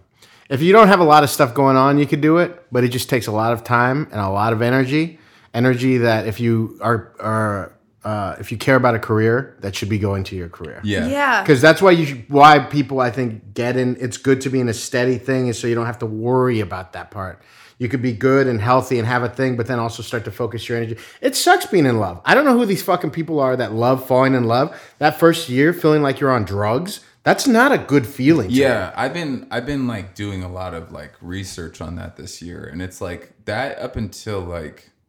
if 0.48 0.62
you 0.62 0.72
don't 0.72 0.88
have 0.88 1.00
a 1.00 1.04
lot 1.04 1.22
of 1.22 1.30
stuff 1.30 1.54
going 1.54 1.76
on, 1.76 1.98
you 1.98 2.06
could 2.06 2.20
do 2.20 2.38
it, 2.38 2.64
but 2.72 2.84
it 2.84 2.88
just 2.88 3.08
takes 3.08 3.26
a 3.26 3.32
lot 3.32 3.52
of 3.52 3.64
time 3.64 4.08
and 4.10 4.20
a 4.20 4.28
lot 4.28 4.52
of 4.52 4.62
energy. 4.62 5.18
Energy 5.52 5.98
that 5.98 6.26
if 6.26 6.38
you 6.38 6.78
are 6.80 7.12
are 7.18 7.72
uh, 8.04 8.36
if 8.40 8.50
you 8.50 8.58
care 8.58 8.76
about 8.76 8.94
a 8.94 8.98
career, 8.98 9.56
that 9.60 9.74
should 9.76 9.88
be 9.90 9.98
going 9.98 10.24
to 10.24 10.36
your 10.36 10.48
career. 10.48 10.80
yeah 10.84 11.06
Yeah. 11.06 11.42
because 11.42 11.60
that's 11.60 11.82
why 11.82 11.90
you 11.90 12.06
should, 12.06 12.24
why 12.30 12.58
people 12.60 13.00
I 13.00 13.10
think 13.10 13.52
get 13.54 13.76
in. 13.76 13.96
It's 14.00 14.16
good 14.16 14.40
to 14.42 14.50
be 14.50 14.58
in 14.60 14.68
a 14.68 14.74
steady 14.74 15.18
thing, 15.18 15.48
is 15.48 15.58
so 15.58 15.66
you 15.66 15.74
don't 15.74 15.86
have 15.86 15.98
to 16.00 16.06
worry 16.06 16.60
about 16.60 16.92
that 16.94 17.10
part. 17.10 17.42
You 17.78 17.88
could 17.88 18.02
be 18.02 18.12
good 18.12 18.46
and 18.46 18.60
healthy 18.60 18.98
and 18.98 19.06
have 19.08 19.22
a 19.22 19.28
thing, 19.28 19.56
but 19.56 19.66
then 19.66 19.78
also 19.78 20.02
start 20.02 20.24
to 20.26 20.30
focus 20.30 20.68
your 20.68 20.76
energy. 20.76 20.98
It 21.22 21.34
sucks 21.34 21.64
being 21.66 21.86
in 21.86 21.98
love. 21.98 22.20
I 22.26 22.34
don't 22.34 22.44
know 22.44 22.56
who 22.56 22.66
these 22.66 22.82
fucking 22.82 23.10
people 23.10 23.40
are 23.40 23.56
that 23.56 23.72
love 23.72 24.06
falling 24.06 24.34
in 24.34 24.44
love. 24.44 24.78
That 24.98 25.18
first 25.18 25.48
year, 25.48 25.72
feeling 25.72 26.02
like 26.02 26.20
you're 26.20 26.30
on 26.30 26.44
drugs. 26.44 27.00
That's 27.22 27.46
not 27.46 27.70
a 27.72 27.78
good 27.78 28.06
feeling. 28.06 28.48
to 28.48 28.54
me. 28.54 28.60
Yeah, 28.60 28.92
I've 28.96 29.12
been 29.14 29.46
I've 29.50 29.66
been 29.66 29.86
like 29.86 30.14
doing 30.14 30.42
a 30.42 30.48
lot 30.48 30.72
of 30.74 30.90
like 30.92 31.12
research 31.22 31.80
on 31.82 31.96
that 31.96 32.16
this 32.16 32.40
year, 32.42 32.64
and 32.70 32.80
it's 32.82 33.00
like 33.02 33.32
that 33.46 33.78
up 33.78 33.96
until 33.96 34.40
like 34.40 34.88
m- 34.88 34.99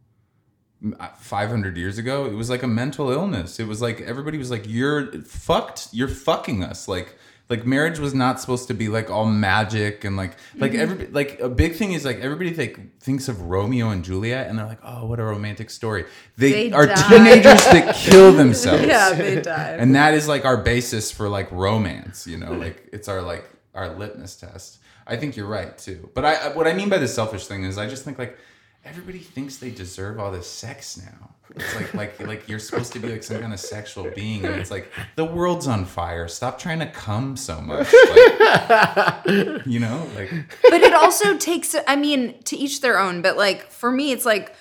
Uh, 0.99 1.09
500 1.09 1.77
years 1.77 1.99
ago, 1.99 2.25
it 2.25 2.33
was 2.33 2.49
like 2.49 2.63
a 2.63 2.67
mental 2.67 3.11
illness. 3.11 3.59
It 3.59 3.67
was 3.67 3.81
like 3.81 4.01
everybody 4.01 4.37
was 4.39 4.49
like, 4.49 4.63
"You're 4.67 5.11
fucked. 5.23 5.89
You're 5.91 6.07
fucking 6.07 6.63
us." 6.63 6.87
Like 6.87 7.15
like 7.51 7.65
marriage 7.65 7.99
was 7.99 8.13
not 8.13 8.39
supposed 8.39 8.69
to 8.69 8.73
be 8.73 8.87
like 8.87 9.09
all 9.09 9.25
magic 9.25 10.05
and 10.05 10.15
like 10.15 10.37
like 10.55 10.71
mm-hmm. 10.71 10.81
every 10.81 11.07
like 11.07 11.39
a 11.41 11.49
big 11.49 11.75
thing 11.75 11.91
is 11.91 12.05
like 12.05 12.17
everybody 12.19 12.55
like 12.55 12.97
thinks 12.99 13.27
of 13.27 13.41
Romeo 13.41 13.89
and 13.89 14.05
Juliet 14.05 14.47
and 14.47 14.57
they're 14.57 14.65
like, 14.65 14.79
"Oh, 14.83 15.05
what 15.05 15.19
a 15.19 15.23
romantic 15.23 15.69
story." 15.69 16.05
They, 16.37 16.69
They 16.69 16.71
are 16.71 16.87
teenagers 16.87 17.63
that 17.65 17.95
kill 17.97 18.31
themselves 18.31 18.83
Yeah, 18.83 19.13
they 19.13 19.41
died. 19.41 19.79
and 19.81 19.93
that 19.95 20.13
is 20.13 20.29
like 20.29 20.45
our 20.45 20.57
basis 20.57 21.11
for 21.11 21.27
like 21.27 21.51
romance 21.51 22.25
you 22.25 22.37
know 22.37 22.53
like 22.53 22.87
it's 22.93 23.07
our 23.07 23.21
like 23.21 23.47
our 23.75 23.89
litmus 23.97 24.35
test 24.35 24.79
i 25.05 25.15
think 25.17 25.35
you're 25.35 25.47
right 25.47 25.77
too 25.77 26.09
but 26.13 26.23
i 26.25 26.49
what 26.55 26.67
i 26.67 26.73
mean 26.73 26.89
by 26.89 26.97
the 26.97 27.07
selfish 27.07 27.47
thing 27.47 27.63
is 27.63 27.77
i 27.77 27.87
just 27.87 28.03
think 28.05 28.17
like 28.17 28.37
everybody 28.85 29.19
thinks 29.19 29.57
they 29.57 29.69
deserve 29.69 30.19
all 30.19 30.31
this 30.31 30.47
sex 30.49 30.97
now. 30.97 31.29
It's 31.55 31.75
like 31.75 31.93
like 31.93 32.19
like 32.25 32.47
you're 32.47 32.59
supposed 32.59 32.93
to 32.93 32.99
be 32.99 33.09
like 33.09 33.23
some 33.23 33.41
kind 33.41 33.53
of 33.53 33.59
sexual 33.59 34.09
being 34.11 34.45
and 34.45 34.55
it's 34.55 34.71
like 34.71 34.89
the 35.17 35.25
world's 35.25 35.67
on 35.67 35.83
fire. 35.85 36.27
Stop 36.29 36.57
trying 36.57 36.79
to 36.79 36.87
come 36.87 37.35
so 37.35 37.59
much. 37.59 37.93
Like, 38.09 39.65
you 39.65 39.79
know 39.79 40.07
like. 40.15 40.31
But 40.69 40.81
it 40.81 40.93
also 40.93 41.37
takes 41.37 41.75
i 41.87 41.95
mean 41.95 42.41
to 42.43 42.55
each 42.55 42.79
their 42.81 42.97
own 42.99 43.21
but 43.21 43.35
like 43.37 43.69
for 43.69 43.91
me 43.91 44.11
it's 44.13 44.25
like 44.25 44.55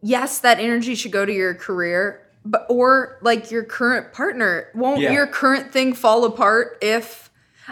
yes 0.00 0.38
that 0.40 0.60
energy 0.60 0.94
should 0.94 1.10
go 1.12 1.24
to 1.26 1.32
your 1.32 1.54
career 1.54 2.24
but 2.44 2.66
or 2.70 3.18
like 3.20 3.50
your 3.50 3.64
current 3.64 4.12
partner. 4.12 4.68
Won't 4.74 5.00
Yeah. 5.00 5.12
your 5.12 5.26
current 5.26 5.72
thing 5.72 5.92
fall 5.92 6.24
apart 6.24 6.78
if 6.80 7.30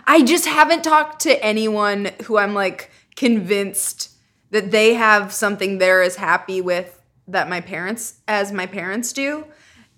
i 0.09 0.22
just 0.22 0.44
haven't 0.47 0.82
talked 0.82 1.22
to 1.22 1.42
anyone 1.44 2.11
who 2.24 2.36
i'm 2.36 2.53
like 2.53 2.90
convinced 3.14 4.11
that 4.51 4.70
they 4.70 4.94
have 4.94 5.32
something 5.32 5.78
they're 5.78 6.03
as 6.03 6.16
happy 6.16 6.61
with 6.61 7.01
that 7.28 7.49
my 7.49 7.61
parents 7.61 8.20
as 8.28 8.53
my 8.53 8.66
parents 8.66 9.12
do 9.12 9.47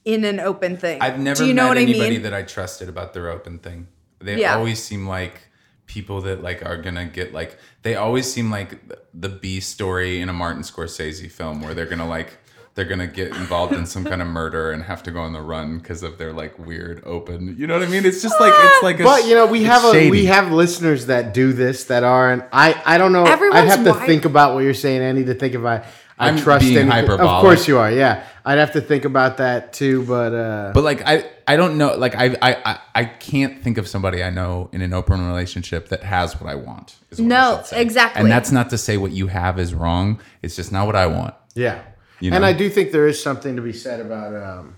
in 0.04 0.24
an 0.24 0.40
open 0.40 0.76
thing 0.76 1.00
I've 1.02 1.18
never 1.18 1.42
do 1.42 1.46
you 1.46 1.54
know 1.54 1.64
met 1.64 1.68
what 1.68 1.78
anybody 1.78 2.06
i 2.06 2.10
mean 2.10 2.22
that 2.22 2.34
I 2.34 2.42
trusted 2.42 2.88
about 2.88 3.12
their 3.12 3.28
open 3.28 3.58
thing. 3.58 3.88
They 4.20 4.40
Yeah. 4.40 4.56
always 4.56 4.82
seem 4.82 5.06
like 5.06 5.42
people 5.86 6.20
that 6.22 6.42
like 6.42 6.64
are 6.64 6.76
gonna 6.76 7.04
get 7.04 7.32
like 7.34 7.58
they 7.82 7.94
always 7.94 8.30
seem 8.32 8.50
like 8.50 8.78
the 9.14 9.28
B 9.28 9.60
story 9.60 10.20
in 10.20 10.28
a 10.28 10.32
Martin 10.32 10.62
Scorsese 10.62 11.30
film 11.30 11.60
where 11.62 11.74
they're 11.74 11.86
gonna 11.86 12.08
like 12.08 12.37
they're 12.78 12.84
gonna 12.86 13.08
get 13.08 13.34
involved 13.34 13.72
in 13.74 13.84
some 13.86 14.04
kind 14.04 14.22
of 14.22 14.28
murder 14.28 14.70
and 14.70 14.84
have 14.84 15.02
to 15.02 15.10
go 15.10 15.20
on 15.20 15.32
the 15.32 15.42
run 15.42 15.78
because 15.78 16.04
of 16.04 16.16
their 16.16 16.32
like 16.32 16.56
weird 16.60 17.02
open. 17.04 17.56
You 17.58 17.66
know 17.66 17.76
what 17.76 17.82
I 17.88 17.90
mean? 17.90 18.06
It's 18.06 18.22
just 18.22 18.40
like 18.40 18.52
it's 18.56 18.82
like 18.84 19.00
a 19.00 19.02
But 19.02 19.26
you 19.26 19.34
know, 19.34 19.46
we 19.46 19.62
it's 19.62 19.68
have 19.68 19.84
a, 19.96 20.08
we 20.10 20.26
have 20.26 20.52
listeners 20.52 21.06
that 21.06 21.34
do 21.34 21.52
this 21.52 21.84
that 21.86 22.04
are, 22.04 22.30
and 22.30 22.44
I 22.52 22.80
I 22.86 22.96
don't 22.96 23.12
know. 23.12 23.24
Everyone's 23.24 23.62
I'd 23.62 23.68
have 23.68 23.78
to 23.80 23.84
wi- 23.90 24.06
think 24.06 24.24
about 24.26 24.54
what 24.54 24.60
you're 24.62 24.74
saying, 24.74 25.02
Andy, 25.02 25.24
to 25.24 25.34
think 25.34 25.54
if 25.54 25.64
I 25.64 25.84
I 26.20 26.28
I'm 26.28 26.36
trust 26.38 26.66
being 26.66 26.78
anything. 26.90 27.10
Of 27.18 27.40
course 27.40 27.66
you 27.66 27.78
are. 27.78 27.90
Yeah, 27.90 28.24
I'd 28.44 28.58
have 28.58 28.72
to 28.74 28.80
think 28.80 29.04
about 29.04 29.38
that 29.38 29.72
too. 29.72 30.04
But 30.04 30.32
uh, 30.32 30.70
But 30.72 30.84
like 30.84 31.02
I, 31.04 31.28
I 31.48 31.56
don't 31.56 31.78
know. 31.78 31.96
Like 31.96 32.14
I, 32.14 32.36
I, 32.40 32.54
I, 32.64 32.78
I 32.94 33.04
can't 33.06 33.60
think 33.60 33.78
of 33.78 33.88
somebody 33.88 34.22
I 34.22 34.30
know 34.30 34.68
in 34.72 34.82
an 34.82 34.92
open 34.92 35.26
relationship 35.26 35.88
that 35.88 36.04
has 36.04 36.40
what 36.40 36.48
I 36.48 36.54
want. 36.54 36.94
is 37.10 37.18
what 37.20 37.26
No, 37.28 37.56
should 37.58 37.66
say. 37.66 37.82
exactly. 37.82 38.22
And 38.22 38.30
that's 38.30 38.52
not 38.52 38.70
to 38.70 38.78
say 38.78 38.96
what 38.98 39.10
you 39.12 39.26
have 39.28 39.58
is 39.58 39.74
wrong. 39.74 40.20
It's 40.42 40.54
just 40.54 40.70
not 40.72 40.86
what 40.86 40.94
I 40.96 41.06
want. 41.08 41.34
Yeah. 41.54 41.82
You 42.20 42.32
And? 42.32 42.44
I 42.44 42.52
do 42.52 42.68
think 42.68 42.92
there 42.92 43.06
is 43.06 43.22
something 43.22 43.56
to 43.56 43.62
be 43.62 43.72
said 43.72 44.00
about 44.00 44.34
um 44.34 44.76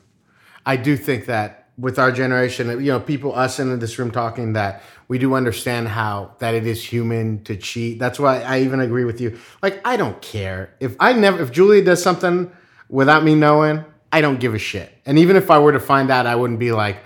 I 0.67 0.77
do 0.77 0.97
think 0.97 1.27
that 1.27 1.69
with 1.79 1.99
our 1.99 2.13
generation, 2.13 2.69
you 2.69 2.93
know, 2.93 3.01
people 3.01 3.35
us 3.35 3.59
in 3.59 3.79
this 3.79 3.99
room 3.99 4.11
talking 4.11 4.53
that 4.53 4.83
we 5.09 5.19
do 5.19 5.35
understand 5.35 5.89
how 5.89 6.35
that 6.39 6.55
it 6.55 6.67
is 6.67 6.85
human 6.85 7.43
to 7.45 7.57
cheat. 7.57 7.99
That's 7.99 8.21
why 8.21 8.43
I 8.43 8.61
even 8.61 8.81
agree 8.81 9.05
with 9.05 9.21
you. 9.21 9.39
Like 9.63 9.81
I 9.85 9.97
don't 9.97 10.21
care. 10.21 10.75
If 10.81 10.97
I 11.01 11.13
never 11.13 11.43
if 11.43 11.51
Julia 11.51 11.83
does 11.83 12.03
something 12.03 12.53
without 12.89 13.25
me 13.25 13.35
knowing, 13.35 13.85
I 14.13 14.21
don't 14.21 14.39
give 14.41 14.55
a 14.55 14.59
shit. 14.59 14.93
And 15.07 15.19
even 15.19 15.37
if 15.37 15.51
I 15.51 15.59
were 15.59 15.73
to 15.73 15.81
find 15.81 16.11
out, 16.11 16.27
I 16.27 16.37
wouldn't 16.37 16.59
be 16.59 16.73
like 16.73 16.99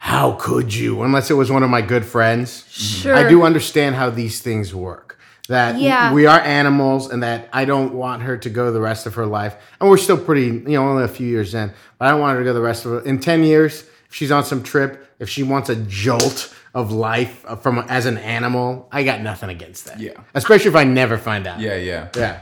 how 0.00 0.32
could 0.40 0.72
you? 0.74 1.02
Unless 1.02 1.30
it 1.30 1.34
was 1.34 1.50
one 1.50 1.62
of 1.62 1.68
my 1.68 1.82
good 1.82 2.06
friends. 2.06 2.64
Sure. 2.70 3.14
I 3.14 3.28
do 3.28 3.42
understand 3.42 3.96
how 3.96 4.08
these 4.08 4.40
things 4.40 4.74
work. 4.74 5.09
That 5.50 5.78
Yeah. 5.80 6.12
we 6.12 6.26
are 6.26 6.38
animals 6.40 7.10
and 7.10 7.22
that 7.24 7.48
I 7.52 7.64
don't 7.64 7.92
want 7.94 8.22
her 8.22 8.36
to 8.36 8.48
go 8.48 8.70
the 8.72 8.80
rest 8.80 9.04
of 9.06 9.14
her 9.16 9.26
life. 9.26 9.56
And 9.80 9.90
we're 9.90 9.96
still 9.96 10.16
pretty, 10.16 10.46
you 10.46 10.76
know, 10.78 10.88
only 10.88 11.02
a 11.02 11.08
few 11.08 11.26
years 11.26 11.54
in, 11.54 11.72
but 11.98 12.06
I 12.06 12.10
don't 12.12 12.20
want 12.20 12.34
her 12.34 12.44
to 12.44 12.44
go 12.44 12.54
the 12.54 12.60
rest 12.60 12.84
of 12.84 12.92
her. 12.92 13.00
In 13.00 13.18
10 13.18 13.42
years, 13.42 13.82
if 14.08 14.14
she's 14.14 14.30
on 14.30 14.44
some 14.44 14.62
trip, 14.62 15.06
if 15.18 15.28
she 15.28 15.42
wants 15.42 15.68
a 15.68 15.74
jolt 15.76 16.54
of 16.72 16.92
life 16.92 17.44
uh, 17.48 17.56
from 17.56 17.78
as 17.88 18.06
an 18.06 18.16
animal, 18.18 18.88
I 18.92 19.02
got 19.02 19.22
nothing 19.22 19.50
against 19.50 19.86
that. 19.86 19.98
Yeah. 19.98 20.12
Especially 20.34 20.68
if 20.70 20.76
I 20.76 20.84
never 20.84 21.18
find 21.18 21.46
out. 21.48 21.58
Yeah, 21.60 21.74
yeah, 21.76 22.08
Yeah. 22.16 22.38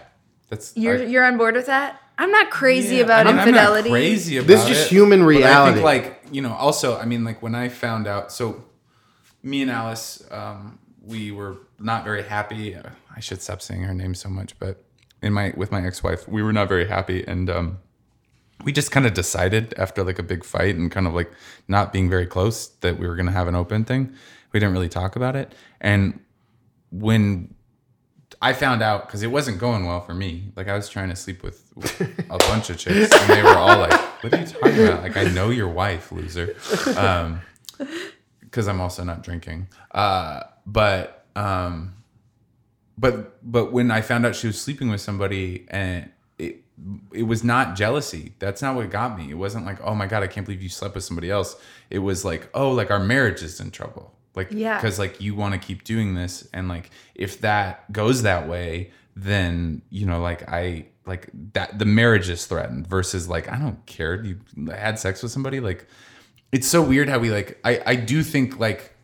That's 0.50 0.72
You're 0.76 0.98
I- 0.98 1.04
you're 1.04 1.24
on 1.24 1.36
board 1.38 1.54
with 1.56 1.66
that? 1.66 1.98
I'm 2.18 2.30
not 2.30 2.50
crazy 2.50 2.96
Yeah, 2.96 3.04
about 3.04 3.26
I 3.26 3.30
mean, 3.30 3.38
infidelity. 3.38 3.88
I'm 3.88 3.94
not 3.94 4.00
crazy 4.00 4.36
about 4.36 4.48
This 4.48 4.62
is 4.64 4.68
just 4.68 4.86
it, 4.86 4.94
human 4.96 5.20
but 5.20 5.24
I 5.26 5.28
reality. 5.28 5.74
think 5.76 5.84
like 5.84 6.20
you 6.30 6.42
know. 6.42 6.52
Also, 6.52 6.98
I 6.98 7.06
mean, 7.06 7.24
like 7.24 7.40
when 7.42 7.54
I 7.54 7.68
found 7.70 8.06
out, 8.06 8.32
so 8.32 8.64
me 9.42 9.62
and 9.62 9.70
Alice, 9.70 10.22
um, 10.30 10.78
we 11.08 11.32
were 11.32 11.56
not 11.78 12.04
very 12.04 12.22
happy. 12.22 12.76
I 12.76 13.20
should 13.20 13.40
stop 13.40 13.62
saying 13.62 13.82
her 13.82 13.94
name 13.94 14.14
so 14.14 14.28
much, 14.28 14.58
but 14.58 14.84
in 15.22 15.32
my 15.32 15.52
with 15.56 15.72
my 15.72 15.84
ex 15.84 16.02
wife, 16.02 16.28
we 16.28 16.42
were 16.42 16.52
not 16.52 16.68
very 16.68 16.86
happy, 16.86 17.24
and 17.26 17.48
um, 17.50 17.78
we 18.62 18.72
just 18.72 18.90
kind 18.90 19.06
of 19.06 19.14
decided 19.14 19.74
after 19.76 20.04
like 20.04 20.18
a 20.18 20.22
big 20.22 20.44
fight 20.44 20.76
and 20.76 20.90
kind 20.90 21.06
of 21.06 21.14
like 21.14 21.32
not 21.66 21.92
being 21.92 22.10
very 22.10 22.26
close 22.26 22.68
that 22.68 22.98
we 22.98 23.06
were 23.06 23.16
going 23.16 23.26
to 23.26 23.32
have 23.32 23.48
an 23.48 23.54
open 23.54 23.84
thing. 23.84 24.12
We 24.52 24.60
didn't 24.60 24.72
really 24.72 24.88
talk 24.88 25.16
about 25.16 25.34
it. 25.34 25.54
And 25.80 26.20
when 26.90 27.54
I 28.40 28.52
found 28.52 28.82
out 28.82 29.06
because 29.06 29.22
it 29.22 29.28
wasn't 29.28 29.58
going 29.58 29.86
well 29.86 30.00
for 30.00 30.14
me. 30.14 30.52
Like 30.54 30.68
I 30.68 30.74
was 30.74 30.88
trying 30.88 31.08
to 31.08 31.16
sleep 31.16 31.42
with, 31.42 31.72
with 31.74 32.00
a 32.00 32.38
bunch 32.38 32.70
of 32.70 32.78
chicks, 32.78 33.12
and 33.12 33.30
they 33.30 33.42
were 33.42 33.56
all 33.56 33.78
like, 33.78 33.92
"What 34.22 34.32
are 34.34 34.40
you 34.40 34.46
talking 34.46 34.86
about? 34.86 35.02
Like 35.02 35.16
I 35.16 35.24
know 35.24 35.50
your 35.50 35.68
wife, 35.68 36.12
loser." 36.12 36.54
Um, 36.96 37.40
because 38.40 38.68
I'm 38.68 38.80
also 38.80 39.04
not 39.04 39.22
drinking. 39.22 39.68
Uh, 39.90 40.42
but 40.68 41.24
um, 41.34 41.94
but 42.96 43.38
but 43.50 43.72
when 43.72 43.90
I 43.90 44.00
found 44.02 44.26
out 44.26 44.36
she 44.36 44.46
was 44.46 44.60
sleeping 44.60 44.90
with 44.90 45.00
somebody, 45.00 45.66
and 45.68 46.10
it 46.38 46.62
it 47.12 47.22
was 47.24 47.42
not 47.42 47.74
jealousy. 47.76 48.34
That's 48.38 48.60
not 48.62 48.74
what 48.76 48.90
got 48.90 49.18
me. 49.18 49.30
It 49.30 49.34
wasn't 49.38 49.64
like, 49.66 49.78
"Oh 49.82 49.94
my 49.94 50.06
god, 50.06 50.22
I 50.22 50.26
can't 50.26 50.44
believe 50.46 50.62
you 50.62 50.68
slept 50.68 50.94
with 50.94 51.04
somebody 51.04 51.30
else." 51.30 51.56
It 51.90 52.00
was 52.00 52.24
like, 52.24 52.48
"Oh, 52.54 52.70
like 52.70 52.90
our 52.90 53.00
marriage 53.00 53.42
is 53.42 53.60
in 53.60 53.70
trouble." 53.70 54.14
Like, 54.34 54.48
Yeah. 54.52 54.76
because 54.76 54.98
like 54.98 55.20
you 55.20 55.34
want 55.34 55.54
to 55.54 55.58
keep 55.66 55.84
doing 55.84 56.14
this, 56.14 56.46
and 56.52 56.68
like 56.68 56.90
if 57.14 57.40
that 57.40 57.90
goes 57.92 58.22
that 58.22 58.46
way, 58.48 58.90
then 59.16 59.82
you 59.90 60.04
know, 60.06 60.20
like 60.20 60.48
I 60.48 60.86
like 61.06 61.30
that 61.54 61.78
the 61.78 61.86
marriage 61.86 62.28
is 62.28 62.46
threatened. 62.46 62.86
Versus 62.86 63.28
like 63.28 63.48
I 63.50 63.56
don't 63.58 63.84
care. 63.86 64.22
You 64.22 64.40
had 64.70 64.98
sex 64.98 65.22
with 65.22 65.32
somebody, 65.32 65.60
like 65.60 65.86
it's 66.52 66.66
so 66.68 66.82
weird 66.82 67.08
how 67.08 67.18
we 67.18 67.30
like. 67.30 67.58
I 67.64 67.80
I 67.86 67.94
do 67.96 68.22
think 68.22 68.58
like 68.60 68.94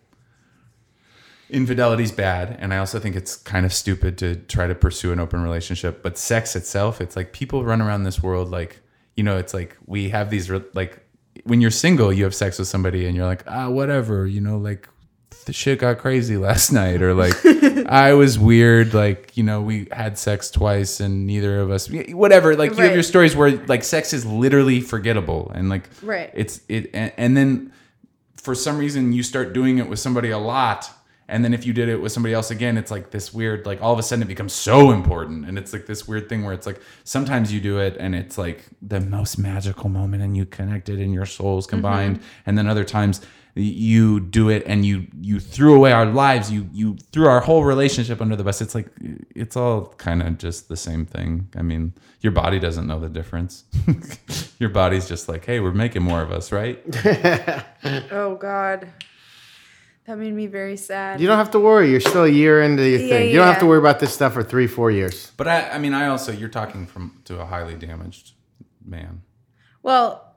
infidelity's 1.50 2.10
bad 2.12 2.56
and 2.60 2.72
i 2.72 2.78
also 2.78 2.98
think 2.98 3.14
it's 3.14 3.36
kind 3.36 3.66
of 3.66 3.72
stupid 3.72 4.16
to 4.18 4.34
try 4.34 4.66
to 4.66 4.74
pursue 4.74 5.12
an 5.12 5.20
open 5.20 5.42
relationship 5.42 6.02
but 6.02 6.16
sex 6.16 6.56
itself 6.56 7.00
it's 7.00 7.16
like 7.16 7.32
people 7.32 7.64
run 7.64 7.80
around 7.82 8.04
this 8.04 8.22
world 8.22 8.50
like 8.50 8.80
you 9.14 9.22
know 9.22 9.36
it's 9.36 9.52
like 9.54 9.76
we 9.86 10.08
have 10.08 10.30
these 10.30 10.50
like 10.74 11.00
when 11.44 11.60
you're 11.60 11.70
single 11.70 12.12
you 12.12 12.24
have 12.24 12.34
sex 12.34 12.58
with 12.58 12.66
somebody 12.68 13.06
and 13.06 13.14
you're 13.14 13.26
like 13.26 13.44
ah 13.46 13.68
whatever 13.68 14.26
you 14.26 14.40
know 14.40 14.56
like 14.56 14.88
the 15.44 15.52
shit 15.52 15.78
got 15.80 15.98
crazy 15.98 16.36
last 16.48 16.72
night 16.72 17.02
or 17.02 17.12
like 17.12 17.34
i 17.86 18.14
was 18.14 18.38
weird 18.38 18.94
like 18.94 19.36
you 19.36 19.42
know 19.42 19.60
we 19.60 19.86
had 19.92 20.16
sex 20.16 20.50
twice 20.50 20.98
and 21.00 21.26
neither 21.26 21.60
of 21.60 21.70
us 21.70 21.90
whatever 22.10 22.56
like 22.56 22.70
you 22.70 22.82
have 22.82 22.94
your 22.94 23.02
stories 23.02 23.36
where 23.36 23.50
like 23.66 23.84
sex 23.84 24.14
is 24.14 24.24
literally 24.24 24.80
forgettable 24.80 25.52
and 25.54 25.68
like 25.68 25.88
Right. 26.02 26.30
it's 26.32 26.62
it 26.68 26.90
and, 26.94 27.12
and 27.18 27.36
then 27.36 27.72
for 28.36 28.54
some 28.54 28.78
reason 28.78 29.12
you 29.12 29.22
start 29.22 29.52
doing 29.52 29.76
it 29.78 29.88
with 29.88 29.98
somebody 29.98 30.30
a 30.30 30.38
lot 30.38 30.90
and 31.28 31.44
then 31.44 31.54
if 31.54 31.66
you 31.66 31.72
did 31.72 31.88
it 31.88 32.00
with 32.00 32.12
somebody 32.12 32.34
else 32.34 32.50
again 32.50 32.76
it's 32.76 32.90
like 32.90 33.10
this 33.10 33.32
weird 33.32 33.66
like 33.66 33.80
all 33.82 33.92
of 33.92 33.98
a 33.98 34.02
sudden 34.02 34.22
it 34.22 34.28
becomes 34.28 34.52
so 34.52 34.90
important. 34.90 35.46
And 35.46 35.58
it's 35.58 35.72
like 35.72 35.86
this 35.86 36.08
weird 36.08 36.28
thing 36.28 36.44
where 36.44 36.54
it's 36.54 36.66
like 36.66 36.80
sometimes 37.04 37.52
you 37.52 37.60
do 37.60 37.78
it 37.78 37.96
and 37.98 38.14
it's 38.14 38.38
like 38.38 38.64
the 38.82 39.00
most 39.00 39.38
magical 39.38 39.88
moment 39.88 40.22
and 40.22 40.36
you 40.36 40.46
connected 40.46 40.98
and 40.98 41.12
your 41.12 41.26
souls 41.26 41.66
mm-hmm. 41.66 41.76
combined. 41.76 42.20
And 42.46 42.56
then 42.56 42.66
other 42.66 42.84
times 42.84 43.20
you 43.56 44.18
do 44.18 44.48
it 44.48 44.64
and 44.66 44.84
you 44.84 45.06
you 45.20 45.38
threw 45.38 45.76
away 45.76 45.92
our 45.92 46.06
lives. 46.06 46.50
You 46.50 46.68
you 46.72 46.96
threw 47.12 47.28
our 47.28 47.40
whole 47.40 47.62
relationship 47.64 48.20
under 48.20 48.34
the 48.34 48.42
bus. 48.42 48.60
It's 48.60 48.74
like 48.74 48.88
it's 49.34 49.56
all 49.56 49.94
kind 49.98 50.22
of 50.22 50.38
just 50.38 50.68
the 50.68 50.76
same 50.76 51.06
thing. 51.06 51.48
I 51.56 51.62
mean 51.62 51.94
your 52.20 52.32
body 52.32 52.58
doesn't 52.58 52.86
know 52.86 52.98
the 52.98 53.08
difference. 53.08 53.64
Your 54.58 54.70
body's 54.70 55.06
just 55.06 55.28
like 55.28 55.44
hey 55.44 55.60
we're 55.60 55.72
making 55.72 56.02
more 56.02 56.22
of 56.22 56.32
us 56.32 56.50
right? 56.52 56.82
Oh 58.10 58.36
God, 58.40 58.88
that 60.06 60.18
made 60.18 60.34
me 60.34 60.46
very 60.46 60.76
sad. 60.76 61.20
You 61.20 61.26
don't 61.26 61.38
have 61.38 61.50
to 61.52 61.58
worry. 61.58 61.90
You're 61.90 62.00
still 62.00 62.24
a 62.24 62.28
year 62.28 62.62
into 62.62 62.86
your 62.88 63.00
Yeah, 63.00 63.08
thing. 63.08 63.30
You 63.30 63.36
don't 63.36 63.46
have 63.46 63.60
to 63.60 63.66
worry 63.66 63.78
about 63.78 64.00
this 64.00 64.12
stuff 64.12 64.34
for 64.34 64.42
three, 64.42 64.66
four 64.66 64.90
years. 64.90 65.32
But 65.36 65.48
I, 65.48 65.70
I 65.70 65.78
mean, 65.78 65.94
I 65.94 66.06
also 66.08 66.30
you're 66.32 66.48
talking 66.48 66.86
from 66.86 67.20
to 67.24 67.40
a 67.40 67.46
highly 67.46 67.74
damaged 67.74 68.32
man. 68.84 69.22
Well, 69.82 70.34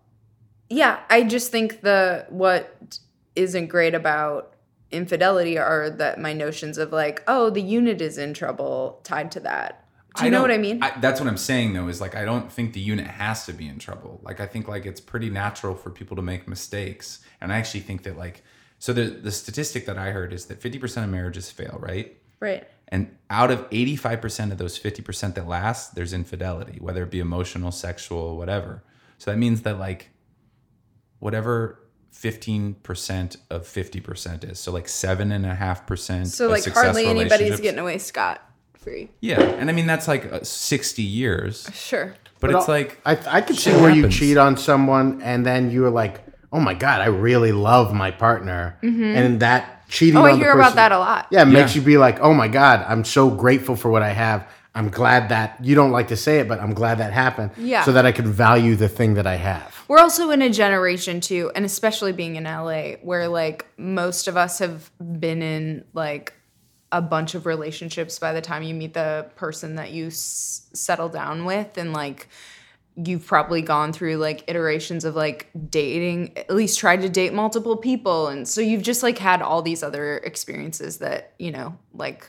yeah, 0.69 0.99
I 1.09 1.23
just 1.23 1.51
think 1.51 1.81
the 1.81 2.25
what 2.29 2.99
isn't 3.35 3.67
great 3.67 3.93
about 3.95 4.53
infidelity 4.91 5.57
are 5.57 5.89
that 5.89 6.19
my 6.19 6.33
notions 6.33 6.77
of 6.77 6.91
like, 6.93 7.23
oh, 7.27 7.49
the 7.49 7.61
unit 7.61 8.01
is 8.01 8.17
in 8.17 8.33
trouble 8.33 8.99
tied 9.03 9.31
to 9.33 9.39
that. 9.41 9.83
Do 10.15 10.25
you 10.25 10.31
know 10.31 10.41
what 10.41 10.49
I 10.49 10.55
don't- 10.55 10.61
mean? 10.61 10.79
that's 10.99 11.19
what 11.19 11.27
I'm 11.29 11.37
saying 11.37 11.73
though. 11.73 11.87
Is 11.89 12.01
like 12.01 12.15
I 12.15 12.25
don't 12.25 12.51
think 12.51 12.73
the 12.73 12.79
unit 12.79 13.05
has 13.05 13.45
to 13.45 13.53
be 13.53 13.67
in 13.67 13.77
trouble. 13.79 14.19
Like 14.23 14.39
I 14.39 14.47
think 14.47 14.67
like 14.67 14.85
it's 14.85 14.99
pretty 15.01 15.29
natural 15.29 15.75
for 15.75 15.89
people 15.91 16.15
to 16.15 16.23
make 16.23 16.47
mistakes, 16.47 17.19
and 17.39 17.51
I 17.53 17.57
actually 17.57 17.81
think 17.81 18.01
that 18.03 18.17
like 18.17 18.43
so 18.79 18.93
the 18.93 19.05
the 19.05 19.31
statistic 19.31 19.85
that 19.85 19.97
I 19.97 20.11
heard 20.11 20.33
is 20.33 20.45
that 20.45 20.59
50% 20.61 21.03
of 21.03 21.09
marriages 21.09 21.51
fail, 21.51 21.77
right? 21.81 22.17
right. 22.39 22.67
And 22.89 23.17
out 23.29 23.51
of 23.51 23.69
85% 23.69 24.51
of 24.51 24.57
those 24.57 24.79
50% 24.79 25.35
that 25.35 25.45
last, 25.45 25.95
there's 25.95 26.13
infidelity, 26.13 26.77
whether 26.79 27.03
it 27.03 27.11
be 27.11 27.19
emotional, 27.19 27.71
sexual, 27.71 28.37
whatever. 28.37 28.81
So 29.17 29.31
that 29.31 29.37
means 29.37 29.63
that 29.63 29.77
like 29.77 30.11
whatever 31.19 31.79
15% 32.13 33.37
of 33.49 33.63
50% 33.63 34.49
is. 34.51 34.59
So 34.59 34.71
like 34.71 34.87
seven 34.87 35.31
and 35.31 35.45
a 35.45 35.53
half 35.55 35.85
percent. 35.85 36.27
So 36.27 36.45
of 36.45 36.51
like 36.51 36.65
hardly 36.65 37.07
anybody's 37.07 37.59
getting 37.59 37.79
away 37.79 37.97
scot 37.97 38.41
free. 38.75 39.09
Yeah. 39.19 39.41
And 39.41 39.69
I 39.69 39.73
mean, 39.73 39.85
that's 39.87 40.07
like 40.07 40.31
uh, 40.31 40.43
60 40.43 41.01
years, 41.01 41.69
Sure. 41.73 42.15
but, 42.39 42.51
it's 42.51 42.69
al- 42.69 42.73
like, 42.75 43.01
I, 43.05 43.17
I 43.27 43.41
could 43.41 43.57
see 43.57 43.71
shit 43.71 43.81
where 43.81 43.91
you 43.91 44.07
cheat 44.09 44.37
on 44.37 44.55
someone 44.55 45.21
and 45.21 45.45
then 45.45 45.71
you're 45.71 45.89
like, 45.89 46.21
oh 46.51 46.59
my 46.59 46.73
God, 46.73 47.01
I 47.01 47.07
really 47.07 47.51
love 47.51 47.93
my 47.93 48.11
partner. 48.11 48.77
Mm-hmm. 48.81 49.03
And 49.03 49.39
that 49.41 49.87
cheating 49.89 50.17
Oh, 50.17 50.23
on 50.23 50.29
I 50.29 50.31
the 50.33 50.37
hear 50.39 50.51
about 50.51 50.75
that 50.75 50.91
a 50.91 50.99
lot. 50.99 51.27
Yeah, 51.31 51.41
it 51.43 51.45
makes 51.45 51.75
you 51.75 51.81
be 51.81 51.97
like, 51.97 52.19
oh 52.19 52.33
my 52.33 52.47
God, 52.47 52.85
I'm 52.87 53.03
so 53.05 53.29
grateful 53.29 53.75
for 53.75 53.89
what 53.89 54.01
I 54.03 54.09
have. 54.09 54.47
I'm 54.75 54.89
glad 54.89 55.29
that 55.29 55.57
you 55.63 55.73
don't 55.75 55.91
like 55.91 56.09
to 56.09 56.15
say 56.15 56.39
it, 56.39 56.47
but 56.47 56.59
I'm 56.59 56.73
glad 56.73 56.99
that 56.99 57.11
happened. 57.11 57.51
Yeah. 57.57 57.83
So 57.83 57.93
that 57.93 58.05
I 58.05 58.11
can 58.11 58.31
value 58.31 58.75
the 58.75 58.87
thing 58.87 59.15
that 59.15 59.25
I 59.25 59.35
have. 59.35 59.73
We're 59.87 59.97
also 59.99 60.29
in 60.29 60.41
a 60.41 60.49
generation 60.49 61.19
too, 61.19 61.51
and 61.55 61.65
especially 61.65 62.11
being 62.11 62.35
in 62.35 62.43
LA, 62.43 62.91
where 63.01 63.27
like 63.27 63.65
most 63.77 64.27
of 64.27 64.37
us 64.37 64.59
have 64.59 64.91
been 64.99 65.41
in 65.41 65.83
like 65.93 66.33
a 66.91 67.01
bunch 67.01 67.33
of 67.35 67.45
relationships 67.45 68.19
by 68.19 68.33
the 68.33 68.41
time 68.41 68.63
you 68.63 68.73
meet 68.75 68.93
the 68.93 69.29
person 69.35 69.75
that 69.75 69.91
you 69.91 70.07
s- 70.07 70.67
settle 70.73 71.09
down 71.09 71.45
with, 71.45 71.77
and 71.77 71.91
like 71.91 72.27
you've 73.05 73.25
probably 73.27 73.61
gone 73.61 73.93
through 73.93 74.17
like 74.17 74.43
iterations 74.49 75.05
of 75.05 75.15
like 75.15 75.49
dating, 75.69 76.35
at 76.37 76.49
least 76.49 76.79
tried 76.79 77.01
to 77.01 77.09
date 77.09 77.33
multiple 77.33 77.77
people, 77.77 78.27
and 78.27 78.47
so 78.47 78.59
you've 78.61 78.81
just 78.83 79.03
like 79.03 79.17
had 79.19 79.41
all 79.41 79.61
these 79.61 79.83
other 79.83 80.17
experiences 80.17 80.97
that 80.97 81.33
you 81.37 81.51
know, 81.51 81.77
like 81.93 82.27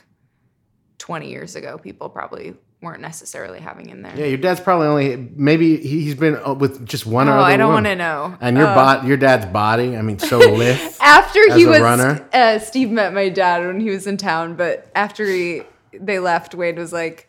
twenty 0.97 1.29
years 1.29 1.55
ago, 1.55 1.77
people 1.77 2.09
probably 2.09 2.55
weren't 2.81 3.01
necessarily 3.01 3.59
having 3.59 3.89
in 3.89 4.01
there. 4.03 4.13
Yeah, 4.17 4.27
your 4.27 4.37
dad's 4.37 4.61
probably 4.61 4.87
only 4.87 5.29
maybe 5.35 5.75
he- 5.77 6.01
he's 6.01 6.15
been 6.15 6.37
uh, 6.45 6.53
with 6.53 6.85
just 6.87 7.05
one 7.05 7.27
Oh, 7.27 7.33
other 7.33 7.41
Oh, 7.41 7.43
I 7.43 7.57
don't 7.57 7.73
want 7.73 7.87
to 7.87 7.95
know. 7.95 8.37
And 8.39 8.55
your 8.57 8.67
Uh, 8.67 8.75
bot, 8.75 9.05
your 9.05 9.17
dad's 9.17 9.45
body, 9.47 9.97
I 9.97 10.01
mean, 10.01 10.17
so 10.17 10.37
lithe. 10.53 10.79
after 11.01 11.53
he 11.55 11.65
was 11.65 11.81
uh, 11.81 12.59
Steve 12.59 12.89
met 12.89 13.13
my 13.13 13.27
dad 13.27 13.65
when 13.65 13.81
he 13.81 13.89
was 13.89 14.07
in 14.07 14.15
town, 14.15 14.55
but 14.55 14.89
after 14.95 15.25
he 15.25 15.63
they 15.91 16.19
left, 16.19 16.53
Wade 16.55 16.77
was 16.77 16.93
like, 16.93 17.27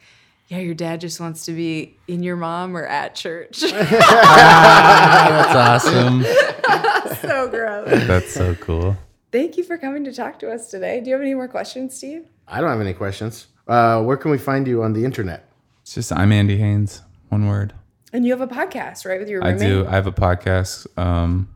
"Yeah, 0.50 0.58
your 0.58 0.74
dad 0.74 1.00
just 1.00 1.20
wants 1.20 1.44
to 1.46 1.52
be 1.52 1.96
in 2.08 2.22
your 2.22 2.36
mom 2.36 2.76
or 2.76 2.84
at 2.84 3.14
church." 3.14 3.60
that's 3.70 5.54
awesome. 5.86 6.22
so 7.22 7.48
gross. 7.48 7.88
that's 8.06 8.32
so 8.32 8.54
cool. 8.56 8.96
Thank 9.32 9.56
you 9.56 9.62
for 9.64 9.78
coming 9.78 10.02
to 10.04 10.12
talk 10.12 10.38
to 10.40 10.50
us 10.50 10.70
today. 10.70 11.00
Do 11.00 11.08
you 11.10 11.14
have 11.14 11.22
any 11.22 11.34
more 11.34 11.46
questions, 11.48 11.94
Steve? 11.96 12.26
I 12.48 12.60
don't 12.60 12.68
have 12.68 12.80
any 12.80 12.94
questions. 12.94 13.46
Uh, 13.68 14.02
where 14.02 14.16
can 14.16 14.32
we 14.32 14.38
find 14.38 14.66
you 14.66 14.82
on 14.82 14.92
the 14.92 15.04
internet? 15.04 15.48
It's 15.82 15.94
just, 15.94 16.12
I'm 16.12 16.32
Andy 16.32 16.56
Haynes, 16.56 17.02
one 17.28 17.46
word. 17.46 17.72
And 18.12 18.24
you 18.26 18.32
have 18.36 18.40
a 18.40 18.48
podcast, 18.52 19.06
right, 19.06 19.20
with 19.20 19.28
your 19.28 19.40
roommate? 19.40 19.62
I 19.62 19.64
do. 19.64 19.86
I 19.86 19.92
have 19.92 20.08
a 20.08 20.12
podcast 20.12 20.86
um, 20.98 21.48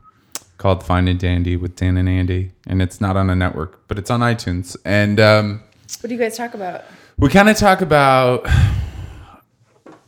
called 0.57 0.85
Find 0.85 1.09
and 1.09 1.19
Dandy 1.19 1.57
with 1.57 1.75
Dan 1.75 1.97
and 1.97 2.09
Andy, 2.09 2.53
and 2.69 2.81
it's 2.81 3.01
not 3.01 3.17
on 3.17 3.29
a 3.29 3.35
network, 3.35 3.89
but 3.89 3.99
it's 3.99 4.11
on 4.11 4.21
iTunes. 4.21 4.77
And 4.85 5.19
um, 5.19 5.61
What 6.01 6.09
do 6.09 6.15
you 6.15 6.21
guys 6.21 6.37
talk 6.37 6.55
about? 6.55 6.85
we 7.19 7.29
kind 7.29 7.49
of 7.49 7.57
talk 7.57 7.81
about 7.81 8.47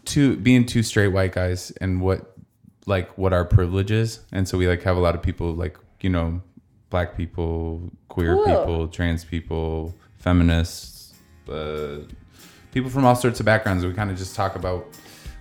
two 0.06 0.36
being 0.36 0.64
two 0.64 0.82
straight 0.82 1.08
white 1.08 1.32
guys 1.32 1.70
and 1.80 2.00
what 2.00 2.32
like 2.86 3.16
what 3.18 3.32
our 3.32 3.44
privilege 3.44 3.90
is. 3.90 4.20
And 4.32 4.48
so 4.48 4.56
we 4.56 4.66
like 4.68 4.82
have 4.84 4.96
a 4.96 5.00
lot 5.00 5.14
of 5.14 5.22
people 5.22 5.52
like 5.52 5.76
you 6.00 6.08
know 6.10 6.40
black 6.88 7.16
people, 7.16 7.90
queer 8.08 8.34
Cool. 8.34 8.44
people, 8.46 8.88
trans 8.88 9.24
people, 9.24 9.94
feminists, 10.18 11.12
uh, 11.50 11.98
people 12.72 12.88
from 12.90 13.04
all 13.04 13.14
sorts 13.16 13.40
of 13.40 13.46
backgrounds. 13.46 13.84
We 13.84 13.92
kind 13.92 14.10
of 14.10 14.16
just 14.16 14.34
talk 14.34 14.56
about 14.56 14.86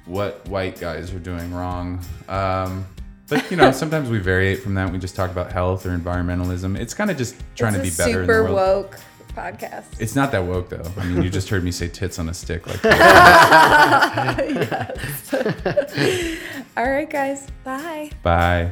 what 0.05 0.47
white 0.49 0.80
guys 0.80 1.13
are 1.13 1.20
doing 1.20 1.53
wrong. 1.53 1.99
Um, 2.28 2.86
but 3.28 3.49
you 3.51 3.57
know, 3.57 3.72
sometimes 3.84 4.09
we 4.09 4.20
variate 4.20 4.59
from 4.59 4.74
that. 4.76 4.91
We 4.91 4.97
just 4.97 5.16
talk 5.16 5.32
about 5.32 5.51
health 5.51 5.86
or 5.86 5.95
environmentalism. 5.97 6.78
It's 6.80 6.93
kind 6.93 7.09
of 7.11 7.18
just 7.18 7.36
trying 7.55 7.76
it's 7.76 7.95
to 7.97 8.03
be 8.03 8.09
better. 8.11 8.22
in 8.22 8.28
the 8.28 8.34
super 8.34 8.43
world. 8.43 8.55
woke 8.55 8.99
podcast. 9.36 9.86
It's 9.99 10.15
not 10.15 10.31
that 10.31 10.45
woke 10.45 10.69
though. 10.69 10.91
I 10.97 11.05
mean, 11.05 11.23
you 11.23 11.29
just 11.29 11.49
heard 11.49 11.63
me 11.63 11.71
say 11.71 11.88
tits 11.88 12.19
on 12.19 12.29
a 12.29 12.33
stick. 12.33 12.65
Like, 12.67 12.83
All 16.77 16.89
right, 16.89 17.09
guys. 17.09 17.47
Bye. 17.63 18.11
bye. 18.23 18.71